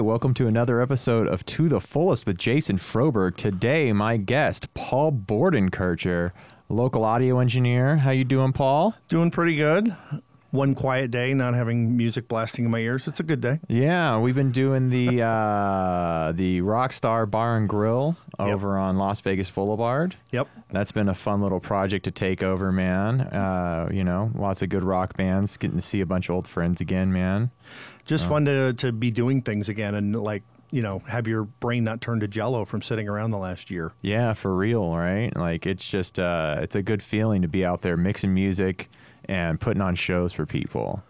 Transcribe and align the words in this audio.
welcome 0.00 0.34
to 0.34 0.46
another 0.46 0.82
episode 0.82 1.26
of 1.26 1.46
To 1.46 1.68
the 1.68 1.80
Fullest 1.80 2.26
with 2.26 2.36
Jason 2.36 2.76
Froberg. 2.76 3.36
Today, 3.36 3.92
my 3.92 4.16
guest, 4.18 4.72
Paul 4.74 5.12
Bordenkircher, 5.12 6.32
local 6.68 7.04
audio 7.04 7.38
engineer. 7.38 7.96
How 7.98 8.10
you 8.10 8.24
doing, 8.24 8.52
Paul? 8.52 8.94
Doing 9.08 9.30
pretty 9.30 9.56
good. 9.56 9.96
One 10.50 10.74
quiet 10.74 11.10
day, 11.10 11.34
not 11.34 11.54
having 11.54 11.96
music 11.96 12.28
blasting 12.28 12.64
in 12.64 12.70
my 12.70 12.78
ears. 12.78 13.08
It's 13.08 13.20
a 13.20 13.22
good 13.22 13.40
day. 13.40 13.60
Yeah, 13.68 14.18
we've 14.18 14.34
been 14.34 14.52
doing 14.52 14.90
the 14.90 15.22
uh, 15.22 16.32
the 16.32 16.60
Rockstar 16.62 17.30
Bar 17.30 17.56
and 17.56 17.68
Grill 17.68 18.16
over 18.38 18.78
on 18.78 18.96
Las 18.96 19.20
Vegas 19.20 19.50
Boulevard. 19.50 20.16
Yep. 20.30 20.48
That's 20.70 20.92
been 20.92 21.08
a 21.08 21.14
fun 21.14 21.42
little 21.42 21.60
project 21.60 22.04
to 22.04 22.10
take 22.10 22.42
over, 22.42 22.72
man. 22.72 23.22
Uh, 23.22 23.88
you 23.92 24.04
know, 24.04 24.30
lots 24.34 24.62
of 24.62 24.68
good 24.68 24.84
rock 24.84 25.16
bands. 25.16 25.56
Getting 25.56 25.76
to 25.78 25.82
see 25.82 26.00
a 26.00 26.06
bunch 26.06 26.28
of 26.28 26.34
old 26.34 26.48
friends 26.48 26.80
again, 26.80 27.12
man. 27.12 27.50
Just 28.04 28.26
fun 28.26 28.44
to 28.44 28.72
to 28.74 28.92
be 28.92 29.10
doing 29.10 29.42
things 29.42 29.68
again 29.68 29.94
and 29.94 30.14
like 30.14 30.44
you 30.70 30.82
know 30.82 31.00
have 31.08 31.26
your 31.26 31.44
brain 31.44 31.84
not 31.84 32.00
turn 32.00 32.20
to 32.20 32.28
jello 32.28 32.64
from 32.64 32.82
sitting 32.82 33.08
around 33.08 33.32
the 33.32 33.38
last 33.38 33.70
year. 33.70 33.92
Yeah, 34.00 34.32
for 34.32 34.54
real, 34.54 34.94
right? 34.94 35.34
Like 35.36 35.66
it's 35.66 35.88
just 35.88 36.18
uh, 36.18 36.58
it's 36.60 36.76
a 36.76 36.82
good 36.82 37.02
feeling 37.02 37.42
to 37.42 37.48
be 37.48 37.64
out 37.64 37.82
there 37.82 37.96
mixing 37.96 38.32
music 38.32 38.88
and 39.26 39.60
putting 39.60 39.82
on 39.82 39.94
shows 39.94 40.32
for 40.32 40.46
people. 40.46 41.02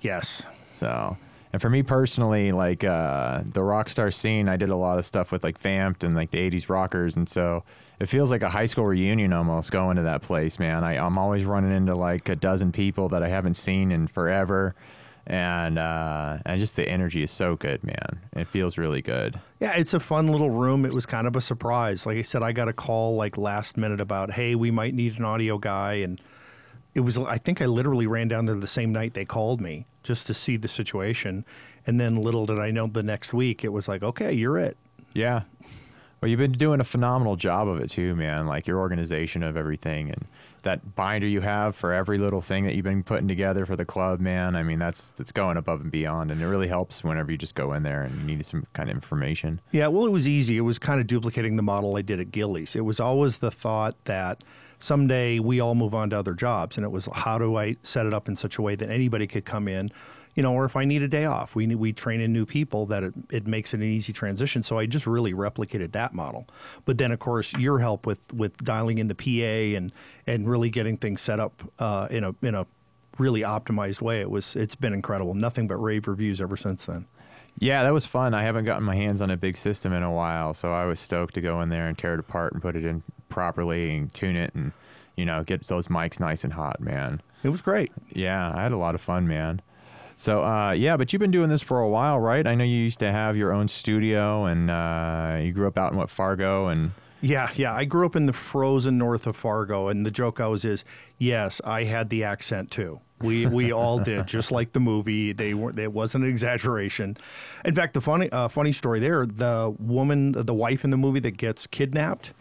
Yes. 0.00 0.44
So, 0.72 1.16
and 1.52 1.62
for 1.62 1.70
me 1.70 1.82
personally, 1.82 2.52
like 2.52 2.84
uh, 2.84 3.42
the 3.44 3.62
rock 3.62 3.88
star 3.88 4.10
scene, 4.10 4.48
I 4.48 4.56
did 4.56 4.68
a 4.68 4.76
lot 4.76 4.98
of 4.98 5.06
stuff 5.06 5.32
with 5.32 5.44
like 5.44 5.58
Vamped 5.58 6.04
and 6.04 6.14
like 6.14 6.30
the 6.30 6.38
'80s 6.38 6.68
rockers, 6.68 7.16
and 7.16 7.28
so 7.28 7.64
it 8.00 8.06
feels 8.06 8.30
like 8.30 8.42
a 8.42 8.48
high 8.48 8.66
school 8.66 8.86
reunion 8.86 9.32
almost 9.32 9.70
going 9.70 9.96
to 9.96 10.02
that 10.02 10.22
place, 10.22 10.58
man. 10.58 10.84
I, 10.84 10.98
I'm 10.98 11.16
always 11.16 11.44
running 11.44 11.72
into 11.72 11.94
like 11.94 12.28
a 12.28 12.36
dozen 12.36 12.72
people 12.72 13.08
that 13.10 13.22
I 13.22 13.28
haven't 13.28 13.54
seen 13.54 13.92
in 13.92 14.06
forever. 14.06 14.74
And 15.26 15.78
uh, 15.78 16.36
and 16.44 16.60
just 16.60 16.76
the 16.76 16.86
energy 16.86 17.22
is 17.22 17.30
so 17.30 17.56
good, 17.56 17.82
man. 17.82 18.20
It 18.34 18.46
feels 18.46 18.76
really 18.76 19.00
good. 19.00 19.40
Yeah, 19.58 19.74
it's 19.74 19.94
a 19.94 20.00
fun 20.00 20.28
little 20.28 20.50
room. 20.50 20.84
It 20.84 20.92
was 20.92 21.06
kind 21.06 21.26
of 21.26 21.34
a 21.34 21.40
surprise. 21.40 22.04
Like 22.04 22.18
I 22.18 22.22
said, 22.22 22.42
I 22.42 22.52
got 22.52 22.68
a 22.68 22.74
call 22.74 23.16
like 23.16 23.38
last 23.38 23.78
minute 23.78 24.02
about, 24.02 24.32
hey, 24.32 24.54
we 24.54 24.70
might 24.70 24.92
need 24.92 25.18
an 25.18 25.24
audio 25.24 25.56
guy, 25.56 25.94
and 25.94 26.20
it 26.94 27.00
was. 27.00 27.18
I 27.18 27.38
think 27.38 27.60
I 27.60 27.66
literally 27.66 28.06
ran 28.06 28.28
down 28.28 28.46
there 28.46 28.54
the 28.54 28.66
same 28.66 28.92
night 28.92 29.14
they 29.14 29.24
called 29.24 29.60
me 29.60 29.86
just 30.02 30.26
to 30.28 30.34
see 30.34 30.56
the 30.56 30.68
situation, 30.68 31.44
and 31.86 32.00
then 32.00 32.20
little 32.20 32.46
did 32.46 32.58
I 32.58 32.70
know 32.70 32.86
the 32.86 33.02
next 33.02 33.32
week 33.32 33.64
it 33.64 33.72
was 33.72 33.88
like, 33.88 34.02
okay, 34.02 34.32
you're 34.32 34.58
it. 34.58 34.76
Yeah. 35.12 35.42
Well, 36.20 36.30
you've 36.30 36.38
been 36.38 36.52
doing 36.52 36.80
a 36.80 36.84
phenomenal 36.84 37.36
job 37.36 37.68
of 37.68 37.80
it 37.80 37.90
too, 37.90 38.16
man. 38.16 38.46
Like 38.46 38.66
your 38.66 38.78
organization 38.78 39.42
of 39.42 39.56
everything 39.56 40.10
and 40.10 40.24
that 40.62 40.94
binder 40.94 41.26
you 41.26 41.42
have 41.42 41.76
for 41.76 41.92
every 41.92 42.16
little 42.18 42.40
thing 42.40 42.64
that 42.64 42.74
you've 42.74 42.84
been 42.84 43.02
putting 43.02 43.28
together 43.28 43.66
for 43.66 43.76
the 43.76 43.84
club, 43.84 44.20
man. 44.20 44.56
I 44.56 44.62
mean, 44.62 44.78
that's 44.78 45.12
that's 45.12 45.32
going 45.32 45.56
above 45.56 45.82
and 45.82 45.90
beyond, 45.90 46.30
and 46.30 46.40
it 46.40 46.46
really 46.46 46.68
helps 46.68 47.04
whenever 47.04 47.30
you 47.30 47.38
just 47.38 47.54
go 47.54 47.72
in 47.74 47.82
there 47.82 48.02
and 48.02 48.18
you 48.18 48.36
need 48.36 48.46
some 48.46 48.66
kind 48.72 48.88
of 48.88 48.96
information. 48.96 49.60
Yeah, 49.70 49.88
well, 49.88 50.06
it 50.06 50.10
was 50.10 50.26
easy. 50.26 50.56
It 50.56 50.62
was 50.62 50.78
kind 50.78 51.00
of 51.00 51.06
duplicating 51.06 51.56
the 51.56 51.62
model 51.62 51.96
I 51.96 52.02
did 52.02 52.18
at 52.18 52.32
Gilley's. 52.32 52.74
It 52.74 52.84
was 52.86 52.98
always 52.98 53.38
the 53.38 53.50
thought 53.50 53.94
that 54.06 54.42
someday 54.84 55.38
we 55.38 55.60
all 55.60 55.74
move 55.74 55.94
on 55.94 56.10
to 56.10 56.18
other 56.18 56.34
jobs, 56.34 56.76
and 56.76 56.84
it 56.84 56.90
was 56.90 57.08
how 57.12 57.38
do 57.38 57.56
I 57.56 57.76
set 57.82 58.06
it 58.06 58.14
up 58.14 58.28
in 58.28 58.36
such 58.36 58.58
a 58.58 58.62
way 58.62 58.76
that 58.76 58.90
anybody 58.90 59.26
could 59.26 59.44
come 59.44 59.66
in, 59.66 59.90
you 60.34 60.42
know, 60.42 60.52
or 60.52 60.64
if 60.64 60.76
I 60.76 60.84
need 60.84 61.02
a 61.02 61.08
day 61.08 61.24
off, 61.24 61.54
we 61.54 61.74
we 61.74 61.92
train 61.92 62.20
in 62.20 62.32
new 62.32 62.44
people 62.44 62.86
that 62.86 63.02
it, 63.02 63.14
it 63.30 63.46
makes 63.46 63.72
it 63.72 63.78
an 63.78 63.86
easy 63.86 64.12
transition. 64.12 64.62
So 64.62 64.78
I 64.78 64.86
just 64.86 65.06
really 65.06 65.32
replicated 65.32 65.92
that 65.92 66.12
model. 66.12 66.46
But 66.84 66.98
then, 66.98 67.12
of 67.12 67.18
course, 67.18 67.52
your 67.54 67.78
help 67.78 68.06
with 68.06 68.20
with 68.32 68.56
dialing 68.58 68.98
in 68.98 69.08
the 69.08 69.14
PA 69.14 69.76
and 69.76 69.92
and 70.26 70.48
really 70.48 70.70
getting 70.70 70.96
things 70.96 71.22
set 71.22 71.40
up 71.40 71.62
uh, 71.78 72.08
in 72.10 72.24
a 72.24 72.34
in 72.42 72.54
a 72.54 72.66
really 73.18 73.40
optimized 73.40 74.02
way. 74.02 74.20
It 74.20 74.30
was 74.30 74.56
it's 74.56 74.74
been 74.74 74.92
incredible. 74.92 75.34
Nothing 75.34 75.66
but 75.68 75.76
rave 75.76 76.06
reviews 76.08 76.40
ever 76.40 76.56
since 76.56 76.86
then. 76.86 77.06
Yeah, 77.60 77.84
that 77.84 77.92
was 77.92 78.04
fun. 78.04 78.34
I 78.34 78.42
haven't 78.42 78.64
gotten 78.64 78.82
my 78.82 78.96
hands 78.96 79.22
on 79.22 79.30
a 79.30 79.36
big 79.36 79.56
system 79.56 79.92
in 79.92 80.02
a 80.02 80.10
while, 80.10 80.54
so 80.54 80.72
I 80.72 80.86
was 80.86 80.98
stoked 80.98 81.34
to 81.34 81.40
go 81.40 81.60
in 81.60 81.68
there 81.68 81.86
and 81.86 81.96
tear 81.96 82.14
it 82.14 82.20
apart 82.20 82.52
and 82.52 82.60
put 82.60 82.74
it 82.74 82.84
in 82.84 83.04
properly 83.28 83.96
and 83.96 84.12
tune 84.12 84.36
it 84.36 84.54
and 84.54 84.72
you 85.16 85.24
know 85.24 85.42
get 85.44 85.66
those 85.66 85.88
mics 85.88 86.18
nice 86.20 86.44
and 86.44 86.52
hot, 86.52 86.80
man. 86.80 87.20
It 87.42 87.50
was 87.50 87.60
great. 87.60 87.92
Yeah, 88.12 88.52
I 88.54 88.62
had 88.62 88.72
a 88.72 88.78
lot 88.78 88.94
of 88.94 89.00
fun, 89.00 89.28
man. 89.28 89.60
So 90.16 90.44
uh, 90.44 90.72
yeah, 90.72 90.96
but 90.96 91.12
you've 91.12 91.20
been 91.20 91.30
doing 91.30 91.50
this 91.50 91.62
for 91.62 91.80
a 91.80 91.88
while, 91.88 92.18
right? 92.20 92.46
I 92.46 92.54
know 92.54 92.64
you 92.64 92.76
used 92.76 93.00
to 93.00 93.10
have 93.10 93.36
your 93.36 93.52
own 93.52 93.68
studio, 93.68 94.44
and 94.44 94.70
uh, 94.70 95.38
you 95.42 95.52
grew 95.52 95.66
up 95.66 95.76
out 95.76 95.92
in 95.92 95.98
what 95.98 96.08
Fargo, 96.10 96.68
and 96.68 96.92
Yeah, 97.20 97.50
yeah. 97.56 97.74
I 97.74 97.84
grew 97.84 98.06
up 98.06 98.14
in 98.16 98.26
the 98.26 98.32
frozen 98.32 98.96
north 98.96 99.26
of 99.26 99.36
Fargo, 99.36 99.88
and 99.88 100.06
the 100.06 100.10
joke 100.10 100.40
always 100.40 100.64
is, 100.64 100.84
yes, 101.18 101.60
I 101.64 101.84
had 101.84 102.10
the 102.10 102.22
accent 102.24 102.70
too. 102.70 103.00
We 103.20 103.46
we 103.46 103.72
all 103.72 103.98
did, 103.98 104.26
just 104.36 104.52
like 104.52 104.72
the 104.72 104.80
movie. 104.80 105.32
They 105.32 105.52
weren't. 105.54 105.78
It 105.78 105.92
wasn't 105.92 106.24
an 106.24 106.30
exaggeration. 106.30 107.16
In 107.64 107.74
fact, 107.74 107.94
the 107.94 108.00
funny 108.00 108.30
uh, 108.30 108.48
funny 108.48 108.72
story 108.72 109.00
there: 109.00 109.26
the 109.26 109.74
woman, 109.78 110.32
the 110.32 110.54
wife 110.54 110.84
in 110.84 110.90
the 110.90 110.96
movie 110.96 111.20
that 111.20 111.36
gets 111.36 111.66
kidnapped, 111.66 112.32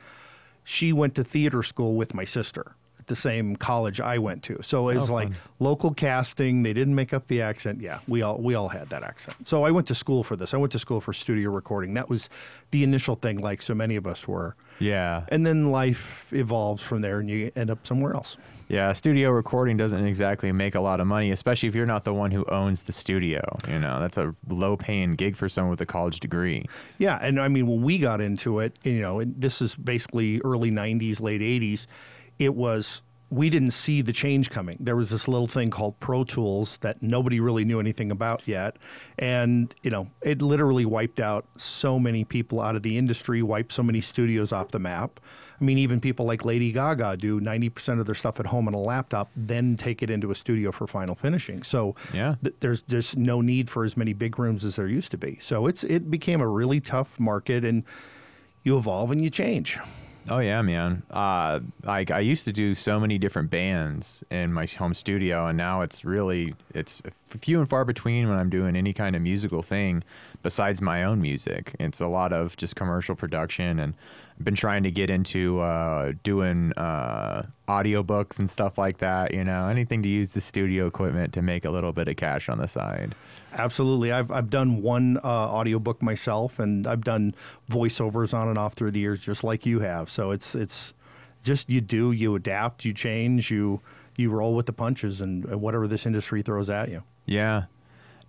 she 0.63 0.94
went 0.94 1.16
to 1.16 1.24
theater 1.24 1.63
school 1.63 1.96
with 1.96 2.13
my 2.13 2.24
sister 2.24 2.75
at 3.03 3.08
the 3.08 3.16
same 3.18 3.56
college 3.58 4.00
I 4.00 4.18
went 4.18 4.44
to. 4.44 4.58
So 4.62 4.88
it 4.90 4.96
was 4.96 5.09
Oh, 5.09 5.14
like 5.14 5.28
fun. 5.28 5.38
local 5.59 5.94
casting. 5.94 6.64
They 6.64 6.72
didn't 6.72 6.96
make 6.96 7.14
up 7.14 7.28
the 7.28 7.41
accent. 7.41 7.81
Yeah, 7.81 8.00
we 8.08 8.22
all 8.22 8.38
we 8.38 8.56
all 8.56 8.69
had 8.69 8.88
that 8.90 9.03
accent. 9.03 9.46
So 9.46 9.64
I 9.66 9.72
went 9.72 9.88
to 9.88 9.96
school 9.96 10.24
for 10.24 10.36
this. 10.38 10.53
I 10.53 10.58
went 10.58 10.72
to 10.72 10.80
school 10.80 11.02
for 11.02 11.12
studio 11.12 11.50
recording. 11.52 11.94
That 11.96 12.08
was 12.09 12.30
the 12.72 12.81
initial 12.84 13.16
thing, 13.16 13.38
like 13.41 13.62
so 13.62 13.75
many 13.75 13.97
of 13.97 14.08
us 14.08 14.25
were. 14.28 14.56
yeah, 14.80 15.25
And 15.28 15.46
then 15.46 15.72
life 15.72 16.31
evolves 16.34 16.81
from 16.81 17.02
there, 17.02 17.19
and 17.19 17.30
you 17.30 17.52
end 17.56 17.69
up 17.69 17.86
somewhere 17.86 18.14
else. 18.16 18.36
yeah. 18.68 18.91
Studio 18.94 19.30
recording 19.30 19.78
doesn't 19.78 20.03
exactly 20.08 20.52
make 20.52 20.74
a 20.74 20.80
lot 20.81 21.00
of 21.00 21.06
money, 21.06 21.30
especially 21.30 21.70
if 21.70 21.75
you're 21.75 21.85
not 21.85 22.03
the 22.06 22.14
one 22.14 22.31
who 22.31 22.44
owns 22.46 22.81
the 22.84 22.91
studio. 22.91 23.41
You 23.68 23.80
know, 23.80 24.00
that's 24.00 24.18
a 24.18 24.34
low-paying 24.50 25.14
gig 25.16 25.35
for 25.35 25.47
someone 25.50 25.70
with 25.70 25.81
a 25.81 25.85
college 25.85 26.20
degree. 26.20 26.66
Yeah, 26.97 27.20
and 27.22 27.40
I 27.40 27.47
mean, 27.50 27.68
when 27.68 27.84
we 27.84 28.00
got 28.00 28.20
into 28.22 28.59
it, 28.59 28.80
you 28.84 29.02
know, 29.02 29.22
this 29.24 29.62
is 29.62 29.75
basically 29.75 30.40
early 30.44 30.72
'90s, 30.72 31.22
late 31.22 31.41
'80s. 31.41 31.85
It 32.44 32.56
was 32.56 33.02
we 33.30 33.50
didn't 33.50 33.72
see 33.72 34.04
the 34.04 34.14
change 34.14 34.52
coming. 34.52 34.78
There 34.80 34.96
was 34.96 35.09
this 35.09 35.28
little 35.28 35.48
thing 35.48 35.72
called 35.72 36.00
Pro 36.00 36.24
Tools 36.24 36.78
that 36.81 37.02
nobody 37.02 37.40
really 37.40 37.66
knew 37.66 37.80
anything 37.80 38.12
about 38.12 38.44
yet, 38.48 38.76
and 39.18 39.74
you 39.81 39.90
know, 39.90 40.08
it 40.22 40.42
literally 40.42 40.86
wiped 40.86 41.20
out 41.20 41.46
so 41.58 41.98
many 41.98 42.24
people 42.26 42.62
out 42.62 42.76
of 42.76 42.84
the 42.84 42.96
industry, 42.98 43.42
wiped 43.42 43.74
so 43.74 43.82
many 43.82 44.02
studios 44.02 44.52
off 44.52 44.68
the 44.68 44.78
map. 44.80 45.20
I 45.59 45.64
mean, 45.64 45.78
even 45.80 46.00
people 46.00 46.26
like 46.28 46.44
Lady 46.46 46.72
Gaga 46.72 47.16
do 47.18 47.40
90% 47.40 48.00
of 48.00 48.06
their 48.06 48.16
stuff 48.16 48.40
at 48.40 48.46
home 48.48 48.68
on 48.68 48.74
a 48.74 48.80
laptop, 48.80 49.32
then 49.36 49.78
take 49.78 50.03
it 50.03 50.09
into 50.09 50.30
a 50.30 50.36
studio 50.36 50.72
for 50.72 50.86
final 50.88 51.16
finishing. 51.16 51.64
So 51.64 51.96
Yeah. 52.14 52.36
th- 52.44 52.56
there's 52.59 52.84
there's 52.84 53.16
no 53.18 53.42
need 53.42 53.70
for 53.70 53.84
as 53.86 53.96
many 53.98 54.14
big 54.14 54.38
rooms 54.38 54.64
as 54.66 54.76
there 54.76 54.88
used 54.88 55.09
to 55.12 55.18
be. 55.18 55.38
So 55.40 55.66
it's 55.68 55.84
it 55.86 56.12
became 56.12 56.40
a 56.42 56.48
really 56.48 56.82
tough 56.82 57.20
market, 57.20 57.64
and 57.66 57.84
you 58.64 58.78
evolve 58.78 59.09
and 59.09 59.24
you 59.24 59.30
change. 59.32 59.80
Oh 60.29 60.39
yeah, 60.39 60.61
man. 60.61 61.03
Uh, 61.11 61.59
like 61.84 62.09
I 62.09 62.19
used 62.19 62.45
to 62.45 62.53
do 62.53 62.75
so 62.75 62.97
many 63.00 63.17
different 63.17 63.50
bands 63.50 64.23
in 64.31 64.53
my 64.53 64.66
home 64.66 64.94
studio, 64.94 65.47
and 65.47 65.57
now 65.57 65.81
it's 65.81 66.06
really 66.06 66.56
it's 66.73 67.01
few 67.28 67.59
and 67.59 67.69
far 67.69 67.84
between 67.84 68.29
when 68.29 68.38
I'm 68.38 68.50
doing 68.50 68.75
any 68.75 68.94
kind 68.94 69.16
of 69.17 69.22
musical 69.22 69.61
thing 69.61 70.03
besides 70.41 70.81
my 70.81 71.03
own 71.03 71.22
music. 71.22 71.75
It's 71.78 72.00
a 72.00 72.07
lot 72.07 72.31
of 72.31 72.56
just 72.56 72.75
commercial 72.75 73.16
production, 73.16 73.79
and 73.79 73.95
I've 74.38 74.46
been 74.46 74.56
trying 74.56 74.84
to 74.84 74.92
get 74.92 75.10
into 75.10 75.60
uh, 75.60 76.14
doing 76.24 76.74
uh, 76.74 77.44
audiobooks 77.68 78.40
and 78.40 78.50
stuff 78.50 78.78
like 78.78 78.98
that. 78.98 79.34
You 79.34 79.44
know, 79.44 79.68
anything 79.68 80.02
to 80.04 80.10
use 80.10 80.34
the 80.34 80.42
studio 80.42 80.88
equipment 80.88 81.34
to 81.34 81.42
make 81.42 81.66
a 81.66 81.70
little 81.70 81.94
bit 81.94 82.08
of 82.08 82.16
cash 82.16 82.50
on 82.50 82.58
the 82.58 82.68
side. 82.68 83.16
Absolutely, 83.54 84.12
I've 84.12 84.32
I've 84.32 84.50
done 84.50 84.82
one 84.82 85.18
uh, 85.18 85.28
audiobook 85.28 86.02
myself, 86.02 86.60
and 86.60 86.88
I've 86.88 87.04
done 87.04 87.36
voiceovers 87.70 88.34
on 88.34 88.48
and 88.48 88.58
off 88.58 88.74
through 88.74 88.92
the 88.92 89.00
years, 89.00 89.20
just 89.20 89.44
like 89.44 89.66
you 89.66 89.80
have. 89.82 90.10
So 90.10 90.32
it's 90.32 90.56
it's 90.56 90.94
just 91.44 91.70
you 91.70 91.82
do 91.82 92.12
you 92.12 92.36
adapt, 92.36 92.86
you 92.86 92.94
change, 92.94 93.52
you 93.52 93.82
you 94.16 94.29
roll 94.32 94.56
with 94.56 94.66
the 94.66 94.74
punches, 94.74 95.22
and, 95.22 95.46
and 95.46 95.62
whatever 95.62 95.88
this 95.88 96.06
industry 96.06 96.41
throws 96.41 96.70
at 96.70 96.90
you. 96.90 97.03
Yeah. 97.26 97.66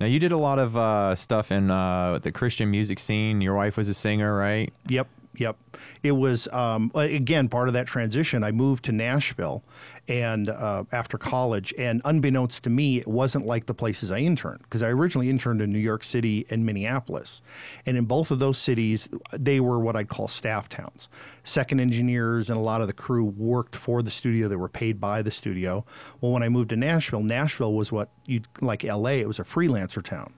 Now 0.00 0.07
you 0.07 0.19
did 0.19 0.33
a 0.33 0.37
lot 0.37 0.59
of 0.59 0.77
uh, 0.77 1.15
stuff 1.15 1.53
in 1.53 1.71
uh, 1.71 2.19
the 2.23 2.33
Christian 2.33 2.71
music 2.71 2.99
scene. 2.99 3.41
Your 3.41 3.55
wife 3.55 3.77
was 3.77 3.89
a 3.89 3.95
singer, 3.95 4.37
right? 4.37 4.73
Yep, 4.89 5.07
yep. 5.37 5.57
It 6.03 6.13
was 6.13 6.49
um, 6.49 6.91
again 6.95 7.49
part 7.49 7.69
of 7.69 7.75
that 7.75 7.87
transition. 7.87 8.45
I 8.45 8.53
moved 8.53 8.85
to 8.85 8.93
Nashville, 8.93 9.65
and 10.09 10.49
uh, 10.49 10.85
after 10.93 11.19
college, 11.19 11.73
and 11.79 12.01
unbeknownst 12.05 12.65
to 12.65 12.71
me, 12.71 12.99
it 12.99 13.09
wasn't 13.09 13.47
like 13.47 13.67
the 13.67 13.75
places 13.75 14.11
I 14.11 14.19
interned 14.19 14.61
because 14.63 14.83
I 14.83 14.89
originally 14.89 15.31
interned 15.31 15.61
in 15.61 15.73
New 15.73 15.79
York 15.79 16.05
City 16.05 16.47
and 16.51 16.65
Minneapolis, 16.65 17.43
and 17.87 17.97
in 17.97 18.05
both 18.05 18.31
of 18.31 18.39
those 18.39 18.59
cities, 18.59 19.09
they 19.33 19.61
were 19.61 19.79
what 19.79 19.97
I'd 19.97 20.09
call 20.09 20.29
staff 20.29 20.69
towns. 20.69 21.09
Second 21.43 21.81
engineers 21.81 22.51
and 22.51 22.59
a 22.59 22.63
lot 22.63 22.81
of 22.81 22.87
the 22.87 22.93
crew 22.93 23.25
worked 23.25 23.77
for 23.77 24.03
the 24.03 24.11
studio. 24.11 24.49
They 24.49 24.57
were 24.57 24.69
paid 24.69 25.01
by 25.01 25.23
the 25.23 25.31
studio. 25.31 25.85
Well, 26.21 26.33
when 26.33 26.43
I 26.43 26.49
moved 26.49 26.71
to 26.71 26.77
Nashville, 26.77 27.23
Nashville 27.23 27.75
was 27.75 27.93
what 27.93 28.11
you 28.27 28.43
like 28.61 28.85
L.A. 28.85 29.21
It 29.21 29.27
was 29.27 29.39
a 29.39 29.45
freelancer 29.45 30.03
town 30.03 30.33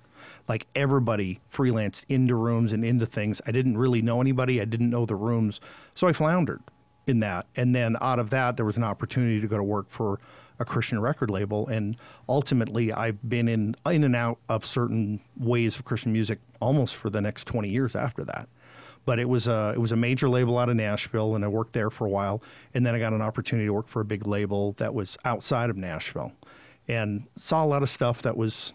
like 0.49 0.67
everybody 0.75 1.41
freelanced 1.53 2.05
into 2.09 2.35
rooms 2.35 2.73
and 2.73 2.85
into 2.85 3.07
things. 3.07 3.41
I 3.47 3.53
didn't 3.53 3.79
really 3.79 4.03
know 4.03 4.21
anybody. 4.21 4.61
I 4.61 4.65
didn't 4.65 4.91
know 4.91 5.07
the 5.07 5.17
rooms, 5.17 5.61
so 5.95 6.07
I 6.09 6.13
floundered. 6.13 6.63
in 7.07 7.21
that. 7.21 7.47
And 7.55 7.75
then 7.75 7.97
out 8.01 8.19
of 8.19 8.31
that, 8.31 8.57
there 8.57 8.67
was 8.67 8.77
an 8.77 8.85
opportunity 8.85 9.41
to 9.41 9.47
go 9.47 9.57
to 9.57 9.63
work 9.63 9.89
for 9.89 10.19
a 10.59 10.65
Christian 10.65 11.01
record 11.01 11.31
label. 11.31 11.67
And 11.69 11.97
ultimately, 12.29 12.93
I've 12.93 13.29
been 13.29 13.49
in 13.49 13.77
in 13.87 14.05
and 14.05 14.17
out 14.17 14.39
of 14.49 14.67
certain 14.67 15.21
ways 15.37 15.77
of 15.79 15.85
Christian 15.85 16.13
music 16.13 16.41
almost 16.61 16.97
for 16.97 17.11
the 17.11 17.21
next 17.21 17.47
20 17.47 17.69
years 17.69 17.95
after 17.95 18.25
that. 18.25 18.49
But 19.05 19.21
it 19.21 19.29
was 19.29 19.47
a 19.47 19.73
it 19.75 19.79
was 19.81 19.93
a 19.93 19.97
major 19.97 20.29
label 20.29 20.59
out 20.59 20.69
of 20.69 20.77
Nashville, 20.77 21.35
and 21.37 21.45
I 21.45 21.49
worked 21.49 21.75
there 21.75 21.91
for 21.91 22.07
a 22.07 22.11
while. 22.11 22.43
And 22.75 22.85
then 22.85 22.95
I 22.95 22.99
got 22.99 23.13
an 23.13 23.23
opportunity 23.23 23.67
to 23.67 23.73
work 23.73 23.89
for 23.89 24.01
a 24.01 24.05
big 24.05 24.27
label 24.27 24.73
that 24.79 24.95
was 24.95 25.17
outside 25.25 25.71
of 25.71 25.77
Nashville, 25.77 26.33
and 26.89 27.27
saw 27.37 27.65
a 27.65 27.69
lot 27.69 27.83
of 27.85 27.91
stuff 27.91 28.23
that 28.23 28.37
was 28.37 28.75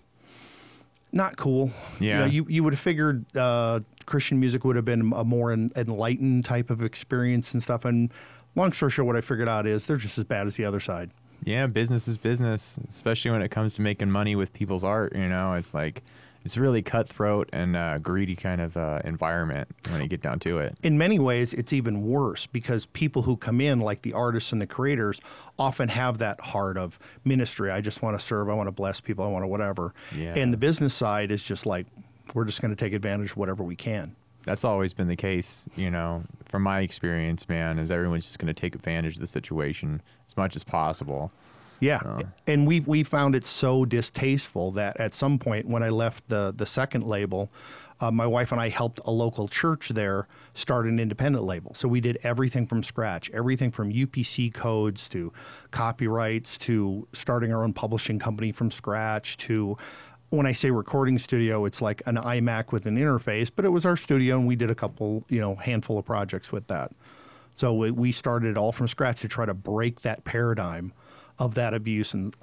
not 1.12 1.38
cool. 1.38 1.72
Yeah. 2.00 2.14
You, 2.14 2.20
know, 2.20 2.26
you, 2.26 2.46
you 2.50 2.64
would 2.64 2.74
have 2.74 2.80
figured 2.80 3.26
uh, 3.36 3.82
Christian 4.06 4.40
music 4.40 4.64
would 4.64 4.76
have 4.76 4.86
been 4.86 5.14
a 5.16 5.24
more 5.24 5.52
en- 5.52 5.72
enlightened 5.76 6.46
type 6.46 6.70
of 6.70 6.84
experience 6.84 7.54
and 7.54 7.62
stuff. 7.62 7.86
And 7.86 8.12
long 8.56 8.74
story 8.74 8.92
short, 8.92 9.08
what 9.08 9.16
I 9.16 9.22
figured 9.22 9.50
out 9.50 9.66
is 9.66 9.88
they're 9.88 9.98
just 9.98 10.18
as 10.18 10.24
bad 10.24 10.48
as 10.48 10.56
the 10.56 10.66
other 10.66 10.80
side. 10.80 11.12
Yeah, 11.44 11.66
business 11.68 12.08
is 12.08 12.18
business, 12.18 12.78
especially 12.88 13.32
when 13.32 13.42
it 13.42 13.50
comes 13.50 13.74
to 13.76 13.82
making 13.82 14.12
money 14.12 14.36
with 14.36 14.54
people's 14.54 14.84
art. 14.84 15.18
You 15.18 15.28
know, 15.28 15.54
it's 15.54 15.74
like 15.74 16.04
it's 16.44 16.58
really 16.58 16.82
cutthroat 16.82 17.50
and 17.54 17.76
uh, 17.76 17.98
greedy 18.00 18.36
kind 18.36 18.62
of 18.62 18.76
uh, 18.76 19.00
environment 19.04 19.68
when 19.90 20.02
you 20.02 20.08
get 20.08 20.22
down 20.22 20.40
to 20.40 20.60
it. 20.60 20.78
In 20.84 20.98
many 20.98 21.20
ways, 21.20 21.54
it's 21.54 21.74
even 21.74 22.08
worse 22.08 22.48
because 22.48 22.86
people 22.88 23.22
who 23.22 23.38
come 23.38 23.62
in, 23.62 23.80
like 23.80 24.02
the 24.02 24.14
artists 24.14 24.52
and 24.52 24.62
the 24.62 24.68
creators, 24.68 25.22
often 25.60 25.90
have 25.90 26.18
that 26.18 26.40
heart 26.40 26.78
of 26.78 26.98
ministry. 27.24 27.70
I 27.72 27.82
just 27.82 28.02
want 28.02 28.20
to 28.20 28.26
serve. 28.26 28.50
I 28.50 28.54
want 28.54 28.68
to 28.68 28.72
bless 28.72 29.00
people. 29.00 29.24
I 29.24 29.28
want 29.28 29.44
to 29.44 29.48
whatever. 29.48 29.94
Yeah. 30.16 30.34
And 30.36 30.52
the 30.52 30.58
business 30.58 30.94
side 30.94 31.32
is 31.32 31.44
just 31.44 31.66
like 31.66 31.86
we're 32.34 32.46
just 32.46 32.62
going 32.62 32.76
to 32.76 32.80
take 32.86 32.94
advantage 32.94 33.32
of 33.32 33.38
whatever 33.38 33.64
we 33.64 33.76
can. 33.76 34.16
That's 34.44 34.64
always 34.64 34.94
been 34.94 35.08
the 35.08 35.16
case, 35.16 35.66
you 35.76 35.92
know, 35.92 36.24
from 36.50 36.64
my 36.64 36.80
experience, 36.80 37.48
man, 37.48 37.78
is 37.78 37.92
everyone's 37.92 38.26
just 38.26 38.40
going 38.40 38.48
to 38.48 38.60
take 38.60 38.74
advantage 38.74 39.16
of 39.16 39.22
the 39.22 39.28
situation 39.28 40.02
as 40.28 40.36
much 40.36 40.56
as 40.56 40.64
possible. 40.64 41.32
Yeah, 41.82 42.22
and 42.48 42.68
we 42.68 42.80
we 42.80 43.04
found 43.04 43.36
it 43.36 43.44
so 43.44 43.86
distasteful 43.86 44.72
that 44.74 44.98
at 45.00 45.14
some 45.14 45.40
point 45.40 45.68
when 45.68 45.84
I 45.84 45.90
left 45.90 46.30
the 46.30 46.54
the 46.56 46.66
second 46.66 47.04
label, 47.04 47.50
uh, 48.00 48.12
my 48.12 48.26
wife 48.26 48.52
and 48.52 48.60
I 48.60 48.70
helped 48.70 49.00
a 49.06 49.12
local 49.12 49.48
church 49.48 49.90
there 49.90 50.28
start 50.54 50.86
an 50.86 51.00
independent 51.00 51.44
label. 51.44 51.74
So 51.74 51.88
we 51.88 52.02
did 52.02 52.20
everything 52.24 52.66
from 52.68 52.84
scratch, 52.84 53.30
everything 53.32 53.72
from 53.72 53.92
UPC 53.92 54.54
codes 54.54 55.08
to 55.10 55.34
copyrights 55.72 56.58
to 56.60 57.08
starting 57.14 57.54
our 57.54 57.64
own 57.64 57.74
publishing 57.74 58.20
company 58.20 58.52
from 58.52 58.72
scratch 58.72 59.38
to 59.38 59.78
when 60.30 60.46
I 60.46 60.54
say 60.54 60.72
recording 60.72 61.18
studio, 61.18 61.66
it's 61.66 61.82
like 61.82 62.02
an 62.06 62.16
iMac 62.16 62.72
with 62.72 62.86
an 62.86 62.98
interface, 62.98 63.52
but 63.54 63.66
it 63.66 63.70
was 63.70 63.86
our 63.86 63.98
studio 63.98 64.38
and 64.38 64.48
we 64.48 64.56
did 64.56 64.70
a 64.70 64.76
couple, 64.76 65.26
you 65.28 65.42
know, 65.42 65.56
handful 65.56 65.98
of 65.98 66.06
projects 66.06 66.52
with 66.52 66.68
that. 66.68 66.92
So 67.56 67.74
we, 67.74 67.92
we 67.92 68.12
started 68.14 68.52
it 68.52 68.58
all 68.58 68.72
from 68.72 68.88
scratch 68.88 69.20
to 69.22 69.28
try 69.28 69.46
to 69.46 69.54
break 69.54 70.02
that 70.02 70.24
paradigm 70.24 70.94
of 71.42 71.56
that 71.56 71.74
abuse 71.74 72.14
and 72.14 72.36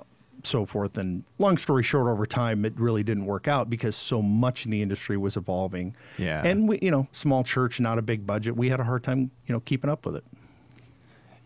so 0.42 0.66
forth. 0.66 0.98
And 0.98 1.24
long 1.38 1.56
story 1.56 1.82
short, 1.82 2.08
over 2.08 2.26
time, 2.26 2.64
it 2.64 2.78
really 2.78 3.04
didn't 3.04 3.26
work 3.26 3.46
out 3.46 3.70
because 3.70 3.94
so 3.94 4.20
much 4.20 4.64
in 4.64 4.72
the 4.72 4.82
industry 4.82 5.16
was 5.16 5.36
evolving. 5.36 5.94
Yeah. 6.18 6.42
And 6.44 6.68
we, 6.68 6.80
you 6.82 6.90
know, 6.90 7.06
small 7.12 7.44
church, 7.44 7.80
not 7.80 7.96
a 7.98 8.02
big 8.02 8.26
budget. 8.26 8.56
We 8.56 8.68
had 8.68 8.80
a 8.80 8.84
hard 8.84 9.04
time, 9.04 9.30
you 9.46 9.52
know, 9.52 9.60
keeping 9.60 9.88
up 9.88 10.04
with 10.04 10.16
it. 10.16 10.24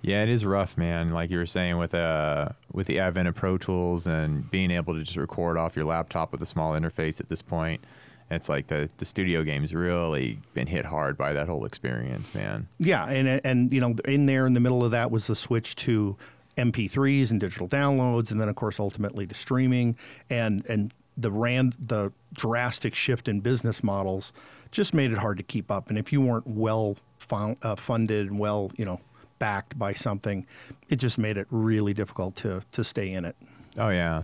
Yeah, 0.00 0.22
it 0.22 0.30
is 0.30 0.44
rough, 0.44 0.76
man. 0.76 1.12
Like 1.12 1.30
you 1.30 1.38
were 1.38 1.46
saying, 1.46 1.78
with 1.78 1.94
uh, 1.94 2.48
with 2.72 2.88
the 2.88 2.98
advent 2.98 3.28
of 3.28 3.36
Pro 3.36 3.56
Tools 3.56 4.08
and 4.08 4.50
being 4.50 4.72
able 4.72 4.94
to 4.94 5.04
just 5.04 5.16
record 5.16 5.56
off 5.56 5.76
your 5.76 5.84
laptop 5.84 6.32
with 6.32 6.42
a 6.42 6.46
small 6.46 6.72
interface 6.72 7.20
at 7.20 7.28
this 7.28 7.40
point, 7.40 7.84
it's 8.28 8.48
like 8.48 8.66
the 8.66 8.90
the 8.96 9.04
studio 9.04 9.44
game's 9.44 9.72
really 9.72 10.40
been 10.54 10.66
hit 10.66 10.84
hard 10.86 11.16
by 11.16 11.32
that 11.34 11.46
whole 11.46 11.64
experience, 11.64 12.34
man. 12.34 12.66
Yeah, 12.80 13.04
and 13.04 13.40
and 13.44 13.72
you 13.72 13.80
know, 13.80 13.94
in 14.04 14.26
there 14.26 14.44
in 14.44 14.54
the 14.54 14.60
middle 14.60 14.84
of 14.84 14.90
that 14.90 15.12
was 15.12 15.28
the 15.28 15.36
switch 15.36 15.76
to 15.76 16.16
MP3s 16.56 17.30
and 17.30 17.40
digital 17.40 17.68
downloads, 17.68 18.30
and 18.30 18.40
then 18.40 18.48
of 18.48 18.56
course 18.56 18.78
ultimately 18.78 19.26
to 19.26 19.34
streaming, 19.34 19.96
and 20.30 20.64
and 20.66 20.92
the 21.16 21.30
ran 21.30 21.74
the 21.78 22.12
drastic 22.32 22.94
shift 22.94 23.28
in 23.28 23.40
business 23.40 23.84
models 23.84 24.32
just 24.70 24.94
made 24.94 25.12
it 25.12 25.18
hard 25.18 25.36
to 25.36 25.42
keep 25.42 25.70
up. 25.70 25.90
And 25.90 25.98
if 25.98 26.12
you 26.12 26.20
weren't 26.20 26.46
well 26.46 26.96
found, 27.18 27.58
uh, 27.62 27.76
funded 27.76 28.28
and 28.28 28.38
well, 28.38 28.70
you 28.76 28.84
know, 28.84 29.00
backed 29.38 29.78
by 29.78 29.92
something, 29.92 30.46
it 30.88 30.96
just 30.96 31.18
made 31.18 31.36
it 31.36 31.46
really 31.50 31.92
difficult 31.92 32.36
to 32.36 32.62
to 32.72 32.84
stay 32.84 33.12
in 33.12 33.24
it. 33.24 33.36
Oh 33.78 33.90
yeah, 33.90 34.22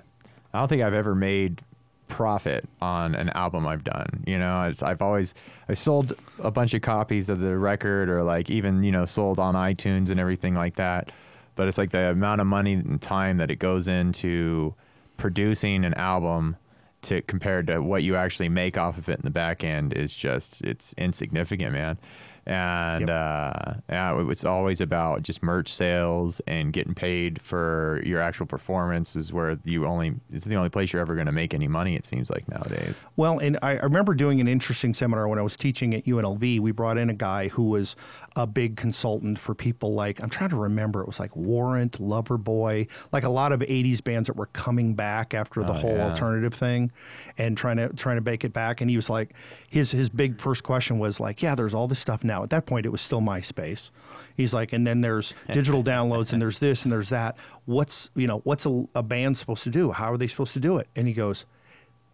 I 0.52 0.58
don't 0.58 0.68
think 0.68 0.82
I've 0.82 0.94
ever 0.94 1.14
made 1.14 1.62
profit 2.08 2.66
on 2.80 3.14
an 3.14 3.28
album 3.30 3.66
I've 3.66 3.84
done. 3.84 4.24
You 4.26 4.38
know, 4.38 4.72
I've 4.82 5.02
always 5.02 5.34
I 5.68 5.74
sold 5.74 6.14
a 6.40 6.50
bunch 6.50 6.74
of 6.74 6.82
copies 6.82 7.28
of 7.28 7.40
the 7.40 7.56
record, 7.56 8.08
or 8.08 8.22
like 8.22 8.50
even 8.50 8.82
you 8.82 8.90
know 8.92 9.04
sold 9.04 9.38
on 9.38 9.54
iTunes 9.54 10.10
and 10.10 10.18
everything 10.18 10.54
like 10.54 10.76
that. 10.76 11.12
But 11.58 11.66
it's 11.66 11.76
like 11.76 11.90
the 11.90 12.10
amount 12.10 12.40
of 12.40 12.46
money 12.46 12.74
and 12.74 13.02
time 13.02 13.38
that 13.38 13.50
it 13.50 13.56
goes 13.56 13.88
into 13.88 14.76
producing 15.16 15.84
an 15.84 15.92
album 15.94 16.56
to 17.02 17.20
compared 17.22 17.66
to 17.66 17.80
what 17.80 18.04
you 18.04 18.14
actually 18.14 18.48
make 18.48 18.78
off 18.78 18.96
of 18.96 19.08
it 19.08 19.16
in 19.18 19.22
the 19.24 19.30
back 19.30 19.64
end 19.64 19.92
is 19.92 20.14
just 20.14 20.62
it's 20.62 20.92
insignificant, 20.96 21.72
man. 21.72 21.98
And 22.46 23.08
Yep. 23.08 23.10
uh, 23.10 23.74
yeah, 23.90 24.24
it's 24.30 24.44
always 24.44 24.80
about 24.80 25.22
just 25.22 25.42
merch 25.42 25.68
sales 25.70 26.40
and 26.46 26.72
getting 26.72 26.94
paid 26.94 27.42
for 27.42 28.00
your 28.06 28.20
actual 28.22 28.46
performance 28.46 29.14
is 29.16 29.34
where 29.34 29.58
you 29.64 29.84
only 29.84 30.14
it's 30.32 30.46
the 30.46 30.56
only 30.56 30.70
place 30.70 30.92
you're 30.92 31.02
ever 31.02 31.14
going 31.14 31.26
to 31.26 31.32
make 31.32 31.52
any 31.52 31.68
money. 31.68 31.94
It 31.94 32.06
seems 32.06 32.30
like 32.30 32.48
nowadays. 32.48 33.04
Well, 33.16 33.38
and 33.38 33.58
I, 33.62 33.72
I 33.72 33.82
remember 33.82 34.14
doing 34.14 34.40
an 34.40 34.48
interesting 34.48 34.94
seminar 34.94 35.28
when 35.28 35.38
I 35.38 35.42
was 35.42 35.58
teaching 35.58 35.92
at 35.92 36.04
UNLV. 36.06 36.60
We 36.60 36.70
brought 36.72 36.96
in 36.96 37.10
a 37.10 37.14
guy 37.14 37.48
who 37.48 37.64
was 37.64 37.96
a 38.38 38.46
big 38.46 38.76
consultant 38.76 39.38
for 39.38 39.52
people 39.54 39.92
like 39.94 40.22
I'm 40.22 40.30
trying 40.30 40.50
to 40.50 40.56
remember. 40.56 41.00
It 41.02 41.06
was 41.06 41.18
like 41.20 41.34
Warrant, 41.36 42.00
Loverboy, 42.00 42.88
like 43.12 43.24
a 43.24 43.28
lot 43.28 43.52
of 43.52 43.60
'80s 43.60 44.02
bands 44.02 44.28
that 44.28 44.36
were 44.36 44.46
coming 44.46 44.94
back 44.94 45.34
after 45.34 45.62
the 45.62 45.72
Oh, 45.72 45.74
whole 45.74 45.96
yeah. 45.96 46.08
alternative 46.08 46.54
thing, 46.54 46.92
and 47.36 47.56
trying 47.58 47.76
to 47.78 47.88
trying 47.90 48.16
to 48.16 48.20
bake 48.22 48.44
it 48.44 48.52
back. 48.52 48.80
And 48.80 48.88
he 48.88 48.96
was 48.96 49.10
like, 49.10 49.34
his 49.68 49.90
his 49.90 50.08
big 50.08 50.40
first 50.40 50.62
question 50.62 50.98
was 50.98 51.18
like, 51.20 51.42
yeah, 51.42 51.54
there's 51.54 51.74
all 51.74 51.88
this 51.88 51.98
stuff 51.98 52.22
now. 52.24 52.42
At 52.44 52.50
that 52.50 52.64
point, 52.64 52.86
it 52.86 52.90
was 52.90 53.00
still 53.00 53.20
MySpace. 53.20 53.90
He's 54.36 54.54
like, 54.54 54.72
and 54.72 54.86
then 54.86 55.00
there's 55.00 55.34
digital 55.52 55.82
downloads, 55.94 56.32
and 56.32 56.40
there's 56.40 56.60
this 56.60 56.84
and 56.84 56.92
there's 56.92 57.08
that. 57.10 57.36
What's 57.64 58.10
you 58.14 58.28
know 58.28 58.38
what's 58.44 58.64
a, 58.66 58.86
a 58.94 59.02
band 59.02 59.36
supposed 59.36 59.64
to 59.64 59.70
do? 59.70 59.90
How 59.90 60.12
are 60.12 60.16
they 60.16 60.28
supposed 60.28 60.52
to 60.54 60.60
do 60.60 60.78
it? 60.78 60.86
And 60.94 61.08
he 61.08 61.12
goes 61.12 61.44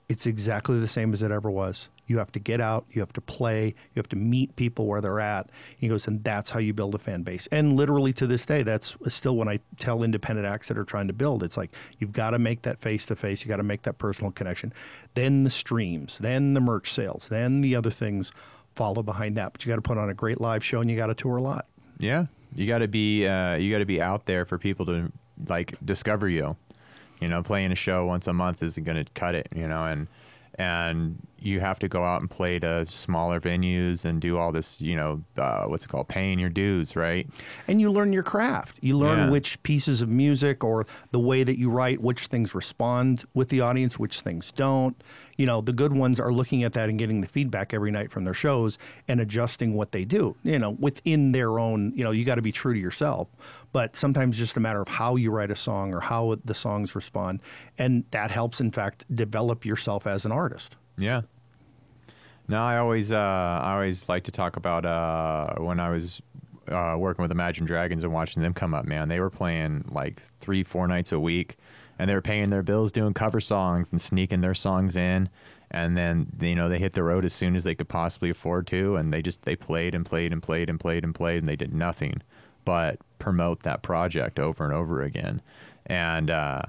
it's 0.08 0.26
exactly 0.26 0.78
the 0.78 0.88
same 0.88 1.12
as 1.12 1.22
it 1.22 1.30
ever 1.30 1.50
was. 1.50 1.88
You 2.06 2.18
have 2.18 2.30
to 2.32 2.38
get 2.38 2.60
out, 2.60 2.84
you 2.90 3.00
have 3.00 3.14
to 3.14 3.22
play, 3.22 3.68
you 3.68 3.96
have 3.96 4.08
to 4.10 4.16
meet 4.16 4.54
people 4.56 4.86
where 4.86 5.00
they're 5.00 5.20
at. 5.20 5.48
He 5.78 5.88
goes, 5.88 6.06
and 6.06 6.22
that's 6.22 6.50
how 6.50 6.60
you 6.60 6.74
build 6.74 6.94
a 6.94 6.98
fan 6.98 7.22
base. 7.22 7.46
And 7.50 7.76
literally 7.76 8.12
to 8.14 8.26
this 8.26 8.44
day, 8.44 8.62
that's 8.62 8.96
still 9.08 9.36
when 9.36 9.48
I 9.48 9.60
tell 9.78 10.02
independent 10.02 10.46
acts 10.46 10.69
that 10.69 10.76
are 10.76 10.84
trying 10.84 11.06
to 11.06 11.14
build, 11.14 11.43
it's 11.43 11.56
like 11.56 11.74
you've 11.98 12.12
got 12.12 12.31
to 12.31 12.38
make 12.38 12.62
that 12.62 12.81
face 12.81 13.06
to 13.06 13.17
face, 13.17 13.43
you 13.43 13.48
got 13.48 13.56
to 13.56 13.62
make 13.62 13.82
that 13.82 13.96
personal 13.96 14.31
connection. 14.32 14.74
Then 15.14 15.44
the 15.44 15.50
streams, 15.50 16.19
then 16.19 16.52
the 16.52 16.60
merch 16.60 16.93
sales, 16.93 17.29
then 17.29 17.62
the 17.62 17.74
other 17.74 17.90
things 17.90 18.32
follow 18.74 19.02
behind 19.02 19.36
that. 19.38 19.55
But 19.55 19.64
you 19.64 19.70
got 19.70 19.76
to 19.76 19.82
put 19.82 19.96
on 19.96 20.10
a 20.10 20.14
great 20.14 20.40
live 20.40 20.62
show 20.62 20.81
and 20.81 20.90
you 20.90 20.96
got 20.96 21.06
to 21.06 21.14
tour 21.14 21.36
a 21.36 21.43
lot. 21.43 21.67
Yeah, 21.98 22.26
you 22.55 22.67
got 22.67 22.79
to 22.79 22.88
be 22.88 23.26
uh, 23.26 23.55
you 23.55 23.72
got 23.72 23.79
to 23.79 23.86
be 23.86 24.02
out 24.02 24.26
there 24.26 24.44
for 24.44 24.58
people 24.58 24.84
to 24.86 25.10
like 25.48 25.74
discover 25.84 26.29
you. 26.29 26.56
You 27.20 27.28
know, 27.28 27.42
playing 27.42 27.72
a 27.72 27.76
show 27.76 28.04
once 28.04 28.26
a 28.26 28.32
month 28.32 28.62
isn't 28.62 28.84
going 28.84 29.04
to 29.04 29.10
cut 29.12 29.34
it. 29.34 29.48
You 29.54 29.68
know, 29.68 29.84
and 29.84 30.08
and 30.56 31.26
you 31.44 31.60
have 31.60 31.79
to 31.81 31.89
go 31.89 32.05
out 32.05 32.20
and 32.20 32.31
play 32.31 32.58
to 32.58 32.86
smaller 32.86 33.41
venues 33.41 34.05
and 34.05 34.20
do 34.20 34.39
all 34.39 34.51
this. 34.53 34.81
You 34.81 34.96
know, 34.96 35.22
uh, 35.36 35.65
what's 35.65 35.84
it 35.84 35.89
called? 35.89 36.08
Paying 36.08 36.39
your 36.39 36.51
dues, 36.51 36.96
right? 36.96 37.29
and 37.69 37.81
you 37.81 37.91
learn 37.91 38.13
your 38.13 38.22
craft. 38.22 38.79
You 38.81 38.96
learn 38.96 39.19
Yeah. 39.19 39.31
which 39.31 39.63
pieces 39.63 40.03
of 40.03 40.08
music 40.08 40.63
or 40.65 40.86
the 41.13 41.20
way 41.20 41.44
that 41.44 41.58
you 41.58 41.70
write, 41.70 42.01
which 42.01 42.27
things 42.27 42.55
respond 42.55 43.24
with 43.34 43.48
the 43.48 43.60
audience, 43.60 43.98
which 43.98 44.20
things 44.20 44.53
don't. 44.53 45.01
You 45.36 45.46
know, 45.46 45.60
the 45.60 45.72
good 45.72 45.93
ones 45.93 46.20
are 46.20 46.32
looking 46.32 46.63
at 46.63 46.74
that 46.74 46.89
and 46.89 46.96
getting 46.98 47.20
the 47.20 47.27
feedback 47.27 47.74
every 47.74 47.91
night 47.91 48.10
from 48.10 48.24
their 48.24 48.34
shows 48.34 48.79
and 49.08 49.20
adjusting 49.20 49.74
what 49.74 49.91
they 49.93 50.05
do, 50.05 50.36
you 50.44 50.58
know, 50.60 50.70
within 50.70 51.32
their 51.32 51.58
own, 51.58 51.93
you 51.96 52.05
know, 52.05 52.13
you 52.13 52.24
got 52.24 52.36
to 52.36 52.43
be 52.43 52.53
true 52.53 52.72
to 52.72 52.79
yourself. 52.79 53.29
But 53.72 53.96
sometimes 53.96 54.39
just 54.39 54.56
a 54.56 54.60
matter 54.60 54.81
of 54.81 54.86
how 54.89 55.17
you 55.17 55.32
write 55.32 55.51
a 55.51 55.56
song 55.56 55.93
or 55.93 55.98
how 56.01 56.36
the 56.44 56.55
songs 56.55 56.94
respond. 56.94 57.41
And 57.79 58.05
that 58.13 58.31
helps, 58.31 58.60
in 58.60 58.70
fact, 58.70 59.05
develop 59.13 59.65
yourself 59.67 60.06
as 60.06 60.24
an 60.24 60.31
artist. 60.31 60.77
Yeah. 60.96 61.22
No, 62.48 62.63
I 62.63 62.77
always 62.79 63.13
uh, 63.13 63.17
I 63.17 63.72
always 63.72 64.08
like 64.08 64.24
to 64.24 64.31
talk 64.31 64.56
about 64.56 64.84
uh, 64.84 65.55
when 65.63 65.81
I 65.81 65.91
was 65.91 66.20
uh, 66.69 66.94
working 66.98 67.22
with 67.22 67.31
Imagine 67.31 67.65
Dragons 67.65 68.05
and 68.05 68.13
watching 68.13 68.43
them 68.43 68.53
come 68.53 68.74
up. 68.74 68.84
Man, 68.84 69.08
they 69.08 69.20
were 69.20 69.31
playing 69.31 69.84
like 69.89 70.22
three, 70.41 70.63
four 70.63 70.86
nights 70.86 71.13
a 71.13 71.19
week, 71.20 71.56
and 71.98 72.08
they 72.08 72.15
were 72.15 72.20
paying 72.22 72.51
their 72.51 72.63
bills, 72.63 72.93
doing 72.93 73.15
cover 73.15 73.41
songs 73.41 73.91
and 73.93 74.01
sneaking 74.01 74.43
their 74.43 74.55
songs 74.55 74.96
in. 74.96 75.29
And 75.70 75.96
then 75.96 76.27
you 76.41 76.55
know 76.55 76.69
they 76.69 76.79
hit 76.79 76.93
the 76.93 77.03
road 77.03 77.24
as 77.24 77.32
soon 77.32 77.56
as 77.56 77.65
they 77.65 77.74
could 77.74 77.89
possibly 77.89 78.31
afford 78.31 78.67
to, 78.69 78.96
and 78.96 79.13
they 79.13 79.22
just 79.22 79.43
they 79.43 79.56
played 79.56 79.94
and 79.94 80.05
played 80.05 80.32
and 80.32 80.43
played 80.43 80.69
and 80.69 80.79
played 80.79 81.03
and 81.03 81.15
played, 81.15 81.39
and 81.39 81.48
they 81.48 81.56
did 81.56 81.74
nothing 81.74 82.22
but 82.65 82.98
promote 83.19 83.63
that 83.63 83.82
project 83.82 84.39
over 84.39 84.65
and 84.65 84.72
over 84.72 85.03
again. 85.03 85.41
And 85.86 86.31
uh, 86.31 86.63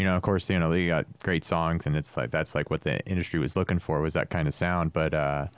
you 0.00 0.06
know, 0.06 0.16
of 0.16 0.22
course, 0.22 0.48
you 0.48 0.58
know, 0.58 0.70
they 0.70 0.86
got 0.86 1.04
great 1.22 1.44
songs, 1.44 1.84
and 1.84 1.94
it's 1.94 2.16
like 2.16 2.30
that's 2.30 2.54
like 2.54 2.70
what 2.70 2.80
the 2.80 3.06
industry 3.06 3.38
was 3.38 3.54
looking 3.54 3.78
for 3.78 4.00
was 4.00 4.14
that 4.14 4.30
kind 4.30 4.48
of 4.48 4.54
sound. 4.54 4.94
But 4.94 5.12
uh, 5.12 5.48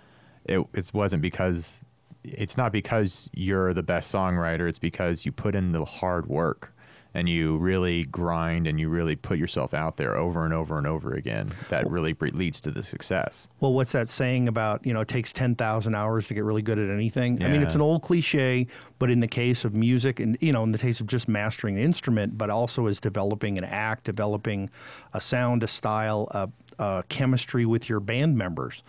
it 0.45 0.67
it 0.75 0.91
wasn't 0.93 1.23
because 1.23 1.81
it's 2.25 2.57
not 2.57 2.73
because 2.73 3.31
you're 3.33 3.73
the 3.73 3.85
best 3.85 4.13
songwriter. 4.13 4.69
It's 4.69 4.81
because 4.81 5.25
you 5.25 5.31
put 5.31 5.55
in 5.55 5.71
the 5.71 5.85
hard 5.85 6.27
work 6.27 6.72
and 7.15 7.29
you 7.29 7.59
really 7.59 8.05
grind 8.05 8.67
and 8.67 8.81
you 8.81 8.89
really 8.89 9.17
put 9.17 9.39
yourself 9.39 9.75
out 9.75 9.97
there 9.97 10.17
over 10.17 10.45
and 10.45 10.55
over 10.55 10.79
and 10.79 10.87
over 10.87 11.15
again. 11.15 11.51
That 11.69 11.89
really 11.91 12.15
leads 12.21 12.61
to 12.63 12.71
the 12.71 12.83
success. 12.83 13.49
Well, 13.61 13.75
what's 13.75 13.93
that 13.93 14.09
saying 14.09 14.49
about, 14.49 14.87
you 14.87 14.93
know, 14.93 15.03
it 15.03 15.09
takes 15.09 15.33
10,000 15.33 15.95
hours 15.95 16.27
to 16.29 16.35
get 16.35 16.45
really 16.45 16.63
good 16.63 16.79
at 16.79 16.91
anything? 16.91 17.43
I 17.43 17.49
mean, 17.49 17.63
it's 17.63 17.75
an 17.75 17.81
old 17.81 18.03
cliche, 18.03 18.67
but 18.99 19.11
in 19.11 19.21
the 19.21 19.29
case 19.29 19.65
of 19.65 19.75
music 19.75 20.21
and, 20.21 20.37
you 20.41 20.53
know, 20.53 20.63
in 20.63 20.73
the 20.73 20.79
case 20.79 21.01
of 21.01 21.07
just 21.07 21.29
mastering 21.29 21.77
an 21.77 21.83
instrument, 21.83 22.39
but 22.39 22.51
also 22.51 22.87
as 22.87 23.01
developing 23.01 23.59
an 23.59 23.65
act, 23.65 24.05
developing 24.05 24.71
a 25.13 25.21
sound, 25.21 25.63
a 25.63 25.69
style, 25.69 26.29
a, 26.31 26.49
a 26.79 27.05
chemistry 27.09 27.67
with 27.67 27.89
your 27.89 28.01
band 28.01 28.37
members, 28.37 28.83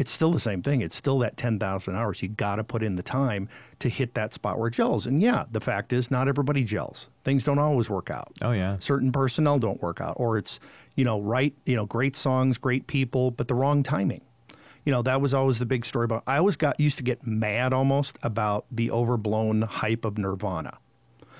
it's 0.00 0.10
still 0.10 0.30
the 0.32 0.40
same 0.40 0.62
thing. 0.62 0.80
It's 0.80 0.96
still 0.96 1.18
that 1.18 1.36
10,000 1.36 1.94
hours. 1.94 2.22
You 2.22 2.28
got 2.28 2.56
to 2.56 2.64
put 2.64 2.82
in 2.82 2.96
the 2.96 3.02
time 3.02 3.48
to 3.80 3.88
hit 3.88 4.14
that 4.14 4.32
spot 4.32 4.58
where 4.58 4.68
it 4.68 4.74
gels. 4.74 5.06
And 5.06 5.20
yeah, 5.22 5.44
the 5.52 5.60
fact 5.60 5.92
is, 5.92 6.10
not 6.10 6.26
everybody 6.26 6.64
gels. 6.64 7.08
Things 7.22 7.44
don't 7.44 7.58
always 7.58 7.90
work 7.90 8.08
out 8.10 8.32
Oh 8.40 8.52
yeah. 8.52 8.76
certain 8.78 9.12
personnel 9.12 9.58
don't 9.58 9.80
work 9.82 10.00
out 10.00 10.14
or 10.16 10.38
it's 10.38 10.58
you 10.96 11.04
know 11.04 11.20
right 11.20 11.54
you 11.66 11.76
know 11.76 11.86
great 11.86 12.16
songs 12.16 12.58
great 12.58 12.86
people 12.86 13.30
but 13.30 13.46
the 13.46 13.54
wrong 13.54 13.82
timing 13.82 14.20
you 14.84 14.90
know 14.92 15.02
that 15.02 15.20
was 15.20 15.32
always 15.34 15.58
the 15.58 15.64
big 15.66 15.84
story 15.84 16.04
about 16.04 16.22
i 16.26 16.36
always 16.36 16.56
got 16.56 16.78
used 16.80 16.96
to 16.98 17.04
get 17.04 17.24
mad 17.26 17.72
almost 17.72 18.18
about 18.22 18.64
the 18.72 18.90
overblown 18.90 19.62
hype 19.62 20.04
of 20.04 20.18
nirvana 20.18 20.76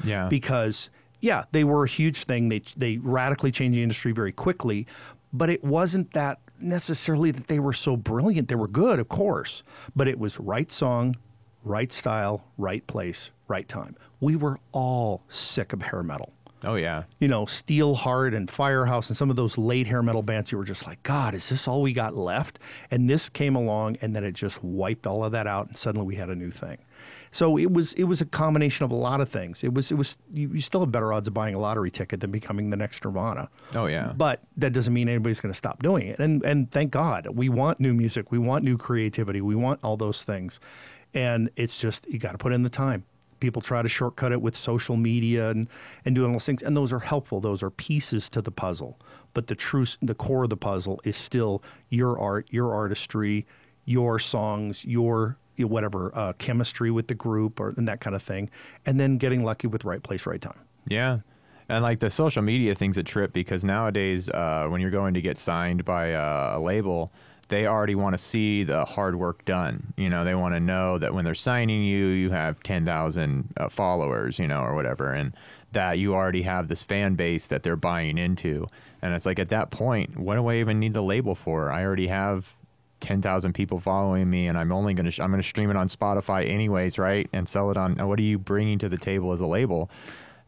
Yeah. 0.04 0.28
because 0.28 0.88
yeah 1.20 1.44
they 1.52 1.64
were 1.64 1.84
a 1.84 1.88
huge 1.88 2.24
thing 2.24 2.48
they 2.48 2.60
they 2.76 2.98
radically 2.98 3.50
changed 3.50 3.76
the 3.76 3.82
industry 3.82 4.12
very 4.12 4.32
quickly 4.32 4.86
but 5.32 5.50
it 5.50 5.64
wasn't 5.64 6.12
that 6.12 6.38
necessarily 6.62 7.30
that 7.30 7.46
they 7.46 7.58
were 7.58 7.72
so 7.72 7.96
brilliant 7.96 8.48
they 8.48 8.54
were 8.54 8.68
good 8.68 8.98
of 8.98 9.08
course 9.08 9.62
but 9.94 10.08
it 10.08 10.18
was 10.18 10.38
right 10.38 10.70
song 10.70 11.16
right 11.64 11.92
style 11.92 12.44
right 12.56 12.86
place 12.86 13.30
right 13.48 13.68
time 13.68 13.96
we 14.20 14.36
were 14.36 14.58
all 14.72 15.22
sick 15.28 15.72
of 15.72 15.82
hair 15.82 16.02
metal 16.02 16.32
oh 16.64 16.74
yeah. 16.74 17.04
you 17.18 17.28
know, 17.28 17.44
Steelheart 17.44 18.34
and 18.34 18.50
Firehouse 18.50 19.08
and 19.08 19.16
some 19.16 19.30
of 19.30 19.36
those 19.36 19.56
late 19.56 19.86
hair 19.86 20.02
metal 20.02 20.22
bands, 20.22 20.52
you 20.52 20.58
were 20.58 20.64
just 20.64 20.86
like, 20.86 21.02
God, 21.02 21.34
is 21.34 21.48
this 21.48 21.66
all 21.66 21.82
we 21.82 21.92
got 21.92 22.16
left? 22.16 22.58
And 22.90 23.08
this 23.08 23.28
came 23.28 23.56
along, 23.56 23.96
and 24.02 24.14
then 24.14 24.24
it 24.24 24.32
just 24.32 24.62
wiped 24.62 25.06
all 25.06 25.24
of 25.24 25.32
that 25.32 25.46
out, 25.46 25.68
and 25.68 25.76
suddenly 25.76 26.06
we 26.06 26.16
had 26.16 26.28
a 26.28 26.34
new 26.34 26.50
thing. 26.50 26.78
So 27.32 27.56
it 27.56 27.72
was 27.72 27.92
it 27.94 28.04
was 28.04 28.20
a 28.20 28.26
combination 28.26 28.84
of 28.84 28.90
a 28.90 28.96
lot 28.96 29.20
of 29.20 29.28
things. 29.28 29.62
It 29.62 29.72
was 29.72 29.92
it 29.92 29.94
was 29.94 30.18
you, 30.32 30.50
you 30.52 30.60
still 30.60 30.80
have 30.80 30.90
better 30.90 31.12
odds 31.12 31.28
of 31.28 31.34
buying 31.34 31.54
a 31.54 31.58
lottery 31.58 31.90
ticket 31.90 32.20
than 32.20 32.30
becoming 32.30 32.70
the 32.70 32.76
next 32.76 33.04
Nirvana. 33.04 33.48
Oh 33.74 33.86
yeah. 33.86 34.12
But 34.16 34.42
that 34.56 34.72
doesn't 34.72 34.92
mean 34.92 35.08
anybody's 35.08 35.40
going 35.40 35.52
to 35.52 35.56
stop 35.56 35.82
doing 35.82 36.08
it. 36.08 36.18
And 36.18 36.42
and 36.44 36.70
thank 36.70 36.90
God, 36.90 37.28
we 37.32 37.48
want 37.48 37.78
new 37.78 37.94
music, 37.94 38.32
we 38.32 38.38
want 38.38 38.64
new 38.64 38.76
creativity, 38.76 39.40
we 39.40 39.54
want 39.54 39.80
all 39.82 39.96
those 39.96 40.24
things. 40.24 40.58
And 41.14 41.50
it's 41.56 41.80
just 41.80 42.06
you 42.08 42.18
got 42.18 42.32
to 42.32 42.38
put 42.38 42.52
in 42.52 42.62
the 42.62 42.70
time. 42.70 43.04
People 43.38 43.62
try 43.62 43.80
to 43.80 43.88
shortcut 43.88 44.32
it 44.32 44.42
with 44.42 44.54
social 44.54 44.96
media 44.96 45.48
and, 45.48 45.66
and 46.04 46.14
doing 46.14 46.32
those 46.32 46.44
things, 46.44 46.62
and 46.62 46.76
those 46.76 46.92
are 46.92 46.98
helpful. 46.98 47.40
Those 47.40 47.62
are 47.62 47.70
pieces 47.70 48.28
to 48.30 48.42
the 48.42 48.50
puzzle. 48.50 48.98
But 49.32 49.46
the 49.46 49.54
true, 49.54 49.86
the 50.02 50.14
core 50.14 50.44
of 50.44 50.50
the 50.50 50.58
puzzle 50.58 51.00
is 51.04 51.16
still 51.16 51.62
your 51.88 52.18
art, 52.18 52.48
your 52.50 52.74
artistry, 52.74 53.46
your 53.86 54.18
songs, 54.18 54.84
your 54.84 55.38
you 55.60 55.66
know, 55.66 55.72
whatever 55.72 56.10
uh, 56.14 56.32
chemistry 56.34 56.90
with 56.90 57.08
the 57.08 57.14
group, 57.14 57.60
or 57.60 57.70
and 57.76 57.86
that 57.86 58.00
kind 58.00 58.16
of 58.16 58.22
thing, 58.22 58.50
and 58.84 58.98
then 58.98 59.18
getting 59.18 59.44
lucky 59.44 59.66
with 59.66 59.84
right 59.84 60.02
place, 60.02 60.26
right 60.26 60.40
time. 60.40 60.58
Yeah. 60.88 61.20
And 61.68 61.84
like 61.84 62.00
the 62.00 62.10
social 62.10 62.42
media 62.42 62.74
thing's 62.74 62.98
a 62.98 63.04
trip 63.04 63.32
because 63.32 63.64
nowadays, 63.64 64.28
uh, 64.28 64.66
when 64.68 64.80
you're 64.80 64.90
going 64.90 65.14
to 65.14 65.20
get 65.20 65.38
signed 65.38 65.84
by 65.84 66.06
a, 66.06 66.58
a 66.58 66.60
label, 66.60 67.12
they 67.46 67.66
already 67.66 67.94
want 67.94 68.14
to 68.14 68.18
see 68.18 68.64
the 68.64 68.84
hard 68.84 69.16
work 69.16 69.44
done. 69.44 69.92
You 69.96 70.08
know, 70.08 70.24
they 70.24 70.34
want 70.34 70.54
to 70.54 70.60
know 70.60 70.98
that 70.98 71.14
when 71.14 71.24
they're 71.24 71.34
signing 71.34 71.84
you, 71.84 72.06
you 72.06 72.30
have 72.30 72.60
10,000 72.62 73.52
uh, 73.56 73.68
followers, 73.68 74.38
you 74.38 74.48
know, 74.48 74.62
or 74.62 74.74
whatever, 74.74 75.12
and 75.12 75.32
that 75.72 75.98
you 75.98 76.14
already 76.14 76.42
have 76.42 76.68
this 76.68 76.82
fan 76.82 77.14
base 77.14 77.46
that 77.48 77.62
they're 77.62 77.76
buying 77.76 78.18
into. 78.18 78.66
And 79.02 79.14
it's 79.14 79.26
like 79.26 79.38
at 79.38 79.50
that 79.50 79.70
point, 79.70 80.18
what 80.18 80.34
do 80.34 80.46
I 80.48 80.56
even 80.56 80.80
need 80.80 80.94
the 80.94 81.02
label 81.02 81.34
for? 81.34 81.70
I 81.70 81.84
already 81.84 82.08
have 82.08 82.56
10,000 83.00 83.52
people 83.52 83.80
following 83.80 84.28
me 84.28 84.46
and 84.46 84.58
I'm 84.58 84.72
only 84.72 84.94
going 84.94 85.06
to 85.06 85.10
sh- 85.10 85.20
I'm 85.20 85.30
going 85.30 85.42
to 85.42 85.48
stream 85.48 85.70
it 85.70 85.76
on 85.76 85.88
Spotify 85.88 86.48
anyways, 86.48 86.98
right? 86.98 87.28
And 87.32 87.48
sell 87.48 87.70
it 87.70 87.76
on 87.76 87.96
what 88.06 88.18
are 88.18 88.22
you 88.22 88.38
bringing 88.38 88.78
to 88.80 88.88
the 88.88 88.98
table 88.98 89.32
as 89.32 89.40
a 89.40 89.46
label? 89.46 89.90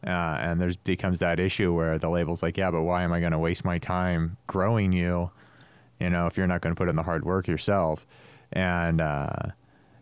Uh, 0.05 0.37
and 0.39 0.59
there's 0.59 0.75
becomes 0.75 1.19
that 1.19 1.39
issue 1.39 1.73
where 1.73 1.97
the 1.97 2.09
label's 2.09 2.43
like, 2.43 2.57
yeah, 2.57 2.69
but 2.69 2.81
why 2.81 3.03
am 3.03 3.13
I 3.13 3.19
going 3.19 3.31
to 3.31 3.39
waste 3.39 3.63
my 3.63 3.77
time 3.77 4.37
growing 4.47 4.91
you? 4.91 5.31
You 5.99 6.09
know, 6.09 6.27
if 6.27 6.35
you're 6.35 6.47
not 6.47 6.61
going 6.61 6.75
to 6.75 6.77
put 6.77 6.89
in 6.89 6.95
the 6.95 7.03
hard 7.03 7.23
work 7.23 7.47
yourself, 7.47 8.05
and 8.51 8.99
uh, 8.99 9.31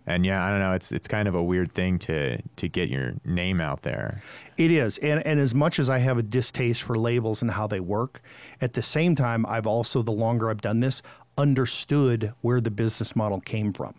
and 0.08 0.25
yeah, 0.25 0.43
I 0.43 0.50
don't 0.50 0.60
know. 0.60 0.74
It's 0.74 0.91
it's 0.91 1.08
kind 1.08 1.27
of 1.27 1.36
a 1.36 1.43
weird 1.43 1.72
thing 1.72 2.00
to 2.00 2.41
to 2.41 2.67
get 2.67 2.89
your 2.89 3.13
name 3.24 3.62
out 3.62 3.84
there. 3.84 4.24
It 4.58 4.72
is. 4.72 4.98
And, 5.00 5.25
and 5.25 5.39
as 5.39 5.53
much 5.53 5.79
as 5.79 5.89
I 5.89 6.00
have 6.00 6.17
a 6.17 6.24
distaste 6.24 6.81
for 6.84 6.98
labels 6.98 7.41
and 7.41 7.51
how 7.51 7.67
they 7.67 7.79
work, 7.79 8.22
at 8.60 8.74
the 8.74 8.81
same 8.81 9.15
time, 9.15 9.46
I've 9.48 9.67
also, 9.67 10.01
the 10.01 10.12
longer 10.12 10.50
I've 10.50 10.62
done 10.62 10.79
this, 10.79 11.01
understood 11.42 12.34
where 12.42 12.62
the 12.62 12.72
business 12.72 13.16
model 13.16 13.42
came 13.42 13.74
from. 13.74 13.96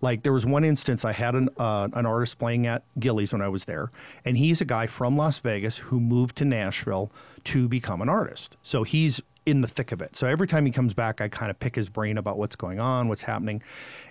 Like 0.00 0.22
there 0.24 0.32
was 0.32 0.44
one 0.44 0.64
instance 0.64 1.04
I 1.04 1.12
had 1.12 1.34
an 1.34 1.48
uh, 1.56 1.88
an 1.92 2.04
artist 2.04 2.38
playing 2.38 2.66
at 2.66 2.82
Gilley's 2.98 3.32
when 3.32 3.40
I 3.40 3.48
was 3.48 3.64
there, 3.64 3.90
and 4.24 4.36
he's 4.36 4.60
a 4.60 4.64
guy 4.64 4.86
from 4.86 5.16
Las 5.16 5.38
Vegas 5.38 5.78
who 5.78 6.00
moved 6.00 6.36
to 6.36 6.44
Nashville 6.44 7.10
to 7.44 7.68
become 7.68 8.02
an 8.02 8.08
artist. 8.08 8.56
So 8.62 8.82
he's 8.82 9.20
in 9.44 9.60
the 9.60 9.66
thick 9.68 9.90
of 9.92 10.00
it. 10.00 10.14
So 10.14 10.28
every 10.28 10.46
time 10.46 10.64
he 10.64 10.70
comes 10.72 10.94
back, 10.94 11.20
I 11.20 11.28
kind 11.28 11.50
of 11.50 11.58
pick 11.58 11.74
his 11.74 11.88
brain 11.88 12.16
about 12.16 12.38
what's 12.38 12.54
going 12.54 12.78
on, 12.78 13.08
what's 13.08 13.22
happening, 13.22 13.62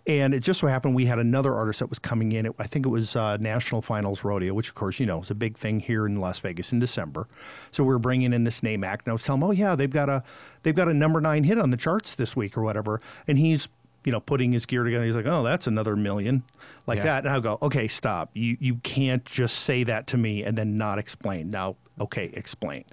and 0.05 0.33
it 0.33 0.41
just 0.41 0.59
so 0.59 0.67
happened 0.67 0.93
we 0.93 1.05
had 1.05 1.19
another 1.19 1.55
artist 1.55 1.79
that 1.79 1.87
was 1.89 1.99
coming 1.99 2.31
in. 2.33 2.47
It, 2.47 2.53
I 2.59 2.67
think 2.67 2.85
it 2.85 2.89
was 2.89 3.15
uh, 3.15 3.37
National 3.37 3.81
Finals 3.81 4.23
Rodeo, 4.23 4.53
which 4.53 4.69
of 4.69 4.75
course 4.75 4.99
you 4.99 5.05
know 5.05 5.19
is 5.21 5.31
a 5.31 5.35
big 5.35 5.57
thing 5.57 5.79
here 5.79 6.05
in 6.05 6.17
Las 6.19 6.39
Vegas 6.41 6.73
in 6.73 6.79
December. 6.79 7.27
So 7.71 7.83
we 7.83 7.87
we're 7.89 7.99
bringing 7.99 8.33
in 8.33 8.43
this 8.43 8.61
name 8.61 8.83
act, 8.83 9.05
and 9.05 9.11
I 9.11 9.13
was 9.13 9.23
telling 9.23 9.41
him, 9.41 9.47
oh 9.47 9.51
yeah, 9.51 9.75
they've 9.75 9.89
got 9.89 10.09
a 10.09 10.23
they've 10.63 10.75
got 10.75 10.87
a 10.89 10.93
number 10.93 11.21
nine 11.21 11.43
hit 11.45 11.57
on 11.57 11.71
the 11.71 11.77
charts 11.77 12.15
this 12.15 12.35
week 12.35 12.57
or 12.57 12.61
whatever, 12.61 12.99
and 13.27 13.37
he's 13.39 13.69
you 14.03 14.11
know, 14.11 14.19
putting 14.19 14.51
his 14.51 14.65
gear 14.65 14.83
together. 14.83 15.05
He's 15.05 15.15
like, 15.15 15.27
"Oh, 15.27 15.43
that's 15.43 15.67
another 15.67 15.95
million, 15.95 16.41
like 16.87 16.97
Yeah. 16.97 17.03
that." 17.03 17.25
And 17.25 17.33
I'll 17.33 17.39
go, 17.41 17.59
"Okay, 17.61 17.87
stop. 17.87 18.31
You 18.33 18.57
you 18.59 18.75
can't 18.77 19.23
just 19.25 19.57
say 19.59 19.83
that 19.83 20.07
to 20.07 20.17
me 20.17 20.43
and 20.43 20.57
then 20.57 20.75
not 20.75 20.97
explain." 20.97 21.51
Now, 21.51 21.75
okay, 21.99 22.31
explain. 22.33 22.85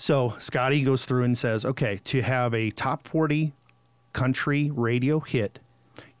So 0.00 0.34
Scotty 0.38 0.82
goes 0.82 1.04
through 1.04 1.24
and 1.24 1.36
says, 1.36 1.64
"Okay, 1.64 1.98
to 2.04 2.22
have 2.22 2.54
a 2.54 2.70
top 2.70 3.06
forty 3.06 3.52
country 4.12 4.70
radio 4.72 5.18
hit, 5.20 5.58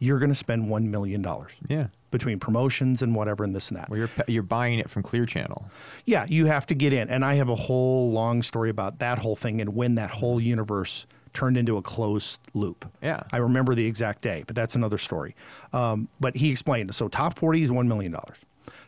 you're 0.00 0.18
going 0.18 0.30
to 0.30 0.34
spend 0.34 0.68
one 0.68 0.90
million 0.90 1.22
dollars 1.22 1.52
Yeah. 1.68 1.86
between 2.10 2.38
promotions 2.40 3.02
and 3.02 3.14
whatever 3.14 3.44
and 3.44 3.54
this 3.54 3.70
and 3.70 3.78
that." 3.78 3.88
Well, 3.88 3.98
you're 4.00 4.10
you're 4.26 4.42
buying 4.42 4.80
it 4.80 4.90
from 4.90 5.04
Clear 5.04 5.24
Channel. 5.26 5.70
Yeah, 6.04 6.26
you 6.28 6.46
have 6.46 6.66
to 6.66 6.74
get 6.74 6.92
in. 6.92 7.08
And 7.08 7.24
I 7.24 7.34
have 7.34 7.48
a 7.48 7.54
whole 7.54 8.10
long 8.12 8.42
story 8.42 8.68
about 8.68 8.98
that 8.98 9.18
whole 9.18 9.36
thing 9.36 9.60
and 9.60 9.74
when 9.76 9.94
that 9.94 10.10
whole 10.10 10.40
universe 10.40 11.06
turned 11.32 11.56
into 11.56 11.76
a 11.76 11.82
closed 11.82 12.40
loop. 12.54 12.84
Yeah. 13.00 13.22
I 13.32 13.36
remember 13.36 13.76
the 13.76 13.86
exact 13.86 14.22
day, 14.22 14.42
but 14.46 14.56
that's 14.56 14.74
another 14.74 14.98
story. 14.98 15.36
Um, 15.72 16.08
but 16.18 16.34
he 16.36 16.50
explained 16.50 16.92
so 16.96 17.06
top 17.06 17.38
40 17.38 17.62
is 17.62 17.70
$1 17.70 17.86
million, 17.86 18.16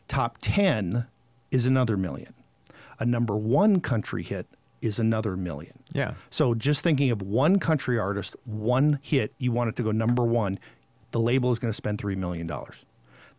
top 0.09 0.39
10 0.41 1.07
is 1.53 1.67
another 1.67 1.97
million, 1.97 2.33
a 2.99 3.05
number 3.07 3.37
one 3.37 3.81
country 3.81 4.23
hit 4.25 4.47
is 4.83 4.99
another 4.99 5.37
million. 5.37 5.79
Yeah. 5.93 6.15
So 6.31 6.55
just 6.55 6.83
thinking 6.83 7.11
of 7.11 7.23
one 7.23 7.59
country 7.59 7.99
artist, 7.99 8.37
one 8.45 8.99
hit, 9.03 9.33
you 9.39 9.53
want 9.53 9.69
it 9.69 9.77
to 9.77 9.83
go 9.83 9.93
number 9.93 10.25
one, 10.25 10.59
the 11.11 11.21
label 11.21 11.53
is 11.53 11.59
going 11.59 11.71
to 11.71 11.77
spend 11.77 11.99
$3 11.99 12.17
million. 12.17 12.51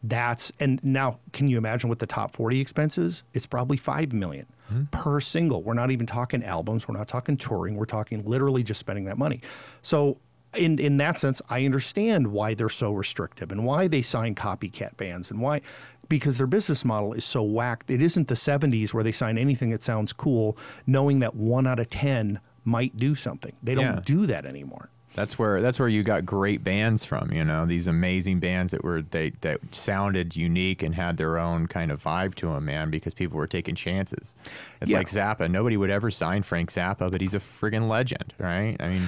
That's, 0.03 0.51
and 0.60 0.83
now 0.83 1.19
can 1.31 1.48
you 1.48 1.57
imagine 1.57 1.89
what 1.89 2.00
the 2.00 2.07
top 2.07 2.36
40 2.36 2.60
expenses? 2.60 3.24
It's 3.33 3.45
probably 3.45 3.77
5 3.77 4.13
million 4.13 4.48
mm-hmm. 4.71 4.86
per 4.86 5.19
single. 5.19 5.62
We're 5.62 5.74
not 5.74 5.91
even 5.91 6.05
talking 6.07 6.43
albums. 6.43 6.88
We're 6.88 6.98
not 6.98 7.07
talking 7.07 7.38
touring. 7.38 7.75
We're 7.75 7.86
talking 7.86 8.25
literally 8.25 8.63
just 8.63 8.79
spending 8.79 9.05
that 9.05 9.17
money. 9.17 9.41
So 9.81 10.17
in, 10.55 10.79
in 10.79 10.98
that 10.98 11.19
sense, 11.19 11.41
I 11.50 11.65
understand 11.65 12.27
why 12.27 12.55
they're 12.55 12.69
so 12.69 12.91
restrictive 12.91 13.51
and 13.51 13.65
why 13.65 13.88
they 13.88 14.01
sign 14.01 14.36
copycat 14.36 14.98
bands 14.98 15.31
and 15.31 15.39
why, 15.39 15.62
because 16.11 16.37
their 16.37 16.45
business 16.47 16.85
model 16.85 17.13
is 17.13 17.25
so 17.25 17.41
whacked. 17.41 17.89
It 17.89 18.01
isn't 18.01 18.27
the 18.27 18.35
70s 18.35 18.93
where 18.93 19.03
they 19.03 19.11
sign 19.13 19.37
anything 19.39 19.69
that 19.71 19.81
sounds 19.81 20.13
cool, 20.13 20.57
knowing 20.85 21.19
that 21.19 21.35
one 21.35 21.65
out 21.65 21.79
of 21.79 21.87
10 21.87 22.39
might 22.65 22.95
do 22.97 23.15
something. 23.15 23.53
They 23.63 23.73
don't 23.73 23.85
Yeah. 23.85 24.01
do 24.05 24.25
that 24.27 24.45
anymore. 24.45 24.89
That's 25.15 25.37
where 25.39 25.61
that's 25.61 25.77
where 25.79 25.89
you 25.89 26.03
got 26.03 26.25
great 26.25 26.63
bands 26.63 27.03
from, 27.03 27.33
you 27.33 27.43
know, 27.43 27.65
these 27.65 27.85
amazing 27.87 28.39
bands 28.39 28.71
that 28.71 28.81
were 28.83 29.01
they 29.01 29.31
that 29.41 29.59
sounded 29.71 30.35
unique 30.37 30.81
and 30.83 30.95
had 30.95 31.17
their 31.17 31.37
own 31.37 31.67
kind 31.67 31.91
of 31.91 32.01
vibe 32.03 32.35
to 32.35 32.47
them, 32.47 32.63
man, 32.65 32.89
because 32.89 33.13
people 33.13 33.37
were 33.37 33.47
taking 33.47 33.75
chances. 33.75 34.35
It's 34.81 34.89
Yeah. 34.91 34.99
like 34.99 35.09
Zappa. 35.09 35.49
Nobody 35.51 35.75
would 35.75 35.89
ever 35.89 36.11
sign 36.11 36.43
Frank 36.43 36.71
Zappa, 36.71 37.11
but 37.11 37.19
he's 37.19 37.33
a 37.33 37.39
friggin' 37.39 37.89
legend, 37.89 38.33
right? 38.37 38.77
I 38.79 38.87
mean, 38.87 39.07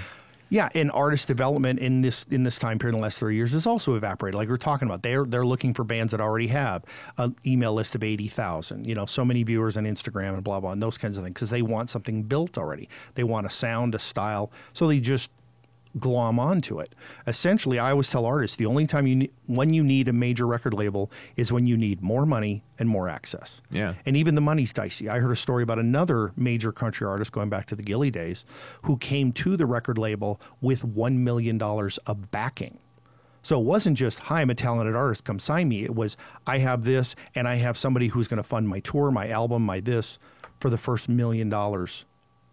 Yeah, 0.54 0.70
and 0.76 0.92
artist 0.92 1.28
development 1.28 1.80
in 1.80 2.02
this 2.02 2.28
in 2.30 2.44
this 2.44 2.60
time 2.60 2.78
period 2.78 2.94
in 2.94 3.00
the 3.00 3.04
last 3.04 3.18
three 3.18 3.36
years 3.36 3.54
has 3.54 3.66
also 3.66 3.96
evaporated. 3.96 4.38
Like 4.38 4.50
we 4.50 4.54
are 4.54 4.58
talking 4.60 4.88
about, 4.88 5.02
they're 5.02 5.26
they're 5.26 5.48
looking 5.48 5.74
for 5.74 5.84
bands 5.84 6.12
that 6.12 6.22
already 6.22 6.46
have 6.50 6.86
an 7.18 7.36
email 7.44 7.74
list 7.74 7.96
of 7.96 8.04
eighty 8.04 8.28
thousand, 8.28 8.86
you 8.86 8.94
know, 8.94 9.08
so 9.08 9.26
many 9.26 9.42
viewers 9.42 9.78
on 9.78 9.86
Instagram 9.86 10.36
and 10.36 10.44
blah 10.44 10.60
blah, 10.60 10.70
and 10.70 10.84
those 10.84 11.00
kinds 11.00 11.18
of 11.18 11.24
things, 11.24 11.34
because 11.34 11.50
they 11.50 11.64
want 11.64 11.90
something 11.90 12.22
built 12.22 12.60
already. 12.60 12.88
They 13.16 13.24
want 13.24 13.48
a 13.48 13.50
sound, 13.50 13.96
a 13.96 14.00
style, 14.00 14.52
so 14.74 14.86
they 14.86 15.00
just 15.00 15.32
glom 16.00 16.40
onto 16.40 16.80
it. 16.80 16.96
Essentially, 17.28 17.80
I 17.80 17.92
always 17.92 18.08
tell 18.08 18.26
artists 18.26 18.58
the 18.58 18.66
only 18.66 18.88
time 18.88 19.08
you 19.08 19.16
need, 19.16 19.32
when 19.46 19.74
you 19.74 19.84
need 19.84 20.08
a 20.08 20.14
major 20.14 20.48
record 20.48 20.74
label 20.74 21.12
is 21.36 21.52
when 21.52 21.66
you 21.66 21.78
need 21.78 22.02
more 22.02 22.26
money 22.26 22.64
and 22.80 22.90
more 22.90 23.08
access. 23.08 23.62
Yeah. 23.70 23.94
And 24.06 24.18
even 24.18 24.36
the 24.36 24.42
money's 24.42 24.74
dicey. 24.74 25.10
I 25.10 25.20
heard 25.20 25.32
a 25.32 25.36
story 25.36 25.64
about 25.64 25.80
another 25.80 26.32
major 26.36 26.72
country 26.72 27.06
artist 27.06 27.32
going 27.32 27.50
back 27.50 27.68
to 27.68 27.76
the 27.76 27.84
Gilley 27.84 28.12
days 28.12 28.46
who 28.84 28.98
came 28.98 29.32
to 29.34 29.56
the 29.56 29.66
record 29.66 29.98
label 29.98 30.42
with 30.62 30.82
$1 30.82 31.18
million 31.18 31.62
of 31.62 32.32
backing. 32.32 32.80
So 33.44 33.60
it 33.60 33.66
wasn't 33.66 33.98
just, 33.98 34.20
hi, 34.20 34.42
I'm 34.42 34.50
a 34.50 34.56
talented 34.56 34.96
artist, 34.96 35.26
come 35.26 35.38
sign 35.38 35.68
me. 35.68 35.84
It 35.84 35.94
was, 35.94 36.16
I 36.48 36.60
have 36.60 36.86
this 36.86 37.14
and 37.36 37.48
I 37.48 37.56
have 37.56 37.78
somebody 37.78 38.08
who's 38.08 38.30
going 38.30 38.38
to 38.38 38.44
fund 38.44 38.70
my 38.70 38.80
tour, 38.80 39.12
my 39.12 39.30
album, 39.30 39.64
my 39.66 39.82
this 39.82 40.18
for 40.60 40.70
the 40.70 40.78
first 40.78 41.10
million 41.10 41.50
dollars 41.50 42.06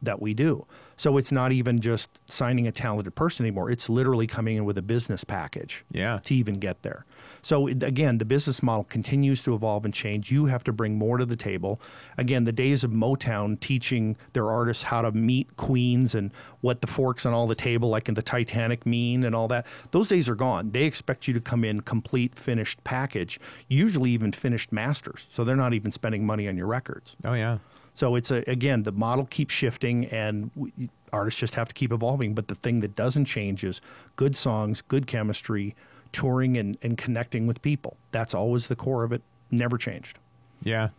that 0.03 0.21
we 0.21 0.35
do. 0.35 0.67
So 1.01 1.17
it's 1.17 1.33
not 1.33 1.51
even 1.51 1.81
just 1.81 2.21
signing 2.31 2.67
a 2.67 2.73
talented 2.73 3.15
person 3.15 3.47
anymore. 3.47 3.71
It's 3.71 3.89
literally 3.89 4.27
coming 4.27 4.59
in 4.59 4.67
with 4.67 4.77
a 4.77 4.83
business 4.83 5.25
package 5.25 5.83
Yeah. 5.91 6.19
to 6.25 6.35
even 6.35 6.57
get 6.57 6.83
there. 6.83 7.07
So 7.41 7.69
again, 7.69 8.19
the 8.19 8.27
business 8.27 8.63
model 8.63 8.85
continues 8.85 9.43
to 9.45 9.55
evolve 9.55 9.87
and 9.87 9.95
change. 9.95 10.31
You 10.31 10.45
have 10.45 10.63
to 10.65 10.73
bring 10.75 10.99
more 10.99 11.17
to 11.17 11.25
the 11.25 11.37
table. 11.37 11.81
Again, 12.19 12.45
the 12.45 12.53
days 12.53 12.85
of 12.85 12.91
Motown 12.91 13.59
teaching 13.59 14.15
their 14.35 14.51
artists 14.51 14.83
how 14.83 15.01
to 15.01 15.11
meet 15.11 15.57
queens 15.57 16.15
and 16.15 16.33
what 16.61 16.83
the 16.83 16.87
forks 16.87 17.25
on 17.25 17.33
all 17.33 17.47
the 17.47 17.55
table, 17.55 17.89
like 17.89 18.07
in 18.11 18.15
the 18.15 18.21
Titanic, 18.21 18.85
mean 18.85 19.25
and 19.25 19.35
all 19.35 19.49
that. 19.49 19.67
Those 19.93 20.11
days 20.11 20.29
are 20.29 20.35
gone. 20.35 20.73
They 20.73 20.85
expect 20.85 21.27
you 21.27 21.33
to 21.33 21.41
come 21.41 21.65
in 21.65 21.81
complete 21.81 22.39
finished 22.39 22.85
package, 22.85 23.41
usually 23.69 24.11
even 24.11 24.33
finished 24.33 24.71
masters. 24.71 25.29
So 25.31 25.45
they're 25.45 25.57
not 25.57 25.73
even 25.73 25.93
spending 25.93 26.27
money 26.27 26.47
on 26.47 26.59
your 26.59 26.67
records. 26.67 27.17
Oh 27.25 27.33
yeah. 27.33 27.57
So 27.95 28.15
it's 28.15 28.31
a 28.31 28.43
again 28.49 28.85
the 28.85 28.93
model 28.93 29.27
keeps 29.27 29.53
shifting 29.53 30.07
and 30.07 30.51
we, 30.55 30.73
artists 31.13 31.41
just 31.41 31.55
have 31.55 31.69
to 31.69 31.75
keep 31.75 31.93
evolving. 31.93 32.35
But 32.35 32.49
the 32.49 32.55
thing 32.55 32.81
that 32.81 32.95
doesn't 32.95 33.27
change 33.27 33.65
is 33.65 33.81
good 34.17 34.37
songs, 34.37 34.81
good 34.83 35.07
chemistry, 35.07 35.75
touring 36.13 36.57
and, 36.57 36.77
and 36.83 36.97
connecting 36.97 37.47
with 37.47 37.63
people. 37.63 37.97
That's 38.13 38.35
always 38.35 38.69
the 38.69 38.77
core 38.77 39.05
of 39.05 39.13
it. 39.13 39.23
Never 39.51 39.79
changed. 39.79 40.19
Yeah. 40.63 40.91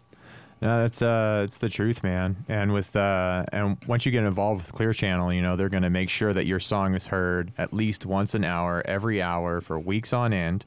No, 0.62 0.80
that's 0.82 1.02
uh, 1.02 1.42
it's 1.44 1.58
the 1.58 1.70
truth, 1.70 2.04
man. 2.04 2.46
And 2.48 2.72
with 2.72 2.96
uh, 2.96 3.46
and 3.52 3.78
once 3.88 4.06
you 4.06 4.12
get 4.12 4.24
involved 4.24 4.62
with 4.62 4.72
Clear 4.76 4.94
Channel, 4.94 5.34
you 5.34 5.42
know 5.42 5.56
they're 5.56 5.70
going 5.70 5.82
to 5.84 5.90
make 5.90 6.10
sure 6.10 6.34
that 6.34 6.46
your 6.46 6.60
song 6.60 6.94
is 6.94 7.08
heard 7.08 7.52
at 7.58 7.74
least 7.74 8.06
once 8.06 8.36
an 8.36 8.44
hour, 8.44 8.84
every 8.86 9.24
hour 9.24 9.60
for 9.60 9.80
weeks 9.80 10.14
on 10.14 10.34
end. 10.34 10.66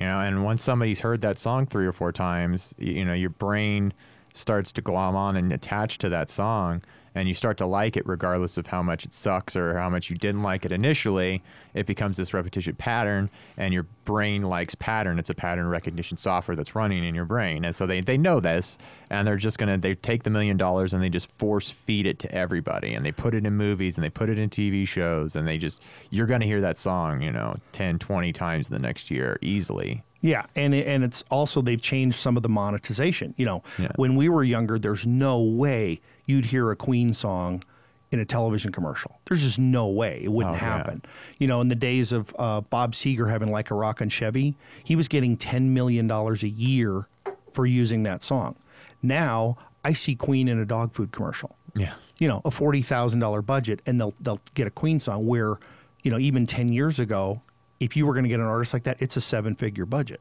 You 0.00 0.06
know, 0.06 0.20
and 0.20 0.44
once 0.44 0.64
somebody's 0.64 1.00
heard 1.00 1.20
that 1.20 1.38
song 1.38 1.66
three 1.66 1.86
or 1.86 1.92
four 1.92 2.10
times, 2.10 2.74
you 2.78 3.04
know 3.04 3.12
your 3.12 3.30
brain 3.30 3.92
starts 4.38 4.72
to 4.72 4.82
glom 4.82 5.16
on 5.16 5.36
and 5.36 5.52
attach 5.52 5.98
to 5.98 6.08
that 6.08 6.30
song, 6.30 6.82
and 7.14 7.26
you 7.26 7.34
start 7.34 7.56
to 7.58 7.66
like 7.66 7.96
it 7.96 8.06
regardless 8.06 8.56
of 8.56 8.68
how 8.68 8.82
much 8.82 9.04
it 9.04 9.12
sucks 9.12 9.56
or 9.56 9.76
how 9.76 9.90
much 9.90 10.08
you 10.08 10.16
didn't 10.16 10.42
like 10.42 10.64
it 10.64 10.70
initially. 10.70 11.42
It 11.74 11.86
becomes 11.86 12.16
this 12.16 12.32
repetition 12.32 12.76
pattern, 12.76 13.30
and 13.56 13.74
your 13.74 13.84
brain 14.04 14.42
likes 14.42 14.74
pattern. 14.74 15.18
It's 15.18 15.30
a 15.30 15.34
pattern 15.34 15.66
recognition 15.66 16.16
software 16.16 16.56
that's 16.56 16.74
running 16.74 17.04
in 17.04 17.14
your 17.14 17.24
brain, 17.24 17.64
and 17.64 17.74
so 17.74 17.86
they, 17.86 18.00
they 18.00 18.16
know 18.16 18.40
this, 18.40 18.78
and 19.10 19.26
they're 19.26 19.36
just 19.36 19.58
gonna 19.58 19.76
they 19.76 19.94
take 19.94 20.22
the 20.22 20.30
million 20.30 20.56
dollars 20.56 20.92
and 20.92 21.02
they 21.02 21.10
just 21.10 21.30
force 21.32 21.70
feed 21.70 22.06
it 22.06 22.18
to 22.20 22.32
everybody, 22.32 22.94
and 22.94 23.04
they 23.04 23.12
put 23.12 23.34
it 23.34 23.44
in 23.44 23.56
movies 23.56 23.96
and 23.96 24.04
they 24.04 24.10
put 24.10 24.28
it 24.28 24.38
in 24.38 24.48
TV 24.48 24.86
shows, 24.86 25.34
and 25.34 25.48
they 25.48 25.58
just 25.58 25.82
you're 26.10 26.26
gonna 26.26 26.44
hear 26.44 26.60
that 26.60 26.78
song, 26.78 27.22
you 27.22 27.32
know, 27.32 27.54
10, 27.72 27.98
20 27.98 28.32
times 28.32 28.68
in 28.68 28.72
the 28.72 28.78
next 28.78 29.10
year 29.10 29.38
easily. 29.42 30.04
Yeah, 30.20 30.46
and 30.56 30.74
and 30.74 31.04
it's 31.04 31.22
also 31.30 31.62
they've 31.62 31.80
changed 31.80 32.18
some 32.18 32.36
of 32.36 32.42
the 32.42 32.48
monetization. 32.48 33.34
You 33.36 33.46
know, 33.46 33.62
Yeah. 33.78 33.92
when 33.96 34.16
we 34.16 34.28
were 34.28 34.42
younger, 34.42 34.78
there's 34.78 35.06
no 35.06 35.40
way 35.40 36.00
you'd 36.26 36.46
hear 36.46 36.70
a 36.70 36.76
Queen 36.76 37.12
song 37.12 37.62
in 38.10 38.18
a 38.18 38.24
television 38.24 38.72
commercial. 38.72 39.20
There's 39.26 39.42
just 39.42 39.58
no 39.58 39.86
way 39.86 40.22
it 40.24 40.32
wouldn't 40.32 40.54
Oh, 40.56 40.58
yeah. 40.58 40.76
happen. 40.78 41.02
You 41.38 41.46
know, 41.46 41.60
in 41.60 41.68
the 41.68 41.74
days 41.76 42.10
of 42.12 42.34
uh, 42.38 42.62
Bob 42.62 42.92
Seger 42.94 43.30
having 43.30 43.50
like 43.52 43.70
a 43.70 43.74
rock 43.74 44.00
and 44.00 44.10
Chevy, 44.12 44.54
he 44.82 44.96
was 44.96 45.06
getting 45.08 45.36
ten 45.36 45.72
million 45.74 46.06
dollars 46.06 46.42
a 46.42 46.48
year 46.48 47.06
for 47.52 47.64
using 47.66 48.02
that 48.04 48.22
song. 48.22 48.56
Now 49.02 49.56
I 49.84 49.92
see 49.92 50.14
Queen 50.14 50.48
in 50.48 50.58
a 50.58 50.64
dog 50.64 50.92
food 50.92 51.12
commercial 51.12 51.54
Yeah. 51.76 51.94
you 52.18 52.26
know, 52.26 52.42
a 52.44 52.50
forty 52.50 52.82
thousand 52.82 53.20
dollar 53.20 53.42
budget, 53.42 53.80
and 53.86 54.00
they'll 54.00 54.14
they'll 54.20 54.40
get 54.54 54.66
a 54.66 54.70
Queen 54.70 54.98
song. 54.98 55.26
Where, 55.26 55.58
you 56.02 56.10
know, 56.10 56.18
even 56.18 56.46
ten 56.46 56.72
years 56.72 56.98
ago, 56.98 57.40
if 57.80 57.96
you 57.96 58.06
were 58.06 58.12
going 58.12 58.24
to 58.24 58.28
get 58.28 58.40
an 58.40 58.46
artist 58.46 58.72
like 58.72 58.84
that, 58.84 59.00
it's 59.00 59.16
a 59.16 59.20
seven 59.20 59.54
figure 59.54 59.86
budget, 59.86 60.20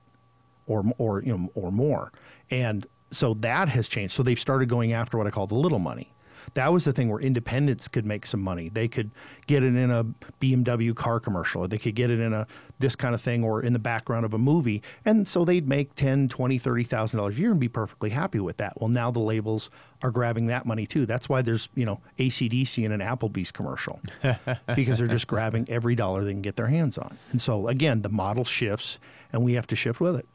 or 0.67 0.83
or 0.97 1.23
you 1.23 1.37
know 1.37 1.49
or 1.55 1.71
more, 1.71 2.11
and 2.49 2.85
so 3.11 3.33
that 3.35 3.69
has 3.69 3.87
changed. 3.87 4.13
So 4.13 4.23
they've 4.23 4.39
started 4.39 4.69
going 4.69 4.93
after 4.93 5.17
what 5.17 5.27
I 5.27 5.31
call 5.31 5.47
the 5.47 5.55
little 5.55 5.79
money. 5.79 6.11
That 6.53 6.73
was 6.73 6.85
the 6.85 6.93
thing 6.93 7.09
where 7.09 7.19
independents 7.19 7.87
could 7.87 8.05
make 8.05 8.25
some 8.25 8.41
money. 8.41 8.69
They 8.69 8.87
could 8.87 9.11
get 9.47 9.63
it 9.63 9.75
in 9.75 9.91
a 9.91 10.05
BMW 10.41 10.95
car 10.95 11.19
commercial, 11.19 11.63
or 11.63 11.67
they 11.67 11.77
could 11.77 11.95
get 11.95 12.09
it 12.09 12.19
in 12.19 12.33
a 12.33 12.47
this 12.79 12.95
kind 12.95 13.15
of 13.15 13.21
thing, 13.21 13.43
or 13.43 13.61
in 13.61 13.73
the 13.73 13.79
background 13.79 14.25
of 14.25 14.33
a 14.33 14.37
movie. 14.37 14.83
And 15.03 15.27
so 15.27 15.43
they'd 15.43 15.67
make 15.67 15.95
10, 15.95 16.29
20, 16.29 16.57
30,000 16.57 17.17
dollars 17.17 17.37
a 17.37 17.41
year 17.41 17.51
and 17.51 17.59
be 17.59 17.67
perfectly 17.67 18.11
happy 18.11 18.39
with 18.39 18.57
that. 18.57 18.79
Well, 18.79 18.89
now 18.89 19.09
the 19.11 19.19
labels 19.19 19.69
are 20.03 20.11
grabbing 20.11 20.47
that 20.47 20.65
money 20.65 20.85
too. 20.85 21.05
That's 21.05 21.27
why 21.27 21.41
there's, 21.41 21.69
you 21.75 21.85
know, 21.85 21.99
ACDC 22.19 22.83
in 22.83 22.91
an 22.91 22.99
Applebee's 22.99 23.51
commercial 23.51 23.99
because 24.75 24.99
they're 24.99 25.07
just 25.07 25.27
grabbing 25.27 25.65
every 25.69 25.95
dollar 25.95 26.23
they 26.23 26.33
can 26.33 26.41
get 26.41 26.55
their 26.55 26.67
hands 26.67 26.97
on. 26.97 27.17
And 27.31 27.41
so 27.41 27.67
again, 27.67 28.03
the 28.03 28.09
model 28.09 28.45
shifts 28.45 28.99
and 29.33 29.43
we 29.43 29.53
have 29.53 29.67
to 29.67 29.75
shift 29.75 29.99
with 29.99 30.15
it. 30.15 30.27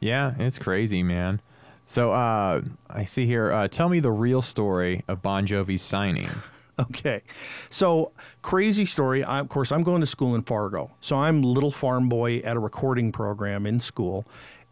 Yeah, 0.00 0.34
it's 0.38 0.58
crazy, 0.58 1.02
man. 1.02 1.40
So 1.88 2.12
uh, 2.12 2.60
I 2.90 3.04
see 3.06 3.24
here. 3.24 3.50
Uh, 3.50 3.66
tell 3.66 3.88
me 3.88 3.98
the 3.98 4.10
real 4.10 4.42
story 4.42 5.04
of 5.08 5.22
Bon 5.22 5.46
Jovi's 5.46 5.82
signing. 5.82 6.28
Okay. 6.80 7.22
So, 7.70 8.12
crazy 8.40 8.84
story. 8.84 9.24
I, 9.24 9.40
of 9.40 9.48
course, 9.48 9.72
I'm 9.72 9.82
going 9.82 9.98
to 10.00 10.06
school 10.06 10.36
in 10.36 10.42
Fargo. 10.42 10.92
So, 11.00 11.16
I'm 11.16 11.42
little 11.42 11.72
farm 11.72 12.08
boy 12.08 12.36
at 12.38 12.56
a 12.56 12.60
recording 12.60 13.10
program 13.10 13.66
in 13.66 13.80
school. 13.80 14.24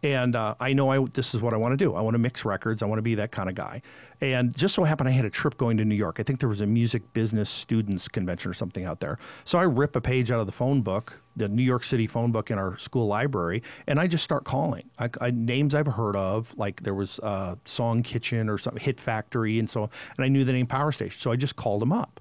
And 0.03 0.35
uh, 0.35 0.53
I 0.59 0.73
know 0.73 0.89
I, 0.89 1.03
this 1.05 1.33
is 1.33 1.41
what 1.41 1.53
I 1.53 1.57
want 1.57 1.73
to 1.73 1.77
do. 1.77 1.95
I 1.95 2.01
want 2.01 2.13
to 2.13 2.19
mix 2.19 2.45
records. 2.45 2.83
I 2.83 2.85
want 2.85 2.99
to 2.99 3.03
be 3.03 3.15
that 3.15 3.31
kind 3.31 3.49
of 3.49 3.55
guy. 3.55 3.81
And 4.21 4.55
just 4.55 4.75
so 4.75 4.83
happened, 4.83 5.09
I 5.09 5.11
had 5.11 5.25
a 5.25 5.29
trip 5.29 5.57
going 5.57 5.77
to 5.77 5.85
New 5.85 5.95
York. 5.95 6.19
I 6.19 6.23
think 6.23 6.39
there 6.39 6.49
was 6.49 6.61
a 6.61 6.67
music 6.67 7.13
business 7.13 7.49
students 7.49 8.07
convention 8.07 8.51
or 8.51 8.53
something 8.53 8.85
out 8.85 8.99
there. 8.99 9.17
So 9.43 9.57
I 9.57 9.63
rip 9.63 9.95
a 9.95 10.01
page 10.01 10.29
out 10.29 10.39
of 10.39 10.45
the 10.45 10.51
phone 10.51 10.81
book, 10.81 11.21
the 11.35 11.49
New 11.49 11.63
York 11.63 11.83
City 11.83 12.05
phone 12.05 12.31
book 12.31 12.51
in 12.51 12.59
our 12.59 12.77
school 12.77 13.07
library, 13.07 13.63
and 13.87 13.99
I 13.99 14.07
just 14.07 14.23
start 14.23 14.43
calling 14.43 14.89
I, 14.99 15.09
I, 15.19 15.31
names 15.31 15.73
I've 15.73 15.87
heard 15.87 16.15
of. 16.15 16.55
Like 16.57 16.83
there 16.83 16.95
was 16.95 17.19
uh, 17.19 17.55
Song 17.65 18.03
Kitchen 18.03 18.49
or 18.49 18.57
something, 18.57 18.83
Hit 18.83 18.99
Factory, 18.99 19.57
and 19.57 19.69
so. 19.69 19.89
And 20.17 20.25
I 20.25 20.27
knew 20.27 20.43
the 20.43 20.53
name 20.53 20.67
Power 20.67 20.91
Station, 20.91 21.19
so 21.19 21.31
I 21.31 21.35
just 21.35 21.55
called 21.55 21.81
them 21.81 21.91
up 21.91 22.19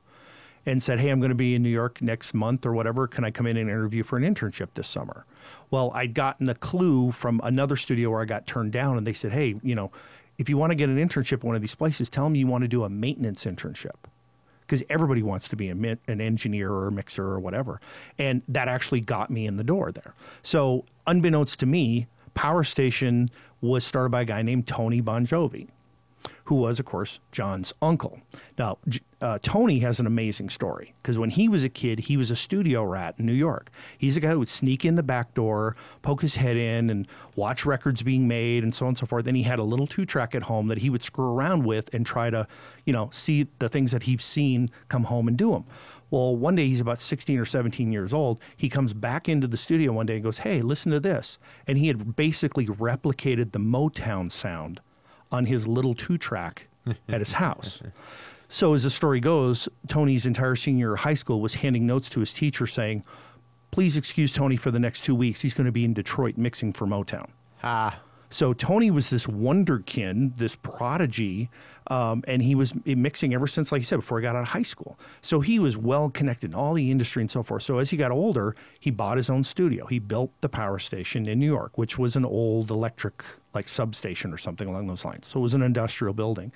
and 0.66 0.82
said, 0.82 0.98
Hey, 0.98 1.10
I'm 1.10 1.20
going 1.20 1.30
to 1.30 1.36
be 1.36 1.54
in 1.54 1.62
New 1.62 1.70
York 1.70 2.02
next 2.02 2.34
month 2.34 2.66
or 2.66 2.72
whatever. 2.72 3.06
Can 3.06 3.24
I 3.24 3.30
come 3.30 3.46
in 3.46 3.56
and 3.56 3.70
interview 3.70 4.02
for 4.02 4.16
an 4.16 4.24
internship 4.24 4.68
this 4.74 4.88
summer? 4.88 5.24
Well, 5.76 5.92
I'd 5.92 6.14
gotten 6.14 6.48
a 6.48 6.54
clue 6.54 7.12
from 7.12 7.38
another 7.44 7.76
studio 7.76 8.08
where 8.08 8.22
I 8.22 8.24
got 8.24 8.46
turned 8.46 8.72
down, 8.72 8.96
and 8.96 9.06
they 9.06 9.12
said, 9.12 9.32
Hey, 9.32 9.56
you 9.62 9.74
know, 9.74 9.92
if 10.38 10.48
you 10.48 10.56
want 10.56 10.70
to 10.70 10.74
get 10.74 10.88
an 10.88 10.96
internship 10.96 11.34
at 11.34 11.44
one 11.44 11.54
of 11.54 11.60
these 11.60 11.74
places, 11.74 12.08
tell 12.08 12.24
them 12.24 12.34
you 12.34 12.46
want 12.46 12.62
to 12.62 12.68
do 12.68 12.82
a 12.82 12.88
maintenance 12.88 13.44
internship. 13.44 13.96
Because 14.62 14.82
everybody 14.88 15.22
wants 15.22 15.50
to 15.50 15.56
be 15.56 15.68
an 15.68 15.98
engineer 16.08 16.72
or 16.72 16.88
a 16.88 16.92
mixer 16.92 17.26
or 17.26 17.40
whatever. 17.40 17.78
And 18.18 18.40
that 18.48 18.68
actually 18.68 19.02
got 19.02 19.28
me 19.28 19.46
in 19.46 19.58
the 19.58 19.64
door 19.64 19.92
there. 19.92 20.14
So, 20.42 20.86
unbeknownst 21.06 21.60
to 21.60 21.66
me, 21.66 22.06
Power 22.32 22.64
Station 22.64 23.28
was 23.60 23.84
started 23.84 24.08
by 24.08 24.22
a 24.22 24.24
guy 24.24 24.40
named 24.40 24.66
Tony 24.66 25.02
Bon 25.02 25.26
Jovi 25.26 25.68
who 26.46 26.54
was, 26.54 26.78
of 26.78 26.86
course, 26.86 27.20
John's 27.32 27.72
uncle. 27.82 28.20
Now, 28.58 28.78
uh, 29.20 29.38
Tony 29.42 29.80
has 29.80 29.98
an 29.98 30.06
amazing 30.06 30.48
story 30.48 30.94
because 31.02 31.18
when 31.18 31.30
he 31.30 31.48
was 31.48 31.64
a 31.64 31.68
kid, 31.68 32.00
he 32.00 32.16
was 32.16 32.30
a 32.30 32.36
studio 32.36 32.84
rat 32.84 33.16
in 33.18 33.26
New 33.26 33.32
York. 33.32 33.70
He's 33.98 34.16
a 34.16 34.20
guy 34.20 34.30
who 34.30 34.38
would 34.38 34.48
sneak 34.48 34.84
in 34.84 34.94
the 34.94 35.02
back 35.02 35.34
door, 35.34 35.76
poke 36.02 36.22
his 36.22 36.36
head 36.36 36.56
in, 36.56 36.88
and 36.88 37.08
watch 37.34 37.66
records 37.66 38.02
being 38.02 38.28
made 38.28 38.62
and 38.62 38.74
so 38.74 38.86
on 38.86 38.90
and 38.90 38.98
so 38.98 39.06
forth. 39.06 39.24
Then 39.24 39.34
he 39.34 39.42
had 39.42 39.58
a 39.58 39.64
little 39.64 39.86
two 39.88 40.06
track 40.06 40.34
at 40.34 40.44
home 40.44 40.68
that 40.68 40.78
he 40.78 40.90
would 40.90 41.02
screw 41.02 41.32
around 41.32 41.64
with 41.64 41.92
and 41.92 42.06
try 42.06 42.30
to, 42.30 42.46
you 42.84 42.92
know, 42.92 43.10
see 43.12 43.48
the 43.58 43.68
things 43.68 43.90
that 43.90 44.04
he's 44.04 44.24
seen 44.24 44.70
come 44.88 45.04
home 45.04 45.26
and 45.26 45.36
do 45.36 45.50
them. 45.50 45.64
Well, 46.10 46.36
one 46.36 46.54
day 46.54 46.68
he's 46.68 46.80
about 46.80 46.98
16 46.98 47.38
or 47.38 47.44
17 47.44 47.90
years 47.90 48.12
old. 48.12 48.40
He 48.56 48.68
comes 48.68 48.92
back 48.92 49.28
into 49.28 49.48
the 49.48 49.56
studio 49.56 49.92
one 49.92 50.06
day 50.06 50.14
and 50.14 50.24
goes, 50.24 50.38
Hey, 50.38 50.62
listen 50.62 50.92
to 50.92 51.00
this. 51.00 51.38
And 51.66 51.78
he 51.78 51.88
had 51.88 52.14
basically 52.14 52.66
replicated 52.66 53.50
the 53.50 53.58
Motown 53.58 54.30
sound 54.30 54.80
on 55.32 55.46
his 55.46 55.66
little 55.66 55.94
two 55.94 56.18
track 56.18 56.68
at 57.08 57.20
his 57.20 57.32
house. 57.32 57.82
So, 58.48 58.74
as 58.74 58.84
the 58.84 58.90
story 58.90 59.18
goes, 59.20 59.68
Tony's 59.88 60.24
entire 60.26 60.54
senior 60.54 60.78
year 60.86 60.94
of 60.94 61.00
high 61.00 61.14
school 61.14 61.40
was 61.40 61.54
handing 61.54 61.84
notes 61.86 62.08
to 62.10 62.20
his 62.20 62.32
teacher 62.32 62.66
saying, 62.66 63.02
Please 63.72 63.96
excuse 63.96 64.32
Tony 64.32 64.56
for 64.56 64.70
the 64.70 64.78
next 64.78 65.02
two 65.04 65.14
weeks. 65.14 65.40
He's 65.40 65.52
going 65.52 65.64
to 65.66 65.72
be 65.72 65.84
in 65.84 65.92
Detroit 65.92 66.36
mixing 66.38 66.72
for 66.72 66.86
Motown. 66.86 67.28
Ah, 67.62 68.00
So 68.30 68.52
Tony 68.54 68.90
was 68.90 69.10
this 69.10 69.26
wonderkin, 69.26 70.36
this 70.36 70.56
prodigy, 70.56 71.50
um, 71.88 72.24
and 72.26 72.42
he 72.42 72.54
was 72.54 72.74
mixing 72.84 73.34
ever 73.34 73.46
since, 73.46 73.70
like 73.70 73.80
I 73.80 73.82
said, 73.82 73.96
before 73.96 74.18
he 74.18 74.22
got 74.22 74.36
out 74.36 74.42
of 74.42 74.48
high 74.48 74.62
school. 74.62 74.98
So 75.20 75.40
he 75.40 75.58
was 75.58 75.76
well 75.76 76.10
connected 76.10 76.50
in 76.50 76.54
all 76.54 76.74
the 76.74 76.90
industry 76.90 77.22
and 77.22 77.30
so 77.30 77.42
forth. 77.42 77.62
So 77.62 77.78
as 77.78 77.90
he 77.90 77.96
got 77.96 78.10
older, 78.10 78.56
he 78.80 78.90
bought 78.90 79.16
his 79.16 79.30
own 79.30 79.44
studio. 79.44 79.86
He 79.86 79.98
built 79.98 80.32
the 80.40 80.48
power 80.48 80.78
station 80.78 81.28
in 81.28 81.38
New 81.38 81.46
York, 81.46 81.78
which 81.78 81.98
was 81.98 82.16
an 82.16 82.24
old 82.24 82.70
electric 82.70 83.22
like 83.54 83.68
substation 83.68 84.32
or 84.32 84.38
something 84.38 84.68
along 84.68 84.86
those 84.86 85.04
lines. 85.04 85.26
So 85.26 85.40
it 85.40 85.42
was 85.42 85.54
an 85.54 85.62
industrial 85.62 86.14
building, 86.14 86.52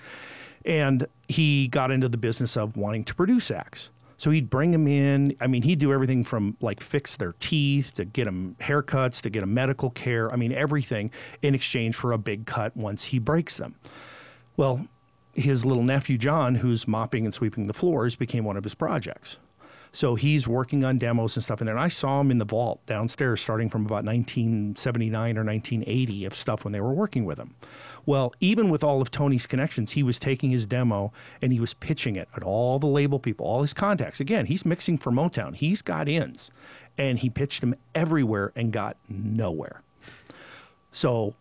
and 0.65 1.07
he 1.29 1.69
got 1.69 1.91
into 1.91 2.09
the 2.09 2.19
business 2.19 2.57
of 2.57 2.77
wanting 2.77 3.05
to 3.05 3.15
produce 3.15 3.51
acts. 3.51 3.91
So 4.21 4.31
he'd 4.31 4.51
bring 4.51 4.73
them 4.73 4.87
in. 4.87 5.35
I 5.41 5.47
mean, 5.47 5.63
he'd 5.63 5.79
do 5.79 5.95
everything 5.95 6.25
from 6.25 6.55
like 6.61 6.83
fix 6.83 7.17
their 7.17 7.35
teeth 7.41 7.95
to 7.95 8.05
get 8.05 8.27
them 8.27 8.55
haircuts 8.61 9.23
to 9.23 9.31
get 9.31 9.41
them 9.41 9.55
medical 9.55 9.89
care. 9.89 10.31
I 10.31 10.37
mean, 10.37 10.53
everything 10.53 11.11
in 11.41 11.55
exchange 11.55 11.97
for 11.97 12.13
a 12.13 12.19
big 12.19 12.45
cut 12.45 12.77
once 12.77 13.05
he 13.05 13.19
breaks 13.19 13.57
them. 13.57 13.77
Well, 14.59 14.87
his 15.35 15.65
little 15.65 15.83
nephew 15.83 16.19
John, 16.19 16.57
who's 16.57 16.89
mopping 16.89 17.25
and 17.25 17.33
sweeping 17.33 17.67
the 17.67 17.73
floors, 17.73 18.17
became 18.17 18.45
one 18.45 18.57
of 18.57 18.65
his 18.65 18.75
projects. 18.75 19.37
So 19.93 20.15
he's 20.15 20.47
working 20.47 20.85
on 20.85 20.99
demos 20.99 21.37
and 21.37 21.43
stuff 21.43 21.61
in 21.61 21.67
there. 21.67 21.75
And 21.75 21.83
I 21.83 21.89
saw 21.89 22.21
him 22.21 22.31
in 22.31 22.39
the 22.39 22.45
vault 22.45 22.85
downstairs 22.87 23.41
starting 23.41 23.69
from 23.69 23.85
about 23.85 24.05
1979 24.05 25.37
or 25.37 25.45
1980 25.45 26.25
of 26.27 26.35
stuff 26.35 26.65
when 26.65 26.73
they 26.73 26.81
were 26.81 26.93
working 26.93 27.25
with 27.25 27.39
him. 27.39 27.57
Well, 28.07 28.33
even 28.41 28.71
with 28.71 28.85
all 28.85 29.03
of 29.03 29.11
Tony's 29.11 29.49
connections, 29.49 29.93
he 29.93 30.03
was 30.05 30.19
taking 30.19 30.51
his 30.51 30.65
demo 30.65 31.13
and 31.43 31.53
he 31.53 31.59
was 31.59 31.75
pitching 31.75 32.15
it 32.15 32.29
at 32.37 32.45
all 32.45 32.79
the 32.79 32.87
label 32.87 33.19
people, 33.19 33.47
all 33.47 33.63
his 33.63 33.75
contacts. 33.75 34.21
Again, 34.21 34.47
he's 34.47 34.65
mixing 34.65 34.97
for 34.97 35.11
Motown. 35.11 35.57
He's 35.57 35.83
got 35.83 36.09
ins. 36.09 36.51
And 36.97 37.19
he 37.19 37.31
pitched 37.31 37.61
them 37.61 37.75
everywhere 37.95 38.53
and 38.55 38.73
got 38.73 38.97
nowhere. 39.09 39.83
So 40.93 41.35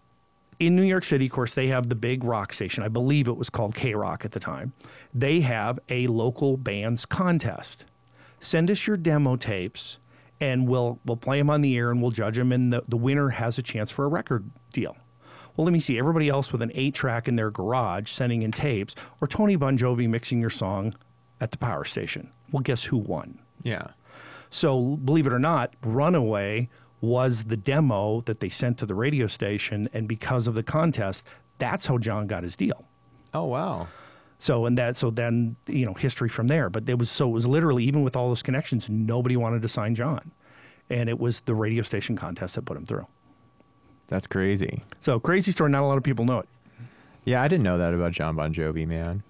in 0.60 0.76
New 0.76 0.84
York 0.84 1.06
City, 1.06 1.26
of 1.26 1.32
course, 1.32 1.54
they 1.54 1.68
have 1.68 1.88
the 1.88 1.96
big 1.96 2.24
rock 2.24 2.54
station. 2.54 2.84
I 2.84 2.90
believe 2.90 3.28
it 3.28 3.38
was 3.38 3.50
called 3.50 3.76
K 3.76 3.94
Rock 3.96 4.26
at 4.26 4.34
the 4.34 4.40
time. 4.40 4.74
They 5.14 5.40
have 5.42 5.80
a 5.88 6.08
local 6.08 6.58
bands 6.58 7.06
contest. 7.06 7.86
Send 8.40 8.70
us 8.70 8.86
your 8.86 8.98
demo 8.98 9.38
tapes, 9.38 10.00
and 10.42 10.68
we'll 10.68 11.00
we'll 11.06 11.18
play 11.18 11.38
them 11.38 11.50
on 11.50 11.62
the 11.62 11.78
air 11.78 11.92
and 11.92 12.02
we'll 12.02 12.12
judge 12.12 12.36
them. 12.36 12.52
And 12.52 12.74
the, 12.74 12.84
the 12.88 12.98
winner 12.98 13.30
has 13.30 13.58
a 13.58 13.64
chance 13.64 13.90
for 13.90 14.06
a 14.06 14.10
record 14.10 14.50
deal. 14.74 14.98
Well, 15.56 15.66
let 15.66 15.74
me 15.74 15.80
see. 15.80 15.98
Everybody 15.98 16.30
else 16.30 16.52
with 16.52 16.62
an 16.62 16.72
eight 16.74 16.94
track 16.94 17.28
in 17.28 17.36
their 17.36 17.52
garage 17.52 18.10
sending 18.10 18.42
in 18.42 18.52
tapes, 18.52 18.96
or 19.22 19.28
Tony 19.28 19.56
Bon 19.56 19.78
Jovi 19.78 20.08
mixing 20.08 20.40
your 20.40 20.50
song 20.50 20.94
at 21.42 21.52
the 21.52 21.58
power 21.58 21.86
station. 21.86 22.32
Well, 22.52 22.62
guess 22.62 22.84
who 22.84 22.98
won? 22.98 23.40
Yeah. 23.62 23.88
So, 24.50 24.98
believe 24.98 25.28
it 25.28 25.34
or 25.34 25.40
not, 25.40 25.76
Runaway 25.84 26.70
was 27.02 27.46
the 27.46 27.58
demo 27.58 28.22
that 28.22 28.40
they 28.40 28.50
sent 28.50 28.78
to 28.80 28.86
the 28.86 28.96
radio 28.96 29.28
station. 29.28 29.90
And 29.94 30.08
because 30.08 30.48
of 30.48 30.54
the 30.54 30.64
contest, 30.64 31.24
that's 31.58 31.86
how 31.86 31.98
John 31.98 32.28
got 32.28 32.44
his 32.44 32.56
deal. 32.56 32.86
Oh 33.34 33.46
wow. 33.46 33.88
So 34.38 34.66
and 34.66 34.78
that 34.78 34.96
so 34.96 35.10
then 35.10 35.56
you 35.68 35.86
know 35.86 35.94
history 35.94 36.30
from 36.30 36.48
there. 36.48 36.70
But 36.70 36.90
it 36.90 36.98
was 36.98 37.10
so 37.10 37.30
it 37.30 37.34
was 37.34 37.48
literally 37.48 37.84
even 37.84 38.04
with 38.04 38.16
all 38.16 38.30
those 38.30 38.44
connections, 38.44 38.90
nobody 38.90 39.38
wanted 39.38 39.62
to 39.62 39.68
sign 39.68 39.96
John, 39.96 40.32
and 40.90 41.10
it 41.10 41.20
was 41.20 41.42
the 41.42 41.54
radio 41.54 41.84
station 41.84 42.16
contest 42.16 42.56
that 42.56 42.64
put 42.64 42.78
him 42.78 42.86
through. 42.86 43.08
That's 44.08 44.26
crazy. 44.28 44.84
So 45.02 45.20
crazy 45.20 45.52
story. 45.52 45.70
Not 45.70 45.84
a 45.84 45.86
lot 45.86 45.98
of 45.98 46.04
people 46.04 46.26
know 46.26 46.40
it. 46.40 46.50
Yeah, 47.26 47.44
I 47.44 47.48
didn't 47.48 47.64
know 47.64 47.78
that 47.78 47.94
about 47.94 48.14
John 48.14 48.36
Bon 48.36 48.54
Jovi, 48.54 48.88
man. 48.88 49.24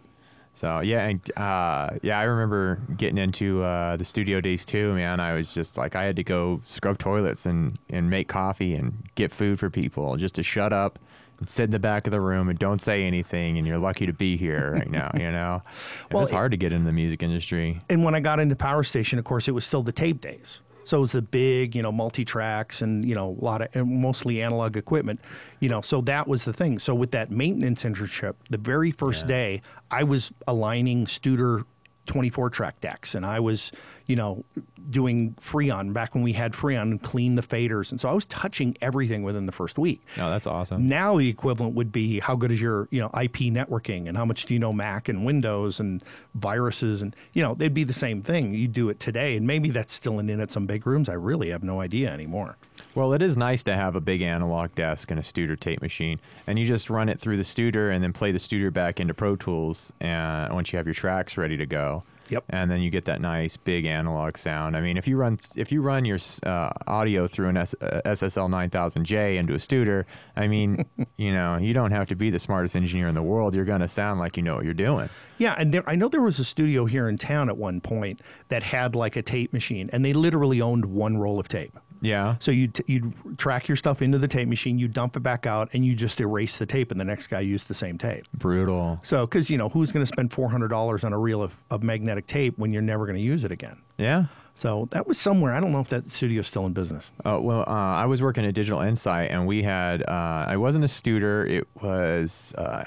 So 0.59 0.81
yeah, 0.81 1.07
and, 1.07 1.37
uh, 1.37 1.91
yeah, 2.01 2.19
I 2.19 2.23
remember 2.23 2.81
getting 2.97 3.17
into 3.17 3.63
uh, 3.63 3.95
the 3.95 4.03
studio 4.03 4.41
days 4.41 4.65
too, 4.65 4.93
man. 4.93 5.21
I 5.21 5.33
was 5.33 5.53
just 5.53 5.77
like, 5.77 5.95
I 5.95 6.03
had 6.03 6.17
to 6.17 6.23
go 6.23 6.59
scrub 6.65 6.97
toilets 6.97 7.45
and 7.45 7.79
and 7.89 8.09
make 8.09 8.27
coffee 8.27 8.75
and 8.75 9.07
get 9.15 9.31
food 9.31 9.57
for 9.57 9.69
people 9.69 10.17
just 10.17 10.35
to 10.35 10.43
shut 10.43 10.73
up 10.73 10.99
and 11.39 11.49
sit 11.49 11.63
in 11.63 11.71
the 11.71 11.79
back 11.79 12.07
of 12.07 12.11
the 12.11 12.19
room 12.19 12.49
and 12.49 12.59
don't 12.59 12.81
say 12.81 13.05
anything. 13.05 13.57
And 13.57 13.65
you're 13.65 13.77
lucky 13.77 14.05
to 14.05 14.11
be 14.11 14.35
here 14.35 14.73
right 14.73 14.91
now. 14.91 15.09
You 15.13 15.31
know, 15.31 15.61
it 16.09 16.13
Well, 16.13 16.23
was 16.23 16.29
it- 16.29 16.33
hard 16.33 16.51
to 16.51 16.57
get 16.57 16.73
into 16.73 16.87
the 16.87 16.91
music 16.91 17.23
industry. 17.23 17.79
And 17.89 18.03
when 18.03 18.13
I 18.13 18.19
got 18.19 18.41
into 18.41 18.57
Power 18.57 18.83
Station, 18.83 19.17
of 19.17 19.23
course, 19.23 19.47
it 19.47 19.51
was 19.53 19.63
still 19.63 19.81
the 19.81 19.93
tape 19.93 20.19
days. 20.19 20.59
So 20.89 20.97
it 20.97 21.01
was 21.01 21.11
the 21.11 21.21
big, 21.21 21.75
you 21.75 21.83
know, 21.83 21.91
multi 21.91 22.25
tracks 22.25 22.81
and 22.81 23.05
you 23.05 23.13
know 23.13 23.37
a 23.39 23.45
lot 23.45 23.61
of 23.61 23.67
and 23.73 24.01
mostly 24.01 24.41
analog 24.41 24.75
equipment, 24.75 25.19
you 25.59 25.69
know. 25.69 25.81
So 25.81 26.01
that 26.01 26.27
was 26.27 26.45
the 26.45 26.53
thing. 26.53 26.79
So 26.79 26.95
with 26.95 27.11
that 27.11 27.29
maintenance 27.29 27.83
internship, 27.83 28.33
the 28.49 28.57
very 28.57 28.89
first 28.89 29.23
Yeah. 29.25 29.27
day, 29.27 29.61
I 29.91 30.03
was 30.03 30.31
aligning 30.47 31.05
Studer 31.05 31.63
24 32.07 32.49
track 32.49 32.81
decks, 32.81 33.13
and 33.13 33.23
I 33.23 33.39
was, 33.39 33.71
you 34.09 34.15
know, 34.15 34.43
doing 34.89 35.35
Freon 35.39 35.93
back 35.93 36.15
when 36.15 36.23
we 36.23 36.33
had 36.33 36.53
Freon 36.53 36.81
and 36.81 37.01
clean 37.01 37.35
the 37.35 37.43
faders, 37.43 37.91
and 37.91 38.01
so 38.01 38.09
I 38.09 38.13
was 38.13 38.25
touching 38.25 38.75
everything 38.81 39.21
within 39.21 39.45
the 39.45 39.51
first 39.51 39.77
week. 39.77 40.01
No, 40.17 40.31
that's 40.31 40.47
awesome. 40.47 40.87
Now 40.87 41.15
the 41.17 41.29
equivalent 41.29 41.75
would 41.75 41.91
be 41.91 42.19
how 42.19 42.35
good 42.35 42.51
is 42.51 42.59
your 42.59 42.87
you 42.89 42.99
know 42.99 43.09
IP 43.09 43.53
networking 43.53 44.07
and 44.07 44.17
how 44.17 44.25
much 44.25 44.47
do 44.47 44.55
you 44.55 44.59
know 44.59 44.73
Mac 44.73 45.09
and 45.09 45.27
Windows 45.27 45.79
and 45.79 46.03
viruses 46.33 47.03
and 47.03 47.15
you 47.33 47.43
know 47.43 47.53
they'd 47.53 47.75
be 47.75 47.83
the 47.83 47.93
same 47.93 48.23
thing. 48.23 48.55
You 48.55 48.67
do 48.67 48.89
it 48.89 48.99
today 48.99 49.37
and 49.37 49.45
maybe 49.45 49.69
that's 49.69 49.93
still 49.93 50.17
in, 50.17 50.27
in 50.27 50.39
at 50.39 50.49
some 50.49 50.65
big 50.65 50.87
rooms. 50.87 51.07
I 51.07 51.13
really 51.13 51.51
have 51.51 51.63
no 51.63 51.79
idea 51.79 52.09
anymore. 52.09 52.57
Well, 52.95 53.13
it 53.13 53.21
is 53.21 53.37
nice 53.37 53.61
to 53.63 53.75
have 53.75 53.95
a 53.95 54.01
big 54.01 54.23
analog 54.23 54.73
desk 54.73 55.11
and 55.11 55.19
a 55.19 55.23
Studer 55.23 55.59
tape 55.59 55.83
machine, 55.83 56.19
and 56.47 56.57
you 56.57 56.65
just 56.65 56.89
run 56.89 57.09
it 57.09 57.19
through 57.19 57.37
the 57.37 57.43
Studer 57.43 57.93
and 57.93 58.03
then 58.03 58.11
play 58.11 58.31
the 58.31 58.39
Studer 58.39 58.73
back 58.73 58.99
into 58.99 59.13
Pro 59.13 59.35
Tools. 59.35 59.93
And 59.99 60.51
once 60.51 60.73
you 60.73 60.77
have 60.77 60.87
your 60.87 60.95
tracks 60.95 61.37
ready 61.37 61.57
to 61.57 61.67
go, 61.67 62.03
Yep. 62.29 62.43
and 62.49 62.69
then 62.69 62.81
you 62.81 62.89
get 62.89 63.05
that 63.05 63.21
nice 63.21 63.57
big 63.57 63.85
analog 63.85 64.37
sound. 64.37 64.77
I 64.77 64.81
mean, 64.81 64.97
if 64.97 65.07
you 65.07 65.17
run 65.17 65.39
if 65.55 65.71
you 65.71 65.81
run 65.81 66.05
your 66.05 66.19
uh, 66.45 66.69
audio 66.87 67.27
through 67.27 67.49
an 67.49 67.57
S- 67.57 67.75
uh, 67.81 68.01
SSL 68.05 68.49
9000J 68.49 69.37
into 69.37 69.53
a 69.53 69.57
Studer, 69.57 70.05
I 70.35 70.47
mean, 70.47 70.85
you 71.17 71.31
know, 71.33 71.57
you 71.57 71.73
don't 71.73 71.91
have 71.91 72.07
to 72.07 72.15
be 72.15 72.29
the 72.29 72.39
smartest 72.39 72.75
engineer 72.75 73.07
in 73.07 73.15
the 73.15 73.23
world. 73.23 73.55
You're 73.55 73.65
going 73.65 73.81
to 73.81 73.87
sound 73.87 74.19
like 74.19 74.37
you 74.37 74.43
know 74.43 74.55
what 74.55 74.65
you're 74.65 74.73
doing. 74.73 75.09
Yeah, 75.37 75.55
and 75.57 75.73
there, 75.73 75.83
I 75.87 75.95
know 75.95 76.07
there 76.09 76.21
was 76.21 76.39
a 76.39 76.43
studio 76.43 76.85
here 76.85 77.07
in 77.07 77.17
town 77.17 77.49
at 77.49 77.57
one 77.57 77.81
point 77.81 78.21
that 78.49 78.63
had 78.63 78.95
like 78.95 79.15
a 79.15 79.21
tape 79.21 79.53
machine, 79.53 79.89
and 79.93 80.03
they 80.03 80.13
literally 80.13 80.61
owned 80.61 80.85
one 80.85 81.17
roll 81.17 81.39
of 81.39 81.47
tape. 81.47 81.77
Yeah. 82.01 82.35
So 82.39 82.51
you'd, 82.51 82.75
t- 82.75 82.83
you'd 82.87 83.37
track 83.37 83.67
your 83.67 83.75
stuff 83.75 84.01
into 84.01 84.17
the 84.17 84.27
tape 84.27 84.47
machine, 84.47 84.79
you 84.79 84.87
dump 84.87 85.15
it 85.15 85.21
back 85.21 85.45
out, 85.45 85.69
and 85.73 85.85
you 85.85 85.95
just 85.95 86.19
erase 86.21 86.57
the 86.57 86.65
tape, 86.65 86.91
and 86.91 86.99
the 86.99 87.05
next 87.05 87.27
guy 87.27 87.41
used 87.41 87.67
the 87.67 87.73
same 87.73 87.97
tape. 87.97 88.25
Brutal. 88.33 88.99
So, 89.03 89.25
because 89.25 89.49
you 89.49 89.57
know, 89.57 89.69
who's 89.69 89.91
going 89.91 90.03
to 90.03 90.07
spend 90.07 90.31
four 90.31 90.49
hundred 90.49 90.69
dollars 90.69 91.03
on 91.03 91.13
a 91.13 91.17
reel 91.19 91.41
of, 91.41 91.55
of 91.69 91.83
magnetic 91.83 92.25
tape 92.25 92.57
when 92.57 92.71
you're 92.71 92.81
never 92.81 93.05
going 93.05 93.17
to 93.17 93.21
use 93.21 93.43
it 93.43 93.51
again? 93.51 93.77
Yeah. 93.97 94.25
So 94.59 94.89
that 94.91 95.07
was 95.07 95.17
somewhere. 95.17 95.53
I 95.53 95.61
don't 95.61 95.71
know 95.71 95.79
if 95.79 95.87
that 95.87 96.11
studio's 96.11 96.45
still 96.45 96.65
in 96.65 96.73
business. 96.73 97.13
Oh 97.23 97.39
well, 97.39 97.61
uh, 97.61 97.95
I 97.95 98.07
was 98.07 98.21
working 98.21 98.45
at 98.45 98.53
Digital 98.53 98.81
Insight, 98.81 99.31
and 99.31 99.47
we 99.47 99.63
had. 99.63 100.01
Uh, 100.01 100.43
I 100.49 100.57
wasn't 100.57 100.83
a 100.83 100.87
Studer. 100.89 101.49
It 101.49 101.65
was. 101.81 102.53
Uh, 102.57 102.83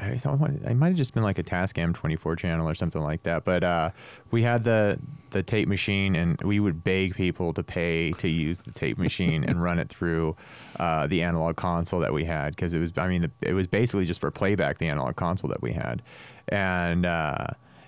I 0.66 0.74
might 0.74 0.88
have 0.88 0.96
just 0.96 1.14
been 1.14 1.22
like 1.22 1.38
a 1.38 1.42
Tascam 1.42 1.94
24 1.94 2.37
channel 2.37 2.68
or 2.68 2.74
something 2.74 3.00
like 3.00 3.22
that. 3.22 3.46
But 3.46 3.64
uh, 3.64 3.90
we 4.30 4.42
had 4.42 4.64
the 4.64 4.98
the 5.30 5.42
tape 5.42 5.66
machine, 5.66 6.14
and 6.14 6.38
we 6.42 6.61
would 6.61 6.85
beg 6.85 7.14
people 7.14 7.54
to 7.54 7.62
pay 7.62 8.12
to 8.18 8.28
use 8.28 8.61
the 8.61 8.72
tape 8.72 8.98
machine 8.98 9.42
and 9.42 9.62
run 9.62 9.78
it 9.78 9.88
through 9.88 10.37
uh, 10.78 11.06
the 11.06 11.22
analog 11.22 11.56
console 11.56 12.00
that 12.00 12.12
we 12.12 12.24
had 12.24 12.54
because 12.54 12.74
it 12.74 12.80
was. 12.80 12.92
I 12.98 13.08
mean, 13.08 13.22
the, 13.22 13.30
it 13.40 13.54
was 13.54 13.66
basically 13.66 14.04
just 14.04 14.20
for 14.20 14.30
playback. 14.30 14.76
The 14.76 14.88
analog 14.88 15.16
console 15.16 15.48
that 15.48 15.62
we 15.62 15.72
had, 15.72 16.02
and. 16.48 17.06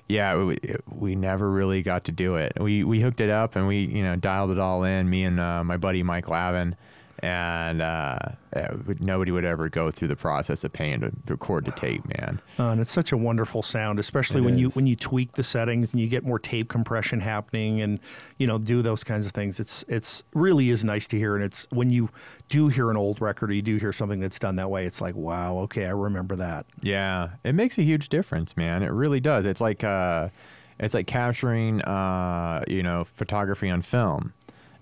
Yeah, 0.09 0.37
we, 0.37 0.59
we 0.87 1.17
never 1.17 1.51
really 1.51 1.83
got 1.83 2.05
to 2.05 2.13
do 2.13 2.35
it. 2.37 2.53
We 2.61 2.85
we 2.85 3.01
hooked 3.01 3.21
it 3.21 3.31
up 3.31 3.57
and 3.57 3.67
we 3.67 3.79
you 3.79 4.03
know 4.03 4.17
dialed 4.17 4.51
it 4.51 4.59
all 4.59 4.85
in. 4.85 5.09
Me 5.09 5.25
and 5.25 5.41
uh, 5.41 5.65
my 5.65 5.77
buddy 5.79 6.03
Mike 6.03 6.29
Lavin, 6.29 6.77
and 7.25 7.81
uh, 7.81 8.19
uh, 8.55 8.77
nobody 9.01 9.31
would 9.31 9.47
ever 9.47 9.71
go 9.71 9.91
through 9.91 10.09
the 10.09 10.17
process 10.17 10.63
of 10.63 10.75
paying 10.75 11.01
to 11.01 11.11
record 11.27 11.65
the 11.65 11.71
tape, 11.71 12.05
man. 12.19 12.39
Uh, 12.59 12.65
and 12.65 12.83
it's 12.83 12.93
such 12.93 13.13
a 13.13 13.17
wonderful 13.17 13.63
sound, 13.63 13.99
especially 13.99 14.43
It 14.43 14.45
when 14.45 14.59
you 14.59 14.69
when 14.71 14.87
you 14.87 14.95
tweak 14.95 15.33
the 15.33 15.43
settings 15.43 15.93
and 15.93 16.03
you 16.03 16.07
get 16.07 16.23
more 16.23 16.39
tape 16.39 16.69
compression 16.69 17.21
happening, 17.21 17.81
and 17.81 17.99
you 18.37 18.47
know 18.47 18.59
do 18.59 18.83
those 18.83 19.03
kinds 19.03 19.25
of 19.25 19.33
things. 19.33 19.59
It's 19.59 19.87
it's 19.89 20.23
really 20.35 20.69
is 20.69 20.85
nice 20.85 21.07
to 21.09 21.19
hear, 21.19 21.35
and 21.35 21.43
it's 21.43 21.67
when 21.71 21.89
you 21.89 22.11
do 22.51 22.69
hear 22.69 22.91
an 22.91 22.99
old 22.99 23.23
record 23.23 23.51
or 23.51 23.55
you 23.55 23.63
do 23.63 23.79
hear 23.79 23.93
something 23.93 24.21
that's 24.21 24.39
done 24.39 24.57
that 24.57 24.69
way, 24.69 24.85
it's 24.85 25.01
like 25.01 25.15
wow, 25.15 25.57
okay, 25.61 25.87
I 25.87 25.93
remember 25.93 26.37
that. 26.37 26.67
Yeah, 26.83 27.31
it 27.43 27.55
makes 27.55 27.79
a 27.79 27.83
huge 27.83 28.11
difference, 28.11 28.55
man. 28.55 28.83
It 28.83 28.91
really 28.91 29.21
does. 29.21 29.47
It's 29.47 29.63
like 29.63 29.83
uh, 29.83 30.29
it's 30.79 30.93
like 30.93 31.07
capturing 31.07 31.81
uh, 31.83 32.65
you 32.69 32.83
know 32.83 33.05
photography 33.05 33.71
on 33.71 33.81
film. 33.81 34.35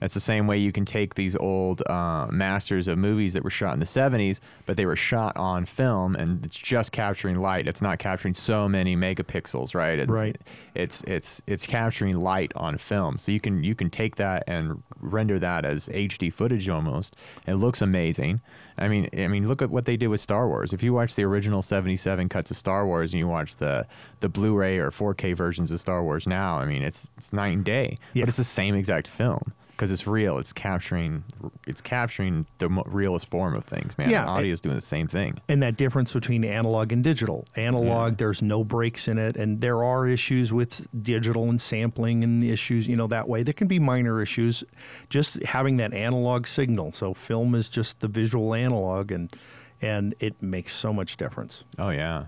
It's 0.03 0.15
the 0.15 0.21
same 0.21 0.47
way 0.49 0.59
you 0.59 0.73
can 0.73 0.85
take 0.85 1.15
these 1.15 1.37
old 1.37 1.83
uh, 1.89 2.27
masters 2.31 2.89
of 2.89 2.99
movies 2.99 3.35
that 3.35 3.45
were 3.45 3.51
shot 3.51 3.75
in 3.75 3.81
the 3.81 3.87
70s, 3.87 4.41
but 4.67 4.77
they 4.77 4.85
were 4.85 4.97
shot 4.97 5.37
on 5.37 5.65
film, 5.65 6.17
and 6.17 6.45
it's 6.45 6.57
just 6.57 6.91
capturing 6.91 7.41
light. 7.41 7.69
It's 7.69 7.81
not 7.81 8.01
capturing 8.01 8.35
so 8.35 8.69
many 8.69 8.97
megapixels, 8.97 9.75
right? 9.75 9.99
It's, 9.99 10.11
Right. 10.11 10.37
It's 10.75 11.03
it's 11.05 11.41
it's 11.47 11.67
capturing 11.67 12.19
light 12.19 12.53
on 12.57 12.79
film, 12.79 13.19
so 13.19 13.31
you 13.31 13.41
can 13.41 13.63
you 13.63 13.75
can 13.75 13.91
take 13.91 14.17
that 14.17 14.43
and 14.47 14.83
render 15.01 15.39
that 15.39 15.65
as 15.65 15.89
HD 15.89 16.33
footage 16.33 16.69
almost. 16.69 17.17
It 17.47 17.55
looks 17.55 17.81
amazing. 17.81 18.41
I 18.79 18.89
mean, 18.89 19.09
I 19.17 19.29
mean, 19.29 19.47
look 19.47 19.63
at 19.63 19.71
what 19.71 19.85
they 19.85 19.97
did 19.97 20.09
with 20.09 20.21
Star 20.21 20.49
Wars. 20.49 20.73
If 20.73 20.83
you 20.83 20.93
watch 20.95 21.15
the 21.15 21.25
original 21.25 21.61
77 21.63 22.29
cuts 22.29 22.51
of 22.51 22.57
Star 22.57 22.87
Wars 22.87 23.13
and 23.13 23.19
you 23.19 23.29
watch 23.29 23.57
the 23.57 23.87
the 24.21 24.29
Blu-ray 24.29 24.79
or 24.79 24.91
4K 24.91 25.37
versions 25.37 25.71
of 25.71 25.81
Star 25.81 26.03
Wars 26.03 26.27
now, 26.27 26.59
I 26.59 26.65
mean, 26.65 26.83
it's 26.83 27.11
it's 27.17 27.33
night 27.33 27.55
and 27.55 27.65
day. 27.65 27.99
Yeah. 28.15 28.23
But 28.23 28.31
it's 28.31 28.39
the 28.39 28.45
same 28.45 28.75
exact 28.75 29.07
film 29.07 29.53
because 29.73 29.91
it's 29.91 30.07
real. 30.07 30.39
It's 30.39 30.53
capturing 30.53 31.25
it's 31.67 31.81
capturing 31.81 32.47
the 32.59 32.69
mo- 32.69 32.85
realest 32.87 33.29
form 33.31 33.55
of 33.57 33.65
things, 33.65 33.99
man. 33.99 34.11
Yeah, 34.11 34.27
Audio 34.27 34.53
is 34.53 34.61
doing 34.61 34.75
the 34.77 34.81
same 34.81 35.09
thing. 35.09 35.41
and 35.49 35.63
that 35.63 35.77
difference 35.77 36.13
between 36.13 36.45
analog 36.45 36.93
and 36.93 37.03
digital. 37.03 37.47
Analog, 37.57 38.13
Yeah. 38.13 38.17
there's 38.19 38.43
no 38.43 38.63
breaks 38.65 39.09
in 39.09 39.19
it, 39.19 39.37
and 39.37 39.61
there 39.61 39.83
are 39.83 40.07
issues 40.07 40.53
with 40.53 40.87
digital 41.03 41.49
and 41.51 41.61
sampling 41.61 42.23
and 42.23 42.45
issues, 42.45 42.87
you 42.87 42.97
know, 42.97 43.07
that 43.09 43.29
way. 43.29 43.43
There 43.43 43.55
can 43.55 43.67
be 43.69 43.79
minor 43.79 44.23
issues. 44.23 44.63
Just 45.11 45.43
having 45.45 45.77
that 45.79 45.93
analog 45.93 46.47
signal. 46.47 46.93
So 46.93 47.15
film 47.15 47.55
is 47.55 47.69
just 47.69 48.01
the 48.01 48.09
visual 48.09 48.55
analog, 48.55 49.11
and 49.11 49.35
and 49.81 50.15
it 50.21 50.41
makes 50.41 50.73
so 50.75 50.93
much 50.93 51.17
difference. 51.17 51.65
Oh 51.79 51.91
yeah, 51.91 52.27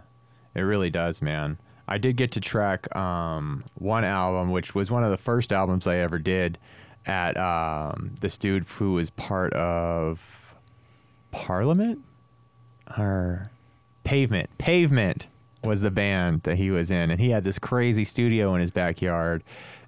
it 0.55 0.63
really 0.63 0.91
does, 0.91 1.23
man. 1.23 1.59
I 1.87 1.99
did 1.99 2.17
get 2.17 2.33
to 2.33 2.41
track 2.41 2.95
um, 2.97 3.63
one 3.75 4.05
album, 4.05 4.51
which 4.51 4.75
was 4.75 4.91
one 4.91 5.05
of 5.05 5.11
the 5.11 5.19
first 5.19 5.53
albums 5.53 5.87
I 5.87 5.97
ever 5.97 6.19
did 6.19 6.59
at 7.07 7.37
um, 7.37 8.15
this 8.21 8.39
dude 8.39 8.65
who 8.65 8.95
was 8.95 9.11
part 9.11 9.53
of 9.53 10.55
Parliament 11.31 12.01
or 12.97 13.51
Pavement. 14.05 14.51
Pavement 14.59 15.27
was 15.63 15.81
the 15.81 15.91
band 15.91 16.43
that 16.43 16.57
he 16.57 16.71
was 16.71 16.91
in, 16.91 17.11
and 17.11 17.21
he 17.21 17.31
had 17.31 17.45
this 17.45 17.59
crazy 17.59 18.05
studio 18.05 18.55
in 18.55 18.61
his 18.61 18.71
backyard. 18.71 19.43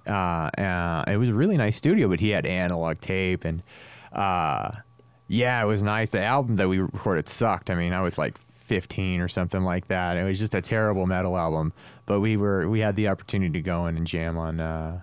Uh, 0.07 0.49
uh, 0.57 1.03
it 1.07 1.17
was 1.17 1.29
a 1.29 1.33
really 1.33 1.57
nice 1.57 1.75
studio, 1.75 2.07
but 2.07 2.19
he 2.19 2.29
had 2.29 2.45
analog 2.45 2.99
tape 2.99 3.45
and. 3.45 3.63
Uh, 4.13 4.71
yeah, 5.27 5.61
it 5.61 5.65
was 5.65 5.83
nice. 5.83 6.11
The 6.11 6.23
album 6.23 6.55
that 6.55 6.69
we 6.69 6.79
recorded 6.79 7.27
sucked. 7.27 7.69
I 7.69 7.75
mean, 7.75 7.93
I 7.93 8.01
was 8.01 8.17
like 8.17 8.37
15 8.67 9.21
or 9.21 9.27
something 9.27 9.63
like 9.63 9.87
that. 9.87 10.17
It 10.17 10.23
was 10.23 10.39
just 10.39 10.55
a 10.55 10.61
terrible 10.61 11.05
metal 11.05 11.37
album, 11.37 11.73
but 12.05 12.19
we 12.19 12.37
were 12.37 12.67
we 12.67 12.79
had 12.79 12.95
the 12.95 13.07
opportunity 13.07 13.51
to 13.53 13.61
go 13.61 13.87
in 13.87 13.97
and 13.97 14.07
jam 14.07 14.37
on 14.37 14.59
uh, 14.59 15.01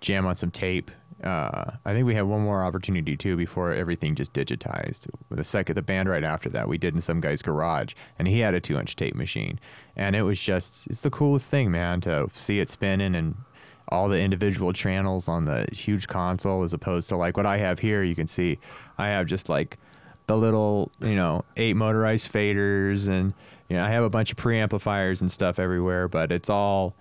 jam 0.00 0.26
on 0.26 0.36
some 0.36 0.50
tape. 0.50 0.90
Uh, 1.26 1.72
I 1.84 1.92
think 1.92 2.06
we 2.06 2.14
had 2.14 2.24
one 2.24 2.42
more 2.42 2.62
opportunity 2.62 3.16
too 3.16 3.36
before 3.36 3.72
everything 3.72 4.14
just 4.14 4.32
digitized. 4.32 5.08
The 5.28 5.42
second 5.42 5.74
the 5.74 5.82
band 5.82 6.08
right 6.08 6.22
after 6.22 6.48
that, 6.50 6.68
we 6.68 6.78
did 6.78 6.94
in 6.94 7.00
some 7.00 7.20
guy's 7.20 7.42
garage, 7.42 7.94
and 8.18 8.28
he 8.28 8.38
had 8.38 8.54
a 8.54 8.60
two 8.60 8.78
inch 8.78 8.94
tape 8.94 9.16
machine, 9.16 9.58
and 9.96 10.14
it 10.14 10.22
was 10.22 10.40
just 10.40 10.86
it's 10.86 11.00
the 11.00 11.10
coolest 11.10 11.50
thing, 11.50 11.70
man, 11.72 12.00
to 12.02 12.30
see 12.32 12.60
it 12.60 12.70
spinning 12.70 13.16
and 13.16 13.34
all 13.88 14.08
the 14.08 14.20
individual 14.20 14.72
channels 14.72 15.26
on 15.28 15.44
the 15.44 15.66
huge 15.72 16.06
console 16.06 16.62
as 16.62 16.72
opposed 16.72 17.08
to 17.08 17.16
like 17.16 17.36
what 17.36 17.46
I 17.46 17.58
have 17.58 17.80
here. 17.80 18.02
You 18.04 18.14
can 18.14 18.28
see 18.28 18.58
I 18.96 19.08
have 19.08 19.26
just 19.26 19.48
like 19.48 19.78
the 20.28 20.36
little, 20.36 20.92
you 21.00 21.14
know, 21.16 21.44
eight 21.56 21.74
motorized 21.74 22.32
faders 22.32 23.08
and 23.08 23.34
you 23.68 23.76
know, 23.76 23.84
I 23.84 23.90
have 23.90 24.04
a 24.04 24.10
bunch 24.10 24.30
of 24.30 24.36
preamplifiers 24.36 25.20
and 25.20 25.30
stuff 25.30 25.58
everywhere, 25.58 26.06
but 26.06 26.30
it's 26.30 26.48
all 26.48 26.94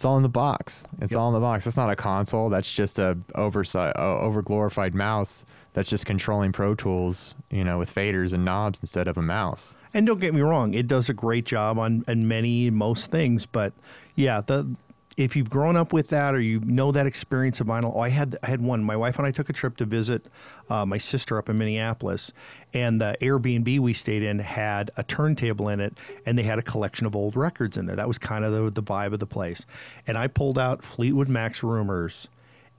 it's 0.00 0.06
all 0.06 0.16
in 0.16 0.22
the 0.22 0.30
box. 0.30 0.82
It's 1.02 1.12
Yep. 1.12 1.20
all 1.20 1.28
in 1.28 1.34
the 1.34 1.40
box. 1.40 1.66
That's 1.66 1.76
not 1.76 1.90
a 1.90 1.94
console. 1.94 2.48
That's 2.48 2.72
just 2.72 2.98
a 2.98 3.18
oversight, 3.34 3.94
uh, 3.96 4.18
over 4.18 4.40
glorified 4.40 4.94
mouse. 4.94 5.44
That's 5.74 5.90
just 5.90 6.06
controlling 6.06 6.52
Pro 6.52 6.74
Tools, 6.74 7.34
you 7.50 7.62
know, 7.64 7.76
with 7.78 7.94
faders 7.94 8.32
and 8.32 8.42
knobs 8.42 8.80
instead 8.80 9.08
of 9.08 9.18
a 9.18 9.22
mouse. 9.22 9.74
And 9.92 10.06
don't 10.06 10.18
get 10.18 10.32
me 10.32 10.40
wrong, 10.40 10.72
it 10.72 10.86
does 10.86 11.10
a 11.10 11.12
great 11.12 11.44
job 11.44 11.78
on, 11.78 12.02
on 12.08 12.26
many 12.26 12.70
most 12.70 13.10
things. 13.10 13.44
But 13.44 13.74
yeah, 14.16 14.40
the 14.40 14.74
if 15.20 15.36
you've 15.36 15.50
grown 15.50 15.76
up 15.76 15.92
with 15.92 16.08
that 16.08 16.34
or 16.34 16.40
you 16.40 16.60
know 16.60 16.92
that 16.92 17.06
experience 17.06 17.60
of 17.60 17.66
vinyl, 17.66 17.92
oh, 17.94 18.00
I 18.00 18.08
had 18.08 18.38
I 18.42 18.46
had 18.46 18.62
one. 18.62 18.82
My 18.82 18.96
wife 18.96 19.18
and 19.18 19.26
I 19.26 19.30
took 19.30 19.50
a 19.50 19.52
trip 19.52 19.76
to 19.76 19.84
visit 19.84 20.26
uh, 20.70 20.86
my 20.86 20.96
sister 20.96 21.36
up 21.36 21.50
in 21.50 21.58
Minneapolis, 21.58 22.32
and 22.72 22.98
the 22.98 23.14
Airbnb 23.20 23.80
we 23.80 23.92
stayed 23.92 24.22
in 24.22 24.38
had 24.38 24.90
a 24.96 25.02
turntable 25.02 25.68
in 25.68 25.78
it, 25.78 25.92
and 26.24 26.38
they 26.38 26.42
had 26.42 26.58
a 26.58 26.62
collection 26.62 27.06
of 27.06 27.14
old 27.14 27.36
records 27.36 27.76
in 27.76 27.84
there. 27.84 27.96
That 27.96 28.08
was 28.08 28.16
kind 28.16 28.46
of 28.46 28.52
the, 28.52 28.70
the 28.70 28.82
vibe 28.82 29.12
of 29.12 29.18
the 29.18 29.26
place. 29.26 29.66
And 30.06 30.16
I 30.16 30.26
pulled 30.26 30.58
out 30.58 30.82
Fleetwood 30.82 31.28
Mac's 31.28 31.62
Rumors 31.62 32.28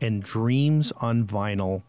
and 0.01 0.23
Dreams 0.23 0.91
on 0.99 1.27
vinyl. 1.27 1.83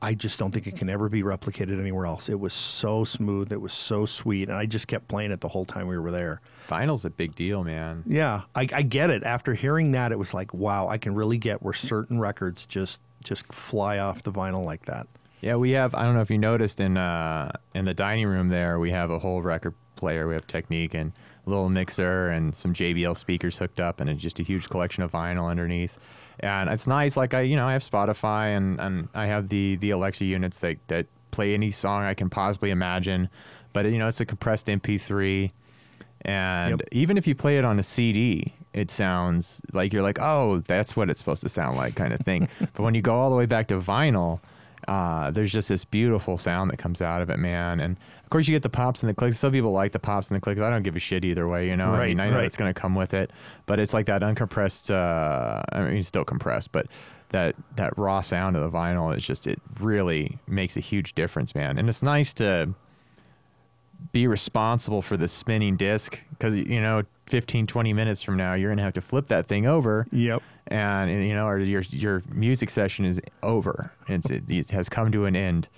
I 0.00 0.14
just 0.14 0.38
don't 0.38 0.52
think 0.52 0.68
it 0.68 0.76
can 0.76 0.90
ever 0.90 1.08
be 1.08 1.24
replicated 1.24 1.80
anywhere 1.80 2.06
else. 2.06 2.28
It 2.28 2.38
was 2.38 2.52
so 2.52 3.02
smooth, 3.02 3.52
it 3.52 3.60
was 3.60 3.72
so 3.72 4.06
sweet, 4.06 4.48
and 4.48 4.56
I 4.56 4.66
just 4.66 4.86
kept 4.86 5.08
playing 5.08 5.32
it 5.32 5.40
the 5.40 5.48
whole 5.48 5.64
time 5.64 5.88
we 5.88 5.98
were 5.98 6.12
there. 6.12 6.40
Vinyl's 6.68 7.04
a 7.04 7.10
big 7.10 7.34
deal, 7.34 7.64
man. 7.64 8.04
Yeah, 8.06 8.42
I, 8.54 8.68
I 8.72 8.82
get 8.82 9.10
it. 9.10 9.22
After 9.24 9.54
hearing 9.54 9.92
that, 9.92 10.12
it 10.12 10.18
was 10.18 10.32
like, 10.32 10.52
wow, 10.54 10.88
I 10.88 10.98
can 10.98 11.14
really 11.14 11.38
get 11.38 11.62
where 11.62 11.74
certain 11.74 12.18
records 12.20 12.66
just 12.66 13.00
just 13.22 13.52
fly 13.52 13.98
off 13.98 14.22
the 14.22 14.32
vinyl 14.32 14.64
like 14.64 14.86
that. 14.86 15.06
Yeah, 15.40 15.56
we 15.56 15.72
have. 15.72 15.94
I 15.94 16.02
don't 16.02 16.14
know 16.14 16.20
if 16.20 16.30
you 16.30 16.38
noticed 16.38 16.80
in 16.80 16.96
uh, 16.96 17.52
in 17.74 17.84
the 17.84 17.94
dining 17.94 18.28
room 18.28 18.48
there, 18.48 18.78
we 18.78 18.90
have 18.90 19.10
a 19.10 19.18
whole 19.18 19.42
record 19.42 19.74
player. 19.96 20.28
We 20.28 20.34
have 20.34 20.46
Technics 20.46 20.94
and 20.94 21.12
a 21.46 21.50
little 21.50 21.68
mixer 21.68 22.30
and 22.30 22.54
some 22.54 22.72
JBL 22.72 23.16
speakers 23.16 23.58
hooked 23.58 23.80
up, 23.80 24.00
and 24.00 24.08
it's 24.08 24.22
just 24.22 24.38
a 24.38 24.42
huge 24.42 24.68
collection 24.68 25.02
of 25.02 25.10
vinyl 25.10 25.50
underneath. 25.50 25.98
And 26.40 26.70
it's 26.70 26.86
nice. 26.86 27.16
Like 27.16 27.34
I, 27.34 27.42
you 27.42 27.56
know, 27.56 27.66
I 27.66 27.72
have 27.72 27.82
Spotify 27.82 28.56
and, 28.56 28.80
and 28.80 29.08
I 29.14 29.26
have 29.26 29.48
the 29.48 29.76
the 29.76 29.90
Alexa 29.90 30.24
units 30.24 30.58
that 30.58 30.76
that 30.88 31.06
play 31.32 31.54
any 31.54 31.70
song 31.70 32.04
I 32.04 32.14
can 32.14 32.30
possibly 32.30 32.70
imagine. 32.70 33.28
But 33.72 33.86
you 33.86 33.98
know, 33.98 34.06
it's 34.06 34.20
a 34.20 34.26
compressed 34.26 34.66
MP3, 34.66 35.50
and 36.22 36.70
Yep. 36.80 36.88
even 36.92 37.18
if 37.18 37.26
you 37.26 37.34
play 37.34 37.58
it 37.58 37.64
on 37.64 37.78
a 37.78 37.82
CD, 37.82 38.54
it 38.72 38.90
sounds 38.90 39.60
like 39.72 39.92
you're 39.92 40.02
like, 40.02 40.18
oh, 40.20 40.58
that's 40.60 40.96
what 40.96 41.10
it's 41.10 41.18
supposed 41.18 41.42
to 41.42 41.48
sound 41.48 41.76
like, 41.76 41.94
kind 41.94 42.12
of 42.12 42.20
thing. 42.20 42.48
but 42.60 42.80
when 42.82 42.94
you 42.94 43.02
go 43.02 43.14
all 43.14 43.30
the 43.30 43.36
way 43.36 43.46
back 43.46 43.68
to 43.68 43.78
vinyl, 43.78 44.40
uh, 44.88 45.30
there's 45.30 45.52
just 45.52 45.68
this 45.68 45.84
beautiful 45.84 46.36
sound 46.38 46.70
that 46.70 46.76
comes 46.78 47.00
out 47.02 47.22
of 47.22 47.30
it, 47.30 47.38
man. 47.38 47.78
And 47.80 47.96
of 48.24 48.30
course, 48.30 48.48
you 48.48 48.54
get 48.54 48.62
the 48.62 48.68
pops 48.68 49.02
and 49.02 49.10
the 49.10 49.14
clicks. 49.14 49.38
Some 49.38 49.52
people 49.52 49.70
like 49.72 49.92
the 49.92 49.98
pops 50.00 50.28
and 50.30 50.36
the 50.36 50.40
clicks. 50.40 50.60
I 50.60 50.70
don't 50.70 50.82
give 50.82 50.96
a 50.96 50.98
shit 50.98 51.24
either 51.24 51.46
way, 51.46 51.68
you 51.68 51.76
know. 51.76 51.92
I 51.92 51.98
Right, 51.98 52.08
mean, 52.08 52.20
I 52.20 52.30
know 52.30 52.36
right. 52.36 52.44
it's 52.46 52.56
going 52.56 52.72
to 52.72 52.80
come 52.80 52.94
with 52.94 53.14
it, 53.14 53.30
but 53.66 53.78
it's 53.78 53.92
like 53.94 54.06
that 54.06 54.22
uncompressed. 54.22 54.90
Uh, 54.90 55.62
I 55.70 55.82
mean, 55.82 55.98
it's 55.98 56.08
still 56.08 56.24
compressed, 56.24 56.72
but 56.72 56.86
that 57.28 57.54
that 57.76 57.96
raw 57.96 58.20
sound 58.20 58.56
of 58.56 58.62
the 58.70 58.76
vinyl 58.76 59.16
is 59.16 59.24
just 59.24 59.46
it 59.46 59.60
really 59.80 60.38
makes 60.48 60.76
a 60.76 60.80
huge 60.80 61.14
difference, 61.14 61.54
man. 61.54 61.78
And 61.78 61.88
it's 61.88 62.02
nice 62.02 62.34
to 62.34 62.74
be 64.10 64.26
responsible 64.26 65.02
for 65.02 65.16
the 65.16 65.28
spinning 65.28 65.76
disc 65.76 66.18
because 66.30 66.56
you 66.56 66.80
know 66.80 67.02
15 67.26 67.66
20 67.66 67.92
minutes 67.92 68.22
from 68.22 68.36
now 68.36 68.54
you're 68.54 68.70
gonna 68.70 68.82
have 68.82 68.92
to 68.94 69.00
flip 69.00 69.28
that 69.28 69.46
thing 69.46 69.66
over 69.66 70.06
Yep. 70.10 70.42
And, 70.68 71.10
and, 71.10 71.26
you 71.26 71.34
know 71.34 71.46
or 71.46 71.58
your 71.58 71.82
your 71.90 72.22
music 72.32 72.70
session 72.70 73.04
is 73.04 73.20
over. 73.42 73.92
It's, 74.08 74.30
it, 74.30 74.48
it 74.48 74.70
has 74.70 74.88
come 74.88 75.10
to 75.12 75.26
an 75.26 75.34
end. 75.34 75.68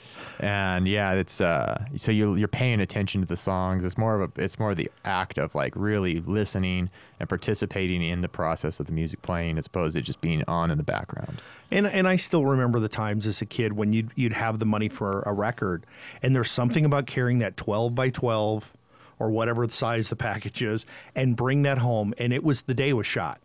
And 0.41 0.87
yeah 0.87 1.13
it's 1.13 1.41
uh 1.41 1.85
so 1.97 2.13
you 2.13 2.35
you're 2.35 2.49
paying 2.49 2.81
attention 2.81 3.21
to 3.23 3.27
the 3.27 3.37
songs. 3.37 3.85
It's 3.85 3.97
more 3.97 4.21
of 4.21 4.39
a 4.39 4.43
it's 4.43 4.59
more 4.59 4.73
of 4.73 4.77
the 4.77 4.91
act 5.05 5.39
of 5.39 5.55
like 5.55 5.75
really 5.77 6.21
listening 6.21 6.91
and 7.19 7.29
participating 7.29 8.03
in 8.03 8.21
the 8.21 8.29
process 8.29 8.81
of 8.81 8.87
the 8.87 8.93
music 8.93 9.23
playing 9.23 9.59
as 9.59 9.67
opposed 9.67 9.97
to 9.97 10.03
just 10.03 10.21
being 10.21 10.43
on 10.47 10.71
in 10.71 10.79
the 10.79 10.85
background. 10.85 11.41
And 11.71 11.87
and 11.87 12.07
I 12.07 12.17
still 12.17 12.45
remember 12.45 12.79
the 12.79 12.89
times 12.89 13.27
as 13.27 13.41
a 13.41 13.47
kid 13.47 13.73
when 13.73 13.93
you'd 13.93 14.11
you'd 14.15 14.33
have 14.35 14.59
the 14.59 14.67
money 14.67 14.89
for 14.89 15.23
a 15.23 15.33
record, 15.33 15.87
and 16.23 16.35
there's 16.35 16.51
something 16.51 16.85
about 16.85 17.07
carrying 17.07 17.39
that 17.39 17.57
12 17.57 17.95
by 17.95 18.11
12 18.11 18.73
or 19.19 19.31
whatever 19.31 19.67
the 19.67 19.73
size 19.73 20.09
the 20.09 20.17
package 20.17 20.63
is, 20.63 20.85
and 21.15 21.37
bring 21.37 21.63
that 21.63 21.79
home, 21.79 22.13
and 22.19 22.33
it 22.33 22.45
was 22.45 22.63
the 22.63 22.75
day 22.75 22.93
was 22.93 23.07
shot. 23.07 23.41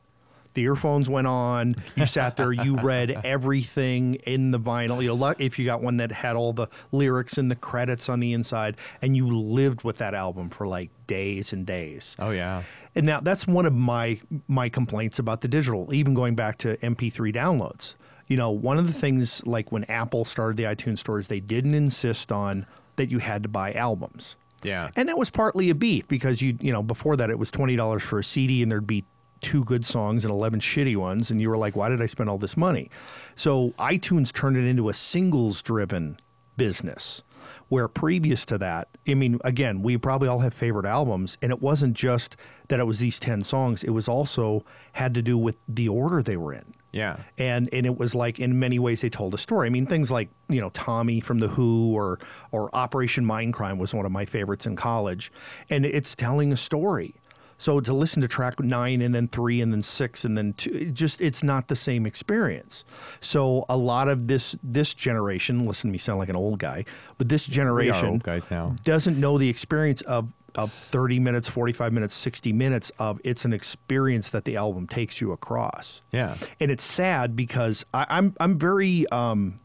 The 0.60 0.66
earphones 0.66 1.10
went 1.10 1.26
on. 1.26 1.78
You 1.96 2.06
sat 2.06 2.36
there. 2.36 2.52
You 2.52 2.76
read 2.82 3.22
everything 3.24 4.16
in 4.16 4.52
the 4.52 4.60
vinyl. 4.60 5.02
You 5.02 5.16
know, 5.16 5.34
if 5.40 5.58
you 5.58 5.64
got 5.64 5.82
one 5.82 5.96
that 5.98 6.12
had 6.12 6.36
all 6.36 6.52
the 6.52 6.68
lyrics 6.92 7.38
and 7.38 7.50
the 7.50 7.56
credits 7.56 8.10
on 8.10 8.20
the 8.20 8.34
inside, 8.34 8.76
and 9.02 9.16
you 9.16 9.26
lived 9.30 9.86
with 9.86 10.00
that 10.00 10.14
album 10.14 10.50
for 10.50 10.68
like 10.68 10.90
days 11.08 11.54
and 11.54 11.66
days. 11.66 12.18
oh 12.20 12.32
yeah 12.32 12.64
And 12.94 13.06
now 13.06 13.22
that's 13.22 13.48
one 13.48 13.66
of 13.66 13.74
my 13.74 14.20
my 14.50 14.68
complaints 14.68 15.18
about 15.18 15.40
the 15.40 15.48
digital, 15.48 15.94
even 15.94 16.14
going 16.14 16.36
back 16.36 16.58
to 16.58 16.76
MP3 16.78 17.34
downloads. 17.34 17.96
You 18.28 18.36
know, 18.36 18.52
one 18.52 18.78
of 18.78 18.86
the 18.86 18.92
things 18.94 19.42
like 19.48 19.72
when 19.72 19.86
Apple 19.86 20.26
started 20.26 20.58
the 20.58 20.64
iTunes 20.64 20.98
stores, 21.00 21.30
they 21.30 21.40
didn't 21.40 21.74
insist 21.74 22.34
on 22.34 22.66
that 22.98 23.10
you 23.10 23.20
had 23.20 23.44
to 23.44 23.50
buy 23.50 23.72
albums. 23.72 24.36
yeah 24.62 24.90
And 24.98 25.08
that 25.08 25.18
was 25.18 25.30
partly 25.30 25.70
a 25.70 25.76
beef 25.76 26.06
because 26.10 26.42
you 26.42 26.58
you 26.60 26.74
know, 26.74 26.84
before 26.84 27.16
that 27.16 27.30
it 27.30 27.40
was 27.40 27.50
twenty 27.50 27.78
dollars 27.78 28.04
for 28.04 28.20
a 28.20 28.26
CD 28.26 28.62
and 28.62 28.70
there'd 28.70 28.86
be 28.86 29.06
two 29.42 29.64
good 29.64 29.86
songs 29.86 30.26
and 30.26 30.34
eleven 30.34 30.60
shitty 30.60 30.96
ones, 30.96 31.32
and 31.32 31.42
you 31.42 31.50
were 31.50 31.58
like, 31.58 31.76
Why 31.76 31.90
did 31.90 32.02
I 32.02 32.06
spend 32.06 32.30
all 32.30 32.38
this 32.38 32.58
money? 32.58 32.90
So 33.36 33.72
iTunes 33.80 34.32
turned 34.32 34.58
it 34.58 34.66
into 34.66 34.90
a 34.90 34.94
singles 34.94 35.62
driven 35.62 36.20
business. 36.58 37.24
Where 37.70 37.88
previous 37.88 38.46
to 38.46 38.58
that, 38.58 38.88
I 39.08 39.14
mean, 39.14 39.40
again, 39.44 39.84
we 39.84 39.96
probably 39.98 40.28
all 40.28 40.40
have 40.40 40.54
favorite 40.54 40.88
albums, 40.88 41.38
and 41.42 41.52
it 41.52 41.62
wasn't 41.62 41.94
just 41.94 42.36
that 42.68 42.80
it 42.80 42.86
was 42.86 43.00
these 43.00 43.20
10 43.20 43.42
songs, 43.42 43.84
it 43.84 43.92
was 43.92 44.08
also 44.08 44.66
had 44.94 45.14
to 45.14 45.22
do 45.22 45.38
with 45.38 45.56
the 45.68 45.88
order 45.88 46.24
they 46.24 46.38
were 46.38 46.54
in 46.54 46.74
yeah 46.92 47.18
and 47.38 47.70
and 47.72 47.86
it 47.86 47.98
was 47.98 48.16
like 48.16 48.40
in 48.40 48.58
many 48.58 48.80
ways 48.80 49.02
they 49.02 49.10
told 49.10 49.34
a 49.34 49.38
story. 49.38 49.68
I 49.68 49.70
mean, 49.70 49.86
things 49.86 50.10
like 50.10 50.30
you 50.48 50.60
know 50.60 50.70
Tommy 50.72 51.20
from 51.20 51.40
the 51.40 51.48
Who 51.48 51.94
or 51.96 52.20
or 52.52 52.70
Operation 52.74 53.26
Mindcrime 53.26 53.78
was 53.78 53.94
one 53.94 54.06
of 54.06 54.12
my 54.12 54.26
favorites 54.26 54.66
in 54.66 54.76
college, 54.76 55.32
and 55.70 55.86
it's 55.86 56.16
telling 56.16 56.52
a 56.52 56.58
story. 56.58 57.16
So 57.60 57.82
to 57.82 57.94
listen 57.94 58.22
to 58.22 58.28
track 58.28 58.60
nine 58.60 59.02
and 59.02 59.14
then 59.14 59.28
three 59.28 59.62
and 59.62 59.72
then 59.72 59.82
six 59.82 60.24
and 60.26 60.38
then 60.38 60.54
two, 60.54 60.72
it 60.72 60.94
just 60.94 61.20
it's 61.22 61.44
not 61.44 61.68
the 61.68 61.76
same 61.76 62.06
experience. 62.06 62.86
So 63.20 63.66
a 63.70 63.78
lot 63.78 64.08
of 64.08 64.28
this 64.28 64.58
this 64.64 64.94
generation, 64.94 65.66
listen 65.66 65.90
to 65.90 65.92
me 65.92 65.98
sound 65.98 66.20
like 66.20 66.30
an 66.30 66.38
old 66.38 66.58
guy, 66.58 66.86
but 67.18 67.30
this 67.30 67.46
generation 67.46 68.18
guys 68.20 68.50
now. 68.50 68.76
doesn't 68.84 69.20
know 69.20 69.38
the 69.38 69.50
experience 69.50 70.02
of 70.02 70.34
of 70.56 70.74
30 70.92 71.20
minutes, 71.20 71.48
45 71.48 71.94
minutes, 71.94 72.14
60 72.16 72.54
minutes 72.54 72.92
of 72.98 73.20
it's 73.24 73.46
an 73.46 73.54
experience 73.54 74.30
that 74.30 74.46
the 74.46 74.56
album 74.56 74.88
takes 74.88 75.22
you 75.22 75.32
across. 75.32 76.02
Yeah. 76.12 76.36
And 76.60 76.72
it's 76.72 76.84
sad 76.84 77.36
because 77.36 77.86
I, 77.94 78.06
I'm 78.10 78.36
I'm 78.40 78.58
very 78.58 79.06
um, 79.10 79.60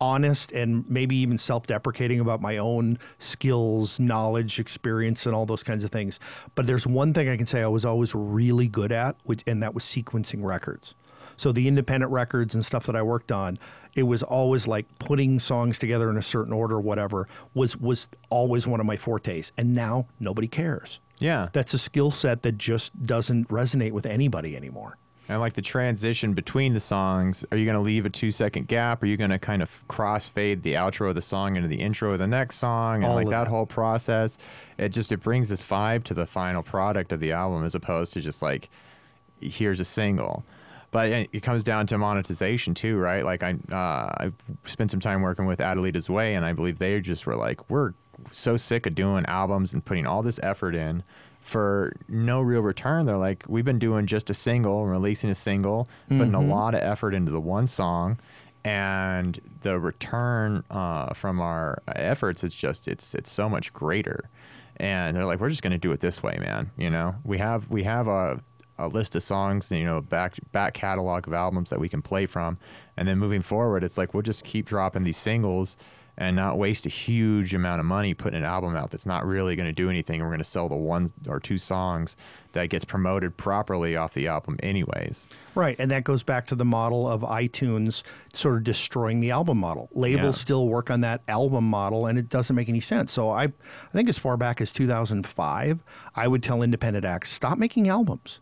honest 0.00 0.52
and 0.52 0.88
maybe 0.88 1.16
even 1.16 1.36
self-deprecating 1.36 2.20
about 2.20 2.40
my 2.40 2.58
own 2.58 2.98
skills, 3.18 4.00
knowledge, 4.00 4.58
experience, 4.58 5.26
and 5.26 5.34
all 5.34 5.46
those 5.46 5.62
kinds 5.62 5.84
of 5.84 5.90
things. 5.90 6.18
But 6.54 6.66
there's 6.66 6.86
one 6.86 7.12
thing 7.12 7.28
I 7.28 7.36
can 7.36 7.46
say 7.46 7.62
I 7.62 7.66
was 7.66 7.84
always 7.84 8.14
really 8.14 8.68
good 8.68 8.92
at, 8.92 9.16
which 9.24 9.42
and 9.46 9.62
that 9.62 9.74
was 9.74 9.84
sequencing 9.84 10.42
records. 10.42 10.94
So 11.36 11.52
the 11.52 11.68
independent 11.68 12.12
records 12.12 12.54
and 12.54 12.64
stuff 12.64 12.84
that 12.84 12.94
I 12.94 13.02
worked 13.02 13.32
on, 13.32 13.58
it 13.94 14.02
was 14.02 14.22
always 14.22 14.66
like 14.66 14.86
putting 14.98 15.38
songs 15.38 15.78
together 15.78 16.10
in 16.10 16.16
a 16.16 16.22
certain 16.22 16.52
order, 16.52 16.78
whatever 16.78 17.28
was 17.54 17.76
was 17.76 18.08
always 18.28 18.66
one 18.66 18.78
of 18.78 18.86
my 18.86 18.96
fortes. 18.96 19.52
And 19.56 19.74
now 19.74 20.06
nobody 20.18 20.48
cares. 20.48 21.00
Yeah. 21.18 21.48
That's 21.52 21.74
a 21.74 21.78
skill 21.78 22.10
set 22.10 22.42
that 22.42 22.58
just 22.58 23.06
doesn't 23.06 23.48
resonate 23.48 23.92
with 23.92 24.06
anybody 24.06 24.56
anymore. 24.56 24.98
And 25.28 25.40
like 25.40 25.52
the 25.52 25.62
transition 25.62 26.34
between 26.34 26.74
the 26.74 26.80
songs, 26.80 27.44
are 27.52 27.56
you 27.56 27.64
going 27.64 27.76
to 27.76 27.80
leave 27.80 28.04
a 28.04 28.10
two 28.10 28.30
second 28.32 28.66
gap? 28.66 29.02
Are 29.02 29.06
you 29.06 29.16
going 29.16 29.30
to 29.30 29.38
kind 29.38 29.62
of 29.62 29.86
crossfade 29.88 30.62
the 30.62 30.74
outro 30.74 31.08
of 31.08 31.14
the 31.14 31.22
song 31.22 31.56
into 31.56 31.68
the 31.68 31.80
intro 31.80 32.12
of 32.12 32.18
the 32.18 32.26
next 32.26 32.56
song? 32.56 32.96
And 32.96 33.06
All 33.06 33.14
like 33.14 33.28
that 33.28 33.44
that. 33.44 33.48
whole 33.48 33.66
process, 33.66 34.38
it 34.76 34.88
just 34.88 35.12
it 35.12 35.18
brings 35.18 35.48
this 35.48 35.62
vibe 35.62 36.02
to 36.04 36.14
the 36.14 36.26
final 36.26 36.62
product 36.62 37.12
of 37.12 37.20
the 37.20 37.32
album 37.32 37.64
as 37.64 37.74
opposed 37.76 38.12
to 38.14 38.20
just 38.20 38.42
like 38.42 38.68
here's 39.40 39.78
a 39.78 39.84
single. 39.84 40.44
But 40.90 41.08
it 41.08 41.30
it 41.32 41.42
comes 41.44 41.62
down 41.62 41.86
to 41.88 41.98
monetization 41.98 42.74
too, 42.74 42.98
right? 42.98 43.24
Like 43.24 43.44
I, 43.44 43.52
uh, 43.70 43.74
I 44.26 44.32
spent 44.66 44.90
some 44.90 44.98
time 45.00 45.22
working 45.22 45.46
with 45.46 45.60
Adelita's 45.60 46.10
Way, 46.10 46.34
and 46.34 46.44
I 46.44 46.52
believe 46.52 46.78
they 46.78 47.00
just 47.00 47.26
were 47.26 47.36
like, 47.36 47.70
we're 47.70 47.92
so 48.32 48.56
sick 48.56 48.86
of 48.86 48.96
doing 48.96 49.24
albums 49.26 49.72
and 49.72 49.84
putting 49.84 50.06
all 50.06 50.22
this 50.22 50.40
effort 50.42 50.74
in 50.74 51.04
for 51.40 51.92
no 52.08 52.40
real 52.40 52.60
return. 52.60 53.06
They're 53.06 53.16
like, 53.16 53.44
we've 53.48 53.64
been 53.64 53.78
doing 53.78 54.06
just 54.06 54.30
a 54.30 54.34
single, 54.34 54.86
releasing 54.86 55.30
a 55.30 55.34
single, 55.34 55.88
putting 56.08 56.34
a 56.34 56.40
lot 56.40 56.74
of 56.74 56.82
effort 56.82 57.14
into 57.14 57.32
the 57.32 57.40
one 57.40 57.66
song, 57.66 58.18
and 58.64 59.40
the 59.62 59.78
return 59.78 60.64
uh, 60.70 61.14
from 61.14 61.40
our 61.40 61.82
efforts 61.88 62.44
is 62.44 62.54
just 62.54 62.88
it's 62.88 63.14
it's 63.14 63.30
so 63.30 63.48
much 63.48 63.72
greater. 63.72 64.28
And 64.76 65.16
they're 65.16 65.26
like, 65.26 65.40
we're 65.40 65.50
just 65.50 65.62
gonna 65.62 65.78
do 65.78 65.92
it 65.92 66.00
this 66.00 66.22
way, 66.22 66.36
man. 66.38 66.70
You 66.76 66.90
know, 66.90 67.14
we 67.24 67.38
have 67.38 67.68
we 67.70 67.84
have 67.84 68.06
a 68.06 68.40
a 68.78 68.88
list 68.88 69.14
of 69.14 69.22
songs, 69.22 69.70
you 69.70 69.84
know, 69.84 70.00
back 70.00 70.34
back 70.52 70.74
catalog 70.74 71.26
of 71.26 71.34
albums 71.34 71.70
that 71.70 71.80
we 71.80 71.88
can 71.88 72.02
play 72.02 72.26
from, 72.26 72.58
and 72.96 73.06
then 73.08 73.18
moving 73.18 73.42
forward, 73.42 73.84
it's 73.84 73.98
like 73.98 74.14
we'll 74.14 74.22
just 74.22 74.44
keep 74.44 74.66
dropping 74.66 75.04
these 75.04 75.18
singles 75.18 75.76
and 76.20 76.36
not 76.36 76.58
waste 76.58 76.84
a 76.84 76.90
huge 76.90 77.54
amount 77.54 77.80
of 77.80 77.86
money 77.86 78.12
putting 78.12 78.36
an 78.38 78.44
album 78.44 78.76
out 78.76 78.90
that's 78.90 79.06
not 79.06 79.24
really 79.26 79.56
going 79.56 79.66
to 79.66 79.72
do 79.72 79.88
anything. 79.88 80.20
We're 80.20 80.26
going 80.28 80.38
to 80.38 80.44
sell 80.44 80.68
the 80.68 80.76
one 80.76 81.08
or 81.26 81.40
two 81.40 81.56
songs 81.56 82.14
that 82.52 82.68
gets 82.68 82.84
promoted 82.84 83.38
properly 83.38 83.96
off 83.96 84.12
the 84.12 84.28
album, 84.28 84.58
anyways. 84.62 85.26
Right, 85.54 85.76
and 85.78 85.90
that 85.90 86.04
goes 86.04 86.22
back 86.22 86.46
to 86.48 86.54
the 86.54 86.64
model 86.64 87.08
of 87.08 87.22
iTunes 87.22 88.02
sort 88.34 88.56
of 88.56 88.64
destroying 88.64 89.20
the 89.20 89.30
album 89.30 89.56
model. 89.58 89.88
Labels 89.94 90.36
Yeah. 90.36 90.40
still 90.42 90.68
work 90.68 90.90
on 90.90 91.00
that 91.00 91.22
album 91.26 91.64
model, 91.64 92.04
and 92.04 92.18
it 92.18 92.28
doesn't 92.28 92.54
make 92.54 92.68
any 92.68 92.80
sense. 92.80 93.10
So 93.12 93.30
I, 93.30 93.44
I 93.44 93.52
think 93.94 94.10
as 94.10 94.18
far 94.18 94.36
back 94.36 94.60
as 94.60 94.72
2005, 94.72 95.82
I 96.14 96.28
would 96.28 96.42
tell 96.42 96.60
independent 96.62 97.06
acts 97.06 97.30
stop 97.30 97.56
making 97.56 97.88
albums. 97.88 98.40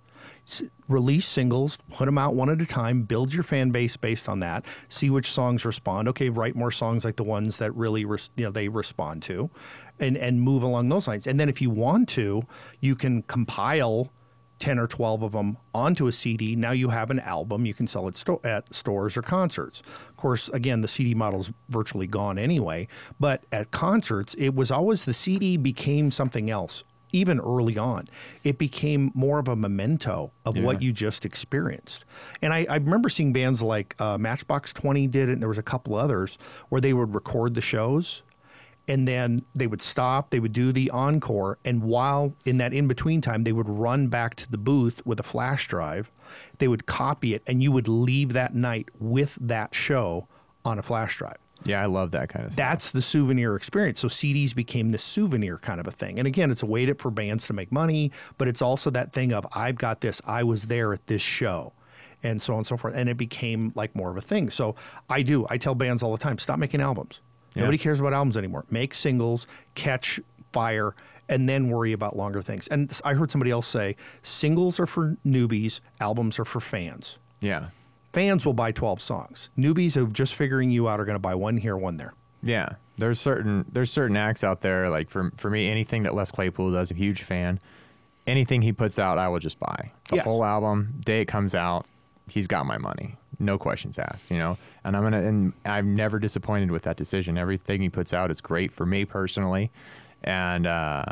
Release 0.88 1.26
singles, 1.26 1.78
put 1.90 2.06
them 2.06 2.16
out 2.16 2.34
one 2.34 2.48
at 2.48 2.62
a 2.62 2.66
time, 2.66 3.02
build 3.02 3.34
your 3.34 3.42
fan 3.42 3.70
base 3.70 3.96
based 3.98 4.28
on 4.28 4.40
that, 4.40 4.64
see 4.88 5.10
which 5.10 5.30
songs 5.30 5.64
respond. 5.66 6.08
Okay, 6.08 6.30
write 6.30 6.56
more 6.56 6.70
songs 6.70 7.04
like 7.04 7.16
the 7.16 7.24
ones 7.24 7.58
that 7.58 7.72
really 7.74 8.06
res- 8.06 8.30
you 8.36 8.44
know 8.44 8.50
they 8.50 8.68
respond 8.68 9.22
to, 9.24 9.50
and 10.00 10.16
and 10.16 10.40
move 10.40 10.62
along 10.62 10.88
those 10.88 11.06
lines. 11.06 11.26
And 11.26 11.38
then 11.38 11.50
if 11.50 11.60
you 11.60 11.68
want 11.68 12.08
to, 12.10 12.42
you 12.80 12.96
can 12.96 13.22
compile 13.22 14.10
10 14.58 14.78
or 14.78 14.86
12 14.86 15.22
of 15.22 15.32
them 15.32 15.56
onto 15.74 16.06
a 16.06 16.12
CD. 16.12 16.56
Now 16.56 16.72
you 16.72 16.88
have 16.88 17.10
an 17.10 17.20
album. 17.20 17.66
You 17.66 17.74
can 17.74 17.86
sell 17.86 18.08
it 18.08 18.16
sto- 18.16 18.40
at 18.42 18.74
stores 18.74 19.16
or 19.16 19.22
concerts. 19.22 19.82
Of 20.08 20.16
course, 20.16 20.48
again, 20.48 20.80
the 20.80 20.88
CD 20.88 21.14
model's 21.14 21.52
virtually 21.68 22.06
gone 22.06 22.38
anyway. 22.38 22.88
But 23.20 23.44
at 23.52 23.70
concerts, 23.70 24.34
it 24.34 24.54
was 24.54 24.70
always 24.70 25.04
the 25.04 25.14
CD 25.14 25.56
became 25.56 26.10
something 26.10 26.50
else. 26.50 26.84
Even 27.12 27.40
early 27.40 27.78
on, 27.78 28.08
it 28.44 28.58
became 28.58 29.10
more 29.14 29.38
of 29.38 29.48
a 29.48 29.56
memento 29.56 30.30
of 30.44 30.58
what 30.58 30.82
you 30.82 30.92
just 30.92 31.24
experienced. 31.24 32.04
And 32.42 32.52
I, 32.52 32.66
I 32.68 32.76
remember 32.76 33.08
seeing 33.08 33.32
bands 33.32 33.62
like 33.62 33.94
uh, 33.98 34.18
Matchbox 34.18 34.72
20 34.72 35.06
did 35.06 35.28
it, 35.28 35.32
and 35.32 35.42
there 35.42 35.48
was 35.48 35.58
a 35.58 35.62
couple 35.62 35.94
others 35.94 36.38
where 36.68 36.80
they 36.80 36.92
would 36.92 37.14
record 37.14 37.54
the 37.54 37.60
shows 37.60 38.22
and 38.88 39.06
then 39.06 39.44
they 39.54 39.66
would 39.66 39.82
stop 39.82 40.30
they 40.30 40.40
would 40.40 40.52
do 40.52 40.72
the 40.72 40.90
encore 40.90 41.58
and 41.64 41.82
while 41.82 42.34
in 42.46 42.56
that 42.56 42.72
in 42.72 42.88
between 42.88 43.20
time 43.20 43.44
they 43.44 43.52
would 43.52 43.68
run 43.68 44.08
back 44.08 44.34
to 44.34 44.50
the 44.50 44.58
booth 44.58 45.04
with 45.04 45.20
a 45.20 45.22
flash 45.22 45.68
drive 45.68 46.10
they 46.58 46.66
would 46.66 46.86
copy 46.86 47.34
it 47.34 47.42
and 47.46 47.62
you 47.62 47.70
would 47.70 47.86
leave 47.86 48.32
that 48.32 48.54
night 48.54 48.88
with 48.98 49.36
that 49.40 49.74
show 49.74 50.26
on 50.64 50.78
a 50.78 50.82
flash 50.82 51.18
drive 51.18 51.36
Yeah, 51.64 51.82
I 51.82 51.86
love 51.86 52.12
that 52.12 52.28
kind 52.28 52.46
of 52.46 52.52
stuff. 52.52 52.56
that's 52.56 52.90
the 52.92 53.02
souvenir 53.02 53.56
experience. 53.56 53.98
So 54.00 54.08
CDs 54.08 54.54
became 54.54 54.90
this 54.90 55.02
souvenir 55.02 55.58
kind 55.58 55.80
of 55.80 55.86
a 55.86 55.90
thing. 55.90 56.18
And 56.18 56.26
again, 56.26 56.50
it's 56.50 56.62
a 56.62 56.66
way 56.66 56.86
to, 56.86 56.94
for 56.94 57.10
bands 57.10 57.46
to 57.48 57.52
make 57.52 57.72
money, 57.72 58.12
but 58.38 58.46
it's 58.48 58.62
also 58.62 58.90
that 58.90 59.12
thing 59.12 59.32
of 59.32 59.46
I've 59.52 59.76
got 59.76 60.00
this, 60.00 60.22
I 60.24 60.44
was 60.44 60.68
there 60.68 60.92
at 60.92 61.06
this 61.08 61.22
show, 61.22 61.72
and 62.22 62.40
so 62.40 62.52
on 62.54 62.58
and 62.60 62.66
so 62.66 62.76
forth. 62.76 62.94
And 62.96 63.08
it 63.08 63.16
became 63.16 63.72
like 63.74 63.94
more 63.96 64.10
of 64.10 64.16
a 64.16 64.20
thing. 64.20 64.50
So 64.50 64.76
I 65.08 65.22
do. 65.22 65.46
I 65.50 65.58
tell 65.58 65.74
bands 65.74 66.02
all 66.02 66.12
the 66.12 66.18
time, 66.22 66.38
stop 66.38 66.58
making 66.58 66.80
albums. 66.80 67.20
Yeah. 67.54 67.62
Nobody 67.62 67.78
cares 67.78 67.98
about 68.00 68.12
albums 68.12 68.36
anymore. 68.36 68.64
Make 68.70 68.94
singles, 68.94 69.46
catch 69.74 70.20
fire, 70.52 70.94
and 71.28 71.48
then 71.48 71.68
worry 71.70 71.92
about 71.92 72.16
longer 72.16 72.40
things. 72.40 72.68
And 72.68 72.90
I 73.04 73.14
heard 73.14 73.30
somebody 73.30 73.50
else 73.50 73.66
say, 73.66 73.96
singles 74.22 74.78
are 74.80 74.86
for 74.86 75.16
newbies, 75.26 75.80
albums 76.00 76.38
are 76.38 76.44
for 76.44 76.60
fans. 76.60 77.18
yeah. 77.40 77.66
Fans 78.12 78.44
will 78.46 78.54
buy 78.54 78.72
12 78.72 79.00
songs. 79.00 79.50
Newbies 79.58 79.96
of 79.96 80.12
just 80.12 80.34
figuring 80.34 80.70
you 80.70 80.88
out 80.88 80.98
are 81.00 81.04
going 81.04 81.14
to 81.16 81.20
buy 81.20 81.34
one 81.34 81.56
here, 81.58 81.76
one 81.76 81.96
there. 81.98 82.14
Yeah, 82.42 82.70
there's 82.96 83.20
certain 83.20 83.64
there's 83.72 83.90
certain 83.90 84.16
acts 84.16 84.42
out 84.44 84.60
there 84.60 84.88
like 84.88 85.10
for 85.10 85.30
for 85.36 85.50
me 85.50 85.68
anything 85.68 86.04
that 86.04 86.14
Les 86.14 86.30
Claypool 86.30 86.70
does, 86.72 86.90
I'm 86.90 86.96
a 86.96 87.00
huge 87.00 87.22
fan. 87.22 87.58
Anything 88.28 88.62
he 88.62 88.72
puts 88.72 88.98
out, 88.98 89.18
I 89.18 89.26
will 89.28 89.38
just 89.40 89.58
buy. 89.58 89.90
The 90.10 90.16
Yes. 90.16 90.24
whole 90.24 90.44
album, 90.44 90.94
day 91.04 91.20
it 91.22 91.24
comes 91.26 91.54
out, 91.54 91.86
he's 92.28 92.46
got 92.46 92.64
my 92.66 92.78
money. 92.78 93.16
No 93.40 93.58
questions 93.58 93.98
asked, 93.98 94.30
you 94.30 94.38
know. 94.38 94.56
And 94.84 94.96
I'm 94.96 95.02
gonna 95.02 95.22
and 95.22 95.52
I'm 95.64 95.94
never 95.96 96.18
disappointed 96.20 96.70
with 96.70 96.82
that 96.82 96.96
decision. 96.96 97.36
Everything 97.38 97.82
he 97.82 97.88
puts 97.88 98.14
out 98.14 98.30
is 98.30 98.40
great 98.40 98.72
for 98.72 98.86
me 98.86 99.04
personally, 99.04 99.70
and 100.22 100.66
uh, 100.66 101.04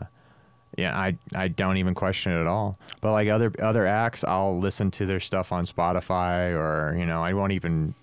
yeah, 0.76 0.96
I 0.96 1.16
I 1.34 1.48
don't 1.48 1.78
even 1.78 1.94
question 1.94 2.32
it 2.32 2.40
at 2.40 2.46
all. 2.46 2.78
But 3.00 3.12
like 3.12 3.28
other 3.28 3.52
other 3.60 3.86
acts, 3.86 4.24
I'll 4.24 4.58
listen 4.58 4.90
to 4.92 5.06
their 5.06 5.20
stuff 5.20 5.52
on 5.52 5.64
Spotify 5.64 6.52
or 6.52 6.96
you 6.96 7.06
know 7.06 7.22
I 7.22 7.32
won't 7.32 7.52
even. 7.52 7.94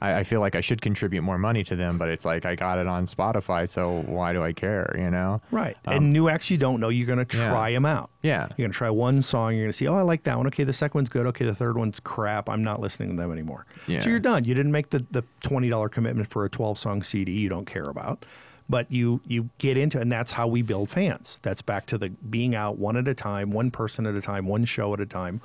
I, 0.00 0.18
I 0.18 0.24
feel 0.24 0.40
like 0.40 0.56
I 0.56 0.60
should 0.60 0.82
contribute 0.82 1.22
more 1.22 1.38
money 1.38 1.62
to 1.62 1.76
them, 1.76 1.96
but 1.96 2.08
it's 2.08 2.24
like 2.24 2.44
I 2.44 2.56
got 2.56 2.78
it 2.78 2.88
on 2.88 3.06
Spotify, 3.06 3.68
so 3.68 4.02
why 4.06 4.32
do 4.32 4.42
I 4.42 4.52
care? 4.52 4.92
You 4.98 5.12
know? 5.12 5.40
Right. 5.52 5.76
Um, 5.86 5.94
and 5.94 6.12
new 6.12 6.28
acts 6.28 6.50
you 6.50 6.58
don't 6.58 6.80
know, 6.80 6.88
you're 6.88 7.06
going 7.06 7.24
to 7.24 7.38
yeah. 7.38 7.50
try 7.50 7.70
them 7.70 7.86
out. 7.86 8.10
Yeah. 8.20 8.48
You're 8.48 8.64
going 8.64 8.72
to 8.72 8.76
try 8.76 8.90
one 8.90 9.22
song. 9.22 9.54
You're 9.54 9.62
going 9.62 9.70
to 9.70 9.76
see, 9.76 9.86
oh, 9.86 9.94
I 9.94 10.02
like 10.02 10.24
that 10.24 10.36
one. 10.36 10.48
Okay, 10.48 10.64
the 10.64 10.72
second 10.72 10.98
one's 10.98 11.08
good. 11.08 11.26
Okay, 11.26 11.44
the 11.44 11.54
third 11.54 11.78
one's 11.78 12.00
crap. 12.00 12.48
I'm 12.48 12.64
not 12.64 12.80
listening 12.80 13.10
to 13.10 13.16
them 13.16 13.30
anymore. 13.30 13.64
Yeah. 13.86 14.00
So 14.00 14.10
you're 14.10 14.18
done. 14.18 14.42
You 14.42 14.54
didn't 14.54 14.72
make 14.72 14.90
the, 14.90 15.06
the 15.12 15.22
$20 15.42 15.90
commitment 15.92 16.26
for 16.26 16.44
a 16.44 16.50
12 16.50 16.78
song 16.78 17.04
CD 17.04 17.30
you 17.30 17.48
don't 17.48 17.66
care 17.66 17.84
about. 17.84 18.24
But 18.72 18.90
you 18.90 19.20
you 19.26 19.50
get 19.58 19.76
into 19.76 19.98
it, 19.98 20.02
and 20.02 20.10
that's 20.10 20.32
how 20.32 20.46
we 20.48 20.62
build 20.62 20.88
fans. 20.90 21.38
That's 21.42 21.60
back 21.60 21.84
to 21.86 21.98
the 21.98 22.08
being 22.08 22.54
out 22.54 22.78
one 22.78 22.96
at 22.96 23.06
a 23.06 23.12
time, 23.14 23.50
one 23.50 23.70
person 23.70 24.06
at 24.06 24.14
a 24.14 24.22
time, 24.22 24.46
one 24.46 24.64
show 24.64 24.94
at 24.94 25.00
a 25.00 25.04
time, 25.06 25.42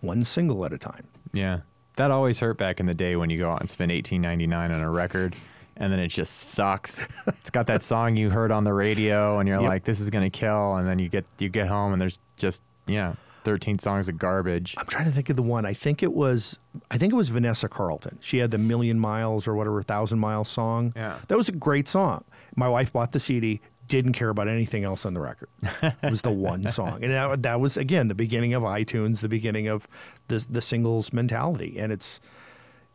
one 0.00 0.22
single 0.22 0.64
at 0.64 0.72
a 0.72 0.78
time. 0.78 1.04
Yeah. 1.32 1.60
That 1.96 2.12
always 2.12 2.38
hurt 2.38 2.56
back 2.56 2.78
in 2.78 2.86
the 2.86 2.94
day 2.94 3.16
when 3.16 3.30
you 3.30 3.38
go 3.38 3.50
out 3.50 3.60
and 3.60 3.68
spend 3.68 3.90
eighteen 3.90 4.22
ninety 4.22 4.46
nine 4.46 4.70
on 4.72 4.80
a 4.80 4.88
record 4.90 5.34
and 5.76 5.92
then 5.92 5.98
it 5.98 6.08
just 6.08 6.32
sucks. 6.54 7.04
it's 7.26 7.50
got 7.50 7.66
that 7.66 7.82
song 7.82 8.16
you 8.16 8.30
heard 8.30 8.52
on 8.52 8.62
the 8.62 8.72
radio 8.72 9.40
and 9.40 9.48
you're 9.48 9.60
Yep. 9.60 9.68
like, 9.68 9.84
This 9.84 9.98
is 9.98 10.08
gonna 10.10 10.30
kill 10.30 10.76
and 10.76 10.86
then 10.86 11.00
you 11.00 11.08
get 11.08 11.26
you 11.40 11.48
get 11.48 11.66
home 11.66 11.92
and 11.92 12.00
there's 12.00 12.20
just 12.36 12.62
yeah, 12.86 13.14
thirteen 13.42 13.80
songs 13.80 14.08
of 14.08 14.16
garbage. 14.18 14.76
I'm 14.78 14.86
trying 14.86 15.06
to 15.06 15.10
think 15.10 15.28
of 15.30 15.34
the 15.36 15.42
one. 15.42 15.66
I 15.66 15.74
think 15.74 16.04
it 16.04 16.12
was 16.12 16.58
I 16.92 16.98
think 16.98 17.12
it 17.12 17.16
was 17.16 17.28
Vanessa 17.30 17.68
Carlton. 17.68 18.18
She 18.20 18.38
had 18.38 18.52
the 18.52 18.58
Million 18.58 19.00
Miles 19.00 19.48
or 19.48 19.56
whatever 19.56 19.82
Thousand 19.82 20.20
Miles 20.20 20.48
song. 20.48 20.92
Yeah. 20.94 21.18
That 21.26 21.36
was 21.36 21.48
a 21.48 21.52
great 21.52 21.88
song. 21.88 22.22
My 22.58 22.68
wife 22.68 22.92
bought 22.92 23.12
the 23.12 23.20
CD, 23.20 23.60
didn't 23.86 24.12
care 24.14 24.28
about 24.28 24.48
anything 24.48 24.84
else 24.84 25.06
on 25.06 25.14
the 25.14 25.20
record. 25.20 25.48
It 25.82 26.10
was 26.10 26.22
the 26.22 26.30
one 26.30 26.62
song. 26.72 27.02
And 27.04 27.12
that, 27.12 27.42
that 27.44 27.60
was 27.60 27.76
again 27.76 28.08
the 28.08 28.14
beginning 28.14 28.52
of 28.54 28.62
iTunes, 28.64 29.20
the 29.20 29.28
beginning 29.28 29.68
of 29.68 29.86
the 30.28 30.44
the 30.50 30.60
singles 30.60 31.12
mentality. 31.12 31.78
And 31.78 31.92
it's 31.92 32.20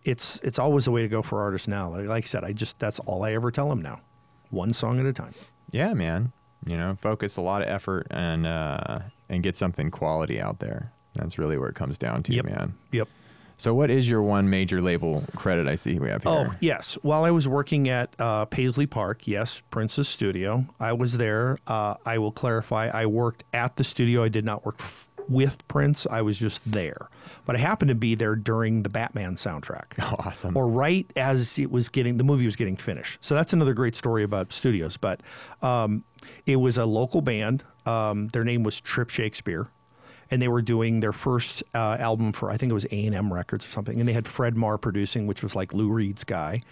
it's 0.03 0.39
it's 0.43 0.59
always 0.59 0.85
a 0.87 0.91
way 0.91 1.01
to 1.01 1.07
go 1.07 1.21
for 1.21 1.41
artists 1.41 1.67
now. 1.67 1.89
Like, 1.89 2.07
like 2.07 2.23
I 2.25 2.27
said, 2.27 2.43
I 2.43 2.51
just 2.51 2.77
that's 2.79 2.99
all 2.99 3.23
I 3.23 3.33
ever 3.33 3.51
tell 3.51 3.69
them 3.69 3.81
now. 3.81 4.01
One 4.49 4.73
song 4.73 4.99
at 4.99 5.05
a 5.05 5.13
time. 5.13 5.33
Yeah, 5.71 5.93
man. 5.93 6.31
You 6.65 6.77
know, 6.77 6.97
focus 7.01 7.37
a 7.37 7.41
lot 7.41 7.61
of 7.61 7.67
effort 7.69 8.07
and 8.11 8.45
uh 8.45 8.99
and 9.29 9.41
get 9.43 9.55
something 9.55 9.89
quality 9.91 10.39
out 10.39 10.59
there. 10.59 10.91
That's 11.15 11.37
really 11.37 11.57
where 11.57 11.69
it 11.69 11.75
comes 11.75 11.97
down 11.97 12.23
to, 12.23 12.33
Yep. 12.33 12.45
man. 12.45 12.73
Yep. 12.91 13.07
So 13.57 13.73
what 13.73 13.89
is 13.89 14.09
your 14.09 14.21
one 14.21 14.49
major 14.49 14.81
label 14.81 15.23
credit 15.35 15.67
I 15.67 15.75
see 15.75 15.97
we 15.99 16.09
have 16.09 16.23
here? 16.23 16.31
Oh, 16.31 16.53
yes. 16.59 16.95
While 17.01 17.23
I 17.23 17.31
was 17.31 17.47
working 17.47 17.87
at 17.89 18.13
uh, 18.19 18.45
Paisley 18.45 18.87
Park, 18.87 19.27
yes, 19.27 19.61
Prince's 19.71 20.07
studio, 20.09 20.65
I 20.79 20.93
was 20.93 21.17
there. 21.17 21.59
Uh, 21.67 21.95
I 22.05 22.17
will 22.17 22.31
clarify, 22.31 22.89
I 22.89 23.05
worked 23.05 23.43
at 23.53 23.75
the 23.77 23.83
studio. 23.83 24.23
I 24.23 24.29
did 24.29 24.43
not 24.43 24.65
work 24.65 24.75
f- 24.79 25.09
with 25.29 25.65
Prince. 25.69 26.05
I 26.09 26.21
was 26.21 26.37
just 26.37 26.61
there. 26.69 27.07
But 27.45 27.55
I 27.55 27.59
happened 27.59 27.89
to 27.89 27.95
be 27.95 28.15
there 28.15 28.35
during 28.35 28.83
the 28.83 28.89
Batman 28.89 29.35
soundtrack. 29.35 29.83
Oh, 30.01 30.15
awesome. 30.19 30.57
Or 30.57 30.67
right 30.67 31.09
as 31.15 31.57
it 31.59 31.71
was 31.71 31.87
getting, 31.89 32.17
the 32.17 32.23
movie 32.25 32.45
was 32.45 32.55
getting 32.57 32.75
finished. 32.75 33.19
So 33.23 33.35
that's 33.35 33.53
another 33.53 33.73
great 33.73 33.95
story 33.95 34.23
about 34.23 34.51
studios. 34.51 34.97
But 34.97 35.21
um, 35.61 36.03
it 36.45 36.57
was 36.57 36.77
a 36.77 36.85
local 36.85 37.21
band. 37.21 37.63
Um, 37.85 38.27
their 38.29 38.43
name 38.43 38.63
was 38.63 38.81
Trip 38.81 39.09
Shakespeare. 39.09 39.67
And 40.33 40.41
they 40.41 40.47
were 40.47 40.63
doing 40.63 40.99
their 40.99 41.13
first 41.13 41.63
uh, 41.75 41.97
album 41.99 42.31
for, 42.33 42.49
I 42.49 42.57
think 42.57 42.71
it 42.71 42.73
was 42.73 42.85
A&M 42.85 43.31
Records 43.31 43.67
or 43.67 43.69
something. 43.69 43.99
And 43.99 44.09
they 44.09 44.13
had 44.13 44.27
Fred 44.27 44.57
Maher 44.57 44.79
producing, 44.79 45.27
which 45.27 45.43
was 45.43 45.55
like 45.55 45.75
Lou 45.75 45.91
Reed's 45.91 46.23
guy. 46.23 46.63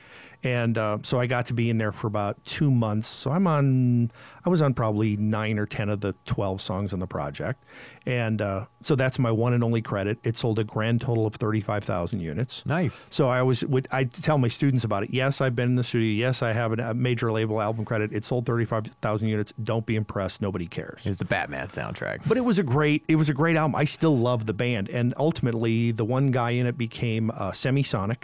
And 0.44 0.78
uh, 0.78 0.98
so 1.04 1.20
I 1.20 1.28
got 1.28 1.46
to 1.48 1.54
be 1.54 1.70
in 1.70 1.78
there 1.78 1.92
for 1.92 2.08
about 2.08 2.44
two 2.46 2.72
months. 2.72 3.08
So 3.08 3.32
I'm 3.32 3.46
on, 3.48 4.12
I 4.46 4.50
was 4.50 4.62
on 4.62 4.74
probably 4.74 5.18
nine 5.18 5.60
or 5.60 5.66
ten 5.66 5.90
of 5.90 6.02
the 6.02 6.14
twelve 6.26 6.62
songs 6.62 6.94
on 6.94 7.00
the 7.00 7.08
project, 7.08 7.64
and 8.06 8.42
uh, 8.42 8.66
so 8.82 8.96
that's 8.96 9.20
my 9.20 9.32
one 9.32 9.54
and 9.54 9.64
only 9.64 9.82
credit. 9.82 10.18
It 10.24 10.38
sold 10.38 10.60
a 10.60 10.64
grand 10.64 11.02
total 11.02 11.28
of 11.28 11.36
thirty 11.36 11.62
five 11.62 11.84
thousand 11.84 12.22
units. 12.22 12.66
Nice. 12.66 13.08
So 13.12 13.30
I 13.30 13.40
always 13.40 13.64
would 13.66 13.88
I 13.92 14.06
tell 14.06 14.38
my 14.38 14.48
students 14.48 14.84
about 14.84 15.04
it. 15.04 15.10
Yes, 15.12 15.42
I've 15.42 15.56
been 15.56 15.70
in 15.70 15.76
the 15.76 15.84
studio. 15.84 16.28
Yes, 16.28 16.42
I 16.42 16.54
have 16.54 16.78
a 16.80 16.94
major 16.94 17.32
label 17.32 17.62
album 17.62 17.86
credit. 17.86 18.12
It 18.14 18.24
sold 18.24 18.46
thirty 18.46 18.66
five 18.66 18.88
thousand 19.02 19.28
units. 19.28 19.54
Don't 19.64 19.86
be 19.86 19.96
impressed. 19.96 20.42
Nobody 20.42 20.68
cares. 20.68 21.06
It's 21.06 21.18
the 21.18 21.26
Batman 21.26 21.68
soundtrack. 21.68 22.22
But 22.28 22.38
it 22.38 22.46
was 22.46 22.58
a 22.60 22.64
great 22.64 23.04
it 23.08 23.16
was 23.16 23.30
a 23.30 23.34
great 23.34 23.56
album. 23.56 23.76
I 23.76 23.84
still 23.84 24.18
love 24.18 24.46
the 24.46 24.54
band, 24.54 24.90
and 24.90 25.14
ultimately 25.18 25.92
the 25.92 26.06
one 26.06 26.32
guy 26.32 26.52
in 26.52 26.66
it 26.66 26.78
became 26.78 27.30
uh, 27.32 27.52
Semisonic. 27.52 28.24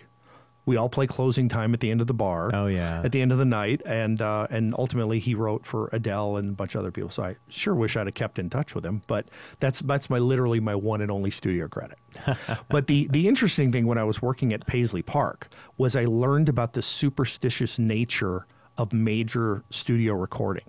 We 0.68 0.76
all 0.76 0.89
play 0.89 1.07
closing 1.07 1.47
time 1.47 1.74
at 1.74 1.80
the 1.80 1.89
end 1.89 2.01
of 2.01 2.07
the 2.07 2.13
bar. 2.13 2.51
Oh, 2.53 2.68
yeah. 2.68 3.01
At 3.03 3.13
the 3.13 3.22
end 3.22 3.32
of 3.32 3.38
the 3.38 3.45
night, 3.45 3.82
and 3.86 4.22
uh, 4.22 4.47
and 4.49 4.76
ultimately 4.78 5.18
he 5.18 5.34
wrote 5.34 5.65
for 5.65 5.89
Adele 5.93 6.36
and 6.38 6.49
a 6.49 6.53
bunch 6.53 6.76
of 6.76 6.80
other 6.80 6.91
people. 6.91 7.09
So 7.09 7.24
I 7.24 7.38
sure 7.47 7.74
wish 7.74 7.95
I'd 7.95 8.05
have 8.05 8.13
kept 8.13 8.38
in 8.38 8.49
touch 8.49 8.76
with 8.76 8.86
him. 8.86 9.01
But 9.07 9.30
that's 9.59 9.80
that's 9.80 10.09
my 10.09 10.20
literally 10.20 10.59
my 10.59 10.76
one 10.76 11.01
and 11.01 11.09
only 11.09 11.32
studio 11.32 11.68
credit. 11.70 11.97
but 12.70 12.88
the 12.88 13.07
the 13.07 13.28
interesting 13.28 13.72
thing 13.72 13.88
when 13.88 13.97
I 13.97 14.03
was 14.03 14.22
working 14.22 14.53
at 14.53 14.68
Paisley 14.68 15.01
Park 15.01 15.47
was 15.78 15.95
I 15.95 16.05
learned 16.05 16.49
about 16.49 16.74
the 16.74 16.82
superstitious 16.82 17.80
nature 17.80 18.45
of 18.78 18.91
major 18.91 19.63
studio 19.70 20.13
recording. 20.15 20.65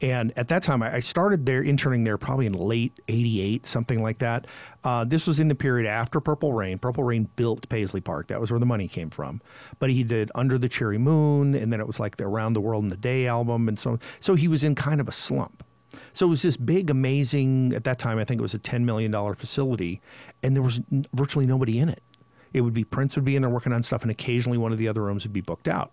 And 0.00 0.32
at 0.36 0.48
that 0.48 0.62
time, 0.62 0.82
I 0.82 1.00
started 1.00 1.46
there 1.46 1.62
interning 1.62 2.04
there 2.04 2.18
probably 2.18 2.46
in 2.46 2.52
late 2.52 3.00
'88, 3.08 3.66
something 3.66 4.02
like 4.02 4.18
that. 4.18 4.46
Uh, 4.82 5.04
this 5.04 5.26
was 5.26 5.40
in 5.40 5.48
the 5.48 5.54
period 5.54 5.86
after 5.88 6.20
Purple 6.20 6.52
Rain. 6.52 6.78
Purple 6.78 7.04
Rain 7.04 7.28
built 7.36 7.68
Paisley 7.68 8.00
Park. 8.00 8.28
That 8.28 8.40
was 8.40 8.50
where 8.50 8.60
the 8.60 8.66
money 8.66 8.88
came 8.88 9.10
from. 9.10 9.40
But 9.78 9.90
he 9.90 10.04
did 10.04 10.30
Under 10.34 10.58
the 10.58 10.68
Cherry 10.68 10.98
Moon, 10.98 11.54
and 11.54 11.72
then 11.72 11.80
it 11.80 11.86
was 11.86 11.98
like 11.98 12.16
the 12.16 12.24
Around 12.24 12.54
the 12.54 12.60
World 12.60 12.84
in 12.84 12.90
the 12.90 12.96
Day 12.96 13.26
album, 13.26 13.68
and 13.68 13.78
so 13.78 13.98
so 14.20 14.34
he 14.34 14.48
was 14.48 14.64
in 14.64 14.74
kind 14.74 15.00
of 15.00 15.08
a 15.08 15.12
slump. 15.12 15.64
So 16.12 16.26
it 16.26 16.30
was 16.30 16.42
this 16.42 16.56
big, 16.56 16.90
amazing. 16.90 17.72
At 17.72 17.84
that 17.84 17.98
time, 17.98 18.18
I 18.18 18.24
think 18.24 18.40
it 18.40 18.42
was 18.42 18.54
a 18.54 18.58
ten 18.58 18.84
million 18.84 19.10
dollar 19.10 19.34
facility, 19.34 20.00
and 20.42 20.54
there 20.54 20.62
was 20.62 20.80
virtually 21.12 21.46
nobody 21.46 21.78
in 21.78 21.88
it. 21.88 22.02
It 22.52 22.60
would 22.60 22.74
be 22.74 22.84
Prince 22.84 23.16
would 23.16 23.24
be 23.24 23.36
in 23.36 23.42
there 23.42 23.50
working 23.50 23.72
on 23.72 23.82
stuff, 23.82 24.02
and 24.02 24.10
occasionally 24.10 24.58
one 24.58 24.72
of 24.72 24.78
the 24.78 24.88
other 24.88 25.02
rooms 25.02 25.24
would 25.24 25.32
be 25.32 25.40
booked 25.40 25.68
out. 25.68 25.92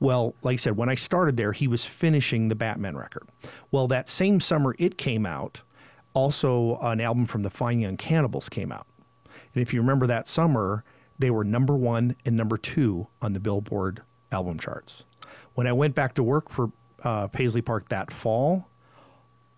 Well, 0.00 0.34
like 0.42 0.54
I 0.54 0.56
said, 0.56 0.76
when 0.76 0.88
I 0.88 0.94
started 0.94 1.36
there, 1.36 1.52
he 1.52 1.68
was 1.68 1.84
finishing 1.84 2.48
the 2.48 2.54
Batman 2.54 2.96
record. 2.96 3.28
Well, 3.70 3.88
that 3.88 4.08
same 4.08 4.40
summer 4.40 4.74
it 4.78 4.98
came 4.98 5.26
out, 5.26 5.62
also 6.14 6.78
an 6.82 7.00
album 7.00 7.26
from 7.26 7.42
the 7.42 7.50
Fine 7.50 7.80
Young 7.80 7.96
Cannibals 7.96 8.48
came 8.48 8.72
out. 8.72 8.86
And 9.54 9.62
if 9.62 9.72
you 9.74 9.80
remember 9.80 10.06
that 10.06 10.28
summer, 10.28 10.84
they 11.18 11.30
were 11.30 11.44
number 11.44 11.76
one 11.76 12.16
and 12.24 12.36
number 12.36 12.56
two 12.56 13.08
on 13.20 13.32
the 13.32 13.40
Billboard 13.40 14.02
album 14.30 14.58
charts. 14.58 15.04
When 15.54 15.66
I 15.66 15.72
went 15.72 15.94
back 15.94 16.14
to 16.14 16.22
work 16.22 16.48
for 16.48 16.70
uh, 17.02 17.28
Paisley 17.28 17.62
Park 17.62 17.88
that 17.88 18.12
fall, 18.12 18.68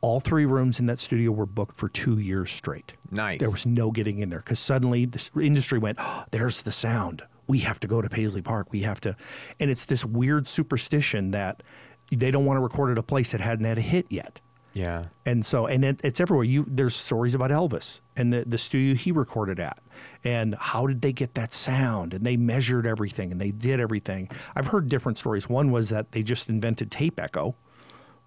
all 0.00 0.20
three 0.20 0.46
rooms 0.46 0.80
in 0.80 0.86
that 0.86 0.98
studio 0.98 1.30
were 1.30 1.46
booked 1.46 1.76
for 1.76 1.88
two 1.88 2.18
years 2.18 2.50
straight. 2.50 2.94
Nice. 3.11 3.40
There 3.40 3.50
was 3.50 3.66
no 3.66 3.90
getting 3.90 4.18
in 4.18 4.30
there 4.30 4.38
because 4.38 4.58
suddenly 4.58 5.04
the 5.04 5.28
industry 5.40 5.78
went, 5.78 5.98
oh, 6.00 6.24
there's 6.30 6.62
the 6.62 6.72
sound. 6.72 7.22
We 7.51 7.59
have 7.61 7.80
to 7.80 7.88
go 7.88 8.01
to 8.01 8.09
Paisley 8.09 8.42
Park. 8.42 8.70
We 8.70 8.82
have 8.82 9.01
to. 9.01 9.16
And 9.59 9.70
it's 9.70 9.86
this 9.86 10.05
weird 10.05 10.46
superstition 10.46 11.32
that 11.32 11.64
they 12.11 12.30
don't 12.30 12.44
want 12.44 12.59
to 12.59 12.61
record 12.61 12.92
at 12.92 12.98
a 12.98 13.03
place 13.03 13.32
that 13.32 13.40
hadn't 13.40 13.64
had 13.64 13.76
a 13.76 13.80
hit 13.80 14.07
yet. 14.09 14.40
Yeah. 14.72 15.07
And 15.26 15.44
so, 15.44 15.66
and 15.66 15.84
it, 15.84 16.01
it's 16.05 16.20
everywhere. 16.20 16.44
You 16.44 16.64
there's 16.68 16.94
stories 16.94 17.34
about 17.34 17.51
Elvis 17.51 18.01
and 18.14 18.32
the 18.32 18.44
the 18.44 18.57
studio 18.57 18.94
he 18.94 19.11
recorded 19.11 19.59
at, 19.59 19.78
and 20.22 20.55
how 20.55 20.86
did 20.86 21.03
they 21.03 21.12
get 21.12 21.34
that 21.34 21.53
sound? 21.53 22.14
And 22.14 22.24
they 22.24 22.36
measured 22.36 22.86
everything 22.86 23.32
and 23.32 23.40
they 23.40 23.51
did 23.51 23.80
everything. 23.80 24.30
I've 24.55 24.68
heard 24.68 24.88
different 24.88 25.18
stories. 25.18 25.48
One 25.48 25.72
was 25.72 25.88
that 25.88 26.12
they 26.12 26.22
just 26.22 26.48
invented 26.48 26.92
tape 26.92 27.18
echo 27.18 27.57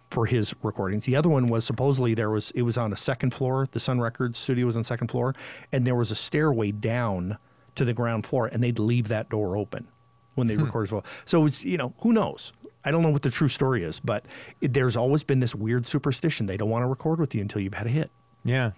for 0.09 0.25
his 0.25 0.53
recordings. 0.61 1.05
The 1.05 1.15
other 1.15 1.29
one 1.29 1.47
was 1.47 1.63
supposedly 1.63 2.13
there 2.13 2.29
was 2.29 2.51
it 2.51 2.63
was 2.63 2.77
on 2.77 2.91
a 2.91 2.97
second 2.97 3.33
floor. 3.33 3.69
The 3.71 3.79
Sun 3.79 4.01
Records 4.01 4.37
studio 4.37 4.65
was 4.65 4.75
on 4.75 4.83
second 4.83 5.07
floor, 5.07 5.33
and 5.71 5.87
there 5.87 5.95
was 5.95 6.11
a 6.11 6.15
stairway 6.15 6.71
down 6.71 7.37
to 7.75 7.85
the 7.85 7.93
ground 7.93 8.25
floor, 8.25 8.47
and 8.47 8.63
they'd 8.63 8.79
leave 8.79 9.07
that 9.07 9.29
door 9.29 9.57
open 9.57 9.87
when 10.35 10.47
they 10.47 10.57
recorded 10.57 10.87
as 10.89 10.91
well. 10.91 11.05
So 11.25 11.45
it's 11.45 11.63
you 11.63 11.77
know 11.77 11.93
who 12.01 12.13
knows. 12.13 12.53
I 12.85 12.91
don't 12.91 13.01
know 13.01 13.11
what 13.11 13.21
the 13.21 13.29
true 13.29 13.47
story 13.47 13.83
is, 13.83 13.99
but 14.01 14.25
it, 14.59 14.73
there's 14.73 14.97
always 14.97 15.23
been 15.23 15.39
this 15.39 15.55
weird 15.55 15.85
superstition. 15.85 16.47
They 16.47 16.57
don't 16.57 16.69
want 16.69 16.83
to 16.83 16.87
record 16.87 17.19
with 17.19 17.33
you 17.33 17.41
until 17.41 17.61
you've 17.61 17.75
had 17.75 17.87
a 17.87 17.89
hit. 17.89 18.11
Yeah. 18.43 18.71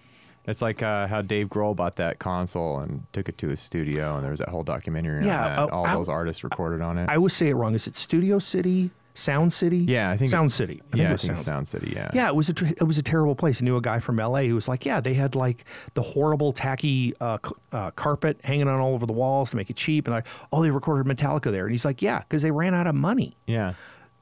It's 0.46 0.62
like 0.62 0.80
uh, 0.80 1.08
how 1.08 1.22
Dave 1.22 1.48
Grohl 1.48 1.74
bought 1.74 1.96
that 1.96 2.20
console 2.20 2.78
and 2.78 3.02
took 3.12 3.28
it 3.28 3.36
to 3.38 3.48
his 3.48 3.58
studio, 3.58 4.14
and 4.14 4.22
there 4.22 4.30
was 4.30 4.38
that 4.38 4.48
whole 4.48 4.62
documentary 4.62 5.24
Yeah, 5.26 5.44
on 5.44 5.56
that. 5.56 5.58
uh, 5.58 5.66
All 5.76 5.86
I- 5.88 5.94
those 5.94 6.08
artists 6.08 6.44
recorded 6.44 6.80
on 6.82 6.98
it. 6.98 7.10
I 7.10 7.16
always 7.16 7.32
say 7.32 7.48
it 7.48 7.54
wrong. 7.54 7.74
Is 7.74 7.88
it 7.88 7.96
Studio 7.96 8.38
City, 8.38 8.92
Sound 9.18 9.52
City? 9.52 9.78
Yeah, 9.78 10.10
I 10.10 10.16
think- 10.16 10.30
Sound 10.30 10.52
City. 10.52 10.82
I 10.92 10.96
yeah, 10.96 11.04
it 11.04 11.08
I 11.08 11.12
was 11.12 11.22
think 11.22 11.36
Sound 11.36 11.46
Sound 11.46 11.68
City. 11.68 11.92
Yeah. 11.96 12.10
Yeah, 12.14 12.28
it 12.28 12.34
was 12.36 12.48
a 12.48 12.54
tr- 12.54 12.66
it 12.66 12.82
was 12.84 12.98
a 12.98 13.02
terrible 13.02 13.34
place. 13.34 13.60
I 13.62 13.64
knew 13.64 13.76
a 13.76 13.80
guy 13.80 13.98
from 13.98 14.20
L.A. 14.20 14.48
who 14.48 14.54
was 14.54 14.68
like, 14.68 14.84
yeah, 14.86 15.00
they 15.00 15.14
had 15.14 15.34
like 15.34 15.64
the 15.94 16.02
horrible 16.02 16.52
tacky 16.52 17.14
uh, 17.20 17.38
c- 17.44 17.52
uh, 17.72 17.90
carpet 17.92 18.38
hanging 18.44 18.68
on 18.68 18.80
all 18.80 18.94
over 18.94 19.06
the 19.06 19.12
walls 19.12 19.50
to 19.50 19.56
make 19.56 19.70
it 19.70 19.76
cheap, 19.76 20.06
and 20.06 20.14
like, 20.14 20.26
oh, 20.52 20.62
they 20.62 20.70
recorded 20.70 21.06
Metallica 21.10 21.50
there, 21.50 21.64
and 21.64 21.72
he's 21.72 21.84
like, 21.84 22.02
yeah, 22.02 22.20
because 22.20 22.42
they 22.42 22.50
ran 22.50 22.74
out 22.74 22.86
of 22.86 22.94
money, 22.94 23.36
Yeah. 23.46 23.74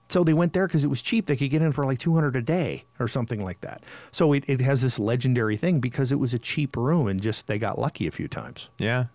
so 0.09 0.23
they 0.25 0.35
went 0.35 0.53
there 0.53 0.67
because 0.67 0.85
it 0.85 0.89
was 0.89 1.03
cheap. 1.03 1.27
They 1.27 1.37
could 1.37 1.51
get 1.51 1.63
in 1.63 1.73
for 1.73 1.85
like 1.85 1.99
two 1.99 2.15
hundred 2.15 2.37
a 2.37 2.43
day 2.43 2.85
or 3.01 3.09
something 3.09 3.43
like 3.43 3.61
that. 3.63 3.83
So 4.13 4.33
it, 4.33 4.45
it 4.47 4.61
has 4.61 4.81
this 4.83 4.99
legendary 4.99 5.57
thing 5.57 5.81
because 5.81 6.13
it 6.13 6.19
was 6.21 6.35
a 6.35 6.39
cheap 6.39 6.77
room, 6.77 7.09
and 7.09 7.21
just 7.21 7.47
they 7.47 7.59
got 7.59 7.79
lucky 7.79 8.07
a 8.07 8.11
few 8.11 8.29
times. 8.29 8.69
Yeah. 8.79 9.07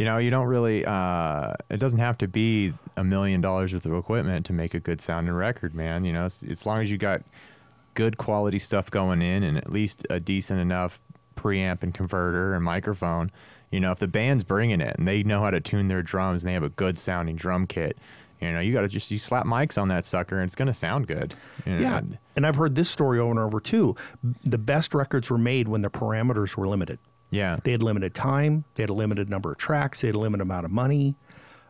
You 0.00 0.06
know, 0.06 0.16
you 0.16 0.30
don't 0.30 0.46
really, 0.46 0.82
uh, 0.86 1.52
it 1.68 1.76
doesn't 1.76 1.98
have 1.98 2.16
to 2.18 2.26
be 2.26 2.72
a 2.96 3.04
million 3.04 3.42
dollars 3.42 3.74
worth 3.74 3.84
of 3.84 3.92
equipment 3.92 4.46
to 4.46 4.54
make 4.54 4.72
a 4.72 4.80
good 4.80 4.98
sounding 5.02 5.34
record, 5.34 5.74
man. 5.74 6.06
You 6.06 6.14
know, 6.14 6.22
as, 6.24 6.42
as 6.42 6.64
long 6.64 6.80
as 6.80 6.90
you 6.90 6.96
got 6.96 7.20
good 7.92 8.16
quality 8.16 8.58
stuff 8.58 8.90
going 8.90 9.20
in 9.20 9.42
and 9.42 9.58
at 9.58 9.68
least 9.70 10.06
a 10.08 10.18
decent 10.18 10.58
enough 10.58 11.00
preamp 11.36 11.82
and 11.82 11.92
converter 11.92 12.54
and 12.54 12.64
microphone. 12.64 13.30
You 13.70 13.80
know, 13.80 13.92
if 13.92 13.98
the 13.98 14.08
band's 14.08 14.42
bringing 14.42 14.80
it 14.80 14.96
and 14.96 15.06
they 15.06 15.22
know 15.22 15.42
how 15.42 15.50
to 15.50 15.60
tune 15.60 15.88
their 15.88 16.02
drums 16.02 16.42
and 16.42 16.48
they 16.48 16.54
have 16.54 16.62
a 16.62 16.70
good 16.70 16.98
sounding 16.98 17.36
drum 17.36 17.66
kit, 17.66 17.98
you 18.40 18.50
know, 18.52 18.60
you 18.60 18.72
got 18.72 18.80
to 18.80 18.88
just 18.88 19.10
you 19.10 19.18
slap 19.18 19.44
mics 19.44 19.76
on 19.76 19.88
that 19.88 20.06
sucker 20.06 20.36
and 20.36 20.46
it's 20.46 20.56
going 20.56 20.64
to 20.64 20.72
sound 20.72 21.08
good. 21.08 21.34
You 21.66 21.74
know, 21.74 21.80
Yeah, 21.82 21.98
and- 21.98 22.16
and 22.36 22.46
I've 22.46 22.56
heard 22.56 22.74
this 22.74 22.88
story 22.88 23.18
over 23.18 23.32
and 23.32 23.38
over 23.38 23.60
too. 23.60 23.96
The 24.44 24.56
best 24.56 24.94
records 24.94 25.28
were 25.28 25.36
made 25.36 25.68
when 25.68 25.82
the 25.82 25.90
parameters 25.90 26.56
were 26.56 26.66
limited. 26.66 26.98
Yeah. 27.30 27.56
They 27.62 27.72
had 27.72 27.82
limited 27.82 28.14
time. 28.14 28.64
They 28.74 28.82
had 28.82 28.90
a 28.90 28.94
limited 28.94 29.28
number 29.28 29.52
of 29.52 29.58
tracks. 29.58 30.00
They 30.00 30.08
had 30.08 30.14
a 30.14 30.18
limited 30.18 30.42
amount 30.42 30.64
of 30.64 30.70
money. 30.70 31.14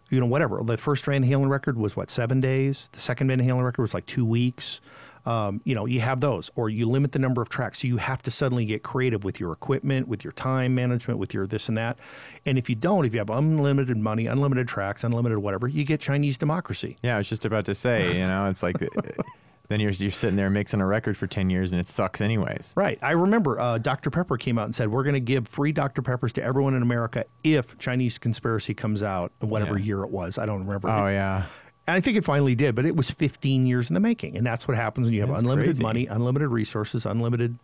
You 0.08 0.18
know, 0.18 0.26
whatever. 0.26 0.62
The 0.64 0.76
first 0.76 1.04
Van 1.04 1.24
Halen 1.24 1.48
record 1.48 1.76
was 1.76 1.94
what 1.94 2.10
seven 2.10 2.40
days. 2.40 2.88
The 2.92 3.00
second 3.00 3.28
Van 3.28 3.40
Halen 3.40 3.64
record 3.64 3.82
was 3.82 3.94
like 3.94 4.06
two 4.06 4.24
weeks. 4.24 4.80
Um, 5.26 5.60
you 5.64 5.74
know, 5.74 5.84
you 5.84 6.00
have 6.00 6.20
those, 6.20 6.50
or 6.56 6.70
you 6.70 6.88
limit 6.88 7.12
the 7.12 7.18
number 7.18 7.42
of 7.42 7.50
tracks. 7.50 7.80
So 7.80 7.88
you 7.88 7.98
have 7.98 8.22
to 8.22 8.30
suddenly 8.30 8.64
get 8.64 8.82
creative 8.82 9.22
with 9.22 9.38
your 9.38 9.52
equipment, 9.52 10.08
with 10.08 10.24
your 10.24 10.32
time 10.32 10.74
management, 10.74 11.20
with 11.20 11.34
your 11.34 11.46
this 11.46 11.68
and 11.68 11.76
that. 11.76 11.98
And 12.46 12.56
if 12.56 12.70
you 12.70 12.74
don't, 12.74 13.04
if 13.04 13.12
you 13.12 13.18
have 13.18 13.28
unlimited 13.28 13.98
money, 13.98 14.26
unlimited 14.26 14.66
tracks, 14.66 15.04
unlimited 15.04 15.38
whatever, 15.38 15.68
you 15.68 15.84
get 15.84 16.00
Chinese 16.00 16.38
democracy. 16.38 16.96
Yeah, 17.02 17.16
I 17.16 17.18
was 17.18 17.28
just 17.28 17.44
about 17.44 17.66
to 17.66 17.74
say, 17.74 18.18
you 18.18 18.26
know, 18.26 18.48
it's 18.48 18.62
like 18.62 18.76
then 19.70 19.80
you're 19.80 19.92
you're 19.92 20.10
sitting 20.10 20.36
there 20.36 20.50
mixing 20.50 20.80
a 20.80 20.86
record 20.86 21.16
for 21.16 21.26
10 21.26 21.48
years 21.48 21.72
and 21.72 21.80
it 21.80 21.86
sucks 21.88 22.20
anyways. 22.20 22.74
Right. 22.76 22.98
I 23.00 23.12
remember 23.12 23.58
uh, 23.58 23.78
Dr. 23.78 24.10
Pepper 24.10 24.36
came 24.36 24.58
out 24.58 24.64
and 24.64 24.74
said, 24.74 24.88
We're 24.90 25.04
going 25.04 25.14
to 25.14 25.20
give 25.20 25.48
free 25.48 25.72
Dr. 25.72 26.02
Peppers 26.02 26.32
to 26.34 26.42
everyone 26.42 26.74
in 26.74 26.82
America 26.82 27.24
if 27.44 27.78
Chinese 27.78 28.18
Conspiracy 28.18 28.74
comes 28.74 29.02
out, 29.02 29.32
whatever 29.38 29.78
Yeah. 29.78 29.84
year 29.84 30.02
it 30.02 30.10
was. 30.10 30.36
I 30.36 30.44
don't 30.44 30.60
remember. 30.66 30.90
Oh 30.90 31.06
yeah. 31.08 31.46
And 31.86 31.96
I 31.96 32.00
think 32.00 32.16
it 32.16 32.24
finally 32.24 32.54
did, 32.54 32.74
but 32.74 32.84
it 32.84 32.94
was 32.94 33.10
15 33.10 33.66
years 33.66 33.88
in 33.90 33.94
the 33.94 34.00
making. 34.00 34.36
And 34.36 34.44
that's 34.46 34.68
what 34.68 34.76
happens 34.76 35.06
when 35.06 35.14
you 35.14 35.20
have 35.20 35.30
That's 35.30 35.40
unlimited 35.40 35.68
crazy. 35.76 35.82
money, 35.82 36.06
unlimited 36.06 36.48
resources, 36.50 37.06
unlimited, 37.06 37.58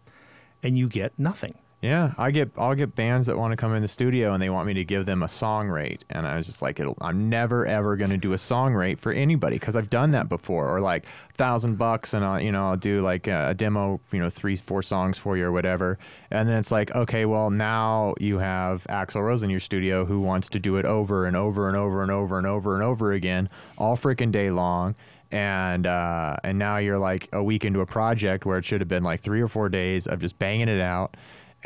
and 0.63 0.79
you 0.79 0.89
get 0.89 1.13
nothing. 1.19 1.55
Yeah, 1.83 2.15
I 2.17 2.31
get 2.31 2.51
I'll 2.57 2.75
get 2.75 2.95
bands 2.95 3.27
that 3.27 3.37
want 3.37 3.53
to 3.53 3.57
come 3.57 3.75
in 3.75 3.83
the 3.83 3.89
studio 3.89 4.33
and 4.33 4.43
they 4.43 4.49
want 4.49 4.67
me 4.67 4.73
to 4.75 4.85
give 4.85 5.05
them 5.05 5.23
a 5.23 5.29
song 5.29 5.69
rate, 5.69 6.05
and 6.09 6.27
I 6.27 6.37
was 6.37 6.47
just 6.47 6.63
like, 6.63 6.81
I'm 7.03 7.29
never 7.29 7.67
ever 7.67 7.97
going 7.97 8.11
to 8.11 8.17
do 8.17 8.33
a 8.33 8.39
song 8.39 8.73
rate 8.73 8.99
for 8.99 9.13
anybody 9.13 9.59
because 9.59 9.77
I've 9.77 9.91
done 9.91 10.13
that 10.13 10.29
before, 10.31 10.75
or 10.75 10.81
like 10.81 11.05
thousand 11.35 11.77
bucks, 11.77 12.15
and 12.15 12.25
I'll 12.25 12.41
you 12.41 12.51
know 12.51 12.69
I'll 12.71 12.77
do 12.79 13.03
like 13.03 13.27
a, 13.27 13.51
a 13.51 13.55
demo, 13.55 14.01
you 14.11 14.19
know, 14.19 14.31
three 14.31 14.57
four 14.57 14.83
songs 14.83 15.19
for 15.19 15.37
you 15.37 15.45
or 15.45 15.53
whatever, 15.53 15.99
and 16.31 16.49
then 16.49 16.57
it's 16.57 16.73
like, 16.73 16.95
okay, 16.97 17.27
well 17.27 17.51
now 17.51 18.15
you 18.19 18.39
have 18.39 18.85
Axl 18.85 19.23
Rose 19.23 19.43
in 19.43 19.51
your 19.51 19.61
studio 19.61 20.07
who 20.07 20.21
wants 20.21 20.49
to 20.49 20.59
do 20.59 20.79
it 20.79 20.87
over 20.87 21.27
and 21.27 21.37
over 21.37 21.69
and 21.69 21.77
over 21.77 22.03
and 22.03 22.11
over 22.11 22.39
and 22.39 22.47
over 22.47 22.75
and 22.75 22.83
over 22.83 23.13
again 23.13 23.51
all 23.77 23.97
freaking 23.99 24.33
day 24.33 24.51
long. 24.51 24.95
And 25.33 25.87
uh, 25.87 26.37
and 26.45 26.59
now 26.59 26.79
you're 26.79 26.99
like 26.99 27.29
a 27.33 27.43
week 27.43 27.65
into 27.65 27.81
a 27.81 27.87
project 27.87 28.47
where 28.47 28.59
it 28.59 28.65
should 28.65 28.81
have 28.81 28.89
been 28.89 29.03
like 29.03 29.21
three 29.21 29.41
or 29.41 29.49
four 29.49 29.69
days 29.69 30.07
of 30.07 30.21
just 30.21 30.39
banging 30.39 30.69
it 30.69 30.81
out, 30.81 31.17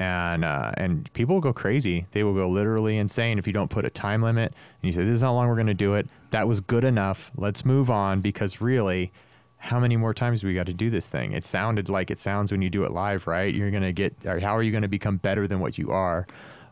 and 0.00 0.46
uh, 0.46 0.72
and 0.78 1.12
people 1.12 1.34
will 1.34 1.42
go 1.42 1.52
crazy. 1.52 2.06
They 2.12 2.24
will 2.24 2.32
go 2.32 2.48
literally 2.48 2.96
insane 2.96 3.38
if 3.38 3.46
you 3.46 3.52
don't 3.52 3.68
put 3.68 3.84
a 3.84 3.90
time 3.90 4.22
limit 4.22 4.54
and 4.80 4.88
you 4.88 4.92
say 4.92 5.04
this 5.04 5.16
is 5.16 5.20
how 5.20 5.34
long 5.34 5.46
we're 5.46 5.56
going 5.56 5.66
to 5.66 5.74
do 5.74 5.94
it. 5.94 6.08
That 6.30 6.48
was 6.48 6.60
good 6.60 6.84
enough. 6.84 7.30
Let's 7.36 7.66
move 7.66 7.90
on 7.90 8.22
because 8.22 8.62
really, 8.62 9.12
how 9.58 9.78
many 9.78 9.98
more 9.98 10.14
times 10.14 10.40
do 10.40 10.46
we 10.46 10.54
got 10.54 10.66
to 10.66 10.72
do 10.72 10.88
this 10.88 11.06
thing? 11.06 11.32
It 11.32 11.44
sounded 11.44 11.90
like 11.90 12.10
it 12.10 12.18
sounds 12.18 12.50
when 12.50 12.62
you 12.62 12.70
do 12.70 12.84
it 12.84 12.92
live, 12.92 13.26
right? 13.26 13.54
You're 13.54 13.70
going 13.70 13.82
to 13.82 13.92
get. 13.92 14.16
How 14.24 14.56
are 14.56 14.62
you 14.62 14.70
going 14.70 14.82
to 14.82 14.88
become 14.88 15.18
better 15.18 15.46
than 15.46 15.60
what 15.60 15.76
you 15.76 15.90
are? 15.90 16.26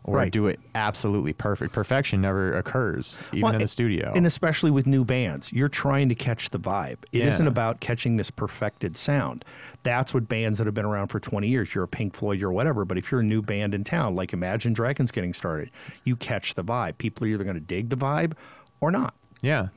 Or 0.09 0.17
Right. 0.17 0.33
do 0.33 0.47
it 0.47 0.59
absolutely 0.75 1.33
perfect. 1.33 1.73
Perfection 1.73 2.21
never 2.21 2.57
occurs, 2.57 3.19
even 3.33 3.43
Well, 3.43 3.53
in 3.55 3.59
the 3.61 3.69
studio. 3.69 4.13
And 4.15 4.27
especially 4.27 4.71
with 4.71 4.87
new 4.87 5.05
bands, 5.05 5.53
you're 5.53 5.69
trying 5.69 6.09
to 6.09 6.15
catch 6.15 6.51
the 6.51 6.59
vibe. 6.59 6.97
It 7.13 7.19
Yeah. 7.19 7.39
not 7.39 7.47
about 7.49 7.81
catching 7.81 8.17
this 8.17 8.31
perfected 8.31 8.97
sound. 8.97 9.45
That's 9.83 10.15
what 10.15 10.29
bands 10.29 10.59
that 10.59 10.67
have 10.67 10.75
been 10.75 10.85
around 10.85 11.09
for 11.09 11.21
20 11.21 11.49
years, 11.49 11.75
you're 11.75 11.85
a 11.85 11.89
Pink 11.89 12.15
Floyd, 12.15 12.41
you're 12.41 12.51
whatever. 12.53 12.85
But 12.85 12.97
if 12.99 13.11
you're 13.13 13.21
a 13.21 13.25
new 13.25 13.43
band 13.43 13.75
in 13.75 13.85
town, 13.85 14.15
like 14.15 14.33
Imagine 14.33 14.73
Dragons 14.73 15.11
getting 15.13 15.33
started, 15.33 15.71
you 16.05 16.17
catch 16.17 16.55
the 16.55 16.65
vibe. 16.65 16.99
People 16.99 17.25
are 17.25 17.29
either 17.29 17.45
going 17.45 17.55
to 17.57 17.61
dig 17.61 17.91
the 17.91 17.97
vibe 17.97 18.33
or 18.81 18.91
not. 18.91 19.15
Yeah, 19.43 19.69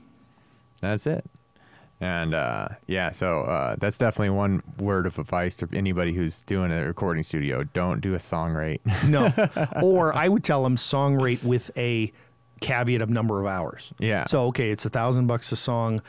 that's 0.80 1.06
it. 1.06 1.26
And 2.02 2.34
uh, 2.34 2.70
yeah, 2.88 3.12
so 3.12 3.42
uh, 3.42 3.76
that's 3.80 3.98
definitely 3.98 4.32
one 4.32 4.64
word 4.80 5.06
of 5.06 5.20
advice 5.20 5.56
to 5.58 5.70
anybody 5.72 6.14
who's 6.14 6.42
doing 6.42 6.72
a 6.72 6.84
recording 6.84 7.22
studio: 7.24 7.64
don't 7.64 8.02
do 8.02 8.16
a 8.16 8.20
song 8.20 8.54
rate. 8.54 8.82
No. 9.06 9.32
or 9.84 10.14
I 10.16 10.28
would 10.28 10.44
tell 10.44 10.64
them 10.64 10.78
song 10.78 11.16
rate 11.16 11.44
with 11.44 11.70
a 11.78 12.12
caveat 12.60 13.02
of 13.02 13.10
number 13.10 13.40
of 13.40 13.46
hours. 13.46 13.94
Yeah. 14.00 14.26
So 14.26 14.46
okay, 14.48 14.72
it's 14.72 14.84
a 14.86 14.90
thousand 14.90 15.28
bucks 15.28 15.52
a 15.52 15.56
song, 15.56 16.02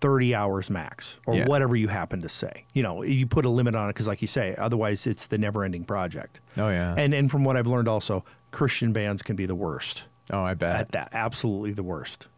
thirty 0.00 0.34
hours 0.34 0.70
max, 0.70 1.20
or 1.26 1.34
Yeah. 1.34 1.46
whatever 1.46 1.76
you 1.76 1.88
happen 1.88 2.22
to 2.22 2.28
say. 2.30 2.64
You 2.72 2.82
know, 2.82 3.02
you 3.02 3.26
put 3.26 3.44
a 3.44 3.50
limit 3.50 3.74
on 3.74 3.88
it 3.88 3.92
because, 3.94 4.06
like 4.08 4.22
you 4.22 4.28
say, 4.28 4.54
otherwise 4.58 5.06
it's 5.06 5.26
the 5.26 5.36
never-ending 5.38 5.84
project. 5.84 6.40
oh 6.56 6.68
yeah. 6.70 6.94
And 6.96 7.12
and 7.14 7.30
from 7.30 7.44
what 7.44 7.56
I've 7.58 7.66
learned, 7.66 7.88
also 7.88 8.24
Christian 8.52 8.92
bands 8.94 9.20
can 9.22 9.36
be 9.36 9.44
the 9.46 9.54
worst 9.54 10.04
oh, 10.30 10.40
I 10.42 10.54
bet. 10.54 10.76
at 10.76 10.92
that. 10.92 11.08
Absolutely 11.12 11.72
the 11.72 11.82
worst 11.82 12.28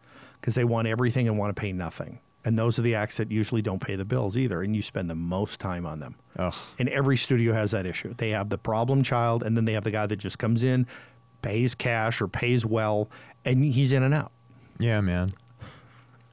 because 0.41 0.55
they 0.55 0.63
want 0.65 0.87
everything 0.87 1.27
and 1.29 1.37
want 1.37 1.55
to 1.55 1.59
pay 1.59 1.71
nothing. 1.71 2.19
And 2.45 2.57
those 2.57 2.79
are 2.79 2.81
the 2.81 2.95
acts 2.95 3.17
that 3.17 3.29
usually 3.29 3.61
don't 3.61 3.79
pay 3.79 3.95
the 3.95 4.05
bills 4.05 4.37
either, 4.37 4.61
and 4.61 4.75
you 4.75 4.81
spend 4.81 5.09
the 5.09 5.15
most 5.15 5.59
time 5.59 5.85
on 5.85 5.99
them. 5.99 6.15
Ugh. 6.37 6.55
And 6.79 6.87
every 6.89 7.17
studio 7.17 7.53
has 7.53 7.71
that 7.71 7.85
issue. 7.85 8.13
They 8.17 8.29
have 8.29 8.49
the 8.49 8.57
problem 8.57 9.03
child, 9.03 9.43
and 9.43 9.57
then 9.57 9.65
they 9.65 9.73
have 9.73 9.83
the 9.83 9.91
guy 9.91 10.05
that 10.05 10.15
just 10.15 10.39
comes 10.39 10.63
in, 10.63 10.87
pays 11.41 11.75
cash 11.75 12.21
or 12.21 12.27
pays 12.27 12.65
well, 12.65 13.09
and 13.43 13.65
he's 13.65 13.91
in 13.91 14.03
and 14.03 14.13
out. 14.13 14.31
Yeah, 14.79 15.01
man. 15.01 15.31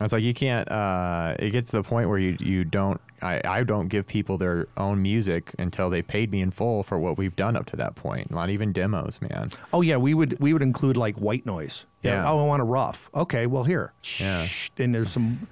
It's 0.01 0.13
like 0.13 0.23
you 0.23 0.35
can't. 0.35 0.71
Uh, 0.71 1.35
it 1.39 1.51
gets 1.51 1.71
to 1.71 1.79
the 1.79 1.83
point 1.83 2.09
where 2.09 2.19
you 2.19 2.37
you 2.39 2.65
don't. 2.65 3.01
I, 3.23 3.41
I 3.45 3.63
don't 3.63 3.89
give 3.89 4.07
people 4.07 4.37
their 4.37 4.69
own 4.77 5.01
music 5.01 5.55
until 5.59 5.89
they 5.89 6.03
paid 6.03 6.31
me 6.31 6.43
in 6.43 6.51
full 6.51 6.83
for 6.83 6.99
what 6.99 7.17
we've 7.17 7.35
done 7.35 7.57
up 7.57 7.65
to 7.67 7.77
that 7.77 7.95
point. 7.95 8.31
Not 8.31 8.51
even 8.51 8.73
demos, 8.73 9.21
man. 9.23 9.51
Oh 9.73 9.81
yeah, 9.81 9.97
we 9.97 10.13
would 10.13 10.39
we 10.41 10.53
would 10.53 10.63
include 10.63 10.97
like 10.97 11.17
white 11.17 11.47
noise. 11.47 11.87
Yeah. 12.03 12.29
Oh, 12.29 12.41
I 12.41 12.47
want 12.47 12.61
a 12.61 12.67
rough. 12.67 13.09
Okay, 13.15 13.47
well 13.47 13.65
here. 13.65 13.93
Yeah. 14.19 14.47
And 14.77 14.95
there's 14.95 15.11
some. 15.11 15.49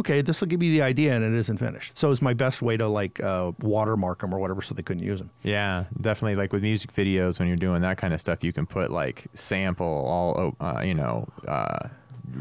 Okay, 0.00 0.20
this 0.20 0.40
will 0.40 0.48
give 0.48 0.62
you 0.62 0.70
the 0.72 0.82
idea, 0.82 1.14
and 1.14 1.24
it 1.24 1.32
isn't 1.38 1.56
finished. 1.56 1.96
So 1.96 2.10
it's 2.12 2.20
my 2.22 2.34
best 2.34 2.60
way 2.62 2.76
to 2.76 2.86
like 2.86 3.18
uh, 3.20 3.52
watermark 3.60 4.20
them 4.20 4.34
or 4.34 4.38
whatever, 4.38 4.60
so 4.62 4.74
they 4.74 4.82
couldn't 4.82 5.02
use 5.02 5.18
them. 5.20 5.30
Yeah, 5.42 5.84
definitely. 6.00 6.36
Like 6.36 6.52
with 6.52 6.62
music 6.62 6.92
videos, 6.92 7.38
when 7.38 7.48
you're 7.48 7.56
doing 7.56 7.82
that 7.82 7.96
kind 7.98 8.12
of 8.12 8.20
stuff, 8.20 8.44
you 8.44 8.52
can 8.52 8.66
put 8.66 8.90
like 8.90 9.24
sample 9.34 9.86
all, 9.86 10.54
uh, 10.60 10.82
you 10.82 10.94
know, 10.94 11.26
uh, 11.48 11.88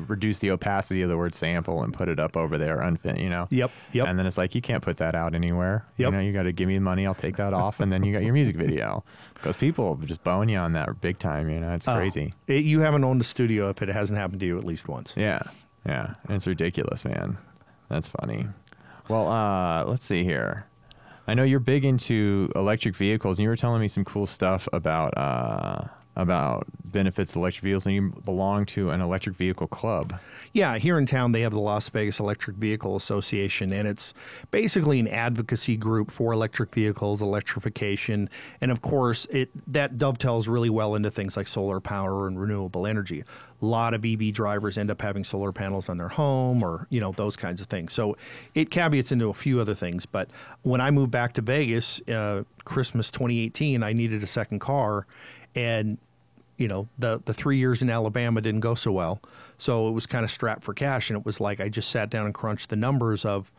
reduce 0.07 0.39
the 0.39 0.49
opacity 0.51 1.01
of 1.03 1.09
the 1.09 1.15
word 1.15 1.33
sample 1.35 1.83
and 1.83 1.93
put 1.93 2.09
it 2.09 2.19
up 2.19 2.35
over 2.35 2.57
there, 2.57 2.77
unfin, 2.79 3.21
you 3.21 3.29
know. 3.29 3.47
Yep, 3.51 3.71
yep. 3.93 4.07
And 4.07 4.17
then 4.19 4.25
it's 4.25 4.37
like 4.37 4.55
you 4.55 4.61
can't 4.61 4.83
put 4.83 4.97
that 4.97 5.15
out 5.15 5.33
anywhere. 5.35 5.85
yep. 5.97 6.07
You 6.11 6.17
know, 6.17 6.23
you 6.23 6.33
got 6.33 6.43
to 6.43 6.51
give 6.51 6.67
me 6.67 6.75
the 6.75 6.81
money. 6.81 7.05
I'll 7.05 7.13
take 7.13 7.37
that 7.37 7.53
off, 7.53 7.79
and 7.79 7.91
then 7.91 8.03
you 8.03 8.11
got 8.11 8.23
your 8.23 8.33
music 8.33 8.55
video. 8.55 9.03
Because 9.35 9.57
people 9.57 9.95
just 9.97 10.23
bone 10.23 10.47
you 10.49 10.57
on 10.57 10.71
that 10.73 11.01
big 11.01 11.19
time. 11.19 11.49
You 11.49 11.59
know, 11.59 11.73
it's 11.73 11.87
Oh, 11.87 11.95
crazy. 11.97 12.33
it- 12.47 12.63
you 12.63 12.79
haven't 12.79 13.03
owned 13.03 13.21
a 13.21 13.23
studio 13.23 13.69
if 13.69 13.81
it 13.81 13.89
hasn't 13.89 14.17
happened 14.17 14.39
to 14.39 14.45
you 14.45 14.57
at 14.57 14.63
least 14.63 14.87
once. 14.87 15.13
Yeah, 15.15 15.41
yeah, 15.85 16.13
it's 16.29 16.47
ridiculous, 16.47 17.05
man. 17.05 17.37
That's 17.89 18.07
funny. 18.07 18.47
Well, 19.07 19.27
uh, 19.27 19.85
let's 19.85 20.05
see 20.05 20.23
here. 20.23 20.65
I 21.27 21.33
know 21.33 21.43
you're 21.43 21.59
big 21.59 21.85
into 21.85 22.51
electric 22.55 22.95
vehicles, 22.95 23.39
and 23.39 23.43
you 23.43 23.49
were 23.49 23.55
telling 23.55 23.81
me 23.81 23.87
some 23.87 24.05
cool 24.05 24.25
stuff 24.25 24.67
about 24.73 25.17
uh, 25.17 25.85
about 26.15 26.65
benefits 26.95 27.31
of 27.31 27.37
electric 27.37 27.63
vehicles, 27.63 27.85
and 27.85 27.95
you 27.95 28.01
belong 28.23 28.65
to 28.65 28.89
an 28.89 29.01
electric 29.01 29.35
vehicle 29.35 29.67
club. 29.67 30.17
Yeah, 30.53 30.77
here 30.77 30.97
in 30.97 31.05
town 31.05 31.33
they 31.33 31.41
have 31.41 31.51
the 31.51 31.59
Las 31.59 31.89
Vegas 31.89 32.19
Electric 32.19 32.55
Vehicle 32.55 32.95
Association, 32.95 33.73
and 33.73 33.87
it's 33.87 34.13
basically 34.49 34.99
an 34.99 35.07
advocacy 35.07 35.75
group 35.75 36.09
for 36.09 36.31
electric 36.31 36.73
vehicles, 36.73 37.21
electrification, 37.21 38.29
and 38.61 38.71
of 38.71 38.81
course 38.81 39.25
it 39.25 39.49
that 39.71 39.97
dovetails 39.97 40.47
really 40.47 40.69
well 40.69 40.95
into 40.95 41.11
things 41.11 41.35
like 41.35 41.47
solar 41.47 41.81
power 41.81 42.27
and 42.27 42.39
renewable 42.39 42.87
energy. 42.87 43.23
A 43.61 43.65
lot 43.65 43.93
of 43.93 44.05
EV 44.05 44.33
drivers 44.33 44.77
end 44.77 44.89
up 44.89 45.01
having 45.01 45.23
solar 45.23 45.51
panels 45.51 45.89
on 45.89 45.97
their 45.97 46.09
home, 46.09 46.63
or 46.63 46.87
you 46.89 47.01
know 47.01 47.11
those 47.11 47.35
kinds 47.35 47.59
of 47.59 47.67
things. 47.67 47.91
So 47.91 48.15
it 48.53 48.69
caveats 48.69 49.11
into 49.11 49.29
a 49.29 49.33
few 49.33 49.59
other 49.59 49.75
things. 49.75 50.05
But 50.05 50.29
when 50.61 50.79
I 50.79 50.91
moved 50.91 51.11
back 51.11 51.33
to 51.33 51.41
Vegas, 51.41 51.99
uh, 52.07 52.43
Christmas 52.63 53.11
2018, 53.11 53.83
I 53.83 53.91
needed 53.91 54.23
a 54.23 54.27
second 54.27 54.59
car, 54.59 55.05
and 55.55 55.97
you 56.57 56.67
know 56.67 56.87
the 56.97 57.21
the 57.25 57.33
three 57.33 57.57
years 57.57 57.81
in 57.81 57.89
Alabama 57.89 58.41
didn't 58.41 58.61
go 58.61 58.75
so 58.75 58.91
well, 58.91 59.21
so 59.57 59.87
it 59.87 59.91
was 59.91 60.05
kind 60.05 60.23
of 60.23 60.31
strapped 60.31 60.63
for 60.63 60.73
cash, 60.73 61.09
and 61.09 61.19
it 61.19 61.25
was 61.25 61.39
like 61.39 61.59
I 61.59 61.69
just 61.69 61.89
sat 61.89 62.09
down 62.09 62.25
and 62.25 62.33
crunched 62.33 62.69
the 62.69 62.75
numbers 62.75 63.25
of 63.25 63.51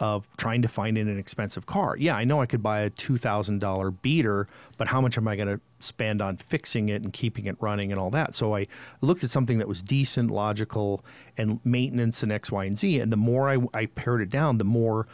of 0.00 0.26
trying 0.36 0.60
to 0.60 0.68
find 0.68 0.98
an 0.98 1.08
inexpensive 1.08 1.66
car. 1.66 1.96
Yeah, 1.96 2.16
I 2.16 2.24
know 2.24 2.40
I 2.40 2.46
could 2.46 2.62
buy 2.62 2.80
a 2.80 2.90
two 2.90 3.16
thousand 3.16 3.60
dollar 3.60 3.90
beater, 3.90 4.48
but 4.76 4.88
how 4.88 5.00
much 5.00 5.16
am 5.16 5.28
I 5.28 5.36
going 5.36 5.48
to 5.48 5.60
spend 5.78 6.20
on 6.20 6.36
fixing 6.36 6.88
it 6.88 7.02
and 7.02 7.12
keeping 7.12 7.46
it 7.46 7.56
running 7.60 7.92
and 7.92 8.00
all 8.00 8.10
that? 8.10 8.34
So 8.34 8.56
I 8.56 8.66
looked 9.00 9.22
at 9.22 9.30
something 9.30 9.58
that 9.58 9.68
was 9.68 9.82
decent, 9.82 10.30
logical, 10.30 11.04
and 11.36 11.60
maintenance 11.64 12.22
and 12.22 12.32
X, 12.32 12.50
Y, 12.50 12.64
and 12.64 12.78
Z. 12.78 12.98
And 13.00 13.12
the 13.12 13.16
more 13.16 13.48
I, 13.48 13.58
I 13.72 13.86
pared 13.86 14.20
it 14.20 14.30
down, 14.30 14.58
the 14.58 14.64
more 14.64 15.06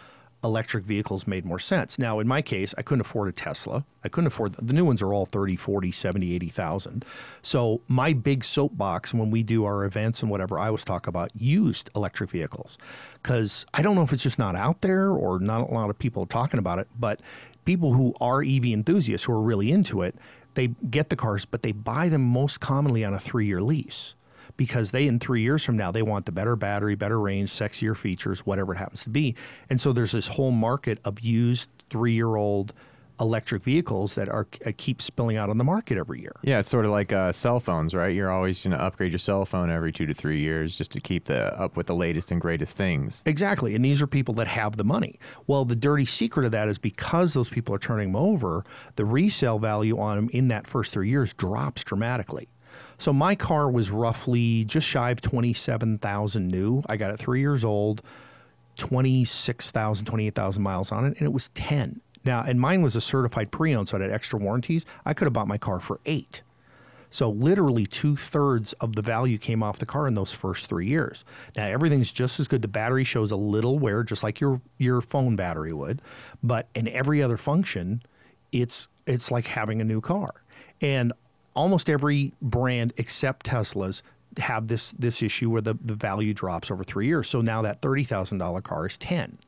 electric 0.43 0.85
vehicles 0.85 1.27
made 1.27 1.45
more 1.45 1.59
sense. 1.59 1.99
Now, 1.99 2.19
in 2.19 2.27
my 2.27 2.43
case, 2.43 2.75
I 2.79 2.83
couldn't 2.83 3.03
afford 3.03 3.29
a 3.29 3.33
Tesla. 3.33 3.85
I 4.05 4.09
couldn't 4.09 4.29
afford 4.29 4.55
the 4.55 4.73
new 4.73 4.85
ones 4.85 5.03
are 5.03 5.13
all 5.13 5.27
30, 5.27 5.57
40, 5.57 5.91
70, 5.91 6.35
80,000. 6.35 7.05
So, 7.43 7.83
my 7.89 8.13
big 8.13 8.45
soapbox 8.45 9.13
when 9.13 9.31
we 9.31 9.43
do 9.43 9.65
our 9.65 9.85
events 9.85 10.23
and 10.23 10.31
whatever, 10.31 10.59
I 10.59 10.67
always 10.67 10.85
talk 10.85 11.07
about 11.07 11.31
used 11.35 11.91
electric 11.95 12.31
vehicles 12.31 12.79
cuz 13.23 13.67
I 13.75 13.83
don't 13.83 13.95
know 13.95 14.03
if 14.03 14.13
it's 14.13 14.23
just 14.23 14.39
not 14.39 14.57
out 14.57 14.81
there 14.81 15.11
or 15.11 15.39
not 15.39 15.69
a 15.69 15.75
lot 15.75 15.91
of 15.91 15.99
people 15.99 16.27
talking 16.27 16.59
about 16.59 16.79
it, 16.79 16.89
but 16.99 17.21
people 17.65 17.93
who 17.93 18.15
are 18.21 18.43
EV 18.43 18.67
enthusiasts 18.67 19.27
who 19.27 19.33
are 19.33 19.43
really 19.43 19.71
into 19.71 20.03
it, 20.03 20.17
they 20.55 20.69
get 20.89 21.11
the 21.11 21.17
cars, 21.17 21.45
but 21.45 21.63
they 21.63 21.73
buy 21.73 22.09
them 22.09 22.23
most 22.23 22.61
commonly 22.61 23.05
on 23.05 23.15
a 23.15 23.19
3-year 23.19 23.61
lease 23.61 24.15
because 24.61 24.91
they 24.91 25.07
in 25.07 25.19
three 25.19 25.41
years 25.41 25.65
from 25.65 25.75
now 25.75 25.91
they 25.91 26.03
want 26.03 26.27
the 26.27 26.33
better 26.33 26.55
battery, 26.55 26.95
better 26.95 27.19
range, 27.19 27.51
sexier 27.51 27.97
features, 27.97 28.41
whatever 28.41 28.75
it 28.75 28.77
happens 28.77 29.03
to 29.03 29.09
be. 29.09 29.35
And 29.71 29.81
so 29.81 29.91
there's 29.91 30.13
this 30.13 30.29
whole 30.29 30.51
market 30.51 30.99
of 31.03 31.21
used 31.21 31.71
three 31.89 32.13
year 32.13 32.37
old 32.37 32.75
electric 33.19 33.63
vehicles 33.63 34.17
that 34.17 34.29
are 34.29 34.47
uh, 34.67 34.73
keep 34.77 35.01
spilling 35.01 35.39
out 35.39 35.49
on 35.49 35.57
the 35.57 35.65
market 35.65 35.97
every 35.97 36.21
year. 36.21 36.37
Yeah, 36.43 36.59
it's 36.59 36.69
sort 36.69 36.85
of 36.85 36.91
like 36.91 37.11
uh, 37.11 37.33
cell 37.33 37.59
phones, 37.59 37.95
right? 37.95 38.15
You're 38.15 38.31
always 38.31 38.63
going 38.63 38.77
to 38.77 38.83
upgrade 38.83 39.13
your 39.13 39.19
cell 39.19 39.47
phone 39.47 39.71
every 39.71 39.93
two 39.93 40.05
to 40.05 40.13
three 40.13 40.41
years 40.41 40.77
just 40.77 40.91
to 40.91 41.01
keep 41.01 41.25
the 41.25 41.59
up 41.59 41.79
with 41.79 41.87
the 41.87 41.95
latest 41.95 42.31
and 42.31 42.39
greatest 42.39 42.77
things. 42.77 43.23
Exactly. 43.25 43.75
And 43.75 43.83
these 43.83 44.03
are 44.03 44.07
people 44.07 44.35
that 44.35 44.47
have 44.47 44.77
the 44.77 44.85
money. 44.85 45.19
Well, 45.47 45.65
the 45.65 45.75
dirty 45.75 46.05
secret 46.05 46.45
of 46.45 46.53
that 46.53 46.69
is 46.69 46.79
because 46.79 47.33
those 47.33 47.49
people 47.49 47.75
are 47.75 47.79
turning 47.79 48.09
them 48.09 48.17
over, 48.17 48.67
the 48.97 49.07
resale 49.07 49.59
value 49.59 49.99
on 49.99 50.17
them 50.17 50.29
in 50.35 50.49
that 50.49 50.67
first 50.67 50.93
three 50.93 51.09
years 51.09 51.33
drops 51.33 51.83
dramatically. 51.83 52.51
So 53.01 53.15
my 53.15 53.35
car 53.35 53.71
was 53.71 53.91
roughly 53.91 54.65
just 54.67 54.87
shy 54.87 55.11
of 55.11 55.23
27,000 55.23 56.47
new. 56.47 56.83
I 56.87 56.99
got 56.99 57.11
it 57.11 57.17
three 57.17 57.41
years 57.41 57.65
old, 57.65 58.03
26,000, 58.77 60.05
28,000 60.05 60.63
miles 60.63 60.93
on 60.93 61.07
it, 61.07 61.17
and 61.17 61.23
it 61.23 61.33
was 61.33 61.49
10. 61.55 62.03
Now, 62.27 62.45
and 62.47 62.61
mine 62.61 62.83
was 62.83 62.97
a 62.97 63.01
certified 63.01 63.51
pre 63.51 63.75
owned, 63.75 63.89
so 63.89 63.97
it 63.97 64.03
had 64.03 64.11
extra 64.11 64.39
warranties. 64.39 64.85
I 65.07 65.15
could 65.15 65.25
have 65.25 65.33
bought 65.33 65.49
my 65.49 65.57
car 65.57 65.81
for 65.81 65.99
eight. 66.05 66.43
So 67.09 67.31
literally 67.31 67.87
two 67.87 68.17
thirds 68.17 68.75
of 68.75 68.95
the 68.95 69.03
value 69.03 69.39
came 69.39 69.63
off 69.63 69.79
the 69.79 69.87
car 69.87 70.07
in 70.07 70.13
those 70.13 70.35
first 70.35 70.69
three 70.69 70.87
years. 70.87 71.25
Now 71.57 71.65
everything's 71.65 72.13
just 72.13 72.39
as 72.39 72.49
good. 72.49 72.61
The 72.61 72.69
battery 72.69 73.05
shows 73.05 73.33
a 73.33 73.37
little 73.37 73.79
wear, 73.79 74.03
just 74.03 74.23
like 74.23 74.41
your 74.41 74.61
your 74.77 75.01
phone 75.01 75.37
battery 75.37 75.73
would, 75.73 76.03
but 76.43 76.69
in 76.75 76.87
every 76.87 77.23
other 77.23 77.39
function, 77.39 78.03
it's 78.53 78.89
it's 79.07 79.31
like 79.31 79.47
having 79.47 79.81
a 79.81 79.85
new 79.85 80.03
car. 80.03 80.35
And 80.83 81.15
almost 81.61 81.89
every 81.91 82.33
brand 82.43 82.93
except 82.97 83.47
Tesla's 83.47 84.03
have 84.39 84.69
this 84.69 84.93
this 84.93 85.23
issue 85.23 85.51
where 85.51 85.61
the, 85.63 85.75
the 85.85 85.95
value 85.95 86.33
drops 86.35 86.71
over 86.71 86.85
three 86.85 87.07
years. 87.07 87.29
So 87.29 87.41
now 87.41 87.63
that 87.63 87.83
thirty 87.83 88.05
thousand 88.05 88.39
dollar 88.39 88.61
car 88.61 88.87
is 88.87 88.97
ten 88.97 89.39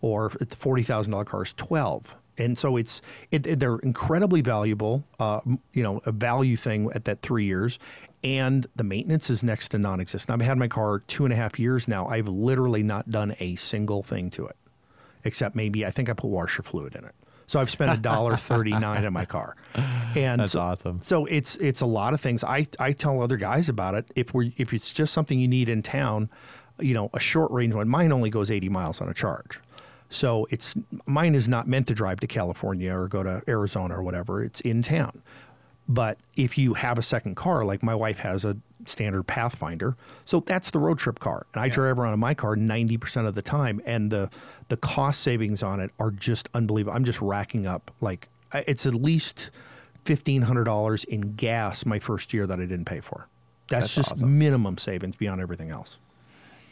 or 0.00 0.32
the 0.40 0.56
forty 0.56 0.82
thousand 0.82 1.12
dollar 1.12 1.24
car 1.24 1.42
is 1.44 1.52
twelve. 1.54 2.16
And 2.38 2.56
so 2.56 2.76
it's 2.76 3.02
it, 3.30 3.46
it- 3.46 3.60
they're 3.60 3.76
incredibly 3.78 4.40
valuable, 4.40 5.04
uh, 5.18 5.40
you 5.72 5.82
know, 5.82 6.00
a 6.06 6.12
value 6.12 6.56
thing 6.56 6.90
at 6.94 7.04
that 7.04 7.20
three 7.22 7.44
years, 7.44 7.78
and 8.24 8.66
the 8.76 8.84
maintenance 8.84 9.28
is 9.30 9.42
next 9.42 9.68
to 9.70 9.78
non-existent. 9.78 10.40
I've 10.40 10.46
had 10.46 10.56
my 10.58 10.68
car 10.68 11.00
two 11.06 11.24
and 11.24 11.32
a 11.32 11.36
half 11.36 11.58
years 11.58 11.86
now. 11.86 12.06
I've 12.06 12.28
literally 12.28 12.82
not 12.82 13.10
done 13.10 13.36
a 13.40 13.56
single 13.56 14.02
thing 14.02 14.30
to 14.30 14.46
it, 14.46 14.56
except 15.24 15.54
maybe 15.54 15.84
I 15.84 15.90
think 15.90 16.08
I 16.08 16.14
put 16.14 16.28
washer 16.30 16.62
fluid 16.62 16.94
in 16.94 17.04
it. 17.04 17.14
So 17.50 17.58
I've 17.58 17.68
spent 17.68 17.90
a 17.90 17.96
dollar 18.00 18.36
thirty 18.50 18.70
nine 18.70 19.04
on 19.04 19.12
my 19.12 19.24
car, 19.24 19.56
and 19.74 20.40
That's 20.40 20.52
so, 20.52 20.60
awesome. 20.60 21.00
so 21.02 21.26
it's 21.26 21.56
it's 21.56 21.80
a 21.80 21.86
lot 21.86 22.14
of 22.14 22.20
things. 22.20 22.44
I 22.44 22.64
I 22.78 22.92
tell 22.92 23.20
other 23.20 23.36
guys 23.36 23.68
about 23.68 23.96
it. 23.96 24.08
If 24.14 24.32
we 24.32 24.54
if 24.56 24.72
it's 24.72 24.92
just 24.92 25.12
something 25.12 25.40
you 25.40 25.48
need 25.48 25.68
in 25.68 25.82
town, 25.82 26.30
you 26.78 26.94
know, 26.94 27.10
a 27.12 27.18
short 27.18 27.50
range 27.50 27.74
one. 27.74 27.88
Mine 27.88 28.12
only 28.12 28.30
goes 28.30 28.52
eighty 28.52 28.68
miles 28.68 29.00
on 29.00 29.08
a 29.08 29.14
charge, 29.14 29.58
so 30.08 30.46
it's 30.50 30.76
mine 31.06 31.34
is 31.34 31.48
not 31.48 31.66
meant 31.66 31.88
to 31.88 31.94
drive 31.94 32.20
to 32.20 32.28
California 32.28 32.94
or 32.94 33.08
go 33.08 33.24
to 33.24 33.42
Arizona 33.48 33.98
or 33.98 34.02
whatever. 34.04 34.44
It's 34.44 34.60
in 34.60 34.80
town. 34.82 35.20
But 35.92 36.18
if 36.36 36.56
you 36.56 36.74
have 36.74 36.98
a 36.98 37.02
second 37.02 37.34
car, 37.34 37.64
like 37.64 37.82
my 37.82 37.96
wife 37.96 38.20
has 38.20 38.44
a 38.44 38.56
standard 38.84 39.24
Pathfinder, 39.24 39.96
so 40.24 40.38
that's 40.38 40.70
the 40.70 40.78
road 40.78 40.98
trip 40.98 41.18
car, 41.18 41.46
and 41.52 41.60
I 41.60 41.66
Yeah. 41.66 41.72
drive 41.72 41.98
around 41.98 42.14
in 42.14 42.20
my 42.20 42.32
car 42.32 42.54
ninety 42.54 42.96
percent 42.96 43.26
of 43.26 43.34
the 43.34 43.42
time, 43.42 43.82
and 43.84 44.08
the 44.12 44.30
the 44.68 44.76
cost 44.76 45.20
savings 45.20 45.64
on 45.64 45.80
it 45.80 45.90
are 45.98 46.12
just 46.12 46.48
unbelievable. 46.54 46.96
I'm 46.96 47.04
just 47.04 47.20
racking 47.20 47.66
up 47.66 47.90
like 48.00 48.28
it's 48.54 48.86
at 48.86 48.94
least 48.94 49.50
fifteen 50.04 50.42
hundred 50.42 50.64
dollars 50.64 51.02
in 51.02 51.34
gas 51.34 51.84
my 51.84 51.98
first 51.98 52.32
year 52.32 52.46
that 52.46 52.60
I 52.60 52.66
didn't 52.66 52.84
pay 52.84 53.00
for. 53.00 53.26
That's, 53.68 53.82
That's 53.86 53.94
just 53.96 54.12
awesome. 54.12 54.38
minimum 54.38 54.78
savings 54.78 55.16
beyond 55.16 55.40
everything 55.40 55.70
else. 55.70 55.98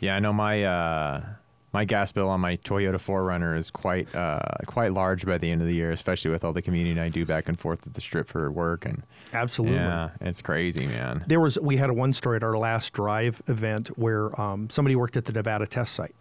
Yeah, 0.00 0.14
I 0.14 0.20
know 0.20 0.32
my 0.32 0.62
uh, 0.62 1.24
my 1.72 1.84
gas 1.84 2.12
bill 2.12 2.28
on 2.28 2.40
my 2.40 2.56
Toyota 2.58 2.94
4Runner 2.94 3.56
is 3.56 3.70
quite 3.70 4.12
uh, 4.14 4.40
quite 4.66 4.92
large 4.92 5.26
by 5.26 5.38
the 5.38 5.50
end 5.50 5.60
of 5.60 5.66
the 5.66 5.74
year, 5.74 5.90
especially 5.90 6.30
with 6.30 6.44
all 6.44 6.52
the 6.52 6.62
commuting 6.62 6.98
I 6.98 7.08
do 7.08 7.26
back 7.26 7.48
and 7.48 7.58
forth 7.58 7.86
at 7.86 7.94
the 7.94 8.00
strip 8.00 8.28
for 8.28 8.50
work 8.50 8.86
and 8.86 9.02
Absolutely. 9.32 9.76
yeah, 9.76 10.10
it's 10.20 10.40
crazy, 10.40 10.86
man. 10.86 11.24
There 11.26 11.40
was 11.40 11.58
we 11.58 11.76
had 11.76 11.90
a 11.90 11.94
one 11.94 12.12
story 12.12 12.36
at 12.36 12.42
our 12.42 12.56
last 12.56 12.92
drive 12.92 13.42
event 13.46 13.88
where 13.98 14.38
um, 14.40 14.70
somebody 14.70 14.96
worked 14.96 15.16
at 15.16 15.26
the 15.26 15.32
Nevada 15.32 15.66
test 15.66 15.94
site, 15.94 16.14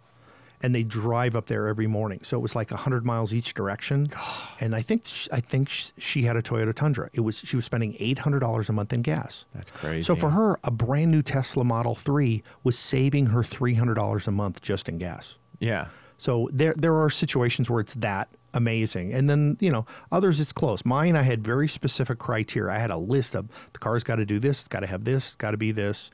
and 0.62 0.74
they 0.74 0.82
drive 0.82 1.36
up 1.36 1.46
there 1.46 1.66
every 1.68 1.86
morning. 1.86 2.20
So 2.22 2.36
it 2.36 2.40
was 2.40 2.54
like 2.56 2.70
hundred 2.70 3.04
miles 3.06 3.32
each 3.32 3.54
direction, 3.54 4.08
and 4.60 4.74
I 4.74 4.82
think 4.82 5.04
sh- 5.06 5.28
I 5.32 5.40
think 5.40 5.68
she 5.70 6.22
had 6.22 6.36
a 6.36 6.42
Toyota 6.42 6.74
Tundra. 6.74 7.10
It 7.12 7.20
was 7.20 7.38
she 7.38 7.56
was 7.56 7.64
spending 7.64 7.96
eight 7.98 8.18
hundred 8.18 8.40
dollars 8.40 8.68
a 8.68 8.72
month 8.72 8.92
in 8.92 9.02
gas. 9.02 9.44
That's 9.54 9.70
crazy. 9.70 10.02
So 10.02 10.16
for 10.16 10.30
her, 10.30 10.58
a 10.64 10.70
brand 10.70 11.10
new 11.10 11.22
Tesla 11.22 11.64
Model 11.64 11.94
Three 11.94 12.42
was 12.64 12.78
saving 12.78 13.26
her 13.26 13.42
three 13.42 13.74
hundred 13.74 13.94
dollars 13.94 14.26
a 14.26 14.32
month 14.32 14.60
just 14.62 14.88
in 14.88 14.98
gas. 14.98 15.36
yeah, 15.60 15.86
So 16.16 16.48
there 16.52 16.74
there 16.76 16.96
are 16.96 17.10
situations 17.10 17.68
where 17.70 17.80
it's 17.80 17.94
that 17.94 18.28
amazing. 18.54 19.12
And 19.12 19.28
then, 19.28 19.58
you 19.60 19.70
know, 19.70 19.84
others 20.10 20.40
it's 20.40 20.52
close. 20.54 20.84
Mine 20.84 21.16
I 21.16 21.22
had 21.22 21.44
very 21.44 21.68
specific 21.68 22.18
criteria. 22.18 22.74
I 22.74 22.78
had 22.78 22.90
a 22.90 22.96
list 22.96 23.36
of 23.36 23.46
the 23.74 23.78
car's 23.78 24.02
got 24.04 24.16
to 24.16 24.24
do 24.26 24.38
this, 24.38 24.60
it's 24.60 24.68
got 24.68 24.80
to 24.80 24.86
have 24.86 25.04
this, 25.04 25.28
it's 25.28 25.36
got 25.36 25.50
to 25.50 25.58
be 25.58 25.70
this. 25.70 26.10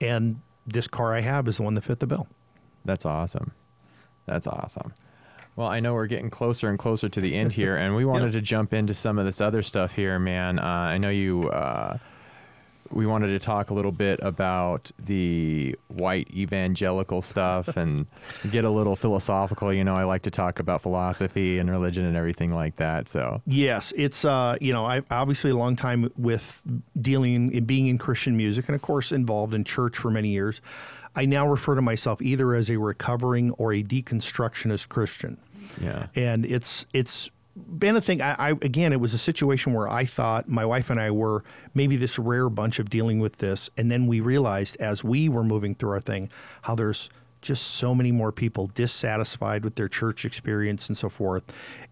And 0.00 0.40
this 0.66 0.88
car 0.88 1.14
I 1.14 1.20
have 1.20 1.46
is 1.46 1.58
the 1.58 1.62
one 1.62 1.74
that 1.74 1.82
fit 1.84 2.00
the 2.00 2.06
bill. 2.08 2.26
that's 2.84 3.06
awesome. 3.06 3.52
That's 4.26 4.46
awesome. 4.46 4.92
Well, 5.56 5.68
I 5.68 5.80
know 5.80 5.94
we're 5.94 6.06
getting 6.06 6.28
closer 6.28 6.68
and 6.68 6.78
closer 6.78 7.08
to 7.08 7.20
the 7.20 7.34
end 7.34 7.52
here, 7.52 7.76
and 7.76 7.96
we 7.96 8.04
wanted 8.12 8.32
to 8.32 8.42
jump 8.42 8.74
into 8.74 8.92
some 8.92 9.18
of 9.18 9.24
this 9.24 9.40
other 9.40 9.62
stuff 9.62 9.94
here, 9.94 10.18
man. 10.18 10.58
Uh, 10.58 10.62
I 10.62 10.98
know 10.98 11.10
you. 11.10 11.48
Uh, 11.48 11.98
we 12.90 13.06
wanted 13.06 13.28
to 13.28 13.38
talk 13.38 13.70
a 13.70 13.74
little 13.74 13.90
bit 13.90 14.20
about 14.22 14.90
the 14.98 15.74
white 15.88 16.28
evangelical 16.32 17.22
stuff 17.22 17.76
and 17.76 18.06
get 18.50 18.64
a 18.64 18.70
little 18.70 18.96
philosophical. 18.96 19.72
You 19.72 19.84
know, 19.84 19.96
I 19.96 20.04
like 20.04 20.22
to 20.22 20.30
talk 20.30 20.60
about 20.60 20.82
philosophy 20.82 21.58
and 21.58 21.70
religion 21.70 22.04
and 22.04 22.16
everything 22.16 22.52
like 22.52 22.76
that. 22.76 23.08
So, 23.08 23.42
Yes, 23.46 23.92
it's 23.96 24.24
uh, 24.24 24.56
you 24.60 24.72
know, 24.72 24.84
I 24.86 25.02
obviously 25.10 25.50
a 25.50 25.56
long 25.56 25.74
time 25.76 26.12
with 26.16 26.62
dealing 27.00 27.52
in 27.52 27.64
being 27.64 27.86
in 27.86 27.98
Christian 27.98 28.36
music 28.36 28.68
and 28.68 28.74
of 28.74 28.82
course 28.82 29.12
involved 29.12 29.54
in 29.54 29.64
church 29.64 29.96
for 29.96 30.10
many 30.10 30.28
years. 30.28 30.60
I 31.16 31.24
now 31.24 31.48
refer 31.48 31.74
to 31.74 31.82
myself 31.82 32.20
either 32.20 32.54
as 32.54 32.70
a 32.70 32.76
recovering 32.76 33.50
or 33.52 33.72
a 33.72 33.82
deconstructionist 33.82 34.88
Christian. 34.88 35.38
yeah. 35.80 36.06
and 36.14 36.44
it's 36.44 36.86
it's 36.92 37.30
been 37.56 37.96
a 37.96 38.00
thing. 38.00 38.20
I, 38.20 38.34
I 38.38 38.50
again, 38.50 38.92
it 38.92 39.00
was 39.00 39.14
a 39.14 39.18
situation 39.18 39.72
where 39.72 39.88
I 39.88 40.04
thought 40.04 40.48
my 40.48 40.64
wife 40.64 40.90
and 40.90 41.00
I 41.00 41.10
were 41.10 41.42
maybe 41.74 41.96
this 41.96 42.18
rare 42.18 42.50
bunch 42.50 42.78
of 42.78 42.90
dealing 42.90 43.18
with 43.18 43.38
this, 43.38 43.70
and 43.76 43.90
then 43.90 44.06
we 44.06 44.20
realized 44.20 44.76
as 44.78 45.02
we 45.02 45.28
were 45.28 45.42
moving 45.42 45.74
through 45.74 45.90
our 45.90 46.00
thing 46.00 46.30
how 46.62 46.74
there's 46.74 47.08
just 47.40 47.62
so 47.62 47.94
many 47.94 48.12
more 48.12 48.32
people 48.32 48.66
dissatisfied 48.68 49.64
with 49.64 49.76
their 49.76 49.88
church 49.88 50.24
experience 50.24 50.88
and 50.88 50.96
so 50.96 51.08
forth, 51.08 51.44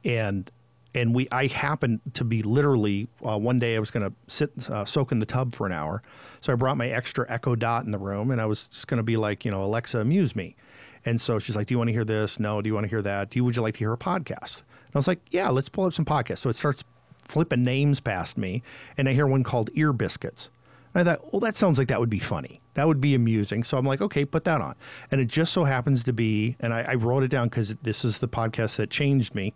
and 0.04 0.50
and 0.94 1.14
we 1.14 1.28
I 1.32 1.48
happened 1.48 2.00
to 2.14 2.24
be 2.24 2.42
literally 2.42 3.08
uh, 3.24 3.38
one 3.38 3.58
day 3.58 3.76
I 3.76 3.78
was 3.78 3.90
going 3.90 4.08
to 4.08 4.14
sit 4.28 4.70
uh, 4.70 4.84
soak 4.84 5.12
in 5.12 5.18
the 5.18 5.26
tub 5.26 5.54
for 5.54 5.66
an 5.66 5.72
hour, 5.72 6.02
so 6.40 6.52
I 6.52 6.56
brought 6.56 6.76
my 6.76 6.88
extra 6.88 7.26
Echo 7.28 7.54
Dot 7.54 7.84
in 7.84 7.90
the 7.90 7.98
room, 7.98 8.30
and 8.30 8.40
I 8.40 8.46
was 8.46 8.68
just 8.68 8.86
going 8.86 8.98
to 8.98 9.04
be 9.04 9.16
like, 9.16 9.44
you 9.44 9.50
know, 9.50 9.62
Alexa, 9.62 9.98
amuse 9.98 10.36
me. 10.36 10.56
And 11.04 11.20
so 11.20 11.38
she's 11.38 11.56
like, 11.56 11.66
"Do 11.66 11.74
you 11.74 11.78
want 11.78 11.88
to 11.88 11.92
hear 11.92 12.04
this? 12.04 12.40
No. 12.40 12.62
Do 12.62 12.68
you 12.68 12.74
want 12.74 12.84
to 12.84 12.88
hear 12.88 13.02
that? 13.02 13.30
Do 13.30 13.38
you 13.38 13.44
would 13.44 13.56
you 13.56 13.62
like 13.62 13.74
to 13.74 13.78
hear 13.78 13.92
a 13.92 13.98
podcast?" 13.98 14.58
And 14.58 14.94
I 14.94 14.98
was 14.98 15.08
like, 15.08 15.20
"Yeah, 15.30 15.50
let's 15.50 15.68
pull 15.68 15.84
up 15.84 15.92
some 15.92 16.04
podcasts." 16.04 16.38
So 16.38 16.50
it 16.50 16.56
starts 16.56 16.84
flipping 17.22 17.62
names 17.62 18.00
past 18.00 18.38
me, 18.38 18.62
and 18.96 19.08
I 19.08 19.12
hear 19.12 19.26
one 19.26 19.42
called 19.42 19.70
Ear 19.74 19.92
Biscuits. 19.92 20.50
And 20.94 21.08
I 21.08 21.12
thought, 21.12 21.32
well, 21.32 21.40
that 21.40 21.56
sounds 21.56 21.76
like 21.76 21.88
that 21.88 21.98
would 21.98 22.10
be 22.10 22.20
funny. 22.20 22.60
That 22.74 22.86
would 22.86 23.00
be 23.00 23.14
amusing. 23.14 23.64
So 23.64 23.76
I'm 23.76 23.84
like, 23.84 24.00
okay, 24.00 24.24
put 24.24 24.44
that 24.44 24.60
on. 24.60 24.76
And 25.10 25.20
it 25.20 25.26
just 25.26 25.52
so 25.52 25.64
happens 25.64 26.04
to 26.04 26.12
be, 26.12 26.56
and 26.60 26.72
I, 26.72 26.82
I 26.82 26.94
wrote 26.94 27.24
it 27.24 27.28
down 27.28 27.48
because 27.48 27.74
this 27.82 28.04
is 28.04 28.18
the 28.18 28.28
podcast 28.28 28.76
that 28.76 28.90
changed 28.90 29.34
me. 29.34 29.52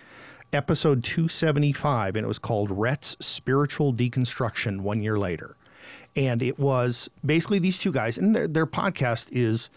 Episode 0.53 1.05
275, 1.05 2.17
and 2.17 2.25
it 2.25 2.29
was 2.29 2.39
called 2.39 2.71
Rhett's 2.71 3.17
Spiritual 3.21 3.93
Deconstruction 3.93 4.81
one 4.81 5.01
year 5.01 5.19
later. 5.19 5.57
And 6.17 6.43
it 6.43 6.59
was 6.59 7.11
basically 7.25 7.59
these 7.59 7.79
two 7.79 7.93
guys, 7.93 8.17
and 8.17 8.35
their, 8.35 8.49
their 8.49 8.67
podcast 8.67 9.29
is 9.31 9.69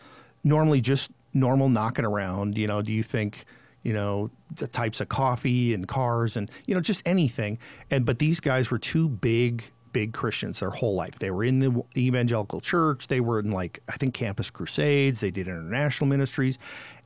normally 0.44 0.80
just 0.80 1.12
normal 1.34 1.70
knocking 1.70 2.06
around. 2.06 2.58
You 2.58 2.68
know, 2.68 2.82
do 2.82 2.94
you 2.94 3.04
think, 3.04 3.46
you 3.84 3.94
know, 3.94 4.32
the 4.56 4.68
types 4.68 5.02
of 5.02 5.10
coffee 5.10 5.74
and 5.74 5.88
cars 5.88 6.38
and, 6.38 6.50
you 6.66 6.74
know, 6.74 6.82
just 6.82 7.02
anything. 7.06 7.58
And, 7.90 8.06
but 8.06 8.20
these 8.20 8.40
guys 8.40 8.72
were 8.72 8.80
two 8.80 9.10
big, 9.10 9.64
big 9.94 10.14
Christians 10.14 10.60
their 10.60 10.70
whole 10.70 10.96
life. 10.96 11.20
They 11.20 11.32
were 11.32 11.44
in 11.44 11.60
the 11.60 11.84
evangelical 11.98 12.62
church. 12.62 13.08
They 13.08 13.20
were 13.20 13.40
in 13.40 13.52
like, 13.52 13.82
I 13.90 13.98
think 13.98 14.14
Campus 14.14 14.50
Crusades. 14.50 15.20
They 15.20 15.32
did 15.32 15.48
international 15.48 16.08
ministries. 16.08 16.58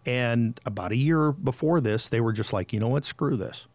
And 0.06 0.60
about 0.66 0.92
a 0.92 0.96
year 0.96 1.32
before 1.32 1.82
this, 1.82 2.10
they 2.10 2.22
were 2.22 2.34
just 2.34 2.54
like, 2.54 2.74
you 2.74 2.80
know 2.80 2.90
what, 2.90 3.06
screw 3.06 3.36
this. 3.36 3.68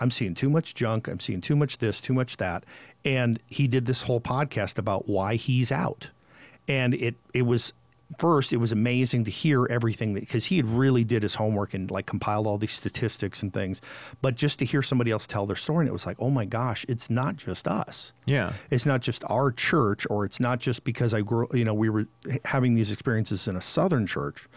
I'm 0.00 0.10
seeing 0.10 0.34
too 0.34 0.50
much 0.50 0.74
junk. 0.74 1.08
I'm 1.08 1.20
seeing 1.20 1.40
too 1.40 1.56
much 1.56 1.78
this, 1.78 2.00
too 2.00 2.12
much 2.12 2.36
that. 2.36 2.64
And 3.04 3.40
he 3.48 3.66
did 3.66 3.86
this 3.86 4.02
whole 4.02 4.20
podcast 4.20 4.78
about 4.78 5.08
why 5.08 5.36
he's 5.36 5.72
out. 5.72 6.10
And 6.68 6.94
it 6.94 7.14
it 7.32 7.42
was 7.42 7.72
first 8.16 8.52
it 8.52 8.56
was 8.56 8.72
amazing 8.72 9.24
to 9.24 9.30
hear 9.30 9.66
everything 9.66 10.14
because 10.14 10.46
he 10.46 10.56
had 10.56 10.66
really 10.66 11.04
did 11.04 11.22
his 11.22 11.34
homework 11.34 11.74
and 11.74 11.90
like 11.90 12.06
compiled 12.06 12.46
all 12.46 12.56
these 12.56 12.72
statistics 12.72 13.42
and 13.42 13.52
things. 13.52 13.82
But 14.22 14.34
just 14.34 14.58
to 14.60 14.64
hear 14.64 14.82
somebody 14.82 15.10
else 15.10 15.26
tell 15.26 15.46
their 15.46 15.56
story, 15.56 15.82
and 15.82 15.88
it 15.88 15.92
was 15.92 16.06
like, 16.06 16.16
oh 16.18 16.30
my 16.30 16.44
gosh, 16.44 16.86
it's 16.88 17.10
not 17.10 17.36
just 17.36 17.68
us. 17.68 18.12
Yeah. 18.26 18.52
It's 18.70 18.86
not 18.86 19.00
just 19.00 19.24
our 19.28 19.50
church, 19.50 20.06
or 20.08 20.24
it's 20.24 20.40
not 20.40 20.58
just 20.58 20.84
because 20.84 21.12
I 21.12 21.20
grew, 21.20 21.48
you 21.52 21.64
know, 21.64 21.74
we 21.74 21.88
were 21.88 22.06
eh, 22.28 22.38
having 22.44 22.74
these 22.74 22.90
experiences 22.92 23.48
in 23.48 23.56
a 23.56 23.60
southern 23.60 24.06
church. 24.06 24.48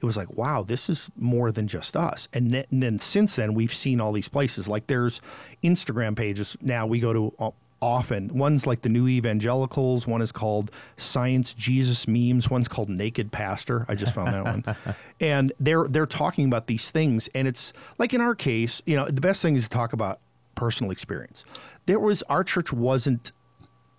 It 0.00 0.06
was 0.06 0.16
like, 0.16 0.32
wow, 0.34 0.62
this 0.62 0.88
is 0.88 1.10
more 1.16 1.52
than 1.52 1.66
just 1.68 1.96
us. 1.96 2.28
And, 2.32 2.50
ne- 2.50 2.66
and 2.70 2.82
then 2.82 2.98
since 2.98 3.36
then, 3.36 3.54
we've 3.54 3.74
seen 3.74 4.00
all 4.00 4.12
these 4.12 4.28
places. 4.28 4.66
Like 4.66 4.86
there's 4.86 5.20
Instagram 5.62 6.16
pages 6.16 6.56
now 6.62 6.86
we 6.86 7.00
go 7.00 7.12
to 7.12 7.34
o- 7.38 7.54
often. 7.82 8.28
One's 8.28 8.66
like 8.66 8.82
the 8.82 8.88
New 8.88 9.08
Evangelicals. 9.08 10.06
One 10.06 10.22
is 10.22 10.32
called 10.32 10.70
Science 10.96 11.54
Jesus 11.54 12.06
Memes. 12.06 12.50
One's 12.50 12.68
called 12.68 12.88
Naked 12.88 13.32
Pastor. 13.32 13.84
I 13.88 13.94
just 13.94 14.14
found 14.14 14.32
that 14.34 14.44
one. 14.44 14.64
And 15.22 15.52
they're 15.60 15.86
they're 15.86 16.06
talking 16.06 16.46
about 16.46 16.66
these 16.66 16.90
things. 16.90 17.28
And 17.34 17.46
it's 17.46 17.74
like 17.98 18.14
in 18.14 18.22
our 18.22 18.34
case, 18.34 18.80
you 18.86 18.96
know, 18.96 19.04
the 19.06 19.20
best 19.20 19.42
thing 19.42 19.54
is 19.54 19.64
to 19.64 19.68
talk 19.68 19.92
about 19.92 20.20
personal 20.54 20.90
experience. 20.90 21.44
There 21.84 22.00
was 22.00 22.22
our 22.24 22.42
church 22.42 22.72
wasn't 22.72 23.32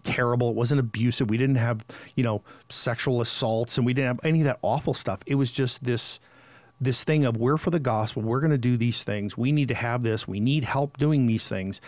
terrible. 0.04 0.50
It 0.50 0.56
wasn't 0.56 0.80
abusive. 0.80 1.30
We 1.30 1.38
didn't 1.38 1.56
have, 1.56 1.86
you 2.16 2.24
know, 2.24 2.42
sexual 2.70 3.22
assaults 3.22 3.78
and 3.78 3.86
we 3.86 3.94
didn't 3.94 4.08
have 4.08 4.20
any 4.24 4.42
of 4.42 4.46
that 4.46 4.60
awful 4.62 4.94
stuff. 4.94 5.20
It 5.26 5.36
was 5.36 5.52
just 5.52 5.84
this 5.84 6.20
this 6.80 7.04
thing 7.04 7.26
of 7.26 7.38
we're 7.38 7.58
for 7.58 7.70
the 7.70 7.80
gospel. 7.80 8.24
We're 8.24 8.40
going 8.40 8.52
to 8.52 8.58
do 8.58 8.76
these 8.76 9.04
things. 9.04 9.38
We 9.38 9.52
need 9.52 9.68
to 9.68 9.76
have 9.76 10.02
this. 10.02 10.28
We 10.28 10.40
need 10.40 10.64
help 10.64 10.98
doing 10.98 11.28
these 11.28 11.48
things. 11.48 11.80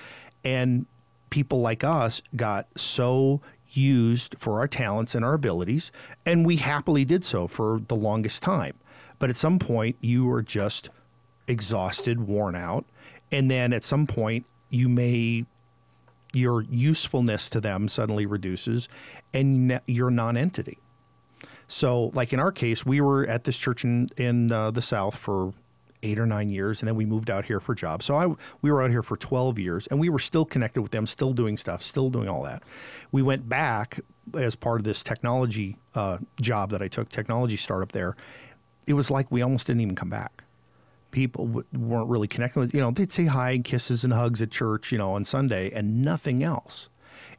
And 0.45 0.85
people 1.31 1.61
like 1.61 1.83
us 1.83 2.21
got 2.35 2.67
so 2.75 3.41
used 3.71 4.35
for 4.37 4.59
our 4.59 4.67
talents 4.67 5.15
and 5.15 5.25
our 5.25 5.33
abilities, 5.33 5.91
and 6.27 6.45
we 6.45 6.57
happily 6.57 7.03
did 7.05 7.23
so 7.23 7.47
for 7.47 7.81
the 7.87 7.95
longest 7.95 8.43
time. 8.43 8.75
But 9.17 9.31
at 9.31 9.35
some 9.35 9.57
point, 9.57 9.95
you 9.99 10.29
are 10.31 10.43
just 10.43 10.89
exhausted, 11.47 12.27
worn 12.27 12.55
out, 12.55 12.85
and 13.31 13.49
then 13.49 13.73
at 13.73 13.83
some 13.83 14.05
point, 14.05 14.45
you 14.69 14.87
may 14.89 15.45
your 16.33 16.63
usefulness 16.63 17.49
to 17.49 17.61
them 17.61 17.87
suddenly 17.87 18.25
reduces, 18.25 18.89
and 19.33 19.71
a 19.71 19.81
non-entity. 19.87 20.79
So, 21.67 22.11
like 22.13 22.33
in 22.33 22.39
our 22.39 22.51
case, 22.51 22.85
we 22.85 23.01
were 23.01 23.25
at 23.25 23.45
this 23.45 23.57
church 23.57 23.83
in 23.83 24.09
in 24.17 24.51
uh, 24.51 24.71
the 24.71 24.81
South 24.81 25.15
for 25.15 25.53
eight 26.03 26.19
or 26.19 26.25
nine 26.25 26.49
years, 26.49 26.81
and 26.81 26.87
then 26.87 26.95
we 26.95 27.05
moved 27.05 27.31
out 27.31 27.45
here 27.45 27.59
for 27.59 27.73
jobs. 27.73 28.05
So 28.05 28.17
I 28.17 28.35
we 28.61 28.71
were 28.71 28.81
out 28.81 28.91
here 28.91 29.03
for 29.03 29.17
twelve 29.17 29.57
years, 29.57 29.87
and 29.87 29.99
we 29.99 30.09
were 30.09 30.19
still 30.19 30.45
connected 30.45 30.81
with 30.81 30.91
them, 30.91 31.07
still 31.07 31.33
doing 31.33 31.57
stuff, 31.57 31.81
still 31.81 32.09
doing 32.09 32.27
all 32.27 32.43
that. 32.43 32.61
We 33.11 33.21
went 33.21 33.47
back 33.47 34.01
as 34.37 34.55
part 34.55 34.79
of 34.79 34.83
this 34.83 35.03
technology 35.03 35.77
uh, 35.95 36.17
job 36.41 36.71
that 36.71 36.81
I 36.81 36.87
took, 36.87 37.09
technology 37.09 37.57
startup 37.57 37.91
there. 37.91 38.15
It 38.85 38.93
was 38.93 39.09
like 39.09 39.31
we 39.31 39.41
almost 39.41 39.67
didn't 39.67 39.81
even 39.81 39.95
come 39.95 40.09
back. 40.09 40.43
People 41.13 41.45
w- 41.45 41.65
weren't 41.73 42.09
really 42.09 42.27
connecting 42.27 42.59
with, 42.59 42.73
you 42.73 42.81
know, 42.81 42.91
they'd 42.91 43.11
say 43.11 43.25
hi 43.25 43.51
and 43.51 43.63
kisses 43.63 44.03
and 44.03 44.11
hugs 44.11 44.41
at 44.41 44.51
church, 44.51 44.91
you 44.91 44.97
know, 44.97 45.11
on 45.13 45.23
Sunday, 45.23 45.71
and 45.71 46.01
nothing 46.01 46.43
else. 46.43 46.89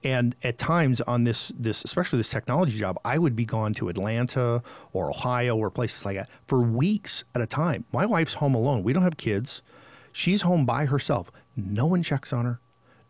And 0.05 0.37
at 0.43 0.59
times 0.59 1.01
on 1.03 1.25
this 1.25 1.53
this 1.59 1.83
especially 1.83 2.19
this 2.19 2.31
technology 2.31 2.79
job, 2.79 2.99
I 3.05 3.19
would 3.19 3.35
be 3.35 3.45
gone 3.45 3.75
to 3.75 3.89
Atlanta 3.89 4.63
or 4.93 5.11
Ohio 5.11 5.57
or 5.57 5.71
places 5.71 6.05
like 6.05 6.17
that 6.17 6.29
for 6.47 6.61
weeks 6.61 7.25
at 7.35 7.41
a 7.43 7.47
time. 7.47 7.85
My 7.93 8.07
wife's 8.07 8.35
home 8.35 8.55
alone. 8.55 8.83
We 8.83 8.93
don't 8.93 9.03
have 9.03 9.17
kids. 9.17 9.63
She's 10.13 10.43
home 10.43 10.65
by 10.65 10.87
herself. 10.87 11.31
No 11.57 11.87
one 11.87 12.03
checks 12.03 12.33
on 12.33 12.45
her. 12.45 12.61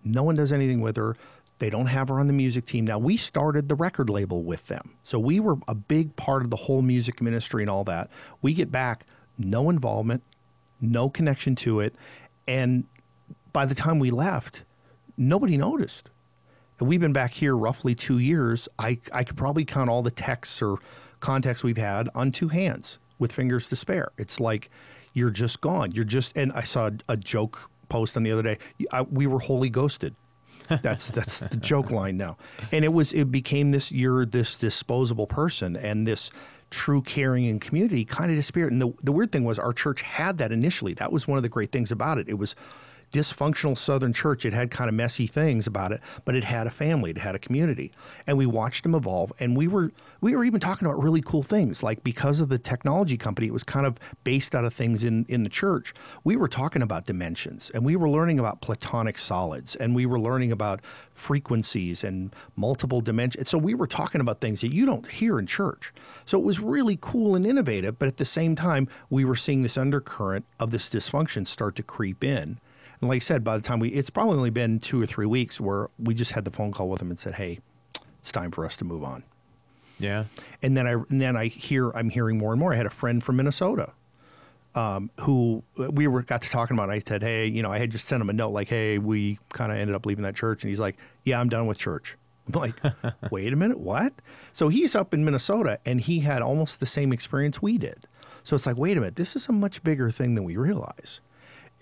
No 0.05 0.23
one 0.23 0.37
does 0.37 0.53
anything 0.53 0.81
with 0.81 0.97
her. 0.97 1.17
They 1.59 1.69
don't 1.71 1.87
have 1.87 2.09
her 2.09 2.21
on 2.21 2.27
the 2.27 2.33
music 2.33 2.65
team. 2.65 2.87
Now, 2.87 2.99
we 2.99 3.17
started 3.17 3.69
the 3.69 3.75
record 3.75 4.09
label 4.11 4.43
with 4.43 4.67
them. 4.67 4.97
So 5.03 5.19
we 5.19 5.41
were 5.41 5.57
a 5.69 5.75
big 5.75 6.17
part 6.17 6.43
of 6.43 6.51
the 6.51 6.57
whole 6.57 6.83
music 6.83 7.21
ministry 7.23 7.62
and 7.62 7.71
all 7.71 7.85
that. 7.85 8.11
We 8.43 8.55
get 8.55 8.73
back, 8.73 9.07
no 9.39 9.71
involvement, 9.71 10.23
no 10.93 11.09
connection 11.09 11.55
to 11.57 11.80
it. 11.80 11.95
And 12.47 12.85
by 13.53 13.66
the 13.66 13.74
time 13.74 13.99
we 13.99 14.11
left, 14.11 14.62
nobody 15.16 15.57
noticed. 15.57 16.11
And 16.78 16.89
we've 16.89 17.01
been 17.01 17.12
back 17.12 17.35
here 17.35 17.57
roughly 17.57 17.95
two 17.95 18.18
years. 18.18 18.68
I, 18.78 18.99
I 19.12 19.24
could 19.24 19.37
probably 19.37 19.64
count 19.64 19.89
all 19.91 20.03
the 20.03 20.11
texts 20.11 20.61
or 20.61 20.78
contacts 21.20 21.62
we've 21.62 21.76
had 21.76 22.09
on 22.14 22.32
two 22.32 22.49
hands 22.49 22.99
with 23.18 23.32
fingers 23.32 23.68
to 23.68 23.76
spare. 23.76 24.11
It's 24.18 24.41
like 24.41 24.70
you're 25.12 25.30
just 25.30 25.61
gone. 25.61 25.93
You're 25.93 26.05
just, 26.05 26.37
and 26.37 26.53
I 26.53 26.62
saw 26.62 26.91
a 27.09 27.16
joke 27.16 27.70
post 27.89 28.16
on 28.16 28.24
the 28.24 28.32
other 28.32 28.43
day. 28.43 28.59
I, 28.91 29.03
we 29.03 29.26
were 29.26 29.39
wholly 29.39 29.70
ghosted. 29.70 30.14
That's 30.68 31.11
that's 31.11 31.41
the 31.41 31.57
joke 31.57 31.91
line 31.91 32.16
now. 32.16 32.37
And 32.72 32.85
it 32.85 32.93
was 32.93 33.12
it 33.12 33.30
became 33.30 33.70
this 33.70 33.93
you're 33.93 34.24
this 34.24 34.59
disposable 34.59 35.26
person 35.26 35.76
and 35.76 36.07
this 36.07 36.30
true 36.75 37.01
caring 37.01 37.47
and 37.47 37.61
community 37.61 38.05
kind 38.05 38.31
of 38.31 38.37
disappeared. 38.37 38.72
And 38.72 38.83
the, 38.83 38.93
the 39.03 39.12
weird 39.12 39.31
thing 39.31 39.45
was 39.45 39.59
our 39.59 39.72
church 39.72 40.03
had 40.03 40.39
that 40.39 40.51
initially. 40.51 40.93
That 40.95 41.12
was 41.12 41.29
one 41.29 41.37
of 41.39 41.43
the 41.43 41.49
great 41.49 41.70
things 41.70 41.93
about 41.93 42.18
it. 42.18 42.29
It 42.29 42.35
was 42.35 42.57
dysfunctional 43.15 43.79
Southern 43.79 44.12
church. 44.12 44.45
It 44.45 44.53
had 44.53 44.73
kind 44.73 44.89
of 44.89 44.95
messy 44.95 45.29
things 45.29 45.69
about 45.69 45.93
it, 45.93 46.01
but 46.25 46.35
it 46.35 46.43
had 46.43 46.67
a 46.67 46.71
family, 46.71 47.12
it 47.12 47.19
had 47.19 47.37
a 47.37 47.39
community, 47.39 47.93
and 48.27 48.37
we 48.37 48.45
watched 48.45 48.83
them 48.83 48.95
evolve. 48.95 49.33
And 49.39 49.57
we 49.57 49.69
were 49.69 49.93
we 50.21 50.35
were 50.35 50.43
even 50.43 50.59
talking 50.59 50.87
about 50.87 51.01
really 51.01 51.23
cool 51.23 51.45
things, 51.45 51.83
like 51.83 52.03
because 52.03 52.41
of 52.41 52.49
the 52.49 52.59
technology 52.59 53.17
company, 53.17 53.47
it 53.47 53.53
was 53.53 53.62
kind 53.62 53.87
of 53.87 53.99
based 54.25 54.55
out 54.55 54.65
of 54.65 54.75
things 54.75 55.05
in 55.05 55.25
in 55.29 55.45
the 55.45 55.49
church. 55.49 55.95
We 56.25 56.35
were 56.35 56.49
talking 56.49 56.83
about 56.83 57.07
dimensions, 57.07 57.71
and 57.73 57.85
we 57.85 57.95
were 57.95 58.11
learning 58.11 58.41
about 58.41 58.61
platonic 58.61 59.17
solids, 59.17 59.77
and 59.77 59.95
we 59.95 60.07
were 60.07 60.19
learning 60.19 60.51
about 60.51 60.81
frequencies 61.12 62.03
and 62.03 62.35
multiple 62.57 63.01
dimensions. 63.01 63.49
So 63.49 63.59
we 63.59 63.75
were 63.75 63.87
talking 63.87 64.21
about 64.21 64.41
things 64.41 64.61
that 64.62 64.73
you 64.73 64.87
don't 64.87 65.09
hear 65.09 65.39
in 65.39 65.47
church. 65.47 65.93
So 66.27 66.37
it 66.37 66.45
was 66.45 66.59
really 66.59 66.99
cool 67.01 67.37
and 67.37 67.47
innovative, 67.47 67.97
but 67.97 68.09
at 68.09 68.17
the 68.17 68.25
same 68.25 68.57
time, 68.57 68.89
we 69.09 69.25
were 69.25 69.37
seeing 69.37 69.62
this 69.62 69.79
undercurrent 69.79 70.47
of 70.59 70.73
this 70.73 70.91
dysfunction 70.91 71.47
start 71.47 71.77
to 71.77 71.85
creep 71.85 72.25
in. 72.25 72.59
And 73.01 73.09
like 73.09 73.16
I 73.16 73.18
said, 73.20 73.45
by 73.45 73.57
the 73.57 73.62
time 73.62 73.80
we, 73.80 73.90
it's 73.90 74.11
probably 74.11 74.36
only 74.36 74.51
been 74.51 74.78
two 74.78 75.01
or 75.01 75.07
three 75.07 75.26
weeks 75.26 75.61
where 75.61 75.88
we 75.99 76.14
just 76.14 76.32
had 76.32 76.45
the 76.45 76.51
phone 76.51 76.72
call 76.72 76.88
with 76.88 77.01
them 77.01 77.11
and 77.11 77.18
said, 77.18 77.34
"Hey, 77.34 77.61
it's 78.18 78.32
time 78.32 78.51
for 78.51 78.64
us 78.64 78.76
to 78.78 78.84
move 78.84 79.05
on." 79.05 79.24
Yeah. 79.99 80.24
And 80.62 80.76
then 80.76 80.86
I, 80.86 80.92
and 80.92 81.20
then 81.20 81.36
I 81.36 81.47
hear, 81.47 81.90
I'm 81.90 82.11
hearing 82.11 82.38
more 82.38 82.53
and 82.53 82.61
more. 82.61 82.72
I 82.72 82.76
had 82.76 82.86
a 82.86 82.90
friend 82.90 83.22
from 83.22 83.36
Minnesota, 83.36 83.92
um, 84.74 85.11
who 85.20 85.62
we 85.76 86.07
were 86.07 86.22
got 86.22 86.42
to 86.42 86.51
talking 86.51 86.76
about. 86.76 86.84
And 86.84 86.92
I 86.92 87.01
said, 87.01 87.22
"Hey, 87.22 87.47
you 87.47 87.62
know, 87.62 87.72
I 87.72 87.78
had 87.78 87.90
just 87.90 88.07
sent 88.07 88.20
him 88.20 88.30
a 88.30 88.32
note 88.32 88.51
like, 88.51 88.68
hey, 88.68 88.99
we 88.99 89.38
kind 89.51 89.70
of 89.72 89.78
ended 89.78 89.95
up 89.95 90.07
leaving 90.07 90.24
that 90.24 90.34
church." 90.34 90.62
And 90.62 90.68
he's 90.68 90.80
like, 90.80 90.97
"Yeah, 91.24 91.40
I'm 91.40 91.49
done 91.49 91.66
with 91.66 91.78
church." 91.78 92.16
I'm 92.53 92.61
like, 92.61 92.74
"Wait 93.30 93.53
a 93.53 93.57
minute, 93.57 93.78
what?" 93.78 94.12
So 94.53 94.68
he's 94.68 94.95
up 94.95 95.14
in 95.14 95.24
Minnesota, 95.24 95.78
and 95.86 96.01
he 96.01 96.20
had 96.20 96.42
almost 96.42 96.80
the 96.80 96.86
same 96.86 97.12
experience 97.12 97.62
we 97.62 97.78
did. 97.78 98.07
So 98.45 98.55
it's 98.55 98.66
like, 98.66 98.76
wait 98.76 98.97
a 98.99 99.01
minute, 99.01 99.16
this 99.16 99.34
is 99.34 99.49
a 99.49 99.53
much 99.53 99.82
bigger 99.82 100.11
thing 100.11 100.34
than 100.34 100.45
we 100.45 100.57
realize. 100.57 101.20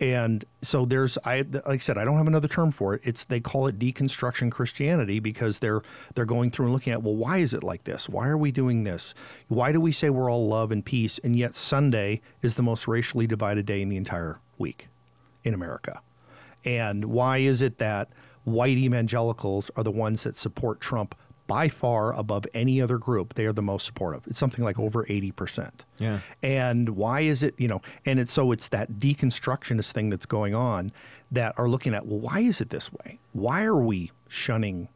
And 0.00 0.44
so 0.62 0.84
there's 0.84 1.16
I 1.24 1.42
like 1.42 1.66
I 1.66 1.76
said 1.78 1.96
I 1.96 2.04
don't 2.04 2.16
have 2.16 2.26
another 2.26 2.48
term 2.48 2.72
for 2.72 2.94
it. 2.94 3.02
It's 3.04 3.24
they 3.24 3.40
call 3.40 3.66
it 3.68 3.78
deconstruction 3.78 4.50
Christianity 4.50 5.20
because 5.20 5.60
they're 5.60 5.82
they're 6.14 6.24
going 6.24 6.50
through 6.50 6.66
and 6.66 6.74
looking 6.74 6.92
at 6.92 7.02
well 7.02 7.14
why 7.14 7.38
is 7.38 7.54
it 7.54 7.62
like 7.62 7.84
this? 7.84 8.08
Why 8.08 8.26
are 8.28 8.36
we 8.36 8.50
doing 8.50 8.84
this? 8.84 9.14
Why 9.48 9.70
do 9.70 9.80
we 9.80 9.92
say 9.92 10.10
we're 10.10 10.30
all 10.30 10.48
love 10.48 10.72
and 10.72 10.84
peace 10.84 11.18
and 11.22 11.36
yet 11.36 11.54
Sunday 11.54 12.20
is 12.40 12.56
the 12.56 12.62
most 12.62 12.88
racially 12.88 13.26
divided 13.26 13.66
day 13.66 13.80
in 13.80 13.90
the 13.90 13.96
entire 13.96 14.40
week 14.58 14.88
in 15.44 15.54
America? 15.54 16.00
And 16.64 17.06
why 17.06 17.38
is 17.38 17.62
it 17.62 17.78
that 17.78 18.08
white 18.44 18.78
evangelicals 18.78 19.70
are 19.76 19.84
the 19.84 19.90
ones 19.90 20.24
that 20.24 20.36
support 20.36 20.80
Trump 20.80 21.14
by 21.52 21.68
far 21.68 22.14
above 22.14 22.46
any 22.54 22.80
other 22.80 22.96
group. 22.96 23.34
They 23.34 23.44
are 23.44 23.52
the 23.52 23.60
most 23.60 23.84
supportive. 23.84 24.26
It's 24.26 24.38
something 24.38 24.64
like 24.64 24.78
over 24.78 25.04
80%. 25.04 25.70
Yeah. 25.98 26.20
And 26.42 26.88
why 26.96 27.20
is 27.20 27.42
it, 27.42 27.60
you 27.60 27.68
know, 27.68 27.82
and 28.06 28.18
it's 28.18 28.32
so 28.32 28.52
it's 28.52 28.68
that 28.68 28.92
deconstructionist 28.94 29.92
thing 29.92 30.08
that's 30.08 30.24
going 30.24 30.54
on 30.54 30.92
that 31.30 31.52
are 31.58 31.68
looking 31.68 31.92
at, 31.92 32.06
well, 32.06 32.20
why 32.20 32.40
is 32.40 32.62
it 32.62 32.70
this 32.70 32.90
way? 32.90 33.18
Why 33.34 33.64
are 33.64 33.82
we 33.82 34.12
shunning 34.28 34.88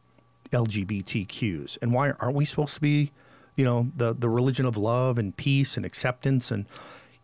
LGBTQs? 0.51 1.77
And 1.79 1.93
why 1.93 2.13
aren't 2.19 2.35
we 2.35 2.43
supposed 2.43 2.73
to 2.73 2.81
be, 2.81 3.11
you 3.55 3.63
know, 3.63 3.91
the, 3.95 4.15
the 4.15 4.27
religion 4.27 4.65
of 4.65 4.77
love 4.77 5.19
and 5.19 5.37
peace 5.37 5.77
and 5.77 5.85
acceptance 5.85 6.49
and, 6.49 6.65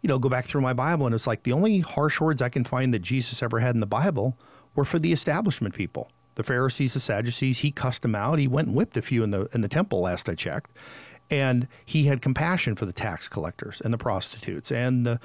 you 0.03 0.09
know, 0.09 0.19
go 0.19 0.29
back 0.29 0.45
through 0.45 0.61
my 0.61 0.73
Bible 0.73 1.07
and 1.07 1.15
it's 1.15 1.25
like 1.25 1.41
the 1.41 1.53
only 1.53 1.79
harsh 1.79 2.21
words 2.21 2.39
I 2.39 2.49
can 2.49 2.65
find 2.65 2.93
that 2.93 3.01
Jesus 3.01 3.41
ever 3.41 3.61
had 3.61 3.73
in 3.73 3.79
the 3.79 3.87
Bible 3.87 4.37
were 4.75 4.85
for 4.85 4.99
the 4.99 5.11
establishment 5.11 5.73
people 5.73 6.11
the 6.35 6.43
Pharisees, 6.43 6.93
the 6.93 6.99
Sadducees. 6.99 7.59
He 7.59 7.71
cussed 7.71 8.01
them 8.01 8.15
out. 8.15 8.39
He 8.39 8.47
went 8.47 8.69
and 8.69 8.77
whipped 8.77 8.97
a 8.97 9.01
few 9.01 9.23
in 9.23 9.31
the 9.31 9.47
in 9.53 9.61
the 9.61 9.67
temple 9.67 10.01
last 10.01 10.29
I 10.29 10.35
checked, 10.35 10.71
and 11.29 11.67
he 11.85 12.05
had 12.05 12.21
compassion 12.21 12.75
for 12.75 12.85
the 12.85 12.93
tax 12.93 13.27
collectors 13.27 13.81
and 13.81 13.93
the 13.93 13.97
prostitutes 13.97 14.71
and 14.71 15.05
the 15.05 15.19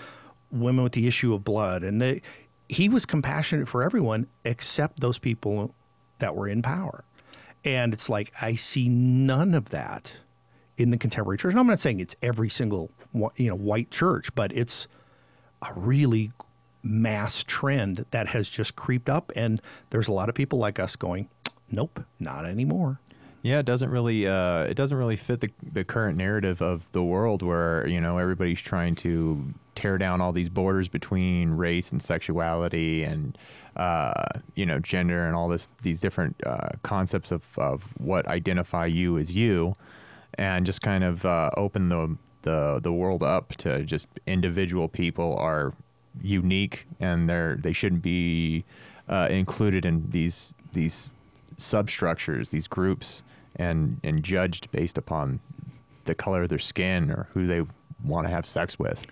women 0.50 0.82
with 0.82 0.92
the 0.92 1.06
issue 1.06 1.34
of 1.34 1.44
blood. 1.44 1.82
And 1.82 2.00
the, 2.00 2.20
he 2.68 2.88
was 2.88 3.06
compassionate 3.06 3.68
for 3.68 3.82
everyone 3.82 4.26
except 4.44 5.00
those 5.00 5.18
people 5.18 5.74
that 6.18 6.34
were 6.34 6.48
in 6.48 6.62
power. 6.62 7.04
And 7.64 7.92
it's 7.92 8.08
like 8.08 8.32
I 8.40 8.54
see 8.54 8.88
none 8.88 9.54
of 9.54 9.70
that 9.70 10.12
in 10.76 10.90
the 10.90 10.96
contemporary 10.96 11.38
church. 11.38 11.52
And 11.52 11.60
I'm 11.60 11.66
not 11.66 11.80
saying 11.80 12.00
it's 12.00 12.16
every 12.22 12.48
single 12.48 12.90
you 13.12 13.48
know 13.48 13.56
white 13.56 13.90
church, 13.90 14.34
but 14.34 14.52
it's 14.52 14.86
a 15.62 15.72
really 15.74 16.32
mass 16.82 17.42
trend 17.44 18.04
that 18.10 18.28
has 18.28 18.48
just 18.48 18.76
creeped 18.76 19.08
up. 19.08 19.32
And 19.34 19.60
there's 19.90 20.08
a 20.08 20.12
lot 20.12 20.28
of 20.28 20.34
people 20.34 20.58
like 20.58 20.78
us 20.78 20.96
going, 20.96 21.28
nope, 21.70 22.04
not 22.18 22.46
anymore. 22.46 23.00
Yeah, 23.42 23.60
it 23.60 23.66
doesn't 23.66 23.90
really 23.90 24.26
uh, 24.26 24.64
it 24.64 24.74
doesn't 24.74 24.96
really 24.96 25.16
fit 25.16 25.40
the 25.40 25.50
the 25.62 25.84
current 25.84 26.18
narrative 26.18 26.60
of 26.60 26.90
the 26.92 27.04
world 27.04 27.42
where 27.42 27.86
you 27.86 28.00
know 28.00 28.18
everybody's 28.18 28.60
trying 28.60 28.96
to 28.96 29.54
tear 29.76 29.96
down 29.96 30.20
all 30.20 30.32
these 30.32 30.48
borders 30.48 30.88
between 30.88 31.52
race 31.52 31.92
and 31.92 32.02
sexuality 32.02 33.04
and 33.04 33.38
uh, 33.76 34.24
you 34.56 34.66
know 34.66 34.80
gender 34.80 35.24
and 35.24 35.36
all 35.36 35.48
this 35.48 35.68
these 35.82 36.00
different 36.00 36.36
uh, 36.44 36.70
concepts 36.82 37.30
of, 37.30 37.44
of 37.58 37.94
what 37.98 38.26
identify 38.26 38.86
you 38.86 39.16
as 39.18 39.36
you 39.36 39.76
and 40.34 40.66
just 40.66 40.82
kind 40.82 41.04
of 41.04 41.24
uh, 41.24 41.50
open 41.56 41.90
the 41.90 42.16
the 42.42 42.80
the 42.82 42.92
world 42.92 43.22
up 43.22 43.56
to 43.56 43.84
just 43.84 44.08
individual 44.26 44.88
people 44.88 45.36
are 45.38 45.74
unique 46.22 46.86
and 47.00 47.28
they're 47.28 47.56
they 47.56 47.72
shouldn't 47.72 48.02
be 48.02 48.64
uh, 49.08 49.28
included 49.30 49.84
in 49.84 50.10
these 50.10 50.52
these 50.72 51.10
substructures, 51.56 52.50
these 52.50 52.66
groups, 52.66 53.22
and 53.56 54.00
and 54.02 54.22
judged 54.22 54.70
based 54.70 54.98
upon 54.98 55.40
the 56.04 56.14
color 56.14 56.42
of 56.42 56.48
their 56.48 56.58
skin 56.58 57.10
or 57.10 57.28
who 57.34 57.46
they 57.46 57.62
want 58.04 58.26
to 58.26 58.30
have 58.30 58.46
sex 58.46 58.78
with. 58.78 59.06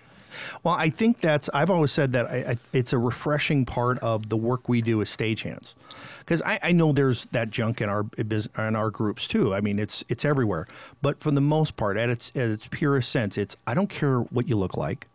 Well, 0.63 0.73
I 0.73 0.89
think 0.89 1.21
that's, 1.21 1.49
I've 1.53 1.69
always 1.69 1.91
said 1.91 2.11
that 2.13 2.25
I, 2.27 2.35
I, 2.35 2.57
it's 2.73 2.93
a 2.93 2.97
refreshing 2.97 3.65
part 3.65 3.99
of 3.99 4.29
the 4.29 4.37
work 4.37 4.69
we 4.69 4.81
do 4.81 5.01
as 5.01 5.15
stagehands. 5.15 5.75
Because 6.19 6.41
I, 6.41 6.59
I, 6.61 6.71
know 6.73 6.91
there's 6.91 7.25
that 7.27 7.49
junk 7.49 7.81
in 7.81 7.87
our 7.87 8.05
in 8.17 8.75
our 8.75 8.89
groups 8.89 9.27
too. 9.27 9.53
I 9.53 9.61
mean, 9.61 9.79
it's 9.79 10.03
it's 10.09 10.25
everywhere. 10.25 10.67
But 11.01 11.21
for 11.21 11.31
the 11.31 11.41
most 11.41 11.77
part, 11.77 11.95
at 11.95 12.09
its 12.09 12.31
at 12.35 12.49
its 12.49 12.67
purest 12.67 13.09
sense, 13.09 13.37
it's 13.37 13.55
I 13.65 13.73
don't 13.73 13.89
care 13.89 14.19
what 14.19 14.47
you 14.49 14.57
look 14.57 14.75
like. 14.75 15.07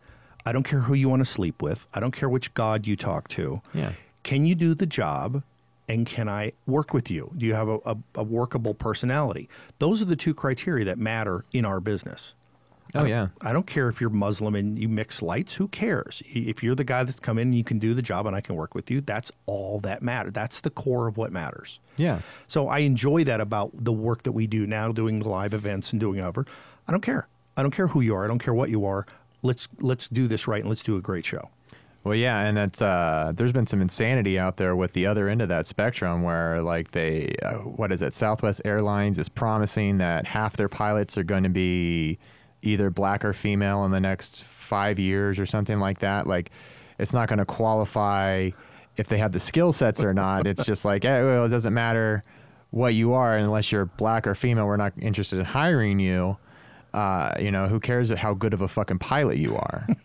I 0.45 0.53
don't 0.53 0.65
care 0.65 0.81
who 0.81 0.95
you 0.95 1.09
want 1.09 1.21
to 1.21 1.31
sleep 1.31 1.63
with. 1.63 1.87
I 1.95 2.01
don't 2.01 2.13
care 2.13 2.29
which 2.29 2.53
God 2.55 2.87
you 2.87 2.97
talk 2.97 3.29
to. 3.29 3.63
Yeah. 3.73 3.93
Can 4.23 4.47
you 4.47 4.55
do 4.55 4.75
the 4.75 4.87
job? 4.87 5.43
And 5.89 6.07
can 6.07 6.29
I 6.29 6.53
work 6.67 6.95
with 6.95 7.11
you? 7.11 7.33
Do 7.37 7.45
you 7.45 7.55
have 7.55 7.69
a, 7.69 7.79
a, 7.85 7.97
a 8.15 8.23
workable 8.23 8.73
personality? 8.73 9.49
Those 9.79 10.01
are 10.01 10.07
the 10.07 10.17
two 10.17 10.33
criteria 10.33 10.85
that 10.87 10.97
matter 10.99 11.45
in 11.53 11.65
our 11.65 11.81
business. 11.81 12.35
Oh, 12.95 13.05
yeah. 13.05 13.29
I 13.41 13.53
don't 13.53 13.67
care 13.67 13.89
if 13.89 14.01
you're 14.01 14.11
Muslim 14.11 14.55
and 14.55 14.79
you 14.79 14.89
mix 14.89 15.23
lights. 15.23 15.55
Who 15.55 15.69
cares? 15.69 16.23
If 16.27 16.63
you're 16.63 16.75
the 16.75 16.85
guy 16.85 17.05
that's 17.05 17.21
come 17.21 17.39
in 17.39 17.49
and 17.49 17.55
you 17.55 17.65
can 17.65 17.79
do 17.79 17.95
the 17.95 18.03
job 18.03 18.27
and 18.27 18.37
I 18.37 18.41
can 18.41 18.55
work 18.55 18.75
with 18.75 18.91
you, 18.91 19.01
that's 19.01 19.33
all 19.47 19.81
that 19.81 20.03
matters. 20.03 20.33
That's 20.33 20.61
the 20.61 20.71
core 20.71 21.09
of 21.09 21.17
what 21.17 21.33
matters. 21.33 21.81
Yeah. 21.97 22.21
So 22.49 22.69
I 22.69 22.81
enjoy 22.81 23.25
that 23.25 23.41
about 23.41 23.73
the 23.75 23.93
work 23.93 24.23
that 24.25 24.33
we 24.33 24.47
do 24.47 24.67
now, 24.67 24.93
doing 24.93 25.21
live 25.21 25.55
events 25.55 25.93
and 25.93 26.01
doing 26.01 26.21
other. 26.21 26.47
I 26.87 26.93
don't 26.93 27.03
care. 27.03 27.29
I 27.57 27.63
don't 27.63 27.71
care 27.71 27.89
who 27.89 28.03
you 28.03 28.15
are. 28.15 28.25
I 28.25 28.29
don't 28.29 28.39
care 28.39 28.55
what 28.55 28.71
you 28.71 28.85
are 28.85 29.07
let's 29.43 29.69
let's 29.81 30.09
do 30.09 30.27
this 30.27 30.47
right 30.49 30.61
and 30.61 30.69
let's 30.69 30.83
do 30.83 30.97
a 30.97 31.01
great 31.01 31.25
show. 31.25 31.51
Well, 32.05 32.17
yeah, 32.17 32.41
and 32.41 32.57
that's 32.57 32.83
uh, 32.83 33.33
there's 33.35 33.53
been 33.53 33.67
some 33.67 33.81
insanity 33.81 34.37
out 34.37 34.57
there 34.57 34.75
with 34.75 34.93
the 34.93 35.07
other 35.07 35.29
end 35.29 35.41
of 35.41 35.49
that 35.51 35.67
spectrum, 35.67 36.23
where 36.23 36.61
like 36.61 36.91
they, 36.91 37.37
uh, 37.43 37.55
what 37.59 37.93
is 37.93 38.03
it? 38.03 38.13
Southwest 38.13 38.61
Airlines 38.65 39.19
is 39.19 39.29
promising 39.29 39.99
that 39.99 40.27
half 40.27 40.57
their 40.57 40.69
pilots 40.69 41.17
are 41.17 41.23
going 41.23 41.45
to 41.45 41.49
be 41.49 42.19
either 42.63 42.91
black 42.91 43.25
or 43.25 43.33
female 43.33 43.85
in 43.85 43.93
the 43.93 44.01
next 44.01 44.43
five 44.43 44.99
years 44.99 45.39
or 45.39 45.47
something 45.47 45.79
like 45.79 46.01
that. 46.01 46.27
Like, 46.27 46.51
it's 46.99 47.13
not 47.13 47.29
going 47.29 47.39
to 47.39 47.45
qualify 47.45 48.51
if 48.97 49.07
they 49.07 49.19
have 49.19 49.33
the 49.33 49.41
skill 49.41 49.73
sets 49.73 50.03
or 50.03 50.13
not. 50.13 50.47
it's 50.47 50.65
just 50.65 50.85
like, 50.85 51.05
hey, 51.05 51.23
well, 51.23 51.45
it 51.45 51.51
doesn't 51.51 51.75
matter 51.75 52.25
what 52.71 52.95
you 52.95 53.13
are 53.13 53.37
unless 53.37 53.71
you're 53.71 53.87
black 53.87 54.27
or 54.27 54.35
female. 54.35 54.67
We're 54.67 54.77
not 54.77 54.93
interested 55.01 55.39
in 55.39 55.45
hiring 55.45 56.01
you 56.01 56.37
uh, 56.95 57.33
you 57.41 57.51
know, 57.51 57.69
who 57.69 57.81
cares 57.81 58.11
how 58.11 58.35
good 58.35 58.55
of 58.55 58.61
a 58.61 58.69
fucking 58.69 58.99
pilot 58.99 59.39
you 59.39 59.57
are? 59.57 59.87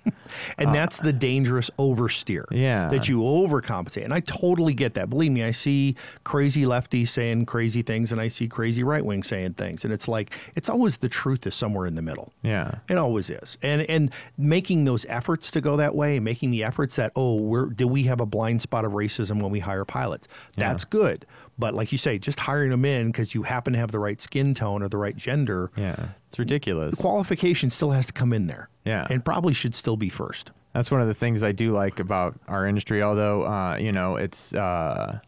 And 0.58 0.74
that's 0.74 1.00
the 1.00 1.14
dangerous 1.14 1.70
oversteer. 1.78 2.46
Yeah. 2.52 2.90
That 2.90 3.08
you 3.08 3.20
overcompensate. 3.20 4.04
And 4.04 4.14
I 4.14 4.20
totally 4.20 4.74
get 4.74 4.94
that. 4.96 5.10
Believe 5.10 5.32
me, 5.32 5.44
I 5.44 5.52
see 5.52 5.96
crazy 6.24 6.64
lefties 6.64 7.10
saying 7.10 7.46
crazy 7.46 7.82
things 7.82 8.12
and 8.12 8.20
I 8.20 8.28
see 8.28 8.48
crazy 8.48 8.84
right 8.84 9.04
wing 9.04 9.24
saying 9.24 9.54
things. 9.54 9.84
And 9.84 9.94
it's 9.94 10.08
like, 10.08 10.34
it's 10.56 10.70
always 10.70 10.98
the 10.98 11.10
truth 11.10 11.46
is 11.48 11.56
somewhere 11.56 11.86
in 11.86 11.96
the 11.96 12.02
middle. 12.02 12.34
Yeah. 12.42 12.76
It 12.90 12.98
always 12.98 13.30
is. 13.30 13.58
And 13.62 13.82
and 13.84 14.12
making 14.38 14.86
those 14.86 15.06
efforts 15.10 15.52
to 15.52 15.62
go 15.62 15.78
that 15.78 15.96
way, 15.96 16.20
making 16.20 16.52
the 16.52 16.64
efforts 16.64 16.96
that, 16.98 17.12
oh, 17.16 17.36
we're 17.36 17.68
do 17.68 17.88
we 17.88 18.04
have 18.04 18.20
a 18.20 18.26
blind 18.26 18.62
spot 18.62 18.86
of 18.86 18.94
racism 18.94 19.42
when 19.42 19.52
we 19.52 19.60
hire 19.60 19.86
pilots? 19.86 20.28
That's 20.56 20.86
good. 20.86 21.26
But 21.60 21.74
like 21.74 21.92
you 21.92 21.98
say, 21.98 22.20
just 22.20 22.40
hiring 22.40 22.70
them 22.70 22.86
in 22.86 23.08
because 23.08 23.34
you 23.34 23.44
happen 23.44 23.74
to 23.74 23.80
have 23.80 23.92
the 23.92 24.00
right 24.00 24.22
skin 24.22 24.54
tone 24.54 24.84
or 24.84 24.90
the 24.90 24.98
right 24.98 25.16
gender, 25.16 25.72
Yeah. 25.76 26.10
It's 26.28 26.38
ridiculous. 26.38 26.92
The 26.96 27.02
qualification 27.02 27.70
still 27.70 27.92
has 27.92 28.06
to 28.08 28.14
come 28.14 28.34
in 28.34 28.48
there. 28.48 28.70
Yeah. 28.86 29.08
And 29.10 29.24
probably 29.24 29.54
should 29.54 29.74
still 29.74 29.98
be 29.98 30.10
first. 30.10 30.52
That's 30.74 30.92
one 30.92 31.02
of 31.02 31.08
the 31.08 31.14
things 31.14 31.42
I 31.42 31.54
do 31.54 31.72
like 31.72 32.00
about 32.00 32.40
our 32.48 32.68
industry. 32.68 33.02
Although, 33.02 33.44
uh, 33.44 33.78
you 33.78 33.92
know, 33.92 34.18
it's 34.18 34.54
uh, 34.54 35.20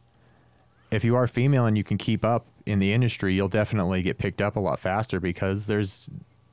if 0.91 1.03
you 1.03 1.15
are 1.15 1.25
female 1.25 1.65
and 1.65 1.77
you 1.77 1.83
can 1.83 1.97
keep 1.97 2.23
up 2.23 2.45
in 2.65 2.79
the 2.79 2.93
industry, 2.93 3.33
you'll 3.33 3.47
definitely 3.47 4.01
get 4.03 4.17
picked 4.19 4.41
up 4.41 4.55
a 4.55 4.59
lot 4.59 4.79
faster 4.79 5.19
because 5.19 5.65
there's 5.67 6.07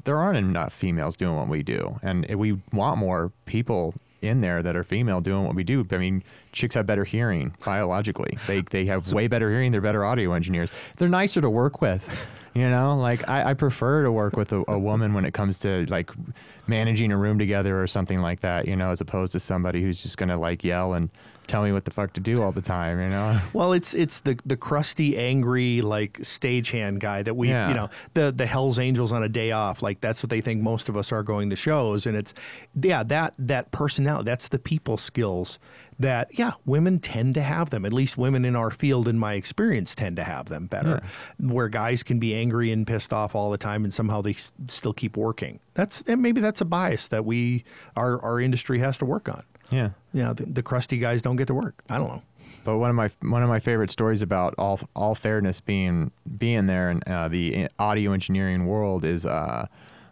there 0.04 0.16
aren't 0.18 0.38
enough 0.38 0.72
females 0.72 1.16
doing 1.16 1.36
what 1.36 1.48
we 1.48 1.62
do, 1.62 1.98
and 2.02 2.24
we 2.36 2.58
want 2.72 2.96
more 2.96 3.32
people 3.44 3.92
in 4.22 4.40
there 4.40 4.62
that 4.62 4.76
are 4.76 4.84
female 4.84 5.20
doing 5.20 5.44
what 5.44 5.54
we 5.54 5.64
do. 5.64 5.86
I 5.90 5.96
mean, 5.98 6.22
chicks 6.52 6.74
have 6.74 6.86
better 6.86 7.04
hearing 7.04 7.54
biologically. 7.64 8.38
They 8.46 8.62
they 8.62 8.86
have 8.86 9.12
way 9.12 9.28
better 9.28 9.50
hearing. 9.50 9.72
They're 9.72 9.80
better 9.80 10.04
audio 10.04 10.32
engineers. 10.32 10.70
They're 10.98 11.08
nicer 11.08 11.40
to 11.40 11.50
work 11.50 11.80
with. 11.80 12.04
You 12.54 12.70
know, 12.70 12.96
like 12.96 13.28
I, 13.28 13.50
I 13.50 13.54
prefer 13.54 14.02
to 14.04 14.10
work 14.10 14.34
with 14.34 14.50
a, 14.52 14.64
a 14.66 14.78
woman 14.78 15.12
when 15.12 15.26
it 15.26 15.34
comes 15.34 15.58
to 15.58 15.84
like 15.90 16.10
managing 16.66 17.12
a 17.12 17.16
room 17.16 17.38
together 17.38 17.82
or 17.82 17.86
something 17.86 18.22
like 18.22 18.40
that. 18.40 18.66
You 18.66 18.76
know, 18.76 18.90
as 18.90 19.00
opposed 19.02 19.32
to 19.32 19.40
somebody 19.40 19.82
who's 19.82 20.02
just 20.02 20.16
gonna 20.16 20.38
like 20.38 20.64
yell 20.64 20.94
and 20.94 21.10
tell 21.46 21.62
me 21.62 21.72
what 21.72 21.84
the 21.84 21.90
fuck 21.90 22.12
to 22.14 22.20
do 22.20 22.42
all 22.42 22.52
the 22.52 22.62
time. 22.62 23.00
You 23.00 23.08
know. 23.08 23.40
Well, 23.52 23.72
it's 23.72 23.94
it's 23.94 24.20
the 24.20 24.38
the 24.44 24.56
crusty, 24.56 25.16
angry, 25.16 25.80
like 25.82 26.14
stagehand 26.20 26.98
guy 27.00 27.22
that 27.22 27.34
we, 27.34 27.48
Yeah. 27.48 27.68
you 27.68 27.74
know, 27.74 27.90
the 28.14 28.32
the 28.36 28.46
Hell's 28.46 28.78
Angels 28.78 29.12
on 29.12 29.22
a 29.22 29.28
day 29.28 29.52
off. 29.52 29.82
Like 29.82 30.00
that's 30.00 30.22
what 30.22 30.30
they 30.30 30.40
think 30.40 30.62
most 30.62 30.88
of 30.88 30.96
us 30.96 31.12
are 31.12 31.22
going 31.22 31.50
to 31.50 31.56
shows, 31.56 32.06
and 32.06 32.16
it's 32.16 32.34
yeah 32.80 33.02
that 33.04 33.34
that 33.38 33.72
personality. 33.72 34.24
That's 34.26 34.48
the 34.48 34.58
people 34.58 34.96
skills 34.96 35.58
that 35.98 36.28
yeah 36.38 36.52
women 36.66 36.98
tend 36.98 37.34
to 37.34 37.42
have 37.42 37.70
them. 37.70 37.86
At 37.86 37.92
least 37.92 38.18
women 38.18 38.44
in 38.44 38.54
our 38.54 38.70
field, 38.70 39.08
in 39.08 39.18
my 39.18 39.34
experience, 39.34 39.94
tend 39.94 40.16
to 40.16 40.24
have 40.24 40.46
them 40.46 40.66
better. 40.66 41.00
Where 41.38 41.68
guys 41.68 42.02
can 42.02 42.18
be 42.18 42.34
angry 42.34 42.70
and 42.72 42.86
pissed 42.86 43.12
off 43.12 43.34
all 43.34 43.50
the 43.50 43.58
time, 43.58 43.84
and 43.84 43.92
somehow 43.94 44.20
they 44.20 44.32
s- 44.32 44.52
still 44.68 44.92
keep 44.92 45.16
working. 45.16 45.60
That's 45.74 46.02
and 46.02 46.20
maybe 46.20 46.40
that's 46.40 46.60
a 46.60 46.64
bias 46.66 47.08
that 47.08 47.24
we 47.24 47.64
our 47.96 48.20
our 48.22 48.40
industry 48.40 48.78
has 48.80 48.98
to 48.98 49.04
work 49.06 49.28
on. 49.28 49.42
Yeah. 49.70 49.90
You 50.12 50.22
know, 50.22 50.32
the, 50.32 50.46
the 50.46 50.62
crusty 50.62 50.98
guys 50.98 51.22
don't 51.22 51.36
get 51.36 51.46
to 51.48 51.54
work. 51.54 51.82
I 51.88 51.98
don't 51.98 52.08
know. 52.08 52.22
But 52.64 52.78
one 52.78 52.90
of 52.90 52.96
my 52.96 53.10
one 53.22 53.42
of 53.42 53.48
my 53.48 53.60
favorite 53.60 53.90
stories 53.90 54.22
about 54.22 54.54
all 54.58 54.80
all 54.94 55.14
fairness 55.14 55.60
being 55.60 56.10
being 56.38 56.66
there 56.66 56.90
in 56.90 57.02
uh, 57.06 57.28
the 57.28 57.68
audio 57.78 58.12
engineering 58.12 58.66
world 58.66 59.04
is 59.04 59.24
uh, 59.24 59.66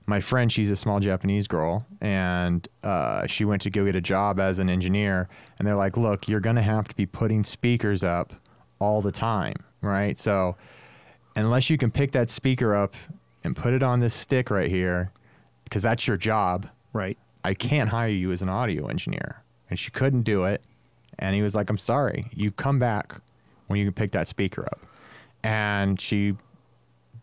my 0.07 0.21
friend. 0.21 0.53
She's 0.53 0.71
a 0.71 0.77
small 0.77 1.01
Japanese 1.01 1.49
girl, 1.49 1.87
and 2.01 2.69
uh, 2.83 3.27
she 3.27 3.45
went 3.45 3.63
to 3.63 3.71
go 3.71 3.85
get 3.85 3.97
a 3.97 4.01
job 4.01 4.39
as 4.39 4.59
an 4.59 4.69
engineer. 4.69 5.29
And 5.59 5.67
they're 5.67 5.77
like, 5.77 5.97
"Look, 5.97 6.29
you're 6.29 6.41
gonna 6.41 6.63
have 6.63 6.87
to 6.89 6.95
be 6.95 7.07
putting 7.07 7.43
speakers 7.45 8.05
up 8.05 8.35
all 8.79 9.01
the 9.01 9.13
time, 9.13 9.57
right? 9.81 10.17
So 10.19 10.57
unless 11.37 11.71
you 11.71 11.79
can 11.79 11.91
pick 11.91 12.13
that 12.13 12.31
speaker 12.31 12.75
up 12.75 12.95
and 13.43 13.57
put 13.57 13.73
it 13.75 13.83
on 13.83 14.01
this 14.01 14.15
stick 14.15 14.51
right 14.51 14.71
here, 14.71 15.11
because 15.65 15.83
that's 15.83 16.07
your 16.07 16.17
job, 16.17 16.69
Right. 16.93 17.19
I 17.43 17.53
can't 17.55 17.91
hire 17.91 18.09
you 18.09 18.33
as 18.33 18.41
an 18.41 18.49
audio 18.49 18.87
engineer. 18.87 19.43
And 19.75 19.79
she 19.81 19.91
couldn't 19.91 20.23
do 20.23 20.45
it. 20.45 20.63
And 21.19 21.35
he 21.35 21.43
was 21.43 21.57
like, 21.57 21.69
I'm 21.69 21.79
sorry. 21.79 22.31
You 22.33 22.53
come 22.53 22.79
back 22.79 23.17
when 23.67 23.81
you 23.81 23.85
can 23.85 23.93
pick 23.93 24.13
that 24.13 24.29
speaker 24.29 24.65
up. 24.65 24.87
And 25.43 26.01
she 26.01 26.37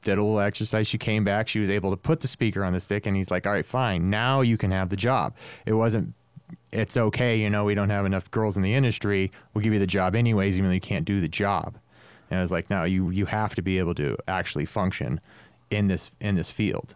did 0.03 0.17
a 0.17 0.21
little 0.21 0.41
exercise. 0.41 0.85
She 0.85 0.97
came 0.97 1.23
back. 1.23 1.47
She 1.47 1.61
was 1.61 1.69
able 1.69 1.91
to 1.91 1.95
put 1.95 2.19
the 2.19 2.27
speaker 2.27 2.65
on 2.65 2.73
the 2.73 2.81
stick. 2.81 3.05
And 3.05 3.15
he's 3.15 3.31
like, 3.31 3.47
All 3.47 3.53
right, 3.53 3.65
fine. 3.65 4.09
Now 4.09 4.41
you 4.41 4.57
can 4.57 4.71
have 4.71 4.89
the 4.89 4.97
job. 4.97 5.33
It 5.65 5.71
wasn't, 5.71 6.13
it's 6.73 6.97
okay. 6.97 7.37
You 7.37 7.49
know, 7.49 7.63
we 7.63 7.73
don't 7.73 7.89
have 7.89 8.05
enough 8.05 8.29
girls 8.31 8.57
in 8.57 8.63
the 8.63 8.73
industry. 8.73 9.31
We'll 9.53 9.63
give 9.63 9.71
you 9.71 9.79
the 9.79 9.87
job 9.87 10.13
anyways, 10.13 10.57
even 10.57 10.71
though 10.71 10.73
you 10.73 10.81
can't 10.81 11.05
do 11.05 11.21
the 11.21 11.29
job. 11.29 11.77
And 12.29 12.37
I 12.37 12.41
was 12.41 12.51
like, 12.51 12.69
No, 12.69 12.83
you, 12.83 13.11
you 13.11 13.27
have 13.27 13.55
to 13.55 13.61
be 13.61 13.79
able 13.79 13.95
to 13.95 14.17
actually 14.27 14.65
function 14.65 15.21
in 15.69 15.87
this, 15.87 16.11
in 16.19 16.35
this 16.35 16.51
field 16.51 16.95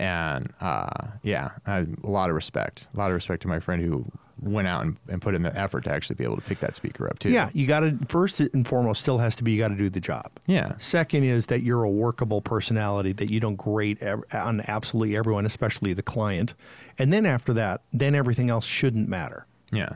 and 0.00 0.52
uh, 0.60 1.08
yeah, 1.22 1.50
I, 1.66 1.86
a 2.04 2.10
lot 2.10 2.28
of 2.30 2.34
respect, 2.36 2.86
a 2.94 2.98
lot 2.98 3.10
of 3.10 3.14
respect 3.14 3.42
to 3.42 3.48
my 3.48 3.60
friend 3.60 3.82
who 3.82 4.04
went 4.42 4.68
out 4.68 4.84
and, 4.84 4.96
and 5.08 5.22
put 5.22 5.34
in 5.34 5.42
the 5.42 5.56
effort 5.58 5.84
to 5.84 5.90
actually 5.90 6.14
be 6.16 6.22
able 6.24 6.36
to 6.36 6.42
pick 6.42 6.60
that 6.60 6.76
speaker 6.76 7.08
up 7.08 7.18
too. 7.18 7.30
Yeah, 7.30 7.48
you 7.54 7.66
got 7.66 7.80
to 7.80 7.98
first 8.08 8.38
and 8.40 8.68
foremost 8.68 9.00
still 9.00 9.16
has 9.18 9.34
to 9.36 9.42
be 9.44 9.52
you 9.52 9.58
got 9.58 9.68
to 9.68 9.74
do 9.76 9.88
the 9.88 10.00
job. 10.00 10.30
yeah, 10.46 10.74
Second 10.78 11.24
is 11.24 11.46
that 11.46 11.62
you're 11.62 11.84
a 11.84 11.90
workable 11.90 12.42
personality 12.42 13.12
that 13.12 13.30
you 13.30 13.40
don't 13.40 13.56
grate 13.56 14.02
ev- 14.02 14.24
on 14.32 14.62
absolutely 14.68 15.16
everyone, 15.16 15.46
especially 15.46 15.94
the 15.94 16.02
client. 16.02 16.52
And 16.98 17.12
then 17.12 17.24
after 17.24 17.52
that, 17.54 17.80
then 17.94 18.14
everything 18.14 18.50
else 18.50 18.66
shouldn't 18.66 19.08
matter. 19.08 19.46
yeah. 19.72 19.94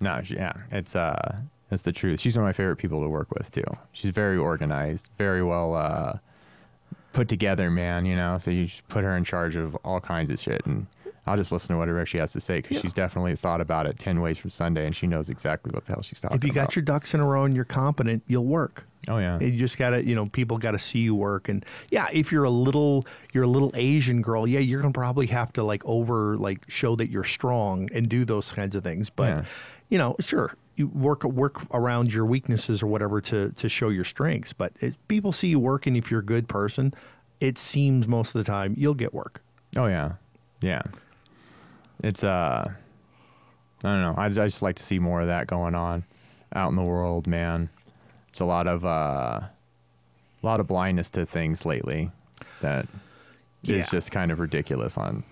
No, 0.00 0.20
yeah, 0.28 0.52
it's 0.72 0.96
uh, 0.96 1.38
it's 1.70 1.82
the 1.84 1.92
truth. 1.92 2.18
She's 2.20 2.36
one 2.36 2.42
of 2.44 2.48
my 2.48 2.52
favorite 2.52 2.76
people 2.76 3.00
to 3.02 3.08
work 3.08 3.30
with 3.30 3.52
too. 3.52 3.62
She's 3.92 4.10
very 4.10 4.36
organized, 4.36 5.10
very 5.16 5.44
well 5.44 5.74
uh, 5.76 6.14
put 7.12 7.28
together, 7.28 7.70
man. 7.70 8.06
You 8.06 8.16
know, 8.16 8.38
so 8.38 8.50
you 8.50 8.66
just 8.66 8.86
put 8.88 9.04
her 9.04 9.16
in 9.16 9.24
charge 9.24 9.56
of 9.56 9.74
all 9.84 10.00
kinds 10.00 10.30
of 10.30 10.38
shit, 10.38 10.64
and 10.66 10.86
I'll 11.26 11.36
just 11.36 11.52
listen 11.52 11.74
to 11.74 11.78
whatever 11.78 12.04
she 12.06 12.18
has 12.18 12.32
to 12.32 12.40
say 12.40 12.60
because 12.60 12.76
Yeah. 12.76 12.82
she's 12.82 12.92
definitely 12.92 13.36
thought 13.36 13.60
about 13.60 13.86
it 13.86 13.98
ten 13.98 14.20
ways 14.20 14.38
from 14.38 14.50
Sunday, 14.50 14.86
and 14.86 14.94
she 14.96 15.06
knows 15.06 15.28
exactly 15.30 15.70
what 15.72 15.84
the 15.84 15.92
hell 15.92 16.02
she's 16.02 16.20
talking 16.20 16.36
about. 16.36 16.44
If 16.44 16.48
you 16.48 16.54
got 16.54 16.62
about. 16.64 16.76
your 16.76 16.82
ducks 16.84 17.14
in 17.14 17.20
a 17.20 17.26
row 17.26 17.44
and 17.44 17.54
you're 17.54 17.64
competent, 17.64 18.22
you'll 18.26 18.46
work. 18.46 18.86
oh 19.08 19.18
yeah, 19.18 19.38
You 19.40 19.50
just 19.52 19.78
gotta, 19.78 20.04
you 20.06 20.14
know, 20.14 20.26
people 20.26 20.58
gotta 20.58 20.78
see 20.78 21.00
you 21.00 21.14
work, 21.14 21.48
and 21.48 21.64
yeah, 21.90 22.06
if 22.12 22.30
you're 22.32 22.44
a 22.44 22.50
little, 22.50 23.04
you're 23.32 23.44
a 23.44 23.48
little 23.48 23.70
Asian 23.74 24.22
girl, 24.22 24.46
yeah, 24.46 24.60
you're 24.60 24.80
gonna 24.80 24.92
probably 24.92 25.26
have 25.26 25.52
to 25.54 25.62
like 25.64 25.84
over, 25.84 26.36
like 26.36 26.64
show 26.68 26.94
that 26.96 27.08
you're 27.10 27.24
strong 27.24 27.88
and 27.92 28.08
do 28.08 28.24
those 28.24 28.52
kinds 28.52 28.74
of 28.76 28.82
things. 28.84 29.10
But, 29.10 29.28
Yeah. 29.28 29.44
you 29.88 29.98
know, 29.98 30.14
sure, 30.20 30.54
work 30.78 31.24
work 31.24 31.62
around 31.74 32.12
your 32.12 32.24
weaknesses 32.26 32.82
or 32.82 32.86
whatever 32.86 33.20
to 33.22 33.50
to 33.50 33.68
show 33.68 33.88
your 33.88 34.04
strengths. 34.04 34.52
But 34.52 34.72
people 35.08 35.32
see 35.32 35.48
you 35.48 35.58
working, 35.60 35.96
if 35.96 36.10
you're 36.10 36.20
a 36.20 36.24
good 36.24 36.48
person, 36.48 36.94
it 37.40 37.58
seems 37.58 38.06
most 38.08 38.34
of 38.34 38.44
the 38.44 38.50
time 38.50 38.74
you'll 38.76 38.94
get 38.94 39.12
work. 39.14 39.42
Oh 39.76 39.86
yeah, 39.86 40.12
yeah. 40.60 40.82
It's 42.02 42.24
uh, 42.24 42.70
I 43.84 43.88
don't 43.88 44.02
know. 44.02 44.14
I, 44.16 44.26
I 44.26 44.28
just 44.30 44.62
like 44.62 44.76
to 44.76 44.82
see 44.82 44.98
more 44.98 45.20
of 45.20 45.26
that 45.28 45.46
going 45.46 45.74
on 45.74 46.04
out 46.54 46.70
in 46.70 46.76
the 46.76 46.82
world, 46.82 47.26
man. 47.26 47.68
It's 48.28 48.40
a 48.40 48.44
lot 48.44 48.66
of 48.66 48.84
uh, 48.84 48.88
a 49.40 49.50
lot 50.42 50.58
of 50.60 50.66
blindness 50.66 51.10
to 51.10 51.26
things 51.26 51.64
lately 51.66 52.10
that 52.60 52.86
is 53.64 53.68
Yeah. 53.68 53.82
just 53.90 54.10
kind 54.10 54.30
of 54.32 54.40
ridiculous. 54.40 54.96
On 54.98 55.22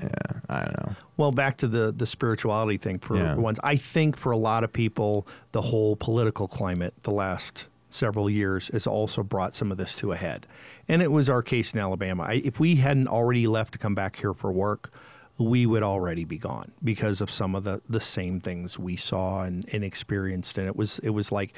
yeah, 0.00 0.08
I 0.48 0.64
don't 0.64 0.86
know. 0.86 0.96
Well, 1.16 1.32
back 1.32 1.56
to 1.58 1.68
the 1.68 1.92
the 1.92 2.06
spirituality 2.06 2.76
thing 2.78 2.98
for 2.98 3.16
Yeah. 3.16 3.34
once. 3.36 3.58
I 3.62 3.76
think 3.76 4.16
for 4.16 4.32
a 4.32 4.36
lot 4.36 4.64
of 4.64 4.72
people, 4.72 5.26
the 5.52 5.62
whole 5.62 5.96
political 5.96 6.48
climate 6.48 6.94
the 7.02 7.12
last 7.12 7.68
several 7.88 8.28
years 8.28 8.68
has 8.72 8.86
also 8.86 9.22
brought 9.22 9.54
some 9.54 9.70
of 9.70 9.78
this 9.78 9.94
to 9.96 10.10
a 10.12 10.16
head. 10.16 10.46
And 10.88 11.00
it 11.00 11.12
was 11.12 11.30
our 11.30 11.42
case 11.42 11.72
in 11.72 11.78
Alabama. 11.78 12.24
I, 12.24 12.32
if 12.44 12.58
we 12.58 12.76
hadn't 12.76 13.06
already 13.08 13.46
left 13.46 13.72
to 13.74 13.78
come 13.78 13.94
back 13.94 14.16
here 14.16 14.34
for 14.34 14.50
work, 14.50 14.90
we 15.38 15.64
would 15.64 15.82
already 15.84 16.24
be 16.24 16.36
gone 16.38 16.72
because 16.82 17.20
of 17.20 17.30
some 17.30 17.54
of 17.54 17.62
the, 17.64 17.80
the 17.88 18.00
same 18.00 18.40
things 18.40 18.78
we 18.78 18.96
saw 18.96 19.42
and, 19.42 19.64
and 19.72 19.84
experienced. 19.84 20.58
And 20.58 20.66
it 20.66 20.74
was 20.76 20.98
it 21.00 21.10
was 21.10 21.30
like 21.32 21.52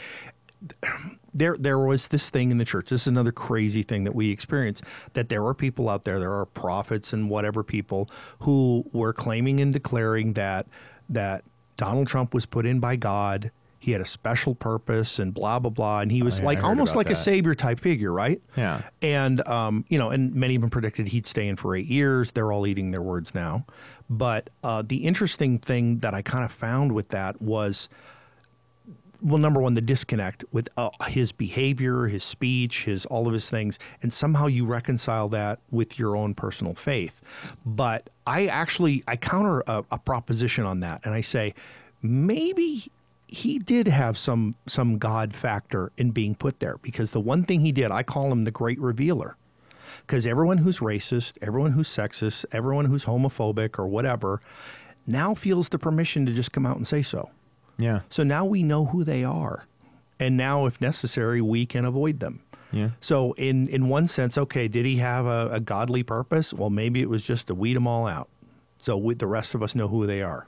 there 1.35 1.57
there 1.59 1.79
was 1.79 2.09
this 2.09 2.31
thing 2.31 2.51
in 2.51 2.59
the 2.59 2.65
church. 2.65 2.89
This 2.91 3.03
is 3.03 3.09
another 3.09 3.33
crazy 3.33 3.83
thing 3.83 4.05
that 4.05 4.15
we 4.15 4.31
experience 4.31 4.81
that 5.13 5.29
there 5.29 5.45
are 5.47 5.55
people 5.55 5.89
out 5.89 6.05
there, 6.05 6.19
there 6.19 6.33
are 6.33 6.47
prophets 6.47 7.13
and 7.13 7.29
whatever 7.29 7.63
people 7.63 8.09
who 8.41 8.85
were 8.93 9.13
claiming 9.13 9.61
and 9.61 9.73
declaring 9.73 10.33
that 10.35 10.67
that 11.09 11.45
Donald 11.77 12.09
Trump 12.09 12.33
was 12.35 12.47
put 12.47 12.65
in 12.67 12.81
by 12.81 12.97
God. 12.97 13.51
He 13.79 13.93
had 13.93 14.01
a 14.01 14.07
special 14.07 14.55
purpose 14.55 15.19
and 15.19 15.33
blah 15.33 15.59
blah 15.59 15.71
blah, 15.71 16.01
and 16.01 16.11
he 16.11 16.23
was 16.23 16.41
Oh, 16.41 16.43
yeah, 16.43 16.47
like 16.47 16.65
almost 16.65 16.97
like 16.97 17.11
a 17.11 17.15
savior 17.15 17.55
type 17.55 17.79
figure, 17.79 18.13
right? 18.13 18.41
Yeah. 18.57 18.83
And 19.03 19.47
um, 19.47 19.85
you 19.89 19.99
know, 19.99 20.11
and 20.11 20.35
many 20.35 20.57
of 20.57 20.63
them 20.63 20.71
predicted 20.71 21.09
he'd 21.09 21.27
stay 21.27 21.47
in 21.47 21.57
for 21.57 21.77
eight 21.77 21.87
years. 21.87 22.33
They're 22.33 22.51
all 22.51 22.67
eating 22.67 22.91
their 22.91 23.03
words 23.03 23.35
now. 23.35 23.67
But 24.09 24.51
uh, 24.65 24.83
the 24.87 24.99
interesting 25.05 25.59
thing 25.59 25.99
that 25.99 26.15
I 26.15 26.23
kind 26.23 26.45
of 26.45 26.51
found 26.51 26.93
with 26.93 27.11
that 27.11 27.41
was, 27.43 27.89
well, 29.23 29.39
number 29.39 29.61
one, 29.61 29.75
the 29.75 29.81
disconnect 29.81 30.45
with 30.53 30.69
uh, 30.77 30.91
his 31.09 31.33
behavior, 31.33 32.07
his 32.07 32.25
speech, 32.25 32.85
his 32.85 33.07
all 33.07 33.27
of 33.27 33.33
his 33.33 33.49
things, 33.51 33.79
and 34.03 34.13
somehow 34.13 34.47
you 34.47 34.67
reconcile 34.67 35.29
that 35.31 35.59
with 35.71 35.99
your 35.99 36.17
own 36.17 36.35
personal 36.35 36.75
faith. 36.75 37.21
But 37.65 38.11
I 38.27 38.47
actually 38.47 39.03
I 39.07 39.17
counter 39.17 39.63
a, 39.67 39.85
a 39.91 39.99
proposition 39.99 40.65
on 40.65 40.81
that, 40.81 41.01
and 41.05 41.15
I 41.15 41.21
say 41.21 41.55
maybe 42.03 42.91
he 43.29 43.59
did 43.59 43.89
have 43.89 44.17
some 44.17 44.55
some 44.67 44.99
God 44.99 45.35
factor 45.35 45.93
in 45.97 46.11
being 46.11 46.35
put 46.35 46.61
there 46.61 46.79
because 46.83 47.11
the 47.11 47.21
one 47.21 47.45
thing 47.45 47.61
he 47.61 47.73
did, 47.73 47.91
I 47.91 48.03
call 48.03 48.31
him 48.31 48.45
the 48.45 48.51
great 48.51 48.79
revealer. 48.79 49.37
Because 50.03 50.27
everyone 50.27 50.59
who's 50.59 50.79
racist, 50.79 51.37
everyone 51.43 51.73
who's 51.73 51.89
sexist, 51.89 52.45
everyone 52.53 52.85
who's 52.85 53.05
homophobic 53.05 53.79
or 53.79 53.89
whatever 53.89 54.41
now 55.07 55.35
feels 55.35 55.69
the 55.69 55.79
permission 55.79 56.27
to 56.27 56.33
just 56.33 56.53
come 56.53 56.67
out 56.67 56.77
and 56.77 56.87
say 56.87 57.03
so. 57.03 57.31
Yeah. 57.79 58.01
So 58.09 58.23
now 58.23 58.45
we 58.45 58.63
know 58.63 58.87
who 58.87 59.05
they 59.05 59.25
are. 59.25 59.67
And 60.19 60.37
now, 60.37 60.65
if 60.65 60.81
necessary, 60.81 61.43
we 61.43 61.67
can 61.67 61.85
avoid 61.85 62.21
them. 62.21 62.41
Yeah. 62.73 62.91
So, 63.01 63.33
in, 63.35 63.69
in 63.69 63.89
one 63.89 64.07
sense, 64.07 64.39
okay, 64.39 64.67
did 64.67 64.87
he 64.87 64.97
have 64.97 65.27
a, 65.27 65.51
a 65.53 65.61
godly 65.61 66.03
purpose? 66.03 66.55
Well, 66.55 66.71
maybe 66.71 67.03
it 67.03 67.09
was 67.09 67.25
just 67.25 67.49
to 67.49 67.55
weed 67.55 67.75
them 67.75 67.87
all 67.87 68.07
out. 68.07 68.29
So 68.79 68.97
we, 68.97 69.15
the 69.15 69.27
rest 69.27 69.55
of 69.55 69.63
us 69.63 69.75
know 69.75 69.89
who 69.89 70.07
they 70.07 70.23
are. 70.23 70.47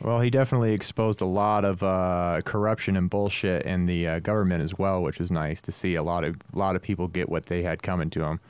Well, 0.00 0.20
he 0.20 0.28
definitely 0.28 0.72
exposed 0.72 1.22
a 1.22 1.26
lot 1.26 1.64
of 1.64 1.82
uh, 1.82 2.42
corruption 2.44 2.96
and 2.96 3.08
bullshit 3.08 3.64
in 3.64 3.86
the 3.86 4.06
uh, 4.06 4.18
government 4.18 4.62
as 4.62 4.78
well, 4.78 5.02
which 5.02 5.18
was 5.18 5.30
nice 5.30 5.62
to 5.62 5.72
see. 5.72 5.94
A 5.94 6.02
lot 6.02 6.22
of 6.22 6.36
a 6.52 6.58
lot 6.58 6.76
of 6.76 6.82
people 6.82 7.08
get 7.08 7.28
what 7.28 7.46
they 7.46 7.62
had 7.62 7.82
coming 7.82 8.10
to 8.10 8.18
them. 8.18 8.40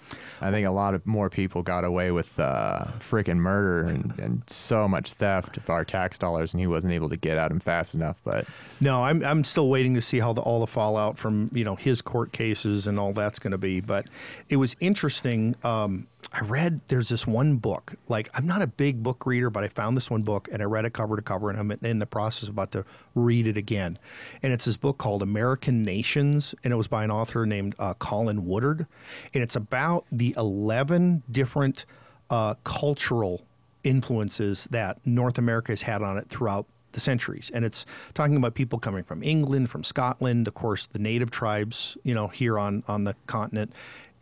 I 0.41 0.51
think 0.51 0.67
a 0.67 0.71
lot 0.71 0.95
of 0.95 1.07
more 1.07 1.31
people 1.31 1.63
got 1.63 1.85
away 1.85 2.11
with 2.11 2.39
uh, 2.39 2.87
freaking 2.99 3.37
murder 3.37 3.89
and, 3.89 4.19
and 4.19 4.43
so 4.49 4.89
much 4.89 5.13
theft 5.13 5.57
of 5.57 5.71
our 5.71 5.85
tax 5.85 6.19
dollars, 6.19 6.53
and 6.53 6.61
he 6.61 6.67
wasn't 6.67 6.93
able 6.93 7.09
to 7.11 7.17
get 7.17 7.39
at 7.39 7.49
them 7.49 7.61
fast 7.61 7.95
enough. 7.95 8.17
But 8.25 8.47
No, 8.81 9.05
I'm 9.05 9.25
I'm 9.25 9.45
still 9.45 9.69
waiting 9.69 9.95
to 9.95 10.03
see 10.03 10.19
how 10.19 10.33
the, 10.33 10.43
all 10.43 10.61
the 10.61 10.67
fallout 10.67 11.17
from 11.17 11.49
you 11.53 11.65
know 11.65 11.77
his 11.77 12.03
court 12.03 12.33
cases 12.33 12.89
and 12.89 12.99
all 12.99 13.13
that's 13.13 13.39
going 13.39 13.53
to 13.53 13.59
be. 13.59 13.81
But 13.81 14.07
it 14.49 14.57
was 14.57 14.75
interesting. 14.81 15.55
Um, 15.63 16.09
I 16.33 16.41
read 16.41 16.81
there's 16.89 17.09
this 17.09 17.27
one 17.27 17.57
book. 17.57 17.95
Like 18.09 18.29
I'm 18.35 18.47
not 18.47 18.63
a 18.63 18.67
big 18.67 19.03
book 19.03 19.27
reader, 19.27 19.51
but 19.51 19.65
I 19.65 19.69
found 19.69 19.97
this 19.97 20.11
one 20.11 20.23
book 20.23 20.49
and 20.53 20.61
I 20.61 20.65
read 20.65 20.85
it 20.85 20.93
cover 20.93 21.17
to 21.17 21.23
cover, 21.23 21.51
and 21.51 21.59
I'm 21.59 21.71
in 21.83 21.99
the 21.99 22.07
process 22.07 22.45
of 22.45 22.51
about 22.51 22.73
to 22.73 22.85
read 23.15 23.47
it 23.47 23.57
again. 23.57 23.99
And 24.43 24.53
it's 24.53 24.65
this 24.65 24.77
book 24.77 24.99
called 24.99 25.23
American 25.23 25.83
Nations, 25.83 26.55
and 26.65 26.73
it 26.73 26.77
was 26.77 26.89
by 26.89 27.05
an 27.05 27.11
author 27.11 27.47
named 27.47 27.75
uh, 27.79 27.95
Colin 27.95 28.47
Woodard, 28.47 28.87
and 29.33 29.43
it's 29.43 29.57
about 29.57 30.05
the 30.11 30.35
11 30.37 31.23
different 31.31 31.87
uh, 32.31 32.55
cultural 32.65 33.43
influences 33.85 34.67
that 34.71 34.99
North 35.07 35.39
America 35.39 35.73
has 35.73 35.83
had 35.83 36.03
on 36.03 36.19
it 36.19 36.29
throughout 36.29 36.67
the 36.97 37.01
centuries. 37.01 37.51
And 37.55 37.65
it's 37.65 37.87
talking 38.15 38.37
about 38.37 38.55
people 38.55 38.79
coming 38.79 39.05
from 39.05 39.23
England, 39.23 39.71
from 39.71 39.85
Scotland, 39.85 40.49
of 40.49 40.55
course, 40.55 40.87
the 40.87 40.99
native 40.99 41.31
tribes, 41.31 41.97
you 42.03 42.15
know, 42.15 42.27
here 42.29 42.59
on, 42.59 42.83
on 42.89 43.05
the 43.05 43.15
continent. 43.27 43.73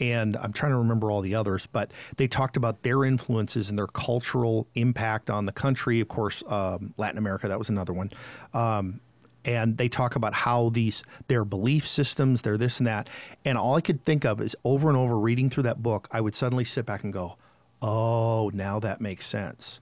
And 0.01 0.37
I'm 0.37 0.53
trying 0.53 0.73
to 0.73 0.79
remember 0.79 1.11
all 1.11 1.21
the 1.21 1.35
others, 1.35 1.67
but 1.67 1.91
they 2.17 2.27
talked 2.27 2.57
about 2.57 2.83
their 2.83 3.05
influences 3.05 3.71
and 3.71 3.79
their 3.79 3.87
cultural 3.87 4.67
impact 4.75 5.31
on 5.31 5.47
the 5.47 5.53
country. 5.53 6.01
Of 6.01 6.09
course, 6.09 6.43
um, 6.49 6.95
Latin 6.97 7.19
America, 7.19 7.49
that 7.49 7.59
was 7.59 7.69
another 7.69 7.93
one. 7.93 8.11
Um, 8.53 9.01
and 9.45 9.77
they 9.77 9.89
talk 9.89 10.17
about 10.17 10.35
how 10.35 10.71
these 10.71 11.03
their 11.29 11.45
belief 11.45 11.87
systems, 11.87 12.43
their 12.43 12.57
this 12.57 12.79
and 12.81 12.87
that. 12.87 13.09
And 13.45 13.59
all 13.59 13.77
I 13.77 13.81
could 13.81 14.05
think 14.05 14.25
of 14.25 14.41
is 14.41 14.57
over 14.65 14.89
and 14.89 14.97
over 14.97 15.19
reading 15.19 15.51
through 15.51 15.65
that 15.65 15.83
book, 15.83 16.09
I 16.11 16.21
would 16.21 16.35
suddenly 16.35 16.65
sit 16.65 16.87
back 16.87 17.05
and 17.05 17.13
go, 17.13 17.37
"Oh, 17.83 18.51
now 18.55 18.81
that 18.81 19.01
makes 19.01 19.27
sense." 19.27 19.81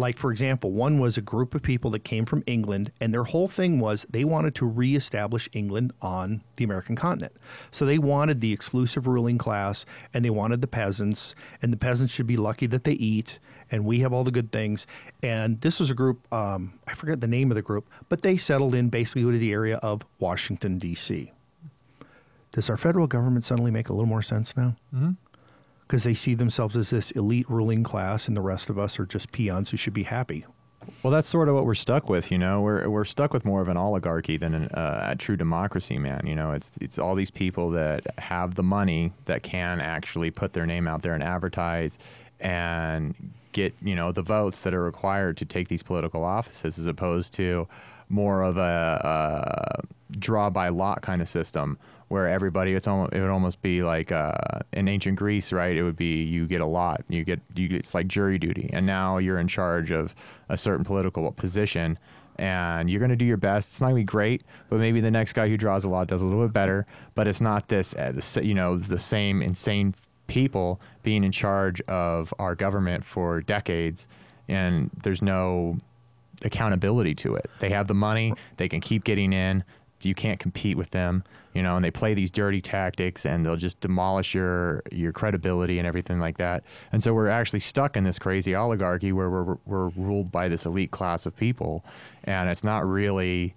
Like 0.00 0.16
for 0.16 0.30
example, 0.30 0.72
one 0.72 0.98
was 0.98 1.18
a 1.18 1.20
group 1.20 1.54
of 1.54 1.60
people 1.60 1.90
that 1.90 2.04
came 2.04 2.24
from 2.24 2.42
England, 2.46 2.90
and 3.02 3.12
their 3.12 3.24
whole 3.24 3.48
thing 3.48 3.78
was 3.80 4.06
they 4.08 4.24
wanted 4.24 4.54
to 4.54 4.66
reestablish 4.66 5.46
England 5.52 5.92
on 6.00 6.40
the 6.56 6.64
American 6.64 6.96
continent. 6.96 7.34
So 7.70 7.84
they 7.84 7.98
wanted 7.98 8.40
the 8.40 8.50
exclusive 8.50 9.06
ruling 9.06 9.36
class, 9.36 9.84
and 10.14 10.24
they 10.24 10.30
wanted 10.30 10.62
the 10.62 10.66
peasants, 10.66 11.34
and 11.60 11.70
the 11.70 11.76
peasants 11.76 12.14
should 12.14 12.26
be 12.26 12.38
lucky 12.38 12.66
that 12.68 12.84
they 12.84 12.94
eat, 12.94 13.38
and 13.70 13.84
we 13.84 14.00
have 14.00 14.10
all 14.10 14.24
the 14.24 14.30
good 14.30 14.50
things. 14.52 14.86
And 15.22 15.60
this 15.60 15.78
was 15.78 15.90
a 15.90 15.94
group, 15.94 16.20
um, 16.32 16.72
I 16.88 16.94
forget 16.94 17.20
the 17.20 17.28
name 17.28 17.50
of 17.50 17.54
the 17.56 17.62
group, 17.62 17.86
but 18.08 18.22
they 18.22 18.38
settled 18.38 18.74
in 18.74 18.88
basically 18.88 19.30
to 19.30 19.36
the 19.38 19.52
area 19.52 19.76
of 19.82 20.06
Washington, 20.18 20.78
D.C. 20.78 21.30
Does 22.52 22.70
our 22.70 22.78
federal 22.78 23.06
government 23.06 23.44
suddenly 23.44 23.70
make 23.70 23.90
a 23.90 23.92
little 23.92 24.08
more 24.08 24.22
sense 24.22 24.56
now? 24.56 24.76
Mhm. 24.96 25.16
Because 25.90 26.04
they 26.04 26.14
see 26.14 26.34
themselves 26.34 26.76
as 26.76 26.90
this 26.90 27.10
elite 27.10 27.50
ruling 27.50 27.82
class, 27.82 28.28
and 28.28 28.36
the 28.36 28.40
rest 28.40 28.70
of 28.70 28.78
us 28.78 29.00
are 29.00 29.06
just 29.06 29.32
peons 29.32 29.70
who 29.70 29.76
should 29.76 29.92
be 29.92 30.04
happy. 30.04 30.46
Well, 31.02 31.10
that's 31.10 31.26
sort 31.26 31.48
of 31.48 31.56
what 31.56 31.64
we're 31.64 31.74
stuck 31.74 32.08
with, 32.08 32.30
you 32.30 32.38
know. 32.38 32.60
We're 32.60 32.88
we're 32.88 33.04
stuck 33.04 33.32
with 33.32 33.44
more 33.44 33.60
of 33.60 33.66
an 33.66 33.76
oligarchy 33.76 34.36
than 34.36 34.54
an, 34.54 34.68
uh, 34.68 35.08
a 35.10 35.16
true 35.16 35.36
democracy, 35.36 35.98
man. 35.98 36.20
You 36.24 36.36
know, 36.36 36.52
it's 36.52 36.70
it's 36.80 36.96
all 36.96 37.16
these 37.16 37.32
people 37.32 37.70
that 37.70 38.06
have 38.18 38.54
the 38.54 38.62
money 38.62 39.12
that 39.24 39.42
can 39.42 39.80
actually 39.80 40.30
put 40.30 40.52
their 40.52 40.64
name 40.64 40.86
out 40.86 41.02
there 41.02 41.14
and 41.14 41.24
advertise 41.24 41.98
and 42.38 43.32
get 43.50 43.74
you 43.82 43.96
know 43.96 44.12
the 44.12 44.22
votes 44.22 44.60
that 44.60 44.72
are 44.72 44.84
required 44.84 45.38
to 45.38 45.44
take 45.44 45.66
these 45.66 45.82
political 45.82 46.22
offices, 46.22 46.78
as 46.78 46.86
opposed 46.86 47.34
to 47.34 47.66
more 48.08 48.44
of 48.44 48.56
a, 48.56 49.80
a 49.82 50.18
draw 50.20 50.50
by 50.50 50.68
lot 50.68 51.02
kind 51.02 51.20
of 51.20 51.28
system 51.28 51.78
where 52.10 52.26
everybody 52.26 52.74
it's 52.74 52.88
almost 52.88 53.12
it 53.12 53.20
would 53.20 53.30
almost 53.30 53.62
be 53.62 53.82
like 53.84 54.10
uh, 54.10 54.32
in 54.72 54.88
ancient 54.88 55.16
Greece, 55.16 55.52
right? 55.52 55.76
It 55.76 55.84
would 55.84 55.96
be 55.96 56.24
you 56.24 56.46
get 56.48 56.60
a 56.60 56.66
lot, 56.66 57.02
you 57.08 57.22
get 57.22 57.40
you 57.54 57.68
get, 57.68 57.78
it's 57.78 57.94
like 57.94 58.08
jury 58.08 58.36
duty, 58.36 58.68
and 58.72 58.84
now 58.84 59.18
you're 59.18 59.38
in 59.38 59.46
charge 59.46 59.92
of 59.92 60.12
a 60.48 60.56
certain 60.56 60.84
political 60.84 61.30
position, 61.30 61.96
and 62.34 62.90
you're 62.90 62.98
going 62.98 63.10
to 63.10 63.16
do 63.16 63.24
your 63.24 63.36
best. 63.36 63.68
It's 63.68 63.80
not 63.80 63.90
going 63.90 63.98
to 63.98 64.00
be 64.00 64.04
great, 64.04 64.42
but 64.68 64.80
maybe 64.80 65.00
the 65.00 65.10
next 65.10 65.34
guy 65.34 65.48
who 65.48 65.56
draws 65.56 65.84
a 65.84 65.88
lot 65.88 66.08
does 66.08 66.20
a 66.20 66.26
little 66.26 66.44
bit 66.44 66.52
better. 66.52 66.84
But 67.14 67.28
it's 67.28 67.40
not 67.40 67.68
this, 67.68 67.94
uh, 67.94 68.10
the, 68.12 68.44
you 68.44 68.54
know, 68.54 68.76
the 68.76 68.98
same 68.98 69.40
insane 69.40 69.94
people 70.26 70.80
being 71.04 71.22
in 71.22 71.30
charge 71.30 71.80
of 71.82 72.34
our 72.40 72.56
government 72.56 73.04
for 73.04 73.40
decades, 73.40 74.08
and 74.48 74.90
there's 75.04 75.22
no 75.22 75.78
accountability 76.42 77.14
to 77.14 77.36
it. 77.36 77.48
They 77.60 77.70
have 77.70 77.86
the 77.86 77.94
money, 77.94 78.34
they 78.56 78.68
can 78.68 78.80
keep 78.80 79.04
getting 79.04 79.32
in. 79.32 79.62
You 80.02 80.14
can't 80.14 80.40
compete 80.40 80.78
with 80.78 80.90
them, 80.92 81.24
you 81.54 81.62
know, 81.62 81.76
and 81.76 81.84
they 81.84 81.90
play 81.90 82.14
these 82.14 82.30
dirty 82.30 82.60
tactics 82.60 83.26
and 83.26 83.44
they'll 83.44 83.56
just 83.56 83.80
demolish 83.80 84.34
your 84.34 84.82
your 84.92 85.12
credibility 85.12 85.78
and 85.78 85.86
everything 85.86 86.20
like 86.20 86.38
that. 86.38 86.62
And 86.92 87.02
so 87.02 87.12
we're 87.12 87.28
actually 87.28 87.60
stuck 87.60 87.96
in 87.96 88.04
this 88.04 88.18
crazy 88.18 88.54
oligarchy 88.54 89.12
where 89.12 89.30
we're 89.30 89.56
we're 89.66 89.88
ruled 89.90 90.30
by 90.30 90.48
this 90.48 90.64
elite 90.66 90.90
class 90.90 91.26
of 91.26 91.36
people 91.36 91.84
and 92.24 92.48
it's 92.48 92.64
not 92.64 92.86
really 92.86 93.54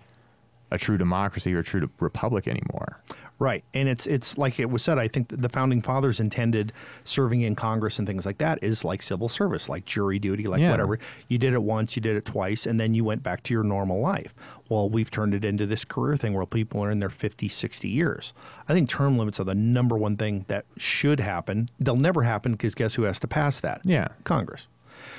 a 0.72 0.78
true 0.78 0.98
democracy 0.98 1.54
or 1.54 1.60
a 1.60 1.64
true 1.64 1.90
republic 2.00 2.48
anymore. 2.48 3.00
Right, 3.44 3.62
and 3.74 3.90
it's 3.90 4.08
it's 4.08 4.38
like 4.38 4.58
it 4.58 4.70
was 4.70 4.82
said. 4.84 4.98
I 4.98 5.10
think 5.10 5.28
the 5.28 5.50
founding 5.50 5.82
fathers 5.82 6.22
intended 6.22 6.72
serving 7.04 7.42
in 7.42 7.56
Congress 7.56 8.00
and 8.00 8.08
things 8.08 8.26
like 8.26 8.38
that 8.38 8.58
is 8.64 8.86
like 8.86 9.02
civil 9.02 9.28
service, 9.28 9.68
like 9.68 9.84
jury 9.84 10.18
duty, 10.18 10.46
like 10.48 10.62
Yeah. 10.62 10.72
whatever. 10.72 10.98
You 11.28 11.38
did 11.38 11.52
it 11.52 11.62
once, 11.62 11.98
you 11.98 12.02
did 12.02 12.16
it 12.16 12.24
twice, 12.24 12.66
and 12.66 12.80
then 12.80 12.94
you 12.94 13.04
went 13.04 13.22
back 13.22 13.44
to 13.44 13.54
your 13.54 13.64
normal 13.64 14.00
life. 14.00 14.34
Well, 14.70 14.90
we've 14.90 15.12
turned 15.12 15.34
it 15.34 15.44
into 15.44 15.66
this 15.66 15.84
career 15.84 16.16
thing 16.16 16.34
where 16.34 16.46
people 16.46 16.82
are 16.86 16.90
in 16.90 17.00
their 17.02 17.10
50, 17.10 17.50
60 17.50 17.90
years. 17.90 18.34
I 18.70 18.74
think 18.74 18.88
term 18.88 19.18
limits 19.18 19.42
are 19.42 19.44
the 19.44 19.54
number 19.56 19.98
one 19.98 20.16
thing 20.16 20.46
that 20.48 20.64
should 20.78 21.20
happen. 21.20 21.68
They'll 21.82 21.98
never 21.98 22.24
happen 22.24 22.54
because 22.54 22.76
guess 22.76 22.96
who 22.96 23.04
has 23.04 23.20
to 23.20 23.28
pass 23.28 23.60
that? 23.60 23.82
Yeah. 23.84 24.08
Congress. 24.24 24.68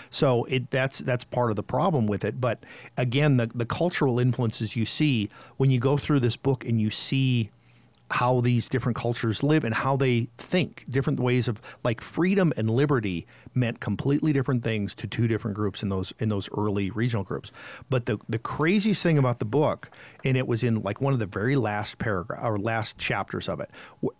So 0.08 0.44
it 0.44 0.70
that's 0.70 1.00
that's 1.00 1.24
part 1.24 1.50
of 1.50 1.56
the 1.56 1.62
problem 1.62 2.06
with 2.06 2.24
it. 2.24 2.40
But 2.40 2.64
again, 2.96 3.36
the 3.36 3.50
the 3.54 3.66
cultural 3.66 4.18
influences 4.18 4.76
you 4.76 4.86
see 4.86 5.28
when 5.58 5.70
you 5.70 5.78
go 5.78 5.98
through 5.98 6.20
this 6.20 6.38
book 6.38 6.64
and 6.64 6.80
you 6.80 6.88
see 6.90 7.50
how 8.10 8.40
these 8.40 8.68
different 8.68 8.96
cultures 8.96 9.42
live 9.42 9.64
and 9.64 9.74
how 9.74 9.96
they 9.96 10.28
think, 10.36 10.84
different 10.88 11.18
ways 11.18 11.48
of 11.48 11.60
like 11.82 12.00
freedom 12.00 12.52
and 12.56 12.68
liberty 12.70 13.26
meant 13.54 13.80
completely 13.80 14.32
different 14.32 14.62
things 14.62 14.94
to 14.94 15.06
two 15.06 15.26
different 15.26 15.56
groups 15.56 15.82
in 15.82 15.88
those 15.88 16.12
in 16.18 16.28
those 16.28 16.48
early 16.56 16.90
regional 16.90 17.24
groups. 17.24 17.50
But 17.88 18.06
the 18.06 18.18
the 18.28 18.38
craziest 18.38 19.02
thing 19.02 19.16
about 19.16 19.38
the 19.38 19.44
book, 19.44 19.90
and 20.22 20.36
it 20.36 20.46
was 20.46 20.62
in 20.62 20.82
like 20.82 21.00
one 21.00 21.12
of 21.12 21.18
the 21.18 21.26
very 21.26 21.56
last 21.56 21.98
paragraph 21.98 22.40
or 22.42 22.58
last 22.58 22.98
chapters 22.98 23.48
of 23.48 23.60
it. 23.60 23.70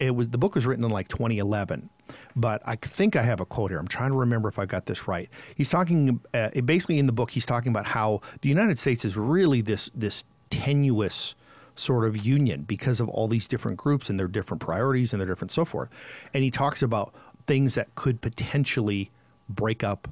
It 0.00 0.14
was 0.14 0.28
the 0.28 0.38
book 0.38 0.54
was 0.54 0.66
written 0.66 0.84
in 0.84 0.90
like 0.90 1.08
2011, 1.08 1.90
but 2.34 2.62
I 2.64 2.76
think 2.76 3.16
I 3.16 3.22
have 3.22 3.40
a 3.40 3.46
quote 3.46 3.70
here. 3.70 3.78
I'm 3.78 3.88
trying 3.88 4.10
to 4.10 4.16
remember 4.16 4.48
if 4.48 4.58
I 4.58 4.64
got 4.64 4.86
this 4.86 5.06
right. 5.06 5.28
He's 5.54 5.68
talking 5.68 6.20
uh, 6.32 6.50
basically 6.62 6.98
in 6.98 7.06
the 7.06 7.12
book. 7.12 7.30
He's 7.30 7.46
talking 7.46 7.70
about 7.70 7.86
how 7.86 8.22
the 8.40 8.48
United 8.48 8.78
States 8.78 9.04
is 9.04 9.16
really 9.16 9.60
this 9.60 9.90
this 9.94 10.24
tenuous 10.50 11.34
sort 11.76 12.04
of 12.04 12.24
union 12.24 12.62
because 12.62 13.00
of 13.00 13.08
all 13.08 13.28
these 13.28 13.48
different 13.48 13.76
groups 13.76 14.08
and 14.10 14.18
their 14.18 14.28
different 14.28 14.60
priorities 14.60 15.12
and 15.12 15.20
their 15.20 15.28
different 15.28 15.50
so 15.50 15.64
forth. 15.64 15.88
And 16.32 16.44
he 16.44 16.50
talks 16.50 16.82
about 16.82 17.12
things 17.46 17.74
that 17.74 17.94
could 17.94 18.20
potentially 18.20 19.10
break 19.48 19.84
up 19.84 20.08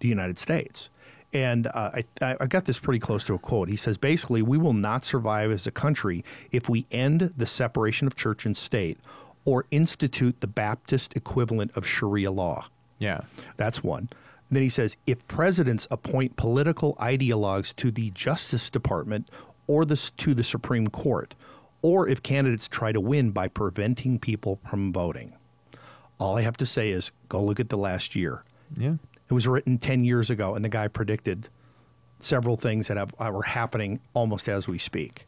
the 0.00 0.08
United 0.08 0.38
States. 0.38 0.88
And 1.32 1.66
uh, 1.68 1.90
I, 1.94 2.04
I 2.22 2.36
I 2.40 2.46
got 2.46 2.64
this 2.64 2.78
pretty 2.78 3.00
close 3.00 3.24
to 3.24 3.34
a 3.34 3.38
quote. 3.38 3.68
He 3.68 3.76
says 3.76 3.98
basically, 3.98 4.42
we 4.42 4.58
will 4.58 4.72
not 4.72 5.04
survive 5.04 5.50
as 5.50 5.66
a 5.66 5.70
country 5.70 6.24
if 6.52 6.68
we 6.68 6.86
end 6.90 7.32
the 7.36 7.46
separation 7.46 8.06
of 8.06 8.14
church 8.14 8.46
and 8.46 8.56
state 8.56 8.98
or 9.44 9.64
institute 9.70 10.40
the 10.40 10.46
Baptist 10.46 11.16
equivalent 11.16 11.70
of 11.76 11.86
Sharia 11.86 12.30
law. 12.30 12.68
Yeah. 12.98 13.20
That's 13.56 13.82
one. 13.84 14.08
then 14.50 14.62
he 14.62 14.68
says 14.68 14.96
if 15.06 15.26
presidents 15.28 15.86
appoint 15.90 16.36
political 16.36 16.94
ideologues 16.96 17.74
to 17.76 17.90
the 17.90 18.10
Justice 18.10 18.70
Department 18.70 19.28
or 19.66 19.84
to 19.84 20.34
the 20.34 20.44
Supreme 20.44 20.88
Court, 20.88 21.34
or 21.82 22.08
if 22.08 22.22
candidates 22.22 22.68
try 22.68 22.92
to 22.92 23.00
win 23.00 23.30
by 23.30 23.48
preventing 23.48 24.18
people 24.18 24.60
from 24.68 24.92
voting. 24.92 25.32
All 26.18 26.36
I 26.36 26.42
have 26.42 26.56
to 26.58 26.66
say 26.66 26.90
is 26.90 27.12
go 27.28 27.42
look 27.42 27.60
at 27.60 27.68
the 27.68 27.76
last 27.76 28.14
year. 28.16 28.44
Yeah. 28.76 28.94
It 29.28 29.34
was 29.34 29.46
written 29.46 29.78
10 29.78 30.04
years 30.04 30.30
ago, 30.30 30.54
and 30.54 30.64
the 30.64 30.68
guy 30.68 30.88
predicted 30.88 31.48
several 32.18 32.56
things 32.56 32.88
that 32.88 32.96
have, 32.96 33.12
were 33.18 33.42
happening 33.42 34.00
almost 34.14 34.48
as 34.48 34.66
we 34.66 34.78
speak. 34.78 35.26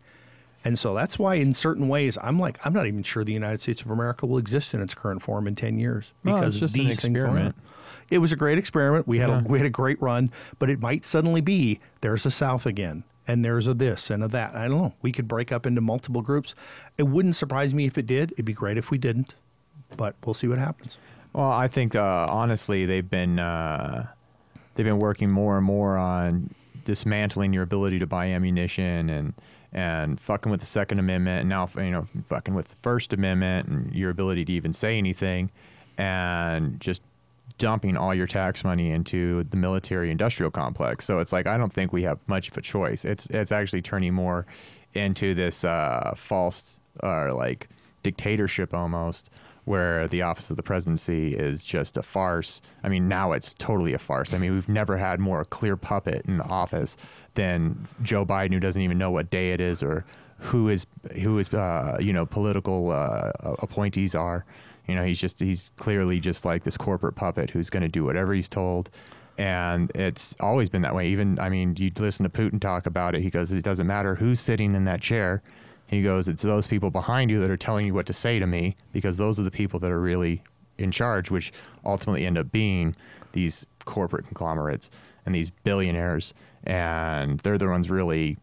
And 0.64 0.78
so 0.78 0.94
that's 0.94 1.18
why, 1.18 1.34
in 1.36 1.52
certain 1.52 1.88
ways, 1.88 2.18
I'm 2.22 2.38
like, 2.38 2.58
I'm 2.64 2.72
not 2.72 2.86
even 2.86 3.02
sure 3.02 3.22
the 3.24 3.32
United 3.32 3.60
States 3.60 3.82
of 3.82 3.90
America 3.90 4.26
will 4.26 4.38
exist 4.38 4.74
in 4.74 4.80
its 4.82 4.94
current 4.94 5.22
form 5.22 5.46
in 5.46 5.54
10 5.54 5.78
years 5.78 6.12
Well, 6.24 6.36
it's 6.36 6.56
because 6.56 6.60
just 6.60 6.76
an 6.76 6.88
experiment. 6.88 7.54
It 8.10 8.18
was 8.18 8.32
a 8.32 8.36
great 8.36 8.58
experiment. 8.58 9.06
We 9.06 9.18
had 9.18 9.28
Yeah. 9.28 9.40
a, 9.40 9.42
we 9.44 9.58
had 9.58 9.66
a 9.66 9.70
great 9.70 10.00
run, 10.00 10.30
but 10.58 10.70
it 10.70 10.80
might 10.80 11.04
suddenly 11.04 11.40
be 11.42 11.78
there's 12.00 12.24
a 12.26 12.30
South 12.30 12.64
again, 12.66 13.04
and 13.28 13.44
there's 13.44 13.66
a 13.66 13.74
this 13.74 14.10
and 14.10 14.24
a 14.24 14.28
that. 14.28 14.56
I 14.56 14.66
don't 14.66 14.78
know. 14.78 14.94
We 15.02 15.12
could 15.12 15.28
break 15.28 15.52
up 15.52 15.66
into 15.66 15.82
multiple 15.82 16.22
groups. 16.22 16.54
It 16.96 17.04
wouldn't 17.04 17.36
surprise 17.36 17.74
me 17.74 17.84
if 17.84 17.98
it 17.98 18.06
did. 18.06 18.32
It'd 18.32 18.46
be 18.46 18.54
great 18.54 18.78
if 18.78 18.90
we 18.90 18.96
didn't, 18.96 19.34
but 19.96 20.16
we'll 20.24 20.34
see 20.34 20.48
what 20.48 20.58
happens. 20.58 20.98
Well, 21.34 21.50
I 21.50 21.68
think 21.68 21.94
uh, 21.94 22.26
honestly 22.28 22.86
they've 22.86 23.08
been 23.08 23.38
uh, 23.38 24.06
they've 24.74 24.86
been 24.86 24.98
working 24.98 25.30
more 25.30 25.58
and 25.58 25.66
more 25.66 25.98
on 25.98 26.52
dismantling 26.84 27.52
your 27.52 27.62
ability 27.62 27.98
to 27.98 28.06
buy 28.06 28.28
ammunition 28.28 29.10
and 29.10 29.34
and 29.70 30.18
fucking 30.18 30.50
with 30.50 30.60
the 30.60 30.66
Second 30.66 30.98
Amendment 30.98 31.40
and 31.40 31.48
now 31.50 31.68
you 31.76 31.90
know 31.90 32.06
fucking 32.26 32.54
with 32.54 32.68
the 32.68 32.76
First 32.82 33.12
Amendment 33.12 33.68
and 33.68 33.94
your 33.94 34.08
ability 34.08 34.46
to 34.46 34.52
even 34.52 34.72
say 34.72 34.96
anything 34.96 35.50
and 35.98 36.80
just 36.80 37.02
dumping 37.58 37.96
all 37.96 38.14
your 38.14 38.26
tax 38.26 38.64
money 38.64 38.90
into 38.90 39.44
the 39.44 39.56
military 39.56 40.10
industrial 40.10 40.50
complex. 40.50 41.04
So 41.04 41.18
it's 41.18 41.32
like 41.32 41.46
I 41.46 41.56
don't 41.56 41.72
think 41.72 41.92
we 41.92 42.04
have 42.04 42.18
much 42.26 42.48
of 42.48 42.56
a 42.56 42.62
choice. 42.62 43.04
It's 43.04 43.26
it's 43.26 43.52
actually 43.52 43.82
turning 43.82 44.14
more 44.14 44.46
into 44.94 45.34
this 45.34 45.64
uh, 45.64 46.14
false 46.16 46.80
or 47.02 47.32
like 47.32 47.68
dictatorship 48.02 48.72
almost 48.72 49.30
where 49.64 50.08
the 50.08 50.22
office 50.22 50.48
of 50.48 50.56
the 50.56 50.62
presidency 50.62 51.34
is 51.34 51.62
just 51.62 51.98
a 51.98 52.02
farce. 52.02 52.62
I 52.82 52.88
mean, 52.88 53.06
now 53.06 53.32
it's 53.32 53.52
totally 53.52 53.92
a 53.92 53.98
farce. 53.98 54.32
I 54.32 54.38
mean, 54.38 54.54
we've 54.54 54.68
never 54.68 54.96
had 54.96 55.20
more 55.20 55.44
clear 55.44 55.76
puppet 55.76 56.24
in 56.24 56.38
the 56.38 56.44
office 56.44 56.96
than 57.34 57.86
Joe 58.02 58.24
Biden, 58.24 58.54
who 58.54 58.60
doesn't 58.60 58.80
even 58.80 58.96
know 58.96 59.10
what 59.10 59.28
day 59.28 59.52
it 59.52 59.60
is 59.60 59.82
or 59.82 60.06
who 60.38 60.68
is 60.68 60.86
who 61.22 61.38
is 61.38 61.52
uh, 61.52 61.96
you 62.00 62.12
know 62.12 62.26
political 62.26 62.90
uh, 62.90 63.30
appointees 63.58 64.14
are. 64.14 64.44
You 64.86 64.94
know, 64.94 65.04
he's 65.04 65.20
just 65.20 65.40
he's 65.40 65.70
clearly 65.76 66.20
just 66.20 66.44
like 66.44 66.64
this 66.64 66.76
corporate 66.76 67.14
puppet 67.14 67.50
who's 67.50 67.68
going 67.70 67.82
to 67.82 67.88
do 67.88 68.04
whatever 68.04 68.32
he's 68.32 68.48
told. 68.48 68.90
And 69.36 69.92
it's 69.94 70.34
always 70.40 70.68
been 70.68 70.82
that 70.82 70.94
way. 70.94 71.08
Even 71.08 71.38
I 71.38 71.48
mean, 71.48 71.76
you 71.78 71.92
listen 71.96 72.24
to 72.24 72.30
Putin 72.30 72.60
talk 72.60 72.86
about 72.86 73.14
it. 73.14 73.22
He 73.22 73.30
goes, 73.30 73.52
"It 73.52 73.62
doesn't 73.62 73.86
matter 73.86 74.16
who's 74.16 74.40
sitting 74.40 74.74
in 74.74 74.84
that 74.84 75.00
chair." 75.00 75.42
He 75.86 76.02
goes, 76.02 76.26
"It's 76.26 76.42
those 76.42 76.66
people 76.66 76.90
behind 76.90 77.30
you 77.30 77.40
that 77.40 77.50
are 77.50 77.56
telling 77.56 77.86
you 77.86 77.94
what 77.94 78.06
to 78.06 78.12
say 78.12 78.38
to 78.38 78.46
me, 78.46 78.76
because 78.92 79.16
those 79.16 79.38
are 79.38 79.44
the 79.44 79.50
people 79.50 79.78
that 79.80 79.90
are 79.90 80.00
really 80.00 80.42
in 80.76 80.90
charge, 80.90 81.30
which 81.30 81.52
ultimately 81.84 82.24
end 82.24 82.38
up 82.38 82.50
being 82.50 82.96
these 83.32 83.66
corporate 83.84 84.24
conglomerates 84.26 84.90
and 85.26 85.34
these 85.34 85.50
billionaires, 85.50 86.32
and 86.64 87.40
they're 87.40 87.58
the 87.58 87.68
ones 87.68 87.90
really 87.90 88.38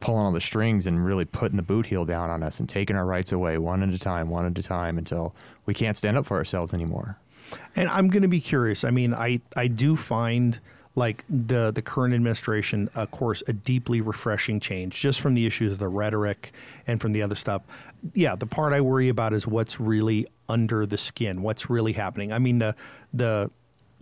pulling 0.00 0.26
all 0.26 0.32
the 0.32 0.40
strings 0.40 0.86
and 0.86 1.04
really 1.04 1.24
putting 1.24 1.56
the 1.56 1.62
boot 1.62 1.86
heel 1.86 2.04
down 2.04 2.30
on 2.30 2.42
us 2.42 2.60
and 2.60 2.68
taking 2.68 2.96
our 2.96 3.06
rights 3.06 3.32
away 3.32 3.58
one 3.58 3.82
at 3.82 3.90
a 3.90 3.98
time, 3.98 4.28
one 4.28 4.46
at 4.46 4.58
a 4.58 4.62
time, 4.62 4.98
until 4.98 5.34
we 5.64 5.74
can't 5.74 5.96
stand 5.96 6.16
up 6.16 6.26
for 6.26 6.36
ourselves 6.36 6.74
anymore." 6.74 7.18
And 7.74 7.88
I'm 7.88 8.08
going 8.08 8.22
to 8.22 8.28
be 8.28 8.40
curious. 8.40 8.84
I 8.84 8.90
mean, 8.90 9.14
I 9.14 9.40
I 9.56 9.68
do 9.68 9.96
find 9.96 10.58
like 10.96 11.24
the 11.28 11.70
the 11.70 11.82
current 11.82 12.14
administration, 12.14 12.88
of 12.94 13.10
course, 13.10 13.42
a 13.46 13.52
deeply 13.52 14.00
refreshing 14.00 14.58
change 14.58 14.98
just 15.00 15.20
from 15.20 15.34
the 15.34 15.46
issues 15.46 15.72
of 15.72 15.78
the 15.78 15.88
rhetoric 15.88 16.52
and 16.86 17.00
from 17.00 17.12
the 17.12 17.22
other 17.22 17.34
stuff. 17.34 17.62
Yeah, 18.14 18.34
the 18.34 18.46
part 18.46 18.72
I 18.72 18.80
worry 18.80 19.08
about 19.08 19.32
is 19.32 19.46
what's 19.46 19.78
really 19.78 20.26
under 20.48 20.86
the 20.86 20.98
skin, 20.98 21.42
what's 21.42 21.68
really 21.68 21.92
happening. 21.92 22.32
I 22.32 22.38
mean, 22.38 22.58
the 22.58 22.74
the 23.12 23.50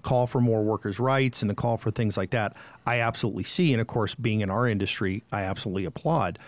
call 0.04 0.26
for 0.28 0.40
more 0.40 0.62
workers' 0.62 1.00
rights 1.00 1.42
and 1.42 1.50
the 1.50 1.54
call 1.54 1.76
for 1.76 1.90
things 1.90 2.16
like 2.16 2.30
that, 2.30 2.56
I 2.86 3.00
absolutely 3.00 3.44
see, 3.44 3.72
and 3.72 3.80
of 3.80 3.88
course, 3.88 4.14
being 4.14 4.40
in 4.40 4.50
our 4.50 4.68
industry, 4.68 5.22
I 5.32 5.42
absolutely 5.42 5.84
applaud 5.86 6.38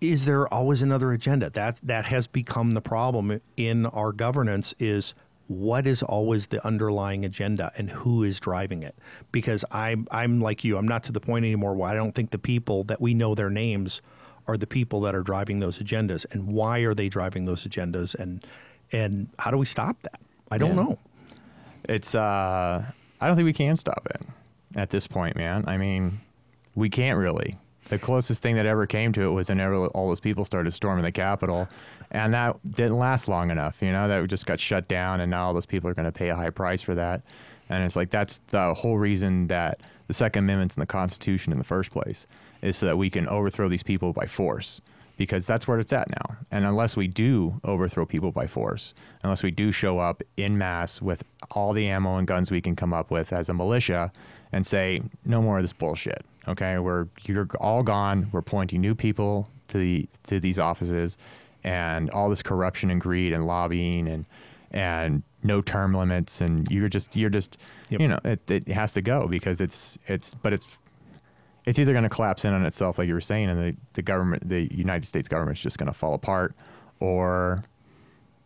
is 0.00 0.26
there 0.26 0.46
always 0.52 0.82
another 0.82 1.12
agenda? 1.12 1.48
That 1.48 1.80
that 1.82 2.04
has 2.06 2.26
become 2.26 2.72
the 2.72 2.82
problem 2.82 3.40
in 3.56 3.86
our 3.86 4.12
governance 4.12 4.74
is 4.78 5.14
what 5.46 5.86
is 5.86 6.02
always 6.02 6.48
the 6.48 6.64
underlying 6.66 7.24
agenda 7.24 7.72
and 7.78 7.88
who 7.90 8.22
is 8.22 8.38
driving 8.38 8.82
it? 8.82 8.94
Because 9.32 9.64
I'm 9.70 10.06
I'm 10.10 10.40
like 10.40 10.62
you, 10.62 10.76
I'm 10.76 10.86
not 10.88 11.04
to 11.04 11.12
the 11.12 11.20
point 11.20 11.44
anymore 11.46 11.74
where 11.74 11.90
I 11.90 11.94
don't 11.94 12.14
think 12.14 12.32
the 12.32 12.38
people 12.38 12.84
that 12.84 13.00
we 13.00 13.14
know 13.14 13.34
their 13.34 13.48
names 13.48 14.02
are 14.46 14.58
the 14.58 14.66
people 14.66 15.00
that 15.02 15.14
are 15.14 15.22
driving 15.22 15.60
those 15.60 15.78
agendas 15.78 16.26
and 16.30 16.48
why 16.48 16.80
are 16.80 16.92
they 16.92 17.08
driving 17.08 17.46
those 17.46 17.66
agendas 17.66 18.14
and 18.14 18.44
and 18.92 19.28
how 19.38 19.50
do 19.50 19.56
we 19.56 19.64
stop 19.66 20.02
that? 20.02 20.20
I 20.50 20.58
don't 20.58 20.70
Yeah. 20.76 20.82
know. 20.82 20.98
It's 21.88 22.14
uh 22.14 22.84
I 23.20 23.26
don't 23.26 23.36
think 23.36 23.46
we 23.46 23.52
can 23.52 23.76
stop 23.76 24.06
it 24.10 24.22
at 24.76 24.90
this 24.90 25.06
point, 25.06 25.36
man. 25.36 25.64
I 25.66 25.76
mean, 25.76 26.20
we 26.74 26.90
can't 26.90 27.18
really. 27.18 27.56
The 27.88 27.98
closest 27.98 28.42
thing 28.42 28.56
that 28.56 28.66
ever 28.66 28.86
came 28.86 29.12
to 29.12 29.22
it 29.22 29.30
was 29.30 29.48
whenever 29.50 29.86
all 29.88 30.08
those 30.08 30.20
people 30.20 30.44
started 30.44 30.72
storming 30.72 31.04
the 31.04 31.12
Capitol, 31.12 31.68
and 32.10 32.32
that 32.32 32.56
didn't 32.64 32.98
last 32.98 33.28
long 33.28 33.50
enough. 33.50 33.82
You 33.82 33.92
know, 33.92 34.08
that 34.08 34.26
just 34.28 34.46
got 34.46 34.58
shut 34.58 34.88
down, 34.88 35.20
and 35.20 35.30
now 35.30 35.46
all 35.46 35.54
those 35.54 35.66
people 35.66 35.90
are 35.90 35.94
going 35.94 36.06
to 36.06 36.12
pay 36.12 36.30
a 36.30 36.34
high 36.34 36.50
price 36.50 36.82
for 36.82 36.94
that. 36.94 37.22
And 37.68 37.84
it's 37.84 37.96
like 37.96 38.10
that's 38.10 38.40
the 38.48 38.74
whole 38.74 38.98
reason 38.98 39.48
that 39.48 39.80
the 40.06 40.14
Second 40.14 40.44
Amendment's 40.44 40.76
in 40.76 40.80
the 40.80 40.86
Constitution 40.86 41.52
in 41.52 41.58
the 41.58 41.64
first 41.64 41.90
place 41.90 42.26
is 42.62 42.76
so 42.76 42.86
that 42.86 42.96
we 42.96 43.10
can 43.10 43.28
overthrow 43.28 43.68
these 43.68 43.82
people 43.82 44.12
by 44.12 44.26
force 44.26 44.80
because 45.16 45.46
that's 45.46 45.66
where 45.68 45.78
it's 45.78 45.92
at 45.92 46.08
now. 46.10 46.36
And 46.50 46.64
unless 46.64 46.96
we 46.96 47.06
do 47.06 47.60
overthrow 47.64 48.06
people 48.06 48.32
by 48.32 48.46
force, 48.46 48.94
unless 49.22 49.42
we 49.42 49.50
do 49.50 49.72
show 49.72 49.98
up 49.98 50.22
in 50.36 50.58
mass 50.58 51.00
with 51.00 51.24
all 51.52 51.72
the 51.72 51.86
ammo 51.88 52.16
and 52.16 52.26
guns 52.26 52.50
we 52.50 52.60
can 52.60 52.76
come 52.76 52.92
up 52.92 53.10
with 53.10 53.32
as 53.32 53.48
a 53.48 53.54
militia 53.54 54.12
and 54.52 54.66
say, 54.66 55.02
no 55.24 55.42
more 55.42 55.58
of 55.58 55.64
this 55.64 55.72
bullshit. 55.72 56.24
Okay, 56.46 56.78
we're 56.78 57.06
you're 57.22 57.48
all 57.58 57.82
gone. 57.82 58.28
We're 58.30 58.40
appointing 58.40 58.80
new 58.80 58.94
people 58.94 59.48
to 59.68 59.78
the 59.78 60.08
to 60.26 60.38
these 60.38 60.58
offices, 60.58 61.16
and 61.62 62.10
all 62.10 62.28
this 62.28 62.42
corruption 62.42 62.90
and 62.90 63.00
greed 63.00 63.32
and 63.32 63.46
lobbying 63.46 64.06
and 64.06 64.26
and 64.70 65.22
no 65.42 65.60
term 65.60 65.94
limits 65.94 66.40
and 66.40 66.68
you're 66.70 66.88
just 66.88 67.14
you're 67.16 67.30
just 67.30 67.56
Yep. 67.90 68.00
you 68.00 68.08
know 68.08 68.18
it, 68.24 68.50
it 68.50 68.68
has 68.68 68.92
to 68.94 69.02
go 69.02 69.26
because 69.28 69.60
it's 69.60 69.98
it's 70.06 70.34
but 70.34 70.52
it's 70.52 70.78
it's 71.64 71.78
either 71.78 71.92
going 71.92 72.04
to 72.04 72.10
collapse 72.10 72.44
in 72.44 72.52
on 72.52 72.64
itself, 72.66 72.98
like 72.98 73.08
you 73.08 73.14
were 73.14 73.20
saying, 73.20 73.48
and 73.48 73.60
the, 73.60 73.76
the 73.94 74.02
government, 74.02 74.48
the 74.48 74.72
United 74.74 75.06
States 75.06 75.28
government, 75.28 75.56
is 75.56 75.62
just 75.62 75.78
going 75.78 75.86
to 75.86 75.98
fall 75.98 76.14
apart, 76.14 76.54
or, 77.00 77.62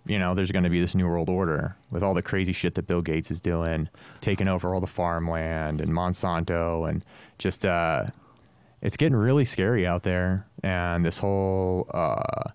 you 0.06 0.18
know, 0.18 0.34
there's 0.34 0.52
going 0.52 0.64
to 0.64 0.70
be 0.70 0.80
this 0.80 0.94
new 0.94 1.06
world 1.06 1.28
order 1.28 1.76
with 1.90 2.02
all 2.02 2.14
the 2.14 2.22
crazy 2.22 2.52
shit 2.52 2.74
that 2.74 2.86
Bill 2.86 3.02
Gates 3.02 3.30
is 3.30 3.40
doing, 3.40 3.88
taking 4.20 4.46
over 4.46 4.72
all 4.72 4.80
the 4.80 4.86
farmland 4.86 5.80
and 5.80 5.90
Monsanto, 5.90 6.88
and 6.88 7.04
just, 7.38 7.66
uh, 7.66 8.06
it's 8.80 8.96
getting 8.96 9.16
really 9.16 9.44
scary 9.44 9.86
out 9.86 10.04
there, 10.04 10.46
and 10.62 11.04
this 11.04 11.18
whole, 11.18 11.90
uh, 11.92 12.50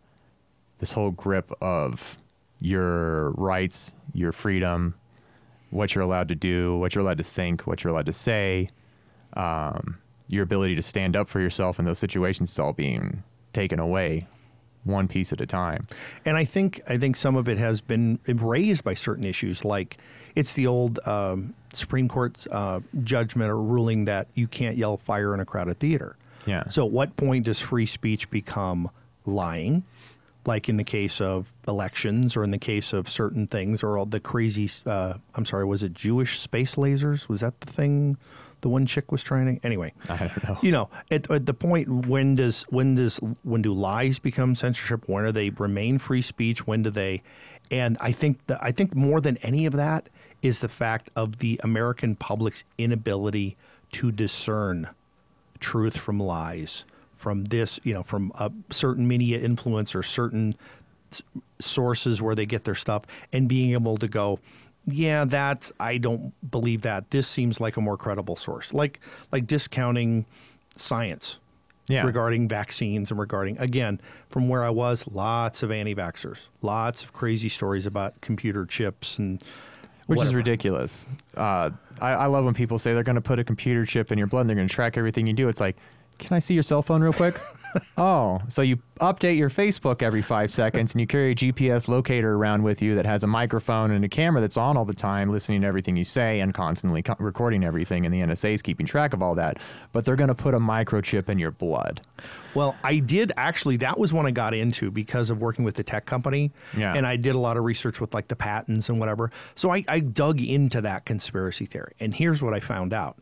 this 0.80 0.93
whole 0.93 1.11
grip 1.11 1.51
of 1.61 2.18
your 2.59 3.32
rights, 3.32 3.93
your 4.14 4.32
freedom, 4.32 4.95
what 5.70 5.93
you're 5.93 6.03
allowed 6.03 6.30
to 6.30 6.36
do, 6.36 6.78
what 6.78 6.95
you're 6.95 7.03
allowed 7.03 7.18
to 7.18 7.24
think, 7.24 7.68
what 7.68 7.84
you're 7.84 7.91
allowed 7.91 8.05
to 8.05 8.14
say, 8.14 8.70
um, 9.34 9.97
your 10.34 10.44
ability 10.44 10.76
to 10.76 10.82
stand 10.82 11.16
up 11.16 11.30
for 11.30 11.40
yourself 11.40 11.80
in 11.80 11.86
those 11.86 12.00
situations 12.00 12.52
is 12.52 12.60
all 12.60 12.74
being 12.74 13.24
taken 13.54 13.80
away 13.80 14.28
one 14.84 15.08
piece 15.08 15.32
at 15.32 15.40
a 15.40 15.46
time. 15.46 15.86
And 16.26 16.36
I 16.36 16.46
think 16.46 16.82
I 16.88 16.98
think 16.98 17.16
some 17.16 17.36
of 17.36 17.48
it 17.48 17.58
has 17.58 17.82
been 17.82 18.20
raised 18.28 18.84
by 18.84 18.94
certain 18.96 19.24
issues, 19.24 19.64
like 19.64 19.98
it's 20.36 20.54
the 20.54 20.68
old 20.68 21.00
um, 21.08 21.54
Supreme 21.74 22.08
Court 22.08 22.46
uh, 22.52 22.82
judgment 23.04 23.50
or 23.50 23.62
ruling 23.62 24.06
that 24.06 24.28
you 24.34 24.48
can't 24.48 24.78
yell 24.78 24.98
fire 24.98 25.34
in 25.34 25.40
a 25.40 25.46
crowded 25.46 25.80
theater. 25.80 26.16
Yeah. 26.46 26.68
So, 26.70 26.86
at 26.86 26.92
what 26.92 27.16
point 27.16 27.46
does 27.46 27.62
free 27.62 27.86
speech 27.86 28.30
become 28.30 28.90
lying? 29.26 29.84
Like 30.46 30.68
in 30.68 30.76
the 30.76 30.84
case 30.84 31.22
of 31.22 31.54
elections, 31.70 32.36
or 32.36 32.44
in 32.44 32.52
the 32.52 32.58
case 32.58 32.92
of 32.92 33.10
certain 33.10 33.48
things, 33.48 33.82
or 33.82 33.98
all 33.98 34.06
the 34.06 34.20
crazy. 34.20 34.70
Uh, 34.86 35.14
I'm 35.36 35.45
sorry, 35.45 35.64
was 35.64 35.84
it 35.84 35.94
Jewish 35.94 36.38
space 36.40 36.76
lasers? 36.76 37.30
Was 37.30 37.40
that 37.40 37.62
the 37.62 37.72
thing? 37.72 38.18
The 38.64 38.69
one 38.69 38.85
chick 38.85 39.11
was 39.11 39.22
trying 39.23 39.60
to. 39.60 39.65
Anyway, 39.65 39.94
I 40.10 40.18
don't 40.18 40.44
know. 40.45 40.57
you 40.61 40.72
know, 40.72 40.90
at, 41.11 41.30
at 41.30 41.45
the 41.45 41.53
point 41.53 42.07
when 42.07 42.35
does 42.35 42.64
when 42.69 42.95
does 42.95 43.18
when 43.44 43.61
do 43.61 43.73
lies 43.73 44.19
become 44.19 44.56
censorship? 44.56 45.10
When 45.10 45.26
do 45.26 45.34
they 45.34 45.49
remain 45.49 45.99
free 45.99 46.22
speech? 46.22 46.65
When 46.65 46.81
do 46.81 46.90
they? 46.90 47.23
And 47.69 47.98
I 47.99 48.14
think 48.14 48.40
that 48.48 48.60
I 48.61 48.72
think 48.72 48.95
more 48.95 49.19
than 49.19 49.35
any 49.38 49.65
of 49.65 49.73
that 49.73 50.07
is 50.41 50.61
the 50.61 50.69
fact 50.69 51.10
of 51.14 51.40
the 51.40 51.60
American 51.61 52.15
public's 52.15 52.64
inability 52.77 53.57
to 53.94 54.14
discern 54.14 54.90
truth 55.60 55.98
from 55.98 56.19
lies, 56.19 56.85
from 57.15 57.44
this, 57.45 57.81
you 57.84 57.94
know, 57.94 58.03
from 58.03 58.31
a 58.35 58.49
certain 58.69 59.07
media 59.10 59.40
influence 59.41 59.94
or 59.94 60.03
certain 60.03 60.56
sources 61.60 62.22
where 62.22 62.34
they 62.34 62.45
get 62.45 62.64
their 62.64 62.76
stuff, 62.76 63.03
and 63.34 63.49
being 63.49 63.73
able 63.73 63.98
to 63.98 64.07
go, 64.07 64.40
yeah, 64.85 65.26
that 65.26 65.72
I 65.80 65.97
don't 65.97 66.34
believe 66.49 66.81
that. 66.84 67.11
This 67.11 67.27
seems 67.27 67.60
like 67.61 67.77
a 67.77 67.81
more 67.81 67.97
credible 67.97 68.35
source, 68.35 68.73
like 68.73 68.99
like 69.31 69.47
discounting 69.47 70.26
science 70.76 71.39
Yeah. 71.88 72.03
regarding 72.05 72.47
vaccines 72.47 73.11
and 73.11 73.19
regarding 73.19 73.57
again 73.60 74.01
from 74.30 74.49
where 74.49 74.64
I 74.64 74.69
was, 74.72 75.05
lots 75.07 75.64
of 75.64 75.72
anti-vaxxers, 75.72 76.49
lots 76.61 77.03
of 77.03 77.14
crazy 77.14 77.49
stories 77.49 77.85
about 77.85 78.19
computer 78.22 78.65
chips 78.65 79.19
and 79.19 79.41
Which 80.07 80.22
is 80.22 80.34
ridiculous. 80.34 81.05
Uh, 81.38 81.69
I, 82.01 82.10
I 82.11 82.26
love 82.26 82.43
when 82.45 82.53
people 82.53 82.80
say 82.80 82.93
they're 82.93 83.03
going 83.03 83.15
to 83.15 83.22
put 83.22 83.39
a 83.39 83.43
computer 83.43 83.85
chip 83.85 84.11
in 84.11 84.18
your 84.18 84.27
blood 84.27 84.41
and 84.41 84.49
they're 84.49 84.55
going 84.57 84.68
to 84.68 84.73
track 84.73 84.97
everything 84.97 85.27
you 85.27 85.34
do. 85.34 85.47
It's 85.47 85.61
like, 85.61 85.77
Can 86.19 86.35
I 86.35 86.39
see 86.39 86.53
your 86.55 86.64
cell 86.64 86.81
phone 86.81 87.01
real 87.03 87.14
quick? 87.14 87.39
oh, 87.98 88.41
so 88.48 88.62
you 88.62 88.78
update 89.00 89.38
your 89.38 89.50
Facebook 89.50 90.02
every 90.02 90.22
five 90.22 90.50
seconds 90.52 90.94
and 90.94 91.02
you 91.02 91.08
carry 91.08 91.32
a 91.32 91.36
GPS 91.36 91.88
locator 91.88 92.34
around 92.36 92.64
with 92.64 92.82
you 92.82 92.95
that 92.95 93.06
has 93.06 93.24
a 93.24 93.28
microphone 93.28 93.91
and 93.91 94.04
a 94.06 94.10
camera 94.10 94.41
that's 94.41 94.58
on 94.58 94.78
all 94.78 94.86
the 94.86 94.94
time, 94.94 95.30
listening 95.32 95.62
to 95.62 95.68
everything 95.68 95.95
you 95.98 96.04
say 96.04 96.40
and 96.40 96.54
constantly 96.54 97.02
co- 97.02 97.16
recording 97.20 97.64
everything. 97.64 98.06
And 98.06 98.14
the 98.14 98.22
NSA 98.22 98.54
is 98.54 98.62
keeping 98.62 98.86
track 98.86 99.14
of 99.14 99.22
all 99.22 99.36
that. 99.36 99.58
But 99.91 100.06
they're 100.06 100.16
going 100.16 100.28
to 100.30 100.36
put 100.36 100.54
a 100.54 100.60
microchip 100.60 101.30
in 101.30 101.40
your 101.40 101.52
blood. 101.52 102.02
Well, 102.54 102.76
I 102.84 103.00
did 103.00 103.32
actually. 103.36 103.78
That 103.78 103.98
was 103.98 104.14
one 104.14 104.26
I 104.28 104.32
got 104.32 104.54
into 104.54 104.91
because 104.91 105.30
of 105.30 105.40
working 105.40 105.66
with 105.66 105.76
the 105.76 105.84
tech 105.84 106.06
company, 106.06 106.52
Yeah. 106.78 106.94
and 106.95 107.06
I 107.08 107.16
did 107.16 107.36
a 107.36 107.40
lot 107.40 107.58
of 107.58 107.64
research 107.64 108.00
with 108.00 108.14
like 108.14 108.28
the 108.28 108.36
patents 108.36 108.90
and 108.90 109.00
whatever. 109.00 109.32
So 109.56 109.72
I, 109.72 109.84
I 109.88 110.00
dug 110.00 110.40
into 110.40 110.80
that 110.82 111.06
conspiracy 111.06 111.66
theory, 111.66 111.94
and 112.00 112.14
here's 112.14 112.44
what 112.44 112.54
I 112.54 112.60
found 112.60 112.94
out: 112.94 113.18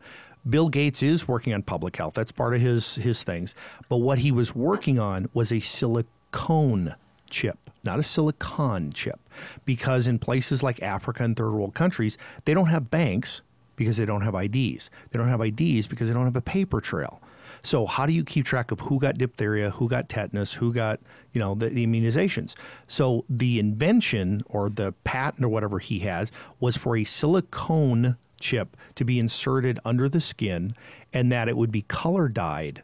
Bill 0.48 0.68
Gates 0.68 1.02
is 1.02 1.28
working 1.28 1.54
on 1.54 1.62
public 1.62 1.96
health. 1.96 2.14
That's 2.14 2.32
part 2.32 2.54
of 2.54 2.60
his 2.60 2.96
his 2.96 3.22
things. 3.22 3.54
But 3.88 3.98
what 3.98 4.18
he 4.18 4.32
was 4.32 4.54
working 4.54 4.98
on 4.98 5.28
was 5.32 5.52
a 5.52 5.60
silicone 5.60 6.94
chip, 7.30 7.70
not 7.84 7.98
a 7.98 8.02
silicon 8.02 8.92
chip, 8.92 9.20
because 9.64 10.08
in 10.08 10.18
places 10.18 10.62
like 10.62 10.82
Africa 10.82 11.22
and 11.22 11.36
third 11.36 11.52
world 11.52 11.74
countries, 11.74 12.18
they 12.44 12.54
don't 12.54 12.66
have 12.66 12.90
banks 12.90 13.42
because 13.76 13.96
they 13.96 14.04
don't 14.04 14.22
have 14.22 14.34
IDs. 14.34 14.90
They 15.10 15.18
don't 15.18 15.28
have 15.28 15.40
IDs 15.40 15.86
because 15.86 16.08
they 16.08 16.14
don't 16.14 16.26
have 16.26 16.36
a 16.36 16.42
paper 16.42 16.80
trail. 16.80 17.20
So 17.62 17.86
how 17.86 18.06
do 18.06 18.12
you 18.12 18.24
keep 18.24 18.44
track 18.44 18.70
of 18.72 18.80
who 18.80 18.98
got 18.98 19.18
diphtheria, 19.18 19.70
who 19.70 19.88
got 19.88 20.08
tetanus, 20.08 20.54
who 20.54 20.72
got 20.72 21.00
you 21.32 21.38
know 21.38 21.54
the, 21.54 21.68
the 21.68 21.86
immunizations? 21.86 22.54
So 22.88 23.24
the 23.28 23.60
invention 23.60 24.42
or 24.46 24.68
the 24.68 24.92
patent 25.04 25.44
or 25.44 25.48
whatever 25.48 25.78
he 25.78 26.00
has 26.00 26.32
was 26.58 26.76
for 26.76 26.96
a 26.96 27.04
silicone 27.04 28.16
chip 28.42 28.76
to 28.96 29.04
be 29.04 29.18
inserted 29.18 29.78
under 29.84 30.08
the 30.08 30.20
skin, 30.20 30.74
and 31.12 31.32
that 31.32 31.48
it 31.48 31.56
would 31.56 31.72
be 31.72 31.82
color 31.82 32.28
dyed 32.28 32.82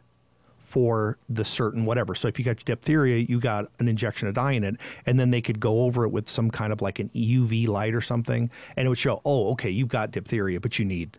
for 0.57 1.17
the 1.27 1.43
certain 1.43 1.83
whatever. 1.83 2.13
So 2.13 2.27
if 2.27 2.37
you 2.37 2.45
got 2.45 2.63
diphtheria, 2.63 3.25
you 3.27 3.39
got 3.39 3.71
an 3.79 3.87
injection 3.87 4.27
of 4.27 4.35
dye 4.35 4.51
in 4.51 4.63
it, 4.63 4.75
and 5.05 5.19
then 5.19 5.31
they 5.31 5.41
could 5.41 5.59
go 5.59 5.81
over 5.81 6.05
it 6.05 6.09
with 6.09 6.29
some 6.29 6.51
kind 6.51 6.71
of 6.71 6.81
like 6.81 6.99
an 6.99 7.09
UV 7.15 7.67
light 7.67 7.95
or 7.95 8.01
something, 8.01 8.51
and 8.75 8.85
it 8.85 8.89
would 8.89 8.97
show, 8.97 9.19
oh, 9.25 9.51
okay, 9.51 9.69
you've 9.69 9.87
got 9.87 10.11
diphtheria, 10.11 10.59
but 10.59 10.77
you 10.77 10.85
need 10.85 11.17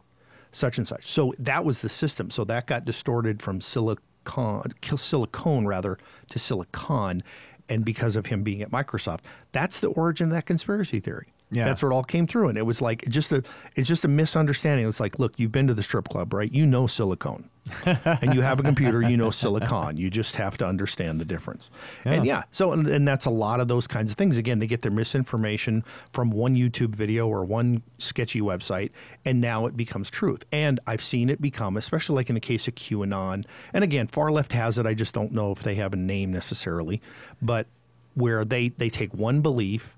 such 0.52 0.78
and 0.78 0.86
such. 0.86 1.04
So 1.04 1.34
that 1.38 1.64
was 1.64 1.80
the 1.80 1.88
system. 1.88 2.30
So 2.30 2.44
that 2.44 2.66
got 2.66 2.84
distorted 2.84 3.42
from 3.42 3.60
silicon, 3.60 4.72
silicone 4.96 5.66
rather, 5.66 5.98
to 6.28 6.38
silicon, 6.38 7.22
and 7.68 7.84
because 7.84 8.16
of 8.16 8.26
him 8.26 8.44
being 8.44 8.62
at 8.62 8.70
Microsoft, 8.70 9.20
that's 9.52 9.80
the 9.80 9.88
origin 9.88 10.28
of 10.28 10.32
that 10.32 10.46
conspiracy 10.46 11.00
theory. 11.00 11.32
Yeah. 11.52 11.64
That's 11.64 11.82
where 11.82 11.90
it 11.90 11.94
all 11.94 12.04
came 12.04 12.26
through, 12.26 12.48
and 12.48 12.56
it 12.56 12.62
was 12.62 12.80
like 12.80 13.04
just 13.08 13.32
a, 13.32 13.42
it's 13.74 13.88
just 13.88 14.04
a 14.04 14.08
misunderstanding. 14.08 14.86
It's 14.86 15.00
like, 15.00 15.18
look, 15.18 15.38
you've 15.38 15.50
been 15.50 15.66
to 15.66 15.74
the 15.74 15.82
strip 15.82 16.08
club, 16.08 16.32
right? 16.32 16.50
You 16.52 16.64
know 16.64 16.86
silicone, 16.86 17.50
and 17.84 18.34
you 18.34 18.40
have 18.42 18.60
a 18.60 18.62
computer, 18.62 19.02
you 19.02 19.16
know 19.16 19.30
silicon. 19.30 19.96
You 19.96 20.10
just 20.10 20.36
have 20.36 20.56
to 20.58 20.66
understand 20.66 21.20
the 21.20 21.24
difference. 21.24 21.70
And 22.04 22.24
yeah, 22.24 22.44
so 22.52 22.72
and, 22.72 22.86
and 22.86 23.06
that's 23.06 23.24
a 23.24 23.30
lot 23.30 23.58
of 23.58 23.66
those 23.66 23.88
kinds 23.88 24.12
of 24.12 24.16
things. 24.16 24.38
Again, 24.38 24.60
they 24.60 24.68
get 24.68 24.82
their 24.82 24.92
misinformation 24.92 25.82
from 26.12 26.30
one 26.30 26.54
YouTube 26.54 26.94
video 26.94 27.26
or 27.26 27.44
one 27.44 27.82
sketchy 27.98 28.40
website, 28.40 28.90
and 29.24 29.40
now 29.40 29.66
it 29.66 29.76
becomes 29.76 30.08
truth. 30.08 30.44
And 30.52 30.78
I've 30.86 31.02
seen 31.02 31.28
it 31.28 31.40
become, 31.40 31.76
especially 31.76 32.14
like 32.14 32.28
in 32.28 32.34
the 32.34 32.40
case 32.40 32.68
of 32.68 32.76
QAnon. 32.76 33.44
And 33.72 33.82
again, 33.82 34.06
far 34.06 34.30
left 34.30 34.52
has 34.52 34.78
it. 34.78 34.86
I 34.86 34.94
just 34.94 35.14
don't 35.14 35.32
know 35.32 35.50
if 35.50 35.64
they 35.64 35.74
have 35.74 35.94
a 35.94 35.96
name 35.96 36.32
necessarily, 36.32 37.02
but 37.42 37.66
where 38.14 38.44
they 38.44 38.68
they 38.68 38.88
take 38.88 39.12
one 39.14 39.40
belief, 39.40 39.96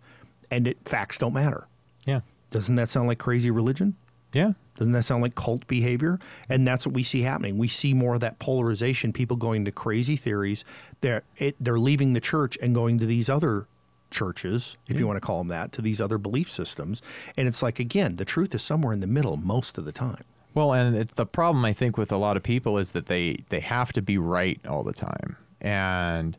and 0.53 0.69
it 0.69 0.77
facts 0.85 1.19
don't 1.19 1.33
matter. 1.33 1.66
Yeah. 2.05 2.20
Doesn't 2.51 2.74
that 2.77 2.91
sound 2.91 3.09
like 3.09 3.19
crazy 3.19 3.51
religion? 3.51 3.97
Yeah. 4.33 4.53
Doesn't 4.74 4.93
that 4.93 5.03
sound 5.03 5.23
like 5.23 5.35
cult 5.35 5.66
behavior? 5.66 6.20
And 6.49 6.66
that's 6.66 6.87
what 6.87 6.95
we 6.95 7.03
see 7.03 7.23
happening. 7.23 7.59
We 7.59 7.69
see 7.69 7.95
more 7.95 8.15
of 8.15 8.20
that 8.20 8.39
polarization, 8.39 9.12
people 9.12 9.37
going 9.37 9.65
to 9.65 9.73
crazy 9.73 10.16
theories. 10.16 10.65
They're 11.01 11.23
it, 11.39 11.57
they're 11.59 11.79
leaving 11.79 12.12
the 12.12 12.20
church 12.20 12.57
and 12.62 12.74
going 12.74 12.99
to 12.99 13.07
these 13.07 13.29
other 13.29 13.66
churches, 14.11 14.77
if 14.89 14.99
you 14.99 15.07
want 15.07 15.16
to 15.16 15.20
call 15.20 15.39
them 15.39 15.49
that, 15.49 15.73
to 15.73 15.83
these 15.83 16.01
other 16.01 16.19
belief 16.19 16.51
systems. 16.51 17.01
And 17.37 17.49
it's 17.49 17.62
like 17.62 17.79
again, 17.79 18.16
the 18.16 18.24
truth 18.24 18.55
is 18.55 18.62
somewhere 18.62 18.93
in 18.93 19.01
the 19.01 19.07
middle 19.07 19.37
most 19.39 19.79
of 19.79 19.87
the 19.87 19.93
time. 19.93 20.24
Well, 20.55 20.74
and 20.74 20.95
it's 20.95 21.15
the 21.15 21.24
problem 21.24 21.65
I 21.65 21.73
think 21.73 21.97
with 21.97 22.12
a 22.12 22.19
lot 22.19 22.37
of 22.37 22.43
people 22.43 22.77
is 22.77 22.93
that 22.93 23.07
they 23.07 23.45
they 23.49 23.61
have 23.61 23.93
to 23.95 24.03
be 24.03 24.19
right 24.19 24.61
all 24.66 24.83
the 24.83 24.93
time, 24.93 25.37
and 25.62 26.37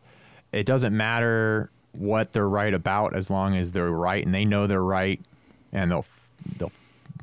it 0.51 0.67
doesn't 0.67 0.95
matter 0.95 1.71
what 1.93 2.33
they're 2.33 2.49
right 2.49 2.73
about 2.73 3.15
as 3.15 3.29
long 3.29 3.55
as 3.55 3.71
they're 3.71 3.89
right 3.89 4.25
and 4.25 4.33
they 4.33 4.45
know 4.45 4.67
they're 4.67 4.83
right, 4.83 5.21
and 5.71 5.91
they'll 5.91 6.05
they'll 6.57 6.71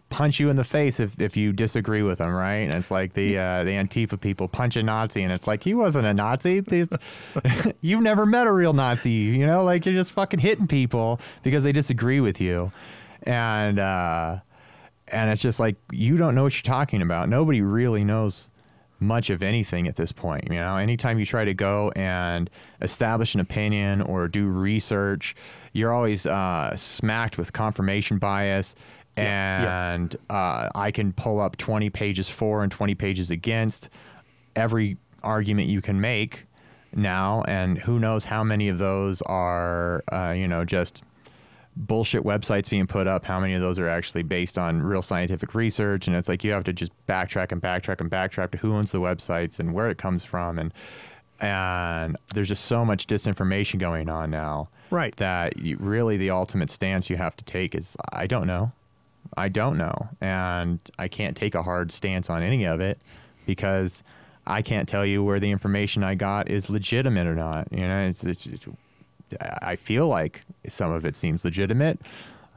punch 0.08 0.40
you 0.40 0.50
in 0.50 0.56
the 0.56 0.64
face 0.64 0.98
if, 0.98 1.20
if 1.20 1.36
you 1.36 1.52
disagree 1.52 2.02
with 2.02 2.18
them, 2.18 2.32
right? 2.32 2.56
And 2.62 2.72
it's 2.72 2.90
like 2.90 3.12
the 3.14 3.38
uh, 3.38 3.64
the 3.64 3.70
Antifa 3.70 4.20
people 4.20 4.48
punch 4.48 4.76
a 4.76 4.82
Nazi, 4.82 5.22
and 5.22 5.32
it's 5.32 5.46
like 5.46 5.62
he 5.62 5.74
wasn't 5.74 6.06
a 6.06 6.14
Nazi. 6.14 6.62
You've 7.80 8.02
never 8.02 8.26
met 8.26 8.46
a 8.46 8.52
real 8.52 8.72
Nazi, 8.72 9.12
you 9.12 9.46
know? 9.46 9.62
Like 9.62 9.86
you're 9.86 9.94
just 9.94 10.12
fucking 10.12 10.40
hitting 10.40 10.66
people 10.66 11.20
because 11.42 11.62
they 11.64 11.72
disagree 11.72 12.20
with 12.20 12.40
you, 12.40 12.70
and. 13.22 13.78
uh 13.78 14.38
and 15.12 15.28
it's 15.28 15.42
just 15.42 15.58
like 15.58 15.74
you 15.90 16.16
don't 16.16 16.36
know 16.36 16.44
what 16.44 16.54
you're 16.54 16.62
talking 16.62 17.02
about. 17.02 17.28
Nobody 17.28 17.60
really 17.62 18.04
knows 18.04 18.48
much 19.00 19.30
of 19.30 19.42
anything 19.42 19.88
at 19.88 19.96
this 19.96 20.12
point. 20.12 20.44
You 20.50 20.58
know, 20.58 20.76
anytime 20.76 21.18
you 21.18 21.26
try 21.26 21.44
to 21.44 21.54
go 21.54 21.90
and 21.96 22.48
establish 22.80 23.34
an 23.34 23.40
opinion 23.40 24.02
or 24.02 24.28
do 24.28 24.46
research, 24.46 25.34
you're 25.72 25.92
always 25.92 26.26
uh, 26.26 26.76
smacked 26.76 27.38
with 27.38 27.52
confirmation 27.52 28.18
bias. 28.18 28.74
Yeah, 29.16 29.62
yeah. 29.62 29.92
And 29.92 30.16
uh, 30.28 30.68
I 30.74 30.90
can 30.90 31.12
pull 31.12 31.40
up 31.40 31.56
20 31.56 31.90
pages 31.90 32.28
for 32.28 32.62
and 32.62 32.70
20 32.70 32.94
pages 32.94 33.30
against 33.30 33.88
every 34.54 34.98
argument 35.22 35.68
you 35.68 35.82
can 35.82 36.00
make 36.00 36.46
now. 36.94 37.42
And 37.48 37.78
who 37.78 37.98
knows 37.98 38.26
how 38.26 38.44
many 38.44 38.68
of 38.68 38.78
those 38.78 39.22
are, 39.22 40.04
uh, 40.12 40.30
you 40.30 40.46
know, 40.46 40.64
just 40.64 41.02
bullshit 41.76 42.24
websites 42.24 42.68
being 42.68 42.86
put 42.86 43.06
up, 43.06 43.24
how 43.24 43.40
many 43.40 43.54
of 43.54 43.60
those 43.60 43.78
are 43.78 43.88
actually 43.88 44.22
based 44.22 44.58
on 44.58 44.82
real 44.82 45.02
scientific 45.02 45.54
research? 45.54 46.06
And 46.06 46.16
it's 46.16 46.28
like 46.28 46.44
you 46.44 46.52
have 46.52 46.64
to 46.64 46.72
just 46.72 46.92
backtrack 47.06 47.52
and 47.52 47.62
backtrack 47.62 48.00
and 48.00 48.10
backtrack 48.10 48.50
to 48.52 48.58
who 48.58 48.74
owns 48.74 48.92
the 48.92 48.98
websites 48.98 49.58
and 49.58 49.72
where 49.72 49.88
it 49.88 49.98
comes 49.98 50.24
from, 50.24 50.58
and 50.58 50.72
and 51.40 52.18
there's 52.34 52.48
just 52.48 52.66
so 52.66 52.84
much 52.84 53.06
disinformation 53.06 53.78
going 53.78 54.10
on 54.10 54.30
now, 54.30 54.68
Right. 54.90 55.14
That 55.16 55.58
you, 55.58 55.76
really 55.78 56.16
the 56.16 56.30
ultimate 56.30 56.70
stance 56.70 57.08
you 57.08 57.16
have 57.16 57.36
to 57.36 57.44
take 57.44 57.74
is 57.74 57.96
I 58.12 58.26
don't 58.26 58.46
know, 58.46 58.72
I 59.36 59.48
don't 59.48 59.78
know, 59.78 60.08
and 60.20 60.80
I 60.98 61.08
can't 61.08 61.36
take 61.36 61.54
a 61.54 61.62
hard 61.62 61.92
stance 61.92 62.28
on 62.28 62.42
any 62.42 62.64
of 62.64 62.80
it 62.80 62.98
because. 63.46 64.02
I 64.46 64.62
can't 64.62 64.88
tell 64.88 65.04
you 65.04 65.22
where 65.22 65.38
the 65.38 65.50
information 65.50 66.02
I 66.02 66.14
got 66.16 66.50
is 66.50 66.70
legitimate 66.70 67.26
or 67.26 67.36
not. 67.36 67.68
You 67.70 67.86
know, 67.86 68.00
it's, 68.00 68.24
it's, 68.24 68.46
it's 68.46 68.66
I 69.40 69.76
feel 69.76 70.06
like 70.06 70.42
some 70.68 70.92
of 70.92 71.04
it 71.04 71.16
seems 71.16 71.44
legitimate, 71.44 72.00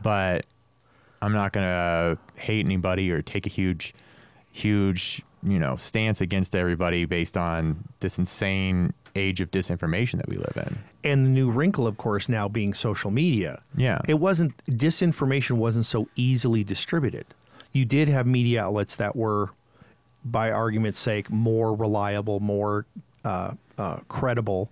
but 0.01 0.45
I'm 1.21 1.33
not 1.33 1.53
going 1.53 1.65
to 1.65 2.17
hate 2.35 2.65
anybody 2.65 3.11
or 3.11 3.21
take 3.21 3.45
a 3.45 3.49
huge, 3.49 3.93
huge, 4.51 5.21
you 5.41 5.59
know, 5.59 5.75
stance 5.75 6.21
against 6.21 6.55
everybody 6.55 7.05
based 7.05 7.37
on 7.37 7.83
this 7.99 8.17
insane 8.17 8.93
age 9.15 9.41
of 9.41 9.51
disinformation 9.51 10.17
that 10.17 10.27
we 10.27 10.37
live 10.37 10.53
in. 10.55 10.79
And 11.03 11.25
the 11.25 11.29
new 11.29 11.51
wrinkle, 11.51 11.87
of 11.87 11.97
course, 11.97 12.27
now 12.27 12.47
being 12.47 12.73
social 12.73 13.11
media. 13.11 13.61
Yeah. 13.75 13.99
It 14.07 14.15
wasn't, 14.15 14.57
disinformation 14.65 15.51
wasn't 15.51 15.85
so 15.85 16.09
easily 16.15 16.63
distributed. 16.63 17.25
You 17.71 17.85
did 17.85 18.07
have 18.07 18.25
media 18.25 18.63
outlets 18.63 18.95
that 18.97 19.15
were, 19.15 19.51
by 20.25 20.51
argument's 20.51 20.99
sake, 20.99 21.29
more 21.29 21.75
reliable, 21.75 22.39
more 22.39 22.85
uh, 23.23 23.53
uh, 23.77 23.97
credible. 24.07 24.69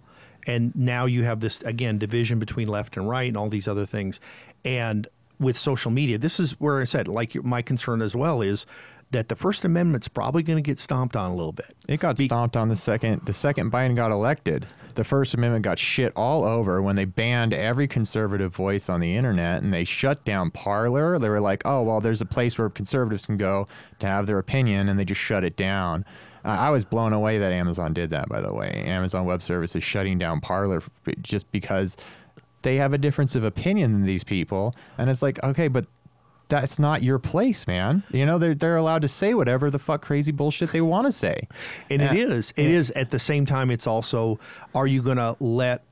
And 0.48 0.76
now 0.76 1.06
you 1.06 1.24
have 1.24 1.40
this, 1.40 1.62
again, 1.62 1.98
division 1.98 2.40
between 2.40 2.68
left 2.68 2.98
and 2.98 3.08
right 3.08 3.28
and 3.28 3.38
all 3.38 3.50
these 3.50 3.68
other 3.68 3.86
things. 3.86 4.20
And 4.66 5.08
with 5.40 5.58
social 5.58 5.92
media, 5.92 6.18
this 6.18 6.40
is 6.40 6.60
where 6.60 6.82
I 6.82 6.84
said, 6.84 7.08
like, 7.08 7.36
my 7.44 7.62
concern 7.62 8.02
as 8.02 8.16
well 8.16 8.42
is 8.42 8.66
that 9.12 9.28
the 9.28 9.36
First 9.36 9.66
Amendment's 9.66 10.08
probably 10.08 10.42
going 10.42 10.58
to 10.58 10.62
get 10.62 10.80
stomped 10.80 11.16
on 11.16 11.32
a 11.32 11.36
little 11.36 11.52
bit. 11.52 11.74
It 11.88 12.00
got 12.00 12.18
Be- 12.18 12.26
stomped 12.26 12.56
on 12.56 12.70
the 12.70 12.76
second 12.76 13.26
the 13.26 13.34
second 13.34 13.72
Biden 13.72 13.96
got 13.96 14.12
elected. 14.12 14.68
The 14.96 15.04
First 15.04 15.34
Amendment 15.34 15.64
got 15.64 15.80
shit 15.80 16.12
all 16.16 16.44
over 16.44 16.82
when 16.82 16.96
they 16.96 17.06
banned 17.06 17.54
every 17.54 17.88
conservative 17.88 18.54
voice 18.54 18.90
on 18.90 19.00
the 19.00 19.16
internet 19.16 19.64
and 19.64 19.74
they 19.74 19.84
shut 19.84 20.26
down 20.26 20.52
Parler. 20.52 21.18
They 21.18 21.30
were 21.30 21.40
like, 21.40 21.62
"Oh, 21.66 21.82
well, 21.82 22.02
there's 22.02 22.22
a 22.22 22.26
place 22.26 22.58
where 22.58 22.70
conservatives 22.70 23.26
can 23.26 23.38
go 23.38 23.68
to 24.00 24.08
have 24.08 24.28
their 24.28 24.38
opinion," 24.38 24.90
and 24.90 25.00
they 25.00 25.06
just 25.06 25.22
shut 25.22 25.44
it 25.44 25.56
down. 25.56 26.06
I 26.44 26.70
was 26.72 26.86
blown 26.86 27.14
away 27.14 27.38
that 27.40 27.52
Amazon 27.52 27.94
did 27.94 28.10
that. 28.12 28.28
By 28.30 28.42
the 28.42 28.54
way, 28.54 28.84
Amazon 28.86 29.26
Web 29.26 29.44
Services 29.44 29.84
shutting 29.84 30.18
down 30.18 30.42
Parler 30.42 30.82
just 31.22 31.52
because 31.52 31.98
they 32.64 32.78
have 32.78 32.94
a 32.94 32.98
difference 32.98 33.36
of 33.36 33.44
opinion 33.44 33.92
than 33.94 34.04
these 34.06 34.24
people, 34.24 34.74
and 34.98 35.10
it's 35.10 35.22
like, 35.22 35.42
okay, 35.44 35.68
but 35.68 35.86
that's 36.48 36.78
not 36.78 37.02
your 37.02 37.18
place, 37.18 37.66
man. 37.66 38.04
You 38.12 38.26
know, 38.26 38.38
they're 38.38 38.54
they're 38.56 38.76
allowed 38.76 39.04
to 39.04 39.08
say 39.08 39.34
whatever 39.34 39.70
the 39.70 39.80
fuck 39.80 40.02
crazy 40.02 40.32
bullshit 40.32 40.72
they 40.74 40.82
want 40.82 41.08
to 41.08 41.12
say. 41.12 41.48
And 41.90 42.02
it 42.02 42.12
Yeah. 42.14 42.26
is. 42.26 42.54
It 42.58 42.66
is 42.66 42.92
at 42.92 43.10
the 43.12 43.20
same 43.20 43.46
time. 43.46 43.72
It's 43.72 43.88
also. 43.88 44.38
Are 44.76 44.86
you 44.88 45.02
going 45.02 45.18
to 45.18 45.38
let 45.40 45.84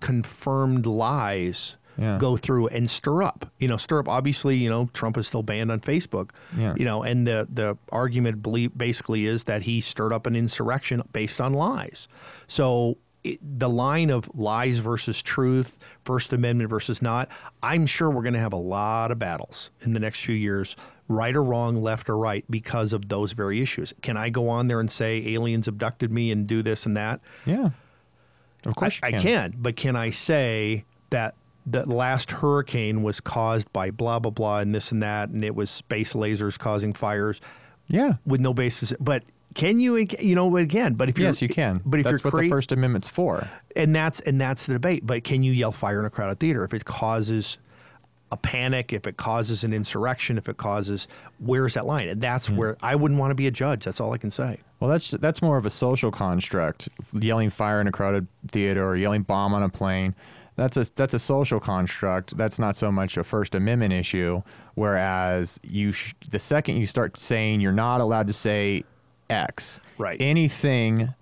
confirmed 0.00 0.86
lies 0.86 1.76
Yeah. 2.00 2.16
go 2.18 2.36
through 2.36 2.68
and 2.68 2.88
stir 2.88 3.22
up. 3.22 3.52
You 3.58 3.68
know, 3.68 3.76
stir 3.76 4.00
up. 4.00 4.08
Obviously, 4.08 4.56
you 4.56 4.70
know, 4.70 4.88
Trump 4.94 5.18
is 5.18 5.26
still 5.26 5.42
banned 5.42 5.70
on 5.70 5.80
Facebook. 5.80 6.30
Yeah. 6.56 6.74
You 6.76 6.86
know, 6.86 7.02
and 7.02 7.26
the 7.26 7.46
the 7.52 7.76
argument 7.92 8.42
basically 8.76 9.26
is 9.26 9.44
that 9.44 9.62
he 9.62 9.82
stirred 9.82 10.12
up 10.12 10.26
an 10.26 10.34
insurrection 10.34 11.02
based 11.12 11.40
on 11.40 11.52
lies. 11.52 12.08
So 12.46 12.96
it, 13.22 13.38
the 13.58 13.68
line 13.68 14.08
of 14.10 14.30
lies 14.34 14.78
versus 14.78 15.22
truth, 15.22 15.78
First 16.04 16.32
Amendment 16.32 16.70
versus 16.70 17.02
not, 17.02 17.28
I'm 17.62 17.86
sure 17.86 18.10
we're 18.10 18.22
going 18.22 18.34
to 18.34 18.40
have 18.40 18.54
a 18.54 18.56
lot 18.56 19.10
of 19.10 19.18
battles 19.18 19.70
in 19.82 19.92
the 19.92 20.00
next 20.00 20.24
few 20.24 20.34
years, 20.34 20.76
right 21.08 21.36
or 21.36 21.44
wrong, 21.44 21.82
left 21.82 22.08
or 22.08 22.16
right, 22.16 22.44
because 22.48 22.92
of 22.94 23.08
those 23.08 23.32
very 23.32 23.60
issues. 23.60 23.92
Can 24.00 24.16
I 24.16 24.30
go 24.30 24.48
on 24.48 24.68
there 24.68 24.80
and 24.80 24.90
say 24.90 25.22
aliens 25.34 25.68
abducted 25.68 26.10
me 26.10 26.30
and 26.30 26.46
do 26.46 26.62
this 26.62 26.86
and 26.86 26.96
that? 26.96 27.20
Yeah. 27.44 27.70
Of 28.64 28.74
course 28.74 29.00
I, 29.02 29.08
you 29.08 29.18
I 29.18 29.20
can, 29.20 29.54
but 29.58 29.76
can 29.76 29.96
I 29.96 30.10
say 30.10 30.84
that 31.10 31.34
the 31.66 31.86
last 31.88 32.30
hurricane 32.30 33.02
was 33.02 33.20
caused 33.20 33.72
by 33.72 33.90
blah 33.90 34.18
blah 34.18 34.30
blah 34.30 34.58
and 34.58 34.74
this 34.74 34.92
and 34.92 35.02
that, 35.02 35.28
and 35.28 35.44
it 35.44 35.54
was 35.54 35.70
space 35.70 36.14
lasers 36.14 36.58
causing 36.58 36.92
fires 36.92 37.40
Yeah. 37.88 38.14
with 38.24 38.40
no 38.40 38.54
basis? 38.54 38.92
But 39.00 39.24
can 39.54 39.80
you, 39.80 39.96
you 40.20 40.34
know, 40.34 40.56
again? 40.56 40.94
But 40.94 41.08
if 41.08 41.18
you're, 41.18 41.28
Yes, 41.28 41.42
you 41.42 41.48
can. 41.48 41.80
But 41.84 42.00
if 42.00 42.04
That's 42.04 42.22
you're 42.22 42.30
what 42.30 42.42
the 42.42 42.48
First 42.48 42.72
Amendment's 42.72 43.08
for. 43.08 43.48
and 43.74 43.94
that's 43.94 44.20
and 44.20 44.40
that's 44.40 44.66
the 44.66 44.74
debate. 44.74 45.06
But 45.06 45.24
can 45.24 45.42
you 45.42 45.52
yell 45.52 45.72
fire 45.72 45.98
in 45.98 46.06
a 46.06 46.10
crowded 46.10 46.38
theater 46.40 46.64
if 46.64 46.72
it 46.72 46.84
causes 46.84 47.58
a 48.32 48.36
panic, 48.36 48.92
if 48.92 49.08
it 49.08 49.16
causes 49.16 49.64
an 49.64 49.72
insurrection, 49.72 50.38
if 50.38 50.48
it 50.48 50.56
causes 50.56 51.08
where's 51.38 51.74
that 51.74 51.84
line? 51.84 52.08
And 52.08 52.20
that's 52.20 52.46
hmm. 52.46 52.56
where 52.56 52.76
I 52.80 52.94
wouldn't 52.94 53.18
want 53.18 53.32
to 53.32 53.34
be 53.34 53.48
a 53.48 53.50
judge. 53.50 53.84
That's 53.84 54.00
all 54.00 54.12
I 54.12 54.18
can 54.18 54.30
say. 54.30 54.60
Well, 54.78 54.88
that's 54.88 55.10
that's 55.10 55.42
more 55.42 55.56
of 55.56 55.66
a 55.66 55.70
social 55.70 56.12
construct. 56.12 56.88
Yelling 57.12 57.50
fire 57.50 57.80
in 57.80 57.88
a 57.88 57.92
crowded 57.92 58.28
theater 58.48 58.86
or 58.86 58.96
yelling 58.96 59.22
bomb 59.22 59.52
on 59.52 59.62
a 59.62 59.68
plane. 59.68 60.14
That's 60.60 60.76
a 60.76 60.84
that's 60.94 61.14
a 61.14 61.18
social 61.18 61.58
construct. 61.58 62.36
That's 62.36 62.58
not 62.58 62.76
so 62.76 62.92
much 62.92 63.16
a 63.16 63.24
First 63.24 63.54
Amendment 63.54 63.94
issue. 63.94 64.42
Whereas 64.74 65.58
you, 65.62 65.90
sh- 65.92 66.12
the 66.30 66.38
second 66.38 66.76
you 66.76 66.84
start 66.84 67.16
saying 67.16 67.62
you're 67.62 67.72
not 67.72 68.02
allowed 68.02 68.26
to 68.26 68.34
say 68.34 68.84
X, 69.30 69.80
Right. 69.96 70.20
Anything 70.20 71.14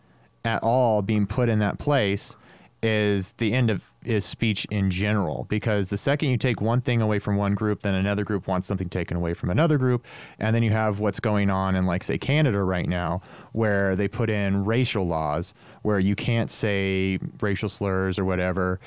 at 0.45 0.65
all 0.65 1.03
being 1.03 1.25
put 1.25 1.49
in 1.49 1.61
that 1.61 1.79
place 1.79 2.37
is 2.83 3.33
the 3.39 3.53
end 3.53 3.71
of 3.71 3.83
is 4.05 4.25
speech 4.25 4.65
in 4.71 4.91
general 4.91 5.45
because 5.49 5.89
the 5.89 5.97
second 5.97 6.31
you 6.31 6.37
take 6.37 6.61
one 6.61 6.81
thing 6.81 7.03
away 7.03 7.19
from 7.19 7.37
one 7.37 7.53
group 7.53 7.83
then 7.83 7.95
another 7.95 8.23
group 8.23 8.47
wants 8.47 8.69
something 8.69 8.89
taken 8.89 9.17
away 9.17 9.35
from 9.35 9.51
another 9.51 9.77
group 9.77 10.07
and 10.39 10.55
then 10.55 10.63
you 10.63 10.71
have 10.71 11.01
what's 11.01 11.19
going 11.19 11.51
on 11.51 11.75
in 11.75 11.87
like 11.87 12.05
say 12.05 12.17
Canada 12.17 12.63
right 12.63 12.89
now 12.89 13.21
where 13.51 13.97
they 13.97 14.07
put 14.07 14.31
in 14.31 14.65
racial 14.65 15.05
laws 15.09 15.53
where 15.83 15.99
you 15.99 16.15
can't 16.15 16.53
say 16.53 17.19
racial 17.41 17.69
slurs 17.69 18.17
or 18.17 18.25
whatever 18.25 18.79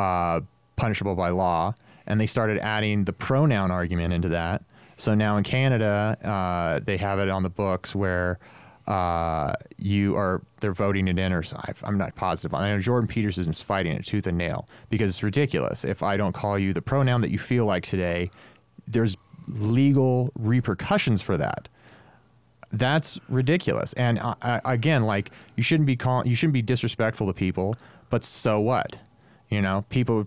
uh, 0.00 0.40
punishable 0.76 1.14
by 1.14 1.28
law 1.28 1.74
and 2.06 2.20
they 2.20 2.26
started 2.26 2.58
adding 2.58 3.04
the 3.04 3.12
pronoun 3.12 3.70
argument 3.70 4.12
into 4.12 4.28
that 4.28 4.62
so 4.96 5.14
now 5.14 5.36
in 5.36 5.44
Canada 5.44 6.16
uh, 6.24 6.80
they 6.84 6.96
have 6.96 7.18
it 7.18 7.28
on 7.28 7.42
the 7.42 7.50
books 7.50 7.94
where 7.94 8.38
uh, 8.90 9.54
you 9.78 10.16
are 10.16 10.42
they're 10.60 10.72
voting 10.72 11.06
it 11.06 11.16
in 11.16 11.32
or 11.32 11.44
I'm 11.84 11.96
not 11.96 12.16
positive. 12.16 12.52
On 12.54 12.62
I 12.62 12.74
know 12.74 12.80
Jordan 12.80 13.06
Peterson 13.06 13.48
is 13.48 13.60
fighting 13.60 13.92
it 13.92 14.04
tooth 14.04 14.26
and 14.26 14.36
nail 14.36 14.66
because 14.88 15.10
it's 15.10 15.22
ridiculous. 15.22 15.84
If 15.84 16.02
I 16.02 16.16
don't 16.16 16.32
call 16.32 16.58
you 16.58 16.72
the 16.72 16.82
pronoun 16.82 17.20
that 17.20 17.30
you 17.30 17.38
feel 17.38 17.66
like 17.66 17.84
today, 17.84 18.30
there's 18.88 19.16
legal 19.46 20.32
repercussions 20.34 21.22
for 21.22 21.36
that. 21.36 21.68
That's 22.72 23.18
ridiculous. 23.28 23.92
And 23.92 24.18
uh, 24.18 24.60
again, 24.64 25.04
like 25.04 25.30
you 25.56 25.62
shouldn't 25.62 25.86
be 25.86 25.96
calling, 25.96 26.26
you 26.26 26.34
shouldn't 26.34 26.54
be 26.54 26.62
disrespectful 26.62 27.28
to 27.28 27.32
people. 27.32 27.76
But 28.10 28.24
so 28.24 28.60
what? 28.60 28.98
You 29.50 29.60
know, 29.60 29.84
people, 29.90 30.26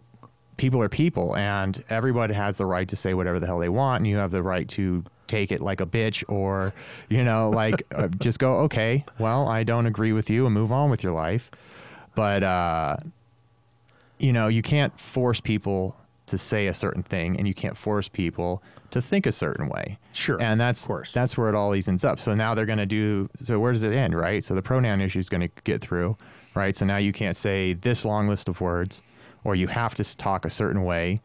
people 0.58 0.82
are 0.82 0.90
people, 0.90 1.36
and 1.36 1.84
everybody 1.90 2.34
has 2.34 2.58
the 2.58 2.66
right 2.66 2.88
to 2.90 2.95
say 2.95 3.14
whatever 3.14 3.40
the 3.40 3.48
hell 3.48 3.60
they 3.60 3.70
want, 3.70 4.02
and 4.02 4.08
you 4.08 4.18
have 4.18 4.32
the 4.32 4.44
right 4.44 4.68
to 4.70 5.04
take 5.28 5.52
it 5.52 5.62
like 5.62 5.82
a 5.82 5.86
bitch, 5.86 6.24
or 6.28 6.74
you 7.10 7.24
know, 7.24 7.50
like 7.50 7.84
uh, 7.95 8.08
just 8.08 8.40
go, 8.40 8.60
okay, 8.60 9.06
well, 9.20 9.48
I 9.48 9.64
don't 9.64 9.86
agree 9.86 10.14
with 10.14 10.30
you, 10.30 10.45
and 10.45 10.54
move 10.54 10.72
on 10.72 10.90
with 10.90 11.04
your 11.04 11.14
life. 11.14 11.50
But 12.16 12.44
uh, 12.44 12.98
you 14.20 14.34
know, 14.34 14.48
you 14.48 14.62
can't 14.62 14.98
force 15.00 15.40
people 15.40 15.98
to 16.26 16.38
say 16.38 16.68
a 16.68 16.74
certain 16.74 17.04
thing, 17.04 17.38
and 17.38 17.48
you 17.48 17.54
can't 17.54 17.78
force 17.78 18.08
people 18.08 18.64
to 18.91 19.02
think 19.02 19.26
a 19.26 19.32
certain 19.32 19.68
way. 19.68 19.98
Sure, 20.12 20.41
and 20.41 20.60
that's 20.60 20.84
of 20.84 20.88
course. 20.88 21.12
that's 21.12 21.38
where 21.38 21.50
it 21.50 21.56
all 21.56 21.74
ends 21.74 22.06
up. 22.06 22.20
So 22.20 22.36
now 22.36 22.54
they're 22.54 22.66
going 22.66 22.78
to 22.78 22.86
do. 22.86 23.30
So 23.40 23.60
where 23.60 23.74
does 23.74 23.84
it 23.84 23.94
end, 23.94 24.16
right? 24.16 24.44
So 24.44 24.54
the 24.54 24.62
pronoun 24.62 25.02
issue 25.02 25.20
is 25.20 25.30
going 25.30 25.41
to 25.41 25.50
get 25.64 25.82
through, 25.82 26.18
right? 26.56 26.76
So 26.76 26.86
now 26.86 26.98
you 26.98 27.12
can't 27.12 27.36
say 27.36 27.74
this 27.74 28.06
long 28.06 28.28
list 28.28 28.48
of 28.48 28.62
words, 28.62 29.02
or 29.44 29.56
you 29.56 29.68
have 29.68 29.95
to 29.95 30.18
talk 30.18 30.45
a 30.45 30.49
certain 30.49 30.84
way, 30.84 31.22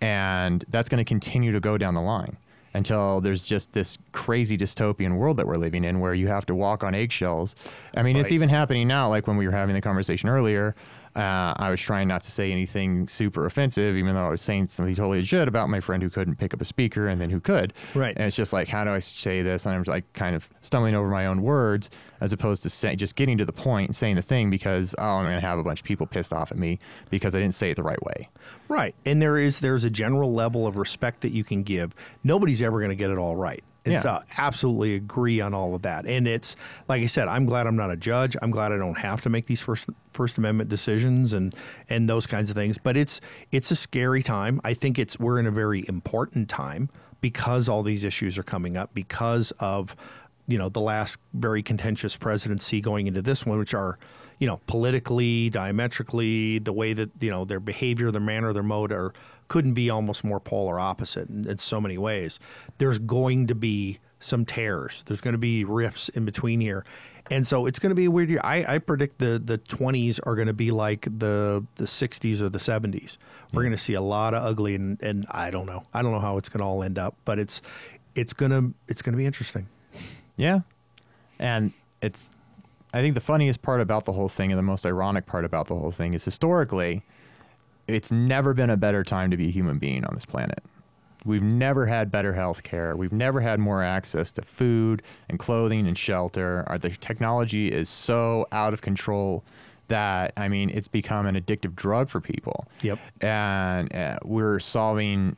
and 0.00 0.64
that's 0.68 0.88
going 0.88 0.98
to 0.98 1.04
continue 1.04 1.52
to 1.52 1.60
go 1.60 1.78
down 1.78 1.94
the 1.94 2.00
line 2.00 2.36
until 2.72 3.20
there's 3.20 3.46
just 3.46 3.72
this 3.72 3.98
crazy 4.12 4.56
dystopian 4.56 5.16
world 5.16 5.36
that 5.36 5.46
we're 5.46 5.56
living 5.56 5.84
in 5.84 5.98
where 6.00 6.14
you 6.14 6.28
have 6.28 6.46
to 6.46 6.54
walk 6.54 6.84
on 6.84 6.94
eggshells. 6.94 7.56
I 7.96 8.02
mean, 8.02 8.16
it's 8.16 8.30
even 8.32 8.48
happening 8.48 8.86
now. 8.86 9.08
Like 9.08 9.26
when 9.26 9.36
we 9.36 9.46
were 9.46 9.52
having 9.52 9.74
the 9.74 9.80
conversation 9.80 10.28
earlier, 10.28 10.74
uh, 11.16 11.54
I 11.56 11.70
was 11.70 11.80
trying 11.80 12.06
not 12.08 12.22
to 12.22 12.30
say 12.30 12.52
anything 12.52 13.08
super 13.08 13.44
offensive, 13.44 13.96
even 13.96 14.14
though 14.14 14.26
I 14.26 14.30
was 14.30 14.42
saying 14.42 14.68
something 14.68 14.94
totally 14.94 15.18
legit 15.18 15.48
about 15.48 15.68
my 15.68 15.80
friend 15.80 16.02
who 16.02 16.10
couldn't 16.10 16.36
pick 16.36 16.54
up 16.54 16.60
a 16.60 16.64
speaker 16.64 17.08
and 17.08 17.20
then 17.20 17.30
who 17.30 17.40
could. 17.40 17.72
Right. 17.94 18.16
And 18.16 18.26
it's 18.26 18.36
just 18.36 18.52
like, 18.52 18.68
how 18.68 18.84
do 18.84 18.90
I 18.90 19.00
say 19.00 19.42
this? 19.42 19.66
And 19.66 19.74
I'm 19.74 19.82
like 19.84 20.10
kind 20.12 20.36
of 20.36 20.48
stumbling 20.60 20.94
over 20.94 21.08
my 21.08 21.26
own 21.26 21.42
words 21.42 21.90
as 22.20 22.32
opposed 22.32 22.62
to 22.62 22.70
say, 22.70 22.94
just 22.96 23.16
getting 23.16 23.38
to 23.38 23.44
the 23.44 23.52
point 23.52 23.88
and 23.88 23.96
saying 23.96 24.16
the 24.16 24.22
thing 24.22 24.50
because, 24.50 24.94
oh, 24.98 25.02
I'm 25.04 25.24
going 25.24 25.34
to 25.40 25.46
have 25.46 25.58
a 25.58 25.64
bunch 25.64 25.80
of 25.80 25.84
people 25.84 26.06
pissed 26.06 26.32
off 26.32 26.52
at 26.52 26.58
me 26.58 26.78
because 27.10 27.34
I 27.34 27.40
didn't 27.40 27.54
say 27.54 27.70
it 27.70 27.74
the 27.76 27.82
right 27.82 28.02
way. 28.02 28.28
Right. 28.68 28.94
And 29.04 29.20
there 29.20 29.36
is 29.36 29.60
there's 29.60 29.84
a 29.84 29.90
general 29.90 30.32
level 30.32 30.66
of 30.66 30.76
respect 30.76 31.22
that 31.22 31.30
you 31.32 31.42
can 31.44 31.62
give. 31.62 31.94
Nobody's 32.22 32.62
ever 32.62 32.78
going 32.78 32.90
to 32.90 32.96
get 32.96 33.10
it 33.10 33.18
all 33.18 33.36
right. 33.36 33.64
And 33.86 33.94
Yeah. 33.94 34.00
so 34.00 34.22
absolutely 34.36 34.94
agree 34.94 35.40
on 35.40 35.54
all 35.54 35.74
of 35.74 35.80
that. 35.82 36.04
And 36.04 36.28
it's 36.28 36.54
like 36.86 37.00
I 37.02 37.06
said, 37.06 37.28
I'm 37.28 37.46
glad 37.46 37.66
I'm 37.66 37.76
not 37.76 37.90
a 37.90 37.96
judge. 37.96 38.36
I'm 38.42 38.50
glad 38.50 38.72
I 38.72 38.76
don't 38.76 38.98
have 38.98 39.22
to 39.22 39.30
make 39.30 39.46
these 39.46 39.62
first 39.62 39.88
First 40.20 40.36
Amendment 40.36 40.68
decisions 40.68 41.32
and 41.32 41.54
and 41.88 42.06
those 42.06 42.26
kinds 42.26 42.50
of 42.50 42.56
things. 42.56 42.76
But 42.76 42.94
it's 42.94 43.22
it's 43.50 43.70
a 43.70 43.76
scary 43.76 44.22
time. 44.22 44.60
I 44.62 44.74
think 44.74 44.98
it's 44.98 45.18
we're 45.18 45.38
in 45.38 45.46
a 45.46 45.50
very 45.50 45.82
important 45.88 46.50
time 46.50 46.90
because 47.22 47.70
all 47.70 47.82
these 47.82 48.04
issues 48.04 48.36
are 48.36 48.42
coming 48.42 48.76
up 48.76 48.90
because 48.92 49.50
of 49.60 49.96
you 50.46 50.58
know 50.58 50.68
the 50.68 50.80
last 50.82 51.18
very 51.32 51.62
contentious 51.62 52.18
presidency 52.18 52.82
going 52.82 53.06
into 53.06 53.22
this 53.22 53.46
one, 53.46 53.58
which 53.58 53.72
are 53.72 53.98
you 54.38 54.46
know 54.46 54.60
politically, 54.66 55.48
diametrically, 55.48 56.58
the 56.58 56.74
way 56.74 56.92
that 56.92 57.10
you 57.18 57.30
know 57.30 57.46
their 57.46 57.58
behavior, 57.58 58.10
their 58.10 58.20
manner, 58.20 58.52
their 58.52 58.62
mode 58.62 58.92
are 58.92 59.14
couldn't 59.48 59.72
be 59.72 59.88
almost 59.88 60.22
more 60.22 60.38
polar 60.38 60.78
opposite 60.78 61.30
in, 61.30 61.48
in 61.48 61.56
so 61.56 61.80
many 61.80 61.96
ways. 61.96 62.38
There's 62.76 62.98
going 62.98 63.46
to 63.46 63.54
be 63.54 64.00
some 64.18 64.44
tears. 64.44 65.02
There's 65.06 65.22
going 65.22 65.32
to 65.32 65.38
be 65.38 65.64
rifts 65.64 66.10
in 66.10 66.26
between 66.26 66.60
here. 66.60 66.84
And 67.30 67.46
so 67.46 67.66
it's 67.66 67.78
going 67.78 67.90
to 67.90 67.94
be 67.94 68.06
a 68.06 68.10
weird 68.10 68.28
year. 68.28 68.40
I, 68.42 68.74
I 68.74 68.78
predict 68.78 69.18
the, 69.18 69.38
the 69.38 69.56
20s 69.58 70.18
are 70.24 70.34
going 70.34 70.48
to 70.48 70.52
be 70.52 70.72
like 70.72 71.02
the, 71.02 71.64
the 71.76 71.84
60s 71.84 72.42
or 72.42 72.48
the 72.48 72.58
70s. 72.58 73.18
We're 73.52 73.62
going 73.62 73.72
to 73.72 73.78
see 73.78 73.94
a 73.94 74.00
lot 74.00 74.34
of 74.34 74.42
ugly, 74.42 74.74
and, 74.74 75.00
and 75.00 75.26
I 75.30 75.52
don't 75.52 75.66
know. 75.66 75.84
I 75.94 76.02
don't 76.02 76.10
know 76.10 76.18
how 76.18 76.36
it's 76.38 76.48
going 76.48 76.58
to 76.58 76.64
all 76.64 76.82
end 76.82 76.98
up, 76.98 77.14
but 77.24 77.38
it's 77.38 77.62
it's 78.16 78.32
going 78.32 78.50
to 78.50 78.74
it's 78.88 79.02
going 79.02 79.12
to 79.12 79.16
be 79.16 79.26
interesting. 79.26 79.68
Yeah. 80.36 80.60
And 81.38 81.72
it's, 82.02 82.30
I 82.92 83.00
think 83.00 83.14
the 83.14 83.20
funniest 83.20 83.62
part 83.62 83.80
about 83.80 84.04
the 84.04 84.12
whole 84.12 84.28
thing 84.28 84.50
and 84.50 84.58
the 84.58 84.62
most 84.62 84.84
ironic 84.84 85.26
part 85.26 85.44
about 85.44 85.68
the 85.68 85.74
whole 85.74 85.90
thing 85.90 86.14
is 86.14 86.24
historically, 86.24 87.02
it's 87.86 88.10
never 88.10 88.54
been 88.54 88.70
a 88.70 88.76
better 88.76 89.04
time 89.04 89.30
to 89.30 89.36
be 89.36 89.48
a 89.48 89.50
human 89.50 89.78
being 89.78 90.04
on 90.04 90.14
this 90.14 90.24
planet. 90.24 90.62
We've 91.24 91.42
never 91.42 91.86
had 91.86 92.10
better 92.10 92.32
health 92.32 92.62
care. 92.62 92.96
We've 92.96 93.12
never 93.12 93.40
had 93.40 93.60
more 93.60 93.82
access 93.82 94.30
to 94.32 94.42
food 94.42 95.02
and 95.28 95.38
clothing 95.38 95.86
and 95.86 95.96
shelter. 95.96 96.64
Our, 96.66 96.78
the 96.78 96.90
technology 96.90 97.70
is 97.70 97.88
so 97.88 98.46
out 98.52 98.72
of 98.72 98.80
control 98.80 99.44
that, 99.88 100.32
I 100.36 100.48
mean, 100.48 100.70
it's 100.70 100.88
become 100.88 101.26
an 101.26 101.34
addictive 101.34 101.74
drug 101.74 102.08
for 102.08 102.20
people. 102.20 102.66
Yep. 102.82 102.98
And 103.20 103.94
uh, 103.94 104.18
we're 104.24 104.60
solving 104.60 105.36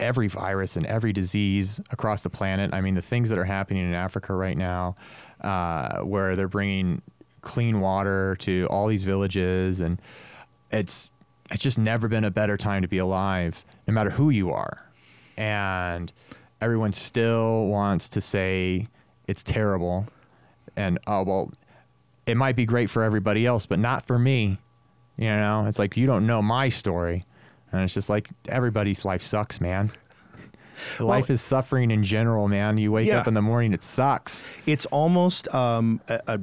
every 0.00 0.26
virus 0.26 0.76
and 0.76 0.86
every 0.86 1.12
disease 1.12 1.80
across 1.90 2.22
the 2.22 2.30
planet. 2.30 2.74
I 2.74 2.80
mean, 2.80 2.94
the 2.94 3.02
things 3.02 3.28
that 3.28 3.38
are 3.38 3.44
happening 3.44 3.86
in 3.86 3.94
Africa 3.94 4.34
right 4.34 4.56
now, 4.56 4.96
uh, 5.40 6.00
where 6.00 6.34
they're 6.34 6.48
bringing 6.48 7.00
clean 7.42 7.80
water 7.80 8.36
to 8.40 8.66
all 8.70 8.88
these 8.88 9.04
villages, 9.04 9.80
and 9.80 10.00
it's 10.72 11.10
it's 11.50 11.62
just 11.62 11.78
never 11.78 12.08
been 12.08 12.24
a 12.24 12.30
better 12.30 12.56
time 12.56 12.82
to 12.82 12.88
be 12.88 12.98
alive, 12.98 13.64
no 13.86 13.94
matter 13.94 14.10
who 14.10 14.30
you 14.30 14.50
are. 14.50 14.84
And 15.36 16.12
everyone 16.60 16.92
still 16.92 17.66
wants 17.66 18.08
to 18.10 18.20
say 18.20 18.86
it's 19.26 19.42
terrible, 19.42 20.06
and 20.76 20.98
oh 21.06 21.22
well, 21.24 21.52
it 22.26 22.36
might 22.36 22.56
be 22.56 22.64
great 22.64 22.90
for 22.90 23.02
everybody 23.02 23.46
else, 23.46 23.66
but 23.66 23.78
not 23.78 24.06
for 24.06 24.18
me. 24.18 24.58
You 25.16 25.28
know, 25.28 25.66
it's 25.66 25.78
like 25.78 25.96
you 25.96 26.06
don't 26.06 26.26
know 26.26 26.42
my 26.42 26.68
story. 26.68 27.24
And 27.72 27.82
it's 27.82 27.94
just 27.94 28.08
like 28.08 28.28
everybody's 28.48 29.04
life 29.04 29.22
sucks, 29.22 29.60
man. 29.60 29.90
life 31.00 31.28
is 31.30 31.42
suffering 31.42 31.90
in 31.90 32.04
general, 32.04 32.46
man. 32.48 32.78
You 32.78 32.92
wake 32.92 33.08
Yeah. 33.08 33.18
up 33.18 33.26
in 33.26 33.34
the 33.34 33.42
morning, 33.42 33.72
it 33.72 33.82
sucks. 33.82 34.46
It's 34.66 34.86
almost 34.86 35.52
um, 35.52 36.00
a 36.08 36.40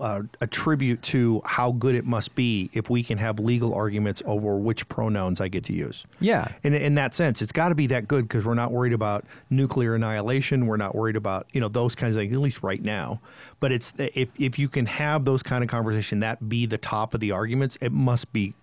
uh, 0.00 0.22
attribute 0.40 1.02
to 1.02 1.42
how 1.44 1.72
good 1.72 1.94
it 1.94 2.04
must 2.04 2.34
be 2.34 2.70
if 2.72 2.90
we 2.90 3.02
can 3.02 3.18
have 3.18 3.38
legal 3.38 3.74
arguments 3.74 4.22
over 4.26 4.56
which 4.56 4.88
pronouns 4.88 5.40
I 5.40 5.48
get 5.48 5.64
to 5.64 5.72
use. 5.72 6.04
Yeah. 6.20 6.48
In, 6.62 6.74
in 6.74 6.94
that 6.96 7.14
sense, 7.14 7.42
it's 7.42 7.52
got 7.52 7.68
to 7.70 7.74
be 7.74 7.86
that 7.88 8.08
good 8.08 8.28
because 8.28 8.44
we're 8.44 8.54
not 8.54 8.72
worried 8.72 8.92
about 8.92 9.24
nuclear 9.50 9.94
annihilation. 9.94 10.66
We're 10.66 10.76
not 10.76 10.94
worried 10.94 11.16
about 11.16 11.46
you 11.52 11.60
know 11.60 11.68
those 11.68 11.94
kinds 11.94 12.16
of 12.16 12.20
things, 12.20 12.32
at 12.32 12.40
least 12.40 12.62
right 12.62 12.82
now. 12.82 13.20
But 13.60 13.72
it's 13.72 13.92
if 13.98 14.28
if 14.38 14.58
you 14.58 14.68
can 14.68 14.86
have 14.86 15.24
those 15.24 15.42
kind 15.42 15.62
of 15.62 15.70
conversation, 15.70 16.20
that 16.20 16.48
be 16.48 16.66
the 16.66 16.78
top 16.78 17.14
of 17.14 17.20
the 17.20 17.32
arguments, 17.32 17.78
it 17.80 17.92
must 17.92 18.32
be 18.32 18.54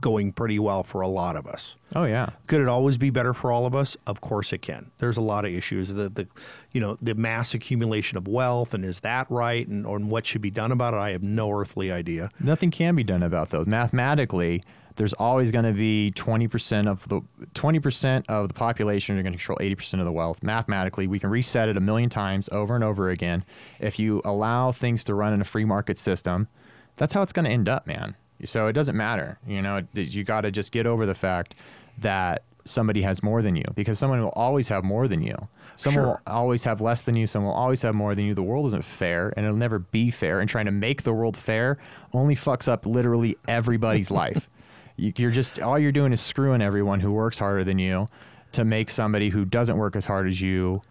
going 0.00 0.32
pretty 0.32 0.58
well 0.58 0.82
for 0.82 1.00
a 1.00 1.08
lot 1.08 1.36
of 1.36 1.46
us. 1.46 1.76
Oh 1.94 2.04
yeah. 2.04 2.30
Could 2.46 2.60
it 2.60 2.68
always 2.68 2.98
be 2.98 3.10
better 3.10 3.34
for 3.34 3.52
all 3.52 3.66
of 3.66 3.74
us? 3.74 3.96
Of 4.06 4.20
course 4.20 4.52
it 4.52 4.62
can. 4.62 4.90
There's 4.98 5.16
a 5.16 5.22
lot 5.22 5.44
of 5.44 5.52
issues. 5.52 5.88
The, 5.88 6.08
the 6.08 6.28
you 6.72 6.80
know 6.80 6.98
the 7.00 7.14
mass 7.14 7.54
accumulation 7.54 8.16
of 8.18 8.28
wealth 8.28 8.74
and 8.74 8.84
is 8.84 9.00
that 9.00 9.30
right 9.30 9.66
and, 9.66 9.86
and 9.86 10.10
what 10.10 10.26
should 10.26 10.42
be 10.42 10.50
done 10.50 10.72
about 10.72 10.94
it? 10.94 10.98
I 10.98 11.10
have 11.10 11.22
no 11.22 11.50
earthly 11.50 11.90
idea. 11.90 12.30
Nothing 12.40 12.70
can 12.70 12.94
be 12.94 13.04
done 13.04 13.22
about 13.22 13.50
those. 13.50 13.66
Mathematically, 13.66 14.62
there's 14.96 15.14
always 15.14 15.50
going 15.50 15.64
to 15.64 15.72
be 15.72 16.12
20% 16.14 16.86
of 16.86 17.08
the 17.08 17.22
20% 17.54 18.24
of 18.28 18.48
the 18.48 18.54
population 18.54 19.18
are 19.18 19.22
going 19.22 19.32
to 19.32 19.38
control 19.38 19.58
80% 19.58 19.98
of 19.98 20.04
the 20.04 20.12
wealth. 20.12 20.42
Mathematically, 20.42 21.06
we 21.06 21.18
can 21.18 21.30
reset 21.30 21.68
it 21.68 21.76
a 21.76 21.80
million 21.80 22.10
times 22.10 22.48
over 22.52 22.74
and 22.74 22.84
over 22.84 23.08
again. 23.08 23.44
If 23.78 23.98
you 23.98 24.20
allow 24.24 24.72
things 24.72 25.04
to 25.04 25.14
run 25.14 25.32
in 25.32 25.40
a 25.40 25.44
free 25.44 25.64
market 25.64 25.98
system, 25.98 26.48
that's 26.96 27.14
how 27.14 27.22
it's 27.22 27.32
going 27.32 27.46
to 27.46 27.50
end 27.50 27.68
up, 27.68 27.86
man. 27.86 28.16
So 28.44 28.66
it 28.66 28.72
doesn't 28.72 28.96
matter. 28.96 29.38
You 29.46 29.62
know, 29.62 29.82
you 29.94 30.24
got 30.24 30.42
to 30.42 30.50
just 30.50 30.72
get 30.72 30.86
over 30.86 31.06
the 31.06 31.14
fact 31.14 31.54
that 31.98 32.42
somebody 32.64 33.02
has 33.02 33.22
more 33.22 33.42
than 33.42 33.56
you 33.56 33.64
because 33.74 33.98
someone 33.98 34.20
will 34.22 34.30
always 34.30 34.68
have 34.68 34.84
more 34.84 35.08
than 35.08 35.22
you. 35.22 35.34
Someone 35.76 36.04
Sure. 36.04 36.06
will 36.06 36.20
always 36.26 36.64
have 36.64 36.80
less 36.82 37.02
than 37.02 37.16
you. 37.16 37.26
Someone 37.26 37.48
will 37.52 37.58
always 37.58 37.80
have 37.82 37.94
more 37.94 38.14
than 38.14 38.26
you. 38.26 38.34
The 38.34 38.42
world 38.42 38.66
isn't 38.66 38.84
fair 38.84 39.32
and 39.36 39.46
it'll 39.46 39.56
never 39.56 39.78
be 39.78 40.10
fair. 40.10 40.40
And 40.40 40.48
trying 40.48 40.66
to 40.66 40.70
make 40.70 41.02
the 41.02 41.12
world 41.12 41.36
fair 41.36 41.78
only 42.12 42.34
fucks 42.36 42.68
up 42.68 42.84
literally 42.84 43.36
everybody's 43.48 44.10
life. 44.22 44.48
You, 44.96 45.12
you're 45.16 45.30
just, 45.30 45.58
all 45.58 45.78
you're 45.78 45.90
doing 45.92 46.12
is 46.12 46.20
screwing 46.20 46.60
everyone 46.60 47.00
who 47.00 47.10
works 47.12 47.38
harder 47.38 47.64
than 47.64 47.78
you 47.78 48.08
to 48.52 48.64
make 48.64 48.90
somebody 48.90 49.30
who 49.30 49.44
doesn't 49.46 49.78
work 49.78 49.96
as 49.96 50.04
hard 50.04 50.28
as 50.28 50.40
you 50.42 50.82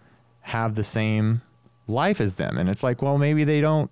have 0.42 0.74
the 0.74 0.84
same 0.84 1.42
life 1.88 2.20
as 2.20 2.36
them. 2.36 2.58
And 2.58 2.68
it's 2.70 2.82
like, 2.82 3.02
well, 3.04 3.18
maybe 3.20 3.44
they 3.44 3.62
don't 3.62 3.92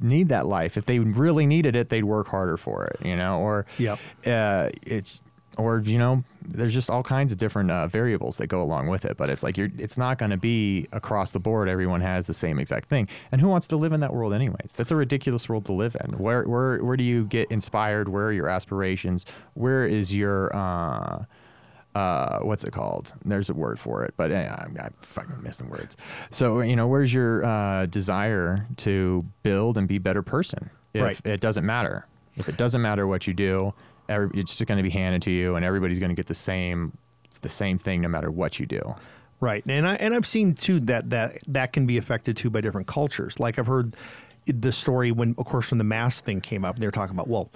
need 0.00 0.28
that 0.28 0.46
life. 0.46 0.76
If 0.76 0.86
they 0.86 0.98
really 0.98 1.46
needed 1.46 1.76
it, 1.76 1.88
they'd 1.88 2.04
work 2.04 2.28
harder 2.28 2.56
for 2.56 2.84
it, 2.84 3.04
you 3.06 3.16
know, 3.16 3.38
or 3.40 3.66
Yep. 3.78 3.98
uh, 4.26 4.70
it's, 4.82 5.20
or, 5.56 5.78
you 5.78 5.98
know, 5.98 6.24
there's 6.46 6.74
just 6.74 6.90
all 6.90 7.04
kinds 7.04 7.30
of 7.30 7.38
different 7.38 7.70
uh, 7.70 7.86
variables 7.86 8.38
that 8.38 8.48
go 8.48 8.60
along 8.60 8.88
with 8.88 9.04
it. 9.04 9.16
But 9.16 9.30
it's 9.30 9.42
like, 9.42 9.56
you're, 9.56 9.70
it's 9.78 9.96
not 9.96 10.18
going 10.18 10.32
to 10.32 10.36
be 10.36 10.88
across 10.90 11.30
the 11.30 11.38
board. 11.38 11.68
Everyone 11.68 12.00
has 12.00 12.26
the 12.26 12.34
same 12.34 12.58
exact 12.58 12.88
thing. 12.88 13.08
And 13.30 13.40
who 13.40 13.48
wants 13.48 13.68
to 13.68 13.76
live 13.76 13.92
in 13.92 14.00
that 14.00 14.12
world 14.12 14.34
anyways? 14.34 14.74
That's 14.76 14.90
a 14.90 14.96
ridiculous 14.96 15.48
world 15.48 15.64
to 15.66 15.72
live 15.72 15.96
in. 16.04 16.18
Where, 16.18 16.42
where, 16.42 16.78
where 16.82 16.96
do 16.96 17.04
you 17.04 17.24
get 17.26 17.50
inspired? 17.52 18.08
Where 18.08 18.26
are 18.26 18.32
your 18.32 18.48
aspirations? 18.48 19.24
Where 19.54 19.86
is 19.86 20.12
your, 20.12 20.54
uh, 20.54 21.24
uh, 21.94 22.40
what's 22.40 22.64
it 22.64 22.72
called? 22.72 23.12
There's 23.24 23.48
a 23.50 23.54
word 23.54 23.78
for 23.78 24.04
it, 24.04 24.14
but 24.16 24.30
eh, 24.32 24.48
I'm, 24.48 24.76
I'm 24.80 24.94
fucking 25.00 25.42
missing 25.42 25.68
words. 25.70 25.96
So, 26.30 26.60
you 26.60 26.74
know, 26.76 26.86
where's 26.88 27.12
your 27.12 27.44
uh, 27.44 27.86
desire 27.86 28.66
to 28.78 29.24
build 29.42 29.78
and 29.78 29.86
be 29.86 29.96
a 29.96 30.00
better 30.00 30.22
person? 30.22 30.70
If 30.92 31.02
Right. 31.02 31.20
it 31.24 31.40
doesn't 31.40 31.64
matter. 31.66 32.06
If 32.36 32.48
it 32.48 32.56
doesn't 32.56 32.82
matter 32.82 33.06
what 33.06 33.26
you 33.26 33.34
do, 33.34 33.74
every, 34.08 34.30
it's 34.40 34.56
just 34.56 34.66
going 34.66 34.78
to 34.78 34.82
be 34.82 34.90
handed 34.90 35.22
to 35.22 35.30
you, 35.30 35.54
and 35.56 35.64
everybody's 35.64 35.98
going 36.00 36.10
to 36.10 36.16
get 36.16 36.26
the 36.26 36.34
same, 36.34 36.96
the 37.42 37.48
same 37.48 37.78
thing 37.78 38.00
no 38.00 38.08
matter 38.08 38.30
what 38.30 38.58
you 38.58 38.66
do. 38.66 38.94
Right, 39.40 39.62
and 39.68 39.86
I 39.86 39.94
and 39.96 40.14
I've 40.14 40.26
seen 40.26 40.54
too 40.54 40.80
that 40.80 41.10
that 41.10 41.38
that 41.48 41.72
can 41.72 41.86
be 41.86 41.98
affected 41.98 42.36
too 42.36 42.50
by 42.50 42.60
different 42.60 42.86
cultures. 42.86 43.38
Like 43.38 43.58
I've 43.58 43.66
heard 43.66 43.94
the 44.46 44.72
story 44.72 45.12
when, 45.12 45.34
of 45.38 45.44
course, 45.44 45.70
when 45.70 45.78
the 45.78 45.84
mask 45.84 46.24
thing 46.24 46.40
came 46.40 46.64
up, 46.64 46.76
and 46.76 46.82
they 46.82 46.86
were 46.86 46.92
talking 46.92 47.14
about 47.14 47.28
well, 47.28 47.50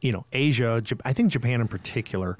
you 0.00 0.12
know, 0.12 0.26
Asia, 0.32 0.82
I 1.04 1.12
think 1.12 1.30
Japan 1.30 1.60
in 1.60 1.68
particular, 1.68 2.36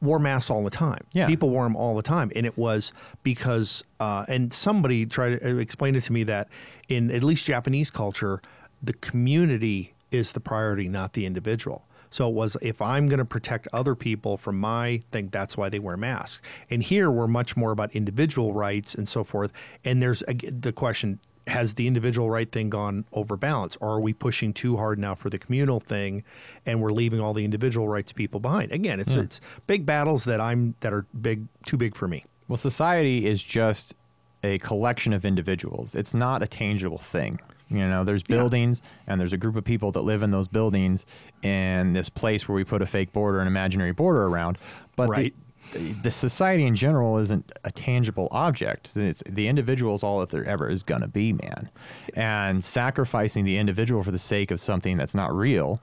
wore 0.00 0.18
masks 0.18 0.50
all 0.50 0.62
the 0.62 0.70
time. 0.70 1.06
Yeah. 1.12 1.26
people 1.26 1.50
wore 1.50 1.64
them 1.64 1.76
all 1.76 1.96
the 1.96 2.02
time, 2.02 2.30
and 2.36 2.46
it 2.46 2.58
was 2.58 2.92
because 3.22 3.82
uh, 4.00 4.24
and 4.28 4.52
somebody 4.52 5.06
tried 5.06 5.40
to 5.40 5.58
explain 5.58 5.94
it 5.96 6.02
to 6.02 6.12
me 6.12 6.24
that 6.24 6.48
in 6.88 7.10
at 7.10 7.24
least 7.24 7.46
Japanese 7.46 7.90
culture, 7.90 8.40
the 8.82 8.92
community 8.94 9.94
is 10.10 10.32
the 10.32 10.40
priority, 10.40 10.88
not 10.88 11.14
the 11.14 11.26
individual. 11.26 11.86
So 12.10 12.28
it 12.28 12.34
was 12.34 12.56
if 12.62 12.80
I'm 12.80 13.08
going 13.08 13.18
to 13.18 13.24
protect 13.24 13.66
other 13.72 13.96
people 13.96 14.36
from 14.36 14.58
my 14.60 15.02
thing, 15.10 15.30
that's 15.32 15.56
why 15.56 15.68
they 15.68 15.80
wear 15.80 15.96
masks. 15.96 16.40
And 16.70 16.80
here 16.80 17.10
we're 17.10 17.26
much 17.26 17.56
more 17.56 17.72
about 17.72 17.90
individual 17.92 18.52
rights 18.54 18.94
and 18.94 19.08
so 19.08 19.24
forth. 19.24 19.52
And 19.84 20.00
there's 20.00 20.22
the 20.28 20.72
question: 20.72 21.18
Has 21.46 21.74
the 21.74 21.86
individual 21.86 22.30
right 22.30 22.50
thing 22.50 22.70
gone 22.70 23.04
overbalanced, 23.12 23.76
or 23.80 23.90
are 23.90 24.00
we 24.00 24.14
pushing 24.14 24.54
too 24.54 24.78
hard 24.78 24.98
now 24.98 25.14
for 25.14 25.28
the 25.28 25.38
communal 25.38 25.78
thing, 25.78 26.24
and 26.64 26.80
we're 26.80 26.90
leaving 26.90 27.20
all 27.20 27.34
the 27.34 27.44
individual 27.44 27.86
rights 27.86 28.12
people 28.12 28.40
behind? 28.40 28.72
Again, 28.72 28.98
it's 28.98 29.14
hmm. 29.14 29.20
it's 29.20 29.40
big 29.66 29.84
battles 29.84 30.24
that 30.24 30.40
I'm 30.40 30.74
that 30.80 30.92
are 30.92 31.06
big 31.20 31.46
too 31.66 31.76
big 31.76 31.94
for 31.94 32.08
me. 32.08 32.24
Well, 32.48 32.56
society 32.56 33.26
is 33.26 33.42
just 33.42 33.94
a 34.42 34.58
collection 34.58 35.12
of 35.12 35.24
individuals. 35.24 35.94
It's 35.94 36.14
not 36.14 36.42
a 36.42 36.46
tangible 36.46 36.98
thing. 36.98 37.40
You 37.70 37.88
know, 37.88 38.04
there's 38.04 38.22
Yeah. 38.28 38.36
buildings 38.36 38.82
and 39.06 39.18
there's 39.20 39.32
a 39.32 39.38
group 39.38 39.56
of 39.56 39.64
people 39.64 39.90
that 39.92 40.02
live 40.02 40.22
in 40.22 40.30
those 40.30 40.48
buildings 40.48 41.06
in 41.42 41.94
this 41.94 42.10
place 42.10 42.46
where 42.46 42.54
we 42.54 42.62
put 42.64 42.82
a 42.82 42.86
fake 42.86 43.12
border, 43.12 43.40
an 43.40 43.46
imaginary 43.46 43.92
border 43.92 44.26
around. 44.26 44.58
But 44.96 45.08
Right. 45.08 45.34
The, 45.72 46.10
society 46.10 46.64
in 46.64 46.76
general 46.76 47.18
isn't 47.18 47.50
a 47.64 47.72
tangible 47.72 48.28
object. 48.30 48.96
It's, 48.96 49.22
the 49.28 49.48
individual 49.48 49.94
is 49.94 50.02
all 50.02 50.20
that 50.20 50.28
there 50.28 50.44
ever 50.44 50.68
is 50.70 50.82
going 50.82 51.00
to 51.00 51.08
be, 51.08 51.32
man. 51.32 51.70
And 52.14 52.64
sacrificing 52.64 53.44
the 53.44 53.56
individual 53.56 54.02
for 54.02 54.10
the 54.10 54.18
sake 54.18 54.50
of 54.50 54.60
something 54.60 54.96
that's 54.96 55.14
not 55.14 55.34
real 55.34 55.80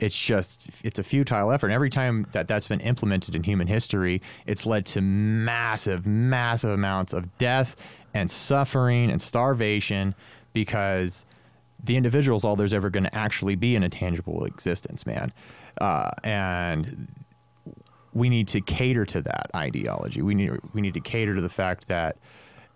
it's 0.00 0.20
just 0.20 0.68
it's 0.82 0.98
a 0.98 1.02
futile 1.02 1.52
effort 1.52 1.66
and 1.66 1.72
every 1.72 1.88
time 1.88 2.26
that 2.32 2.48
that's 2.48 2.66
been 2.66 2.80
implemented 2.80 3.34
in 3.34 3.44
human 3.44 3.68
history 3.68 4.20
it's 4.44 4.66
led 4.66 4.84
to 4.84 5.00
massive 5.00 6.04
massive 6.04 6.70
amounts 6.70 7.12
of 7.12 7.38
death 7.38 7.76
and 8.12 8.30
suffering 8.30 9.10
and 9.10 9.22
starvation 9.22 10.14
because 10.52 11.24
the 11.82 11.96
individual 11.96 12.36
is 12.36 12.44
all 12.44 12.56
there's 12.56 12.74
ever 12.74 12.90
going 12.90 13.04
to 13.04 13.14
actually 13.14 13.54
be 13.54 13.76
in 13.76 13.84
a 13.84 13.88
tangible 13.88 14.44
existence 14.44 15.06
man 15.06 15.32
uh, 15.80 16.10
and 16.24 17.08
we 18.14 18.28
need 18.28 18.48
to 18.48 18.60
cater 18.60 19.04
to 19.04 19.20
that 19.22 19.50
ideology. 19.54 20.22
We 20.22 20.34
need 20.34 20.52
we 20.72 20.80
need 20.80 20.94
to 20.94 21.00
cater 21.00 21.34
to 21.34 21.40
the 21.40 21.48
fact 21.48 21.88
that 21.88 22.16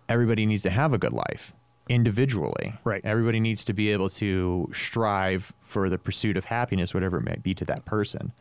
everybody 0.07 0.45
needs 0.45 0.63
to 0.63 0.69
have 0.69 0.93
a 0.93 0.97
good 0.97 1.13
life 1.13 1.53
individually. 1.87 2.75
Right. 2.83 3.01
everybody 3.03 3.39
needs 3.39 3.65
to 3.65 3.73
be 3.73 3.91
able 3.91 4.09
to 4.11 4.69
strive 4.73 5.51
for 5.61 5.89
the 5.89 5.97
pursuit 5.97 6.37
of 6.37 6.45
happiness 6.45 6.93
whatever 6.93 7.17
it 7.17 7.23
may 7.23 7.37
be 7.41 7.55
to 7.55 7.65
that 7.65 7.83
person 7.85 8.31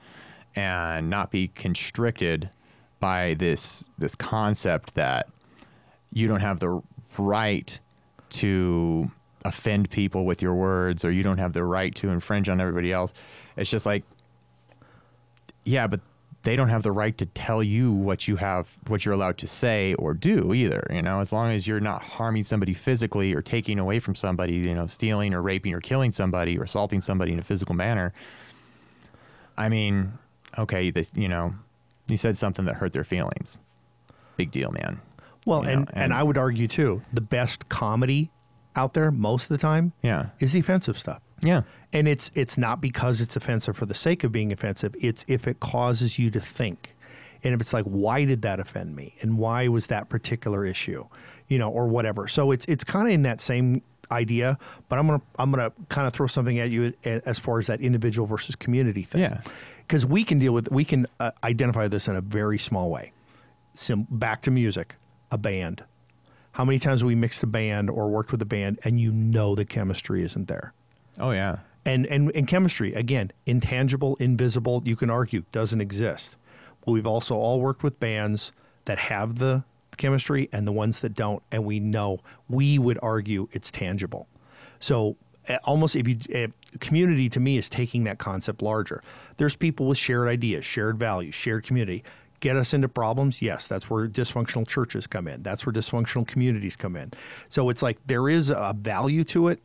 and 0.55 1.09
not 1.09 1.31
be 1.31 1.49
constricted 1.49 2.51
by 3.01 3.35
this 3.35 3.85
this 3.97 4.15
concept 4.15 4.95
that 4.95 5.29
you 6.13 6.27
don't 6.29 6.41
have 6.41 6.61
the 6.61 6.83
right 7.17 7.81
to 8.29 9.11
offend 9.45 9.89
people 9.89 10.27
with 10.27 10.43
your 10.43 10.55
words 10.55 11.05
or 11.05 11.11
you 11.11 11.23
don't 11.23 11.39
have 11.39 11.53
the 11.55 11.65
right 11.65 11.95
to 11.95 12.11
infringe 12.11 12.49
on 12.49 12.61
everybody 12.61 12.93
else. 12.93 13.15
It's 13.57 13.71
just 13.71 13.87
like 13.87 14.05
yeah 15.65 15.87
but 15.87 16.01
they 16.43 16.57
don't 16.57 16.69
have 16.69 16.83
the 16.83 16.93
right 16.93 17.17
to 17.19 17.27
tell 17.27 17.63
you 17.63 17.93
what 17.93 18.29
you 18.29 18.37
have 18.37 18.77
what 18.87 19.05
you're 19.05 19.15
allowed 19.15 19.39
to 19.39 19.47
say 19.47 19.95
or 19.95 20.15
do 20.15 20.55
either 20.55 20.87
you 20.91 21.03
know? 21.03 21.21
As 21.21 21.33
long 21.33 21.51
as 21.51 21.67
you're 21.67 21.81
not 21.81 22.03
harming 22.03 22.45
somebody 22.45 22.75
physically 22.75 23.35
or 23.35 23.43
taking 23.43 23.79
away 23.79 23.99
from 23.99 24.15
somebody 24.15 24.55
you 24.55 24.75
know 24.75 24.87
stealing 24.87 25.35
or 25.35 25.43
raping 25.43 25.75
or 25.75 25.81
killing 25.81 26.13
somebody 26.13 26.59
or 26.59 26.65
assaulting 26.65 27.01
somebody 27.01 27.33
in 27.33 27.39
a 27.39 27.43
physical 27.43 27.75
manner. 27.75 28.13
I 29.57 29.69
mean 29.69 30.13
okay 30.57 30.91
this 30.91 31.11
you 31.15 31.29
know 31.29 31.55
you 32.07 32.17
said 32.17 32.37
something 32.37 32.65
that 32.65 32.77
hurt 32.77 32.93
their 32.93 33.05
feelings. 33.05 33.59
Big 34.37 34.51
deal 34.51 34.71
man. 34.71 35.01
Well, 35.45 35.61
and, 35.61 35.89
and 35.89 35.91
and- 35.95 36.15
I 36.15 36.23
would 36.23 36.39
argue 36.39 36.69
too, 36.69 37.03
the 37.13 37.21
best 37.21 37.69
comedy 37.69 38.31
out 38.77 38.95
there 38.95 39.11
most 39.11 39.45
of 39.45 39.49
the 39.49 39.59
time 39.59 39.93
yeah. 40.03 40.27
is 40.39 40.53
the 40.53 40.61
offensive 40.61 40.99
stuff. 40.99 41.21
Yeah 41.43 41.63
And 41.93 42.07
it's 42.09 42.31
it's 42.35 42.59
not 42.59 42.81
because 42.81 43.21
it's 43.21 43.37
offensive 43.37 43.77
for 43.77 43.87
the 43.87 43.95
sake 43.95 44.25
of 44.25 44.33
being 44.33 44.53
offensive. 44.53 44.95
It's 45.01 45.25
if 45.29 45.47
it 45.49 45.61
causes 45.61 46.19
you 46.19 46.31
to 46.31 46.41
think. 46.41 46.95
And 47.45 47.55
if 47.55 47.61
it's 47.61 47.73
like, 47.73 47.85
why 47.85 48.25
did 48.25 48.43
that 48.43 48.59
offend 48.61 48.97
me? 48.97 49.15
And 49.23 49.39
why 49.39 49.69
was 49.69 49.87
that 49.87 50.09
particular 50.09 50.67
issue? 50.67 51.07
You 51.47 51.59
know, 51.59 51.71
or 51.71 51.87
whatever. 51.87 52.29
So 52.29 52.51
it's 52.51 52.67
it's 52.67 52.85
kind 52.85 53.07
of 53.09 53.15
in 53.15 53.23
that 53.23 53.41
same 53.41 53.83
idea, 54.11 54.59
but 54.89 54.99
I'm 54.99 55.07
gonna 55.07 55.23
I'm 55.39 55.51
gonna 55.51 55.73
kind 55.89 56.07
of 56.07 56.13
throw 56.13 56.27
something 56.27 56.59
at 56.59 56.71
you 56.71 56.93
as 57.05 57.39
far 57.39 57.59
as 57.59 57.69
that 57.69 57.81
individual 57.81 58.27
versus 58.27 58.57
community 58.57 59.03
thing. 59.03 59.21
Yeah. 59.23 59.41
Because 59.87 60.05
we 60.05 60.25
can 60.25 60.39
deal 60.39 60.53
with 60.53 60.71
we 60.71 60.85
can 60.85 61.07
uh, 61.21 61.31
identify 61.45 61.89
this 61.89 62.09
in 62.09 62.17
a 62.17 62.21
very 62.21 62.59
small 62.59 62.91
way. 62.91 63.13
Sim- 63.75 64.07
back 64.11 64.43
to 64.43 64.51
music, 64.51 64.97
a 65.31 65.39
band. 65.39 65.85
How 66.53 66.65
many 66.65 66.79
times 66.79 67.01
have 67.01 67.07
we 67.07 67.15
mixed 67.15 67.43
a 67.43 67.47
band 67.47 67.89
or 67.89 68.09
worked 68.11 68.33
with 68.33 68.43
a 68.43 68.47
band 68.47 68.81
and 68.83 69.01
you 69.01 69.13
know 69.13 69.55
the 69.55 69.65
chemistry 69.65 70.23
isn't 70.25 70.49
there? 70.49 70.73
Oh 71.19 71.31
yeah 71.31 71.59
And 71.85 72.07
and 72.07 72.31
and 72.35 72.47
chemistry 72.47 72.93
again, 72.95 73.33
intangible, 73.47 74.17
invisible. 74.17 74.83
You 74.85 74.95
can 74.97 75.11
argue 75.11 75.45
doesn't 75.53 75.81
exist. 75.81 76.37
But 76.85 76.93
we've 76.93 77.07
also 77.07 77.35
all 77.35 77.61
worked 77.61 77.83
with 77.83 77.99
bands 77.99 78.53
that 78.85 78.99
have 78.99 79.37
the 79.39 79.65
chemistry 79.97 80.49
and 80.53 80.67
the 80.67 80.73
ones 80.73 81.01
that 81.01 81.15
don't, 81.15 81.43
and 81.51 81.65
we 81.65 81.81
know 81.81 82.21
we 82.49 82.79
would 82.79 82.99
argue 83.03 83.49
it's 83.53 83.71
tangible. 83.71 84.29
So 84.81 85.17
almost 85.65 85.97
if 85.97 86.07
you 86.07 86.53
community 86.81 87.29
to 87.31 87.41
me 87.41 87.57
is 87.57 87.69
taking 87.69 88.05
that 88.05 88.19
concept 88.19 88.61
larger. 88.63 89.03
There's 89.39 89.57
people 89.57 89.89
with 89.89 89.99
shared 89.99 90.29
ideas, 90.29 90.65
shared 90.65 90.99
values, 90.99 91.35
shared 91.35 91.65
community. 91.65 92.05
Get 92.41 92.55
us 92.57 92.73
into 92.73 92.89
problems? 92.89 93.43
Yes, 93.43 93.67
that's 93.67 93.91
where 93.91 94.07
dysfunctional 94.07 94.69
churches 94.69 95.07
come 95.07 95.27
in. 95.27 95.43
That's 95.43 95.67
where 95.67 95.73
dysfunctional 95.73 96.27
communities 96.27 96.77
come 96.77 96.97
in. 96.97 97.13
So 97.49 97.71
it's 97.71 97.83
like 97.83 97.99
there 98.07 98.29
is 98.29 98.51
a 98.51 98.75
value 98.79 99.25
to 99.25 99.49
it, 99.49 99.61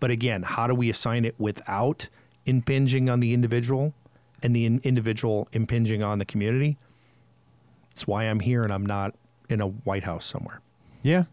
but 0.00 0.10
again, 0.10 0.42
how 0.42 0.66
do 0.66 0.74
we 0.74 0.90
assign 0.90 1.24
it 1.24 1.34
without 1.38 2.08
impinging 2.44 3.08
on 3.08 3.20
the 3.20 3.34
individual 3.34 3.94
and 4.42 4.54
the 4.54 4.66
in- 4.66 4.80
individual 4.84 5.48
impinging 5.52 6.02
on 6.02 6.18
the 6.18 6.24
community? 6.24 6.76
It's 7.92 8.06
why 8.06 8.24
I'm 8.24 8.40
here 8.40 8.62
and 8.62 8.72
I'm 8.72 8.84
not 8.84 9.14
in 9.48 9.60
a 9.60 9.66
White 9.68 10.04
House 10.04 10.26
somewhere. 10.26 10.60
Yeah. 11.02 11.24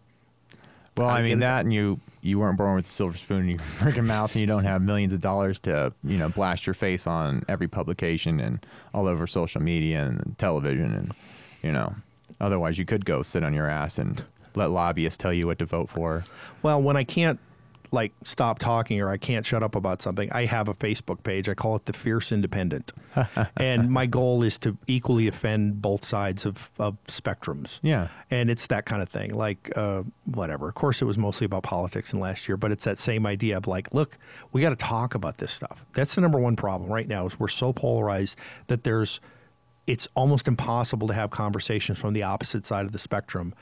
Well, 0.96 1.10
I 1.10 1.20
I, 1.20 1.24
mean 1.24 1.40
that, 1.40 1.62
and 1.66 1.74
you 1.74 2.00
you 2.22 2.40
weren't 2.40 2.58
born 2.58 2.76
with 2.76 2.86
a 2.86 2.90
silver 2.90 3.18
spoon 3.18 3.44
in 3.44 3.50
your 3.50 3.60
freaking 3.80 4.06
mouth, 4.06 4.34
and 4.34 4.42
you 4.42 4.48
don't 4.48 4.64
have 4.64 4.82
millions 4.82 5.12
of 5.12 5.22
dollars 5.22 5.60
to 5.62 5.92
you 6.04 6.18
know 6.18 6.30
blast 6.30 6.68
your 6.68 6.76
face 6.76 7.08
on 7.08 7.44
every 7.50 7.68
publication 7.68 8.40
and 8.40 8.66
all 8.94 9.08
over 9.08 9.26
social 9.26 9.62
media 9.62 10.04
and 10.04 10.36
television, 10.38 10.94
and 10.94 11.14
you 11.64 11.72
know, 11.72 11.96
otherwise 12.40 12.78
you 12.78 12.86
could 12.86 13.06
go 13.06 13.24
sit 13.24 13.44
on 13.44 13.54
your 13.54 13.68
ass 13.68 13.98
and 13.98 14.24
let 14.56 14.70
lobbyists 14.70 15.18
tell 15.18 15.34
you 15.34 15.48
what 15.48 15.58
to 15.60 15.66
vote 15.66 15.90
for. 15.90 16.24
Well, 16.62 16.80
when 16.82 16.96
I 16.96 17.04
can't 17.04 17.40
like 17.94 18.12
stop 18.24 18.58
talking 18.58 19.00
or 19.00 19.10
I 19.10 19.18
can't 19.18 19.46
shut 19.46 19.62
up 19.62 19.76
about 19.76 20.02
something, 20.02 20.30
I 20.32 20.46
have 20.46 20.68
a 20.68 20.74
Facebook 20.74 21.24
page. 21.24 21.48
I 21.48 21.54
call 21.54 21.76
it 21.76 21.86
the 21.86 21.94
Fierce 21.94 22.32
Independent, 22.32 22.92
and 23.58 23.90
my 23.90 24.08
goal 24.08 24.44
is 24.44 24.58
to 24.60 24.78
equally 24.88 25.28
offend 25.28 25.82
both 25.82 26.04
sides 26.04 26.46
of, 26.46 26.72
of 26.80 26.98
spectrums. 27.06 27.80
Yeah. 27.84 28.08
and 28.32 28.50
it's 28.50 28.68
that 28.68 28.86
kind 28.86 29.02
of 29.02 29.10
thing. 29.10 29.34
Like 29.34 29.72
uh, 29.78 30.04
whatever. 30.26 30.68
Of 30.68 30.76
course, 30.76 31.02
it 31.02 31.06
was 31.06 31.18
mostly 31.18 31.46
about 31.46 31.64
politics 31.64 32.12
in 32.12 32.20
last 32.20 32.48
year, 32.50 32.58
but 32.58 32.72
it's 32.72 32.84
that 32.86 32.98
same 32.98 33.26
idea 33.26 33.58
of 33.58 33.68
like, 33.68 33.94
look, 33.94 34.18
we 34.52 34.62
got 34.62 34.72
to 34.72 34.76
talk 34.76 35.14
about 35.14 35.38
this 35.38 35.54
stuff. 35.54 35.86
That's 35.94 36.16
the 36.16 36.22
number 36.22 36.40
one 36.40 36.56
problem 36.56 36.92
right 36.92 37.08
now. 37.08 37.28
Is 37.28 37.40
we're 37.40 37.48
so 37.48 37.72
polarized 37.72 38.38
that 38.68 38.84
there's 38.84 39.22
it's 39.86 40.08
almost 40.16 40.48
impossible 40.48 41.08
to 41.10 41.14
have 41.14 41.30
conversations 41.30 42.00
from 42.00 42.14
the 42.14 42.24
opposite 42.24 42.66
side 42.66 42.86
of 42.86 42.92
the 42.92 43.00
spectrum 43.00 43.54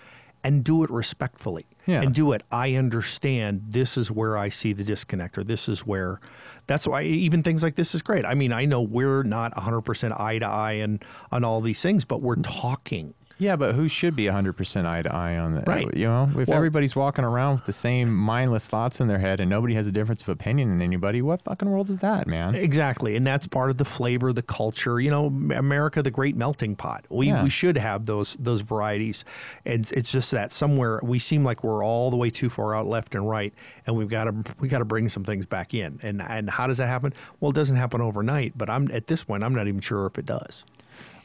and 0.43 0.63
do 0.63 0.84
it 0.84 0.89
respectfully. 0.89 1.65
Yeah. 1.88 2.03
and 2.03 2.13
do 2.13 2.31
it 2.31 2.43
i 2.51 2.76
understand. 2.76 3.63
This 3.69 3.97
is 3.97 4.11
where 4.11 4.38
i 4.38 4.49
see 4.49 4.72
the 4.72 4.84
disconnect 4.84 5.38
or 5.38 5.43
this 5.43 5.68
is 5.68 5.85
where 5.85 6.19
that's 6.68 6.88
why 6.88 7.01
even 7.01 7.41
things 7.41 7.63
like 7.63 7.76
this 7.76 7.95
is 7.95 8.01
great. 8.01 8.23
I 8.23 8.35
mean 8.35 8.53
i 8.53 8.65
know 8.65 8.81
we're 8.81 9.23
not 9.23 9.53
100% 9.55 10.19
eye 10.19 10.39
to 10.39 10.45
eye 10.45 10.73
and 10.73 11.03
on 11.31 11.43
all 11.43 11.59
these 11.61 11.81
things 11.81 12.05
but 12.05 12.22
we're 12.22 12.35
mm-hmm. 12.35 12.61
talking 12.61 13.13
Yeah, 13.41 13.55
but 13.55 13.73
who 13.73 13.88
should 13.88 14.15
be 14.15 14.26
100% 14.26 14.85
eye 14.85 15.01
to 15.01 15.11
eye 15.11 15.35
on 15.35 15.55
that? 15.55 15.68
Right. 15.68 15.91
You 15.97 16.05
know, 16.05 16.30
if 16.38 16.47
Well- 16.47 16.55
everybody's 16.55 16.95
walking 16.95 17.26
around 17.26 17.55
with 17.55 17.65
the 17.65 17.73
same 17.73 18.15
mindless 18.15 18.68
thoughts 18.68 19.01
in 19.01 19.07
their 19.07 19.18
head 19.18 19.39
and 19.39 19.49
nobody 19.49 19.73
has 19.73 19.88
a 19.88 19.91
difference 19.91 20.22
of 20.22 20.30
opinion 20.30 20.72
in 20.72 20.80
anybody, 20.80 21.23
what 21.23 21.41
fucking 21.41 21.68
world 21.68 21.89
is 21.89 21.97
that, 21.99 22.27
man? 22.27 22.53
Exactly, 22.53 23.15
and 23.15 23.26
that's 23.26 23.47
part 23.47 23.72
of 23.72 23.77
the 23.77 23.84
flavor, 23.85 24.31
the 24.31 24.43
culture. 24.43 24.99
You 24.99 25.09
know, 25.09 25.26
America, 25.26 26.03
the 26.03 26.11
great 26.11 26.35
melting 26.35 26.76
pot. 26.76 27.05
We 27.09 27.30
Yeah. 27.30 27.41
we 27.41 27.49
should 27.49 27.77
have 27.77 28.05
those 28.05 28.38
those 28.39 28.61
varieties, 28.61 29.26
and 29.65 29.81
it's- 29.91 30.11
just 30.11 30.30
that 30.30 30.51
somewhere 30.51 30.99
we 31.01 31.18
seem 31.18 31.43
like 31.43 31.63
we're 31.63 31.84
all 31.84 32.11
the 32.11 32.18
way 32.18 32.30
too 32.30 32.47
far 32.49 32.76
out 32.76 32.85
left 32.85 33.15
and 33.15 33.27
right, 33.27 33.55
and 33.88 33.95
we've 33.95 34.07
got 34.09 34.26
to 34.26 34.35
we 34.59 34.68
got 34.68 34.80
to 34.80 34.85
bring 34.85 35.09
some 35.09 35.23
things 35.23 35.47
back 35.47 35.73
in. 35.73 35.97
And 36.03 36.22
and 36.22 36.47
how 36.47 36.68
does 36.68 36.77
that 36.77 36.88
happen? 36.89 37.11
Well, 37.39 37.49
it 37.49 37.55
doesn't 37.55 37.77
happen 37.77 38.01
overnight, 38.01 38.53
but 38.55 38.69
I'm 38.69 38.91
at 38.91 39.07
this 39.07 39.23
point 39.23 39.43
I'm 39.43 39.55
not 39.55 39.68
even 39.68 39.80
sure 39.81 40.05
if 40.05 40.19
it 40.19 40.27
does. 40.27 40.63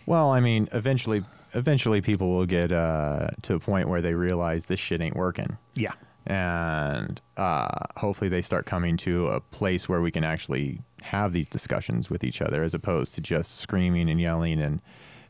Well, 0.06 0.30
I 0.30 0.40
mean, 0.40 0.68
eventually, 0.72 1.24
eventually, 1.56 2.00
people 2.00 2.30
will 2.30 2.46
get 2.46 2.72
uh, 2.72 3.28
to 3.42 3.54
a 3.54 3.60
point 3.60 3.88
where 3.88 4.02
they 4.02 4.14
realize 4.14 4.66
this 4.66 4.80
shit 4.80 5.00
ain't 5.00 5.16
working, 5.16 5.58
Yeah, 5.74 5.92
and 6.26 7.20
uh, 7.36 7.86
hopefully, 7.96 8.28
they 8.28 8.42
start 8.42 8.66
coming 8.66 8.96
to 8.98 9.28
a 9.28 9.40
place 9.40 9.88
where 9.88 10.00
we 10.00 10.10
can 10.10 10.24
actually 10.24 10.80
have 11.02 11.32
these 11.32 11.46
discussions 11.46 12.10
with 12.10 12.22
each 12.22 12.40
other, 12.40 12.62
as 12.62 12.74
opposed 12.74 13.14
to 13.14 13.20
just 13.20 13.56
screaming 13.56 14.08
and 14.08 14.20
yelling 14.20 14.60
and 14.60 14.80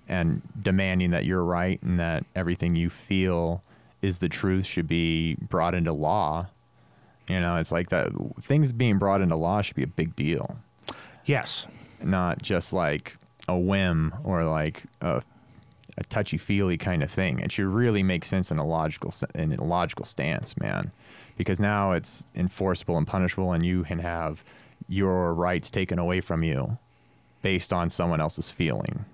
and 0.09 0.43
demanding 0.63 1.11
that 1.11 1.25
you're 1.25 1.43
right 1.43 1.83
and 1.83 1.99
that 1.99 2.25
everything 2.37 2.77
you 2.77 2.89
feel 2.89 3.63
is 4.03 4.19
the 4.19 4.29
truth 4.29 4.65
should 4.65 4.87
be 4.87 5.35
brought 5.35 5.75
into 5.75 5.93
law. 5.93 6.47
You 7.29 7.41
know, 7.41 7.57
it's 7.57 7.73
like 7.73 7.89
that. 7.89 8.13
Things 8.41 8.73
being 8.73 8.99
brought 8.99 9.21
into 9.21 9.35
law 9.35 9.63
should 9.63 9.75
be 9.75 9.83
a 9.83 9.89
big 9.89 10.15
deal 10.15 10.59
yes, 11.27 11.67
not 12.03 12.41
just 12.41 12.73
like 12.73 13.17
a 13.49 13.59
whim 13.59 14.15
or 14.25 14.45
like 14.45 14.85
a, 15.01 15.23
a 15.99 16.05
touchy 16.05 16.39
feely 16.39 16.77
kind 16.77 17.03
of 17.03 17.11
thing. 17.11 17.39
It 17.39 17.53
should 17.53 17.67
really 17.67 18.03
make 18.03 18.25
sense 18.25 18.51
in 18.51 18.59
a 18.59 18.67
logical 18.67 19.13
in 19.35 19.53
a 19.53 19.65
logical 19.65 20.05
stance, 20.05 20.59
man. 20.59 20.93
Because 21.37 21.61
now 21.61 21.93
it's 21.93 22.27
enforceable 22.35 22.97
and 22.97 23.07
punishable, 23.07 23.53
and 23.53 23.65
you 23.65 23.85
can 23.85 23.99
have 23.99 24.43
your 24.89 25.35
rights 25.35 25.71
taken 25.71 25.99
away 25.99 26.21
from 26.21 26.43
you 26.43 26.79
based 27.43 27.73
on 27.73 27.91
someone 27.91 28.21
else's 28.21 28.51
feeling. 28.51 29.05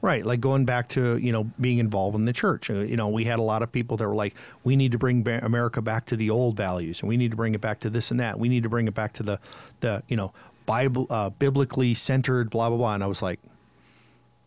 Right, 0.00 0.24
like 0.24 0.40
going 0.40 0.64
back 0.64 0.88
to 0.90 1.16
you 1.16 1.32
know 1.32 1.44
being 1.60 1.78
involved 1.78 2.16
in 2.16 2.24
the 2.24 2.32
church. 2.32 2.70
Uh, 2.70 2.74
You 2.74 2.96
know, 2.96 3.08
we 3.08 3.24
had 3.24 3.38
a 3.38 3.42
lot 3.42 3.62
of 3.62 3.72
people 3.72 3.96
that 3.96 4.06
were 4.06 4.14
like, 4.14 4.34
"We 4.62 4.76
need 4.76 4.92
to 4.92 4.98
bring 4.98 5.26
America 5.28 5.82
back 5.82 6.06
to 6.06 6.16
the 6.16 6.30
old 6.30 6.56
values, 6.56 7.00
and 7.00 7.08
we 7.08 7.16
need 7.16 7.32
to 7.32 7.36
bring 7.36 7.54
it 7.54 7.60
back 7.60 7.80
to 7.80 7.90
this 7.90 8.10
and 8.10 8.20
that. 8.20 8.38
We 8.38 8.48
need 8.48 8.62
to 8.62 8.68
bring 8.68 8.86
it 8.86 8.94
back 8.94 9.12
to 9.14 9.22
the 9.22 9.40
the 9.80 10.02
you 10.08 10.16
know 10.16 10.32
Bible 10.66 11.06
uh, 11.10 11.30
biblically 11.30 11.94
centered 11.94 12.48
blah 12.50 12.68
blah 12.68 12.78
blah." 12.78 12.94
And 12.94 13.02
I 13.02 13.08
was 13.08 13.22
like, 13.22 13.40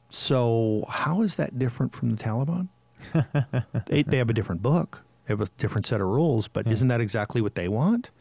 "So 0.10 0.86
how 0.90 1.22
is 1.22 1.36
that 1.36 1.58
different 1.58 1.94
from 1.96 2.16
the 2.16 2.22
Taliban? 2.22 2.68
they 3.86 4.04
they 4.04 4.18
have 4.18 4.30
a 4.30 4.34
different 4.34 4.62
book, 4.62 5.02
they 5.26 5.34
have 5.34 5.42
a 5.42 5.48
different 5.58 5.86
set 5.86 6.02
of 6.02 6.08
rules, 6.08 6.48
but 6.48 6.68
isn't 6.68 6.88
that 6.90 7.02
exactly 7.02 7.42
what 7.42 7.56
they 7.56 7.68
want?" 7.68 8.12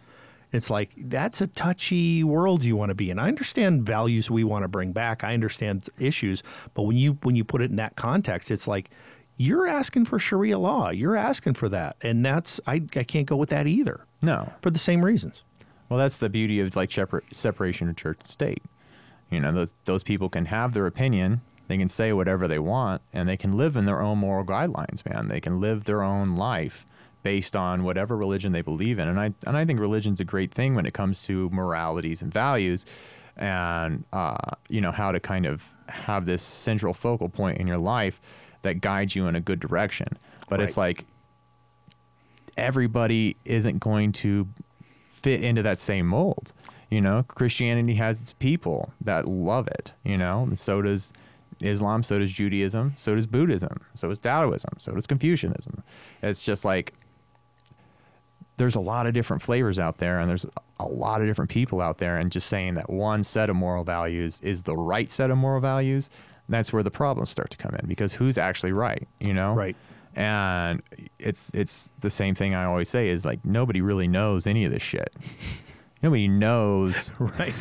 It's 0.51 0.70
like 0.70 0.90
that's 0.97 1.40
a 1.43 1.47
touchy 1.47 2.24
world 2.24 2.65
you 2.65 2.74
want 2.74 2.89
to 2.89 2.94
be 2.94 3.10
in. 3.10 3.19
I 3.19 3.28
understand 3.28 3.85
values 3.85 4.31
we 4.31 4.44
want 4.44 4.62
to 4.62 4.69
bring 4.69 4.93
back. 4.93 5.23
I 5.23 5.35
understand 5.35 5.89
issues, 5.98 6.43
but 6.73 6.82
when 6.85 6.97
you 6.97 7.19
when 7.23 7.36
you 7.36 7.44
put 7.44 7.60
it 7.60 7.70
in 7.70 7.77
that 7.77 7.97
context, 7.97 8.51
it's 8.51 8.66
like 8.66 8.89
you're 9.36 9.66
asking 9.66 10.06
for 10.06 10.19
Sharia 10.19 10.59
law. 10.59 10.89
You're 10.89 11.16
asking 11.16 11.55
for 11.55 11.69
that, 11.69 11.97
and 12.01 12.24
that's 12.24 12.60
I 12.66 12.82
I 12.97 13.05
can't 13.05 13.27
go 13.27 13.36
with 13.36 13.51
that 13.51 13.66
either 13.66 14.06
No, 14.23 14.52
for 14.62 14.70
the 14.70 14.78
same 14.78 15.05
reasons. 15.05 15.43
Well, 15.90 15.98
that's 15.98 16.19
the 16.19 16.28
beauty 16.28 16.60
of 16.60 16.74
like 16.77 16.90
separ- 16.93 17.24
separation 17.31 17.89
of 17.89 17.97
church 17.97 18.19
and 18.20 18.28
state. 18.28 18.62
You 19.31 19.40
know, 19.40 19.52
those 19.52 19.74
those 19.85 20.02
people 20.02 20.31
can 20.31 20.47
have 20.47 20.73
their 20.73 20.86
opinion, 20.86 21.43
they 21.68 21.78
can 21.78 21.88
say 21.88 22.12
whatever 22.12 22.48
they 22.48 22.58
want, 22.58 23.02
and 23.12 23.28
they 23.28 23.36
can 23.36 23.56
live 23.56 23.76
in 23.76 23.84
their 23.84 24.00
own 24.00 24.18
moral 24.18 24.44
guidelines. 24.44 25.08
Man, 25.08 25.28
they 25.28 25.40
can 25.40 25.60
live 25.60 25.84
their 25.84 26.02
own 26.02 26.36
life 26.36 26.86
based 27.22 27.54
on 27.54 27.84
whatever 27.84 28.16
religion 28.16 28.52
they 28.52 28.62
believe 28.62 28.98
in. 28.98 29.06
And 29.06 29.20
I 29.20 29.34
and 29.46 29.56
I 29.56 29.64
think 29.64 29.78
religion's 29.78 30.20
a 30.20 30.24
great 30.24 30.52
thing 30.52 30.74
when 30.74 30.86
it 30.86 30.94
comes 30.94 31.22
to 31.24 31.50
moralities 31.50 32.22
and 32.22 32.32
values, 32.32 32.86
and 33.36 34.04
uh, 34.12 34.52
you 34.68 34.80
know 34.80 34.92
how 34.92 35.12
to 35.12 35.20
kind 35.20 35.46
of 35.46 35.64
have 35.88 36.26
this 36.26 36.42
central 36.42 36.94
focal 36.94 37.28
point 37.28 37.58
in 37.58 37.66
your 37.66 37.78
life 37.78 38.20
that 38.62 38.80
guides 38.80 39.14
you 39.14 39.26
in 39.26 39.36
a 39.36 39.40
good 39.40 39.60
direction. 39.60 40.08
But 40.48 40.60
it's 40.60 40.76
like 40.78 41.04
everybody 42.56 43.36
isn't 43.44 43.78
going 43.78 44.12
to 44.12 44.48
fit 45.08 45.44
into 45.44 45.62
that 45.62 45.78
same 45.78 46.06
mold. 46.06 46.52
You 46.90 47.02
know, 47.02 47.24
Christianity 47.28 47.94
has 47.94 48.22
its 48.22 48.32
people 48.32 48.94
that 49.02 49.28
love 49.28 49.68
it, 49.68 49.92
you 50.02 50.16
know, 50.16 50.44
and 50.44 50.58
so 50.58 50.80
does 50.80 51.12
Islam, 51.60 52.02
so 52.02 52.18
does 52.18 52.32
Judaism, 52.32 52.94
so 52.97 53.14
does 53.14 53.26
Buddhism, 53.26 53.80
so 53.94 54.09
does 54.09 54.18
Taoism, 54.18 54.74
so 54.78 54.93
does 54.93 55.06
Confucianism. 55.06 55.82
It's 56.22 56.44
just 56.44 56.64
like 56.64 56.94
there's 58.59 58.74
a 58.76 58.80
lot 58.80 59.06
of 59.06 59.14
different 59.14 59.40
flavors 59.40 59.78
out 59.78 59.98
there 59.98 60.18
and 60.18 60.28
there's 60.28 60.44
a 60.80 60.86
lot 60.86 61.20
of 61.20 61.28
different 61.28 61.48
people 61.51 61.80
out 61.80 61.98
there 61.98 62.16
and 62.18 62.32
just 62.32 62.48
saying 62.48 62.74
that 62.74 62.90
one 62.90 63.22
set 63.22 63.48
of 63.48 63.55
moral 63.56 63.85
values 63.85 64.40
is 64.43 64.64
the 64.64 64.76
right 64.76 65.12
set 65.12 65.30
of 65.30 65.39
moral 65.39 65.60
values, 65.60 66.10
that's 66.48 66.72
where 66.72 66.82
the 66.82 66.90
problems 66.90 67.30
start 67.30 67.51
to 67.51 67.56
come 67.56 67.74
in 67.76 67.86
because 67.86 68.14
who's 68.14 68.36
actually 68.36 68.72
right, 68.72 69.06
you 69.20 69.32
know? 69.32 69.55
Right. 69.55 69.76
and 70.16 70.82
it's 71.18 71.51
it's 71.55 71.93
the 72.01 72.10
same 72.10 72.35
thing 72.35 72.55
I 72.55 72.64
always 72.64 72.89
say 72.89 73.09
is 73.09 73.24
like 73.24 73.44
nobody 73.44 73.80
really 73.80 74.09
knows 74.09 74.47
any 74.47 74.64
of 74.64 74.72
this 74.72 74.82
shit. 74.82 75.12
nobody 76.02 76.26
knows 76.28 77.12
Right. 77.18 77.55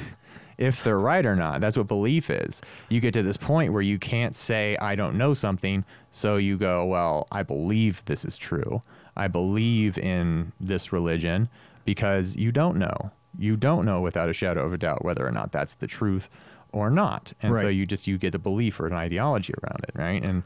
If 0.58 0.84
they're 0.84 1.00
right 1.00 1.26
or 1.26 1.36
not. 1.36 1.62
That's 1.62 1.78
what 1.78 1.88
belief 1.88 2.30
is. 2.30 2.62
You 2.90 3.00
get 3.00 3.14
to 3.14 3.24
this 3.24 3.38
point 3.38 3.74
where 3.74 3.82
you 3.82 4.00
can't 4.00 4.36
say 4.36 4.78
I 4.78 4.96
don't 4.96 5.18
know 5.18 5.34
something, 5.34 5.86
so 6.12 6.38
you 6.38 6.58
go, 6.58 6.86
well, 6.86 7.28
I 7.32 7.44
believe 7.44 8.04
this 8.06 8.26
is 8.26 8.38
true. 8.38 8.82
I 9.16 9.28
believe 9.28 9.98
in 9.98 10.52
this 10.60 10.92
religion 10.92 11.50
because 11.86 12.36
you 12.36 12.52
don't 12.52 12.78
know. 12.78 13.12
You 13.38 13.56
don't 13.56 13.86
know 13.86 14.02
without 14.02 14.30
a 14.30 14.34
shadow 14.34 14.66
of 14.66 14.74
a 14.74 14.78
doubt 14.78 15.06
whether 15.06 15.26
or 15.26 15.32
not 15.32 15.52
that's 15.52 15.76
the 15.76 15.88
truth 15.88 16.30
or 16.72 16.90
not. 16.90 17.34
And 17.42 17.56
so 17.58 17.68
you 17.68 17.86
just 17.86 18.08
you 18.08 18.18
get 18.18 18.36
a 18.36 18.40
belief 18.40 18.80
or 18.80 18.88
an 18.88 18.94
ideology 18.94 19.54
around 19.64 19.84
it, 19.84 19.92
right? 19.94 20.24
And 20.24 20.44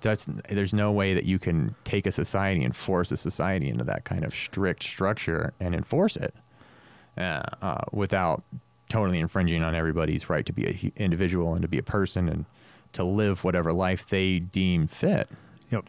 that's 0.00 0.26
there's 0.48 0.72
no 0.72 0.92
way 0.92 1.14
that 1.14 1.24
you 1.24 1.38
can 1.38 1.74
take 1.84 2.06
a 2.06 2.12
society 2.12 2.64
and 2.64 2.74
force 2.74 3.10
a 3.10 3.16
society 3.16 3.68
into 3.68 3.84
that 3.84 4.04
kind 4.04 4.24
of 4.24 4.34
strict 4.34 4.82
structure 4.82 5.52
and 5.58 5.74
enforce 5.74 6.16
it 6.16 6.34
uh, 7.16 7.42
uh, 7.60 7.84
without 7.92 8.42
totally 8.88 9.18
infringing 9.18 9.62
on 9.62 9.74
everybody's 9.74 10.28
right 10.28 10.46
to 10.46 10.52
be 10.52 10.66
an 10.66 10.92
individual 10.96 11.52
and 11.52 11.62
to 11.62 11.68
be 11.68 11.78
a 11.78 11.82
person 11.82 12.28
and 12.28 12.44
to 12.92 13.04
live 13.04 13.44
whatever 13.44 13.72
life 13.72 14.08
they 14.08 14.38
deem 14.38 14.86
fit. 14.86 15.28
Yep. 15.70 15.84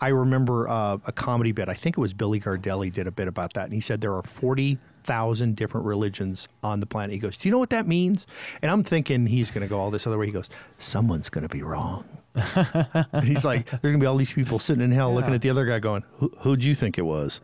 I 0.00 0.08
remember 0.08 0.68
uh, 0.68 0.98
a 1.06 1.12
comedy 1.12 1.52
bit. 1.52 1.68
I 1.68 1.74
think 1.74 1.96
it 1.96 2.00
was 2.00 2.14
Billy 2.14 2.40
Gardell 2.40 2.90
did 2.90 3.06
a 3.06 3.12
bit 3.12 3.28
about 3.28 3.54
that, 3.54 3.64
and 3.64 3.72
he 3.72 3.80
said 3.80 4.00
there 4.00 4.14
are 4.14 4.22
forty 4.22 4.78
thousand 5.04 5.56
different 5.56 5.86
religions 5.86 6.48
on 6.62 6.80
the 6.80 6.86
planet. 6.86 7.12
He 7.12 7.18
goes, 7.18 7.36
"Do 7.38 7.48
you 7.48 7.52
know 7.52 7.58
what 7.58 7.70
that 7.70 7.86
means?" 7.86 8.26
And 8.62 8.70
I'm 8.70 8.82
thinking 8.82 9.26
he's 9.26 9.50
going 9.50 9.62
to 9.62 9.68
go 9.68 9.78
all 9.78 9.90
this 9.90 10.06
other 10.06 10.18
way. 10.18 10.26
He 10.26 10.32
goes, 10.32 10.48
"Someone's 10.78 11.28
going 11.28 11.46
to 11.46 11.48
be 11.48 11.62
wrong." 11.62 12.04
and 12.34 13.24
he's 13.24 13.44
like, 13.44 13.66
"There's 13.70 13.80
going 13.80 13.94
to 13.94 14.00
be 14.00 14.06
all 14.06 14.16
these 14.16 14.32
people 14.32 14.58
sitting 14.58 14.82
in 14.82 14.92
hell 14.92 15.14
looking 15.14 15.34
at 15.34 15.42
the 15.42 15.50
other 15.50 15.64
guy, 15.64 15.78
going, 15.78 16.04
Who, 16.18 16.32
"Who'd 16.40 16.64
you 16.64 16.74
think 16.74 16.98
it 16.98 17.02
was?" 17.02 17.40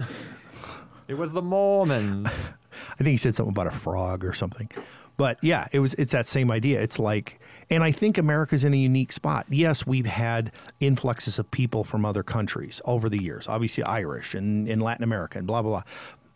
It 1.08 1.14
was 1.14 1.32
the 1.32 1.42
Mormons. 1.42 2.28
I 2.92 2.96
think 2.96 3.08
he 3.08 3.16
said 3.16 3.36
something 3.36 3.52
about 3.52 3.66
a 3.66 3.72
frog 3.72 4.24
or 4.24 4.32
something. 4.32 4.68
But 5.16 5.38
yeah, 5.42 5.68
it 5.72 5.80
was 5.80 5.94
it's 5.94 6.12
that 6.12 6.26
same 6.26 6.50
idea. 6.50 6.80
It's 6.80 6.98
like 6.98 7.40
and 7.70 7.82
I 7.82 7.90
think 7.90 8.18
America's 8.18 8.64
in 8.64 8.74
a 8.74 8.76
unique 8.76 9.12
spot. 9.12 9.46
Yes, 9.48 9.86
we've 9.86 10.06
had 10.06 10.52
influxes 10.80 11.38
of 11.38 11.50
people 11.50 11.84
from 11.84 12.04
other 12.04 12.22
countries 12.22 12.80
over 12.84 13.08
the 13.08 13.20
years, 13.20 13.48
obviously 13.48 13.82
Irish 13.82 14.34
and 14.34 14.68
in 14.68 14.80
Latin 14.80 15.04
America 15.04 15.38
and 15.38 15.46
blah 15.46 15.62
blah 15.62 15.70
blah. 15.70 15.82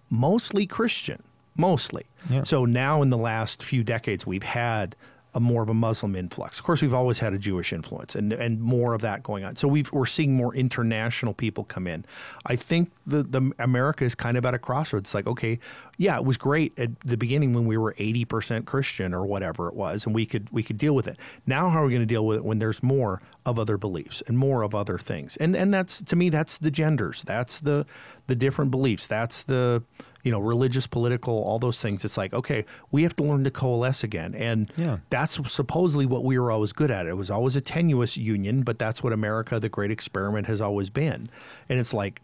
Mostly 0.09 0.67
Christian, 0.67 1.23
mostly. 1.57 2.07
Yeah. 2.29 2.43
So 2.43 2.65
now 2.65 3.03
in 3.03 3.11
the 3.11 3.19
last 3.19 3.62
few 3.62 3.85
decades 3.85 4.27
we've 4.27 4.43
had 4.43 4.97
a 5.35 5.40
more 5.40 5.62
of 5.62 5.69
a 5.69 5.74
Muslim 5.74 6.16
influx. 6.16 6.59
Of 6.59 6.65
course, 6.65 6.82
we've 6.82 6.94
always 6.94 7.20
had 7.20 7.32
a 7.32 7.39
Jewish 7.39 7.73
influence 7.73 8.15
and, 8.15 8.32
and 8.32 8.61
more 8.61 8.94
of 8.94 9.01
that 9.02 9.23
going 9.23 9.44
on. 9.44 9.57
So 9.57 9.69
we've, 9.69 9.90
we're 9.93 10.07
seeing 10.07 10.35
more 10.35 10.55
international 10.55 11.35
people 11.35 11.65
come 11.65 11.86
in. 11.86 12.05
I 12.47 12.57
think 12.57 12.90
the, 13.07 13.23
the 13.23 13.52
America 13.59 14.05
is 14.05 14.15
kind 14.15 14.36
of 14.36 14.44
at 14.44 14.55
a 14.55 14.59
crossroads. 14.59 15.11
It's 15.11 15.15
like, 15.15 15.27
okay, 15.27 15.59
yeah, 15.98 16.16
it 16.16 16.24
was 16.24 16.36
great 16.36 16.77
at 16.78 16.98
the 17.01 17.16
beginning 17.16 17.52
when 17.52 17.66
we 17.66 17.77
were 17.77 17.94
80% 17.94 18.65
Christian 18.65 19.15
or 19.15 19.27
whatever 19.27 19.69
it 19.69 19.74
was, 19.74 20.07
and 20.07 20.15
we 20.15 20.24
could 20.27 20.48
we 20.51 20.62
could 20.62 20.78
deal 20.78 20.94
with 20.94 21.07
it. 21.07 21.19
Now, 21.47 21.69
how 21.69 21.82
are 21.82 21.86
we 21.86 21.93
going 21.93 22.01
to 22.01 22.07
deal 22.07 22.24
with 22.27 22.39
it 22.39 22.44
when 22.44 22.59
there's 22.59 22.82
more 22.82 23.20
of 23.44 23.59
other 23.59 23.77
beliefs 23.77 24.23
and 24.27 24.39
more 24.39 24.62
of 24.62 24.74
other 24.74 24.98
things? 24.98 25.36
And 25.36 25.55
and 25.55 25.74
that's 25.74 26.02
to 26.02 26.16
me, 26.16 26.31
that's 26.31 26.59
the 26.59 26.70
genders. 26.70 27.23
That's 27.23 27.61
the 27.61 27.86
the 28.28 28.35
different 28.35 28.70
beliefs. 28.70 29.07
That's 29.07 29.43
the 29.43 29.82
you 30.23 30.31
know, 30.31 30.39
religious, 30.39 30.87
political, 30.87 31.35
all 31.35 31.59
those 31.59 31.81
things. 31.81 32.05
It's 32.05 32.17
like, 32.17 32.35
okay, 32.35 32.65
we 32.91 33.03
have 33.05 33.17
to 33.17 33.23
learn 33.23 33.45
to 33.45 33.51
coalesce 33.51 34.05
again. 34.05 34.35
And 34.35 34.71
Yeah. 34.77 34.99
that's 35.09 35.39
supposedly 35.51 36.07
what 36.07 36.25
we 36.25 36.39
were 36.39 36.51
always 36.51 36.73
good 36.73 36.91
at. 36.91 37.07
It 37.07 37.17
was 37.17 37.31
always 37.31 37.57
a 37.57 37.61
tenuous 37.61 38.17
union, 38.17 38.63
but 38.63 38.79
that's 38.79 39.03
what 39.03 39.13
America, 39.13 39.59
the 39.59 39.69
great 39.69 39.91
experiment, 39.91 40.47
has 40.47 40.61
always 40.61 40.91
been. 40.91 41.31
And 41.69 41.79
it's 41.79 41.95
like, 41.95 42.23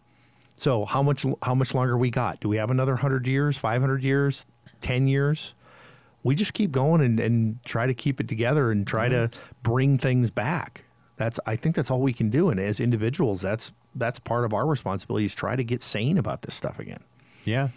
so 0.55 0.85
how 0.85 1.03
much 1.03 1.25
how 1.43 1.53
much 1.53 1.73
longer 1.73 1.97
we 1.97 2.09
got? 2.09 2.39
Do 2.39 2.49
we 2.49 2.57
have 2.57 2.71
another 2.71 2.95
hundred 2.95 3.27
years, 3.27 3.57
five 3.57 3.79
hundred 3.79 4.03
years, 4.03 4.47
ten 4.79 5.07
years? 5.07 5.53
We 6.23 6.35
just 6.35 6.53
keep 6.53 6.71
going 6.71 7.01
and, 7.01 7.19
and 7.19 7.63
try 7.63 7.85
to 7.87 7.93
keep 7.93 8.19
it 8.19 8.27
together 8.27 8.71
and 8.71 8.85
try 8.85 9.07
to 9.07 9.29
mm-hmm. 9.29 9.39
bring 9.61 9.97
things 9.97 10.31
back. 10.31 10.83
That's 11.15 11.39
I 11.45 11.55
think 11.55 11.75
that's 11.75 11.91
all 11.91 12.01
we 12.01 12.11
can 12.11 12.29
do. 12.29 12.49
And 12.49 12.59
as 12.59 12.79
individuals, 12.79 13.41
that's 13.41 13.71
that's 13.95 14.19
part 14.19 14.45
of 14.45 14.53
our 14.53 14.65
responsibility 14.65 15.25
is 15.25 15.35
try 15.35 15.55
to 15.55 15.63
get 15.63 15.81
sane 15.83 16.17
about 16.17 16.41
this 16.41 16.55
stuff 16.55 16.79
again. 16.79 17.03
Yeah. 17.45 17.69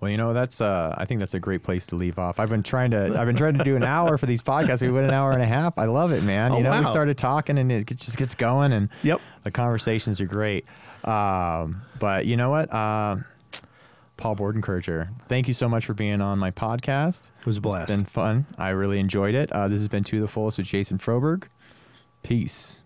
Well, 0.00 0.10
you 0.10 0.16
know, 0.16 0.32
that's 0.34 0.60
uh 0.60 0.94
I 0.98 1.04
think 1.06 1.20
that's 1.20 1.34
a 1.34 1.40
great 1.40 1.62
place 1.62 1.86
to 1.86 1.96
leave 1.96 2.18
off. 2.18 2.38
I've 2.38 2.50
been 2.50 2.62
trying 2.62 2.90
to 2.90 3.18
I've 3.18 3.26
been 3.26 3.36
trying 3.36 3.56
to 3.56 3.64
do 3.64 3.74
an 3.76 3.84
hour 3.84 4.18
for 4.18 4.26
these 4.26 4.42
podcasts. 4.42 4.82
We 4.82 4.90
went 4.90 5.06
an 5.06 5.14
hour 5.14 5.30
and 5.32 5.40
a 5.42 5.46
half. 5.46 5.78
I 5.78 5.86
love 5.86 6.12
it, 6.12 6.22
man. 6.22 6.52
Oh, 6.52 6.58
you 6.58 6.62
know, 6.64 6.78
we 6.78 6.86
started 6.86 7.16
talking 7.16 7.56
and 7.58 7.72
it 7.72 7.86
just 7.86 8.16
gets 8.18 8.34
going 8.34 8.72
and 8.72 8.88
Yep. 9.02 9.20
the 9.44 9.50
conversations 9.50 10.20
are 10.20 10.26
great. 10.26 10.66
Um, 11.04 11.82
but 11.98 12.26
you 12.26 12.36
know 12.36 12.50
what? 12.50 12.72
Uh, 12.72 13.16
Paul 14.16 14.36
Bordenkircher, 14.36 15.08
thank 15.28 15.48
you 15.48 15.54
so 15.54 15.68
much 15.68 15.86
for 15.86 15.94
being 15.94 16.20
on 16.20 16.38
my 16.38 16.50
podcast. 16.50 17.30
It 17.40 17.46
was 17.46 17.56
a 17.56 17.60
blast. 17.60 17.90
It's 17.90 17.96
been 17.96 18.04
fun. 18.04 18.46
I 18.56 18.68
really 18.70 18.98
enjoyed 19.00 19.34
it. 19.34 19.50
Uh, 19.52 19.66
this 19.68 19.80
has 19.80 19.88
been 19.88 20.04
To 20.04 20.20
the 20.20 20.28
Fullest 20.28 20.56
with 20.58 20.66
Jason 20.68 20.98
Froberg. 20.98 21.44
Peace. 22.22 22.80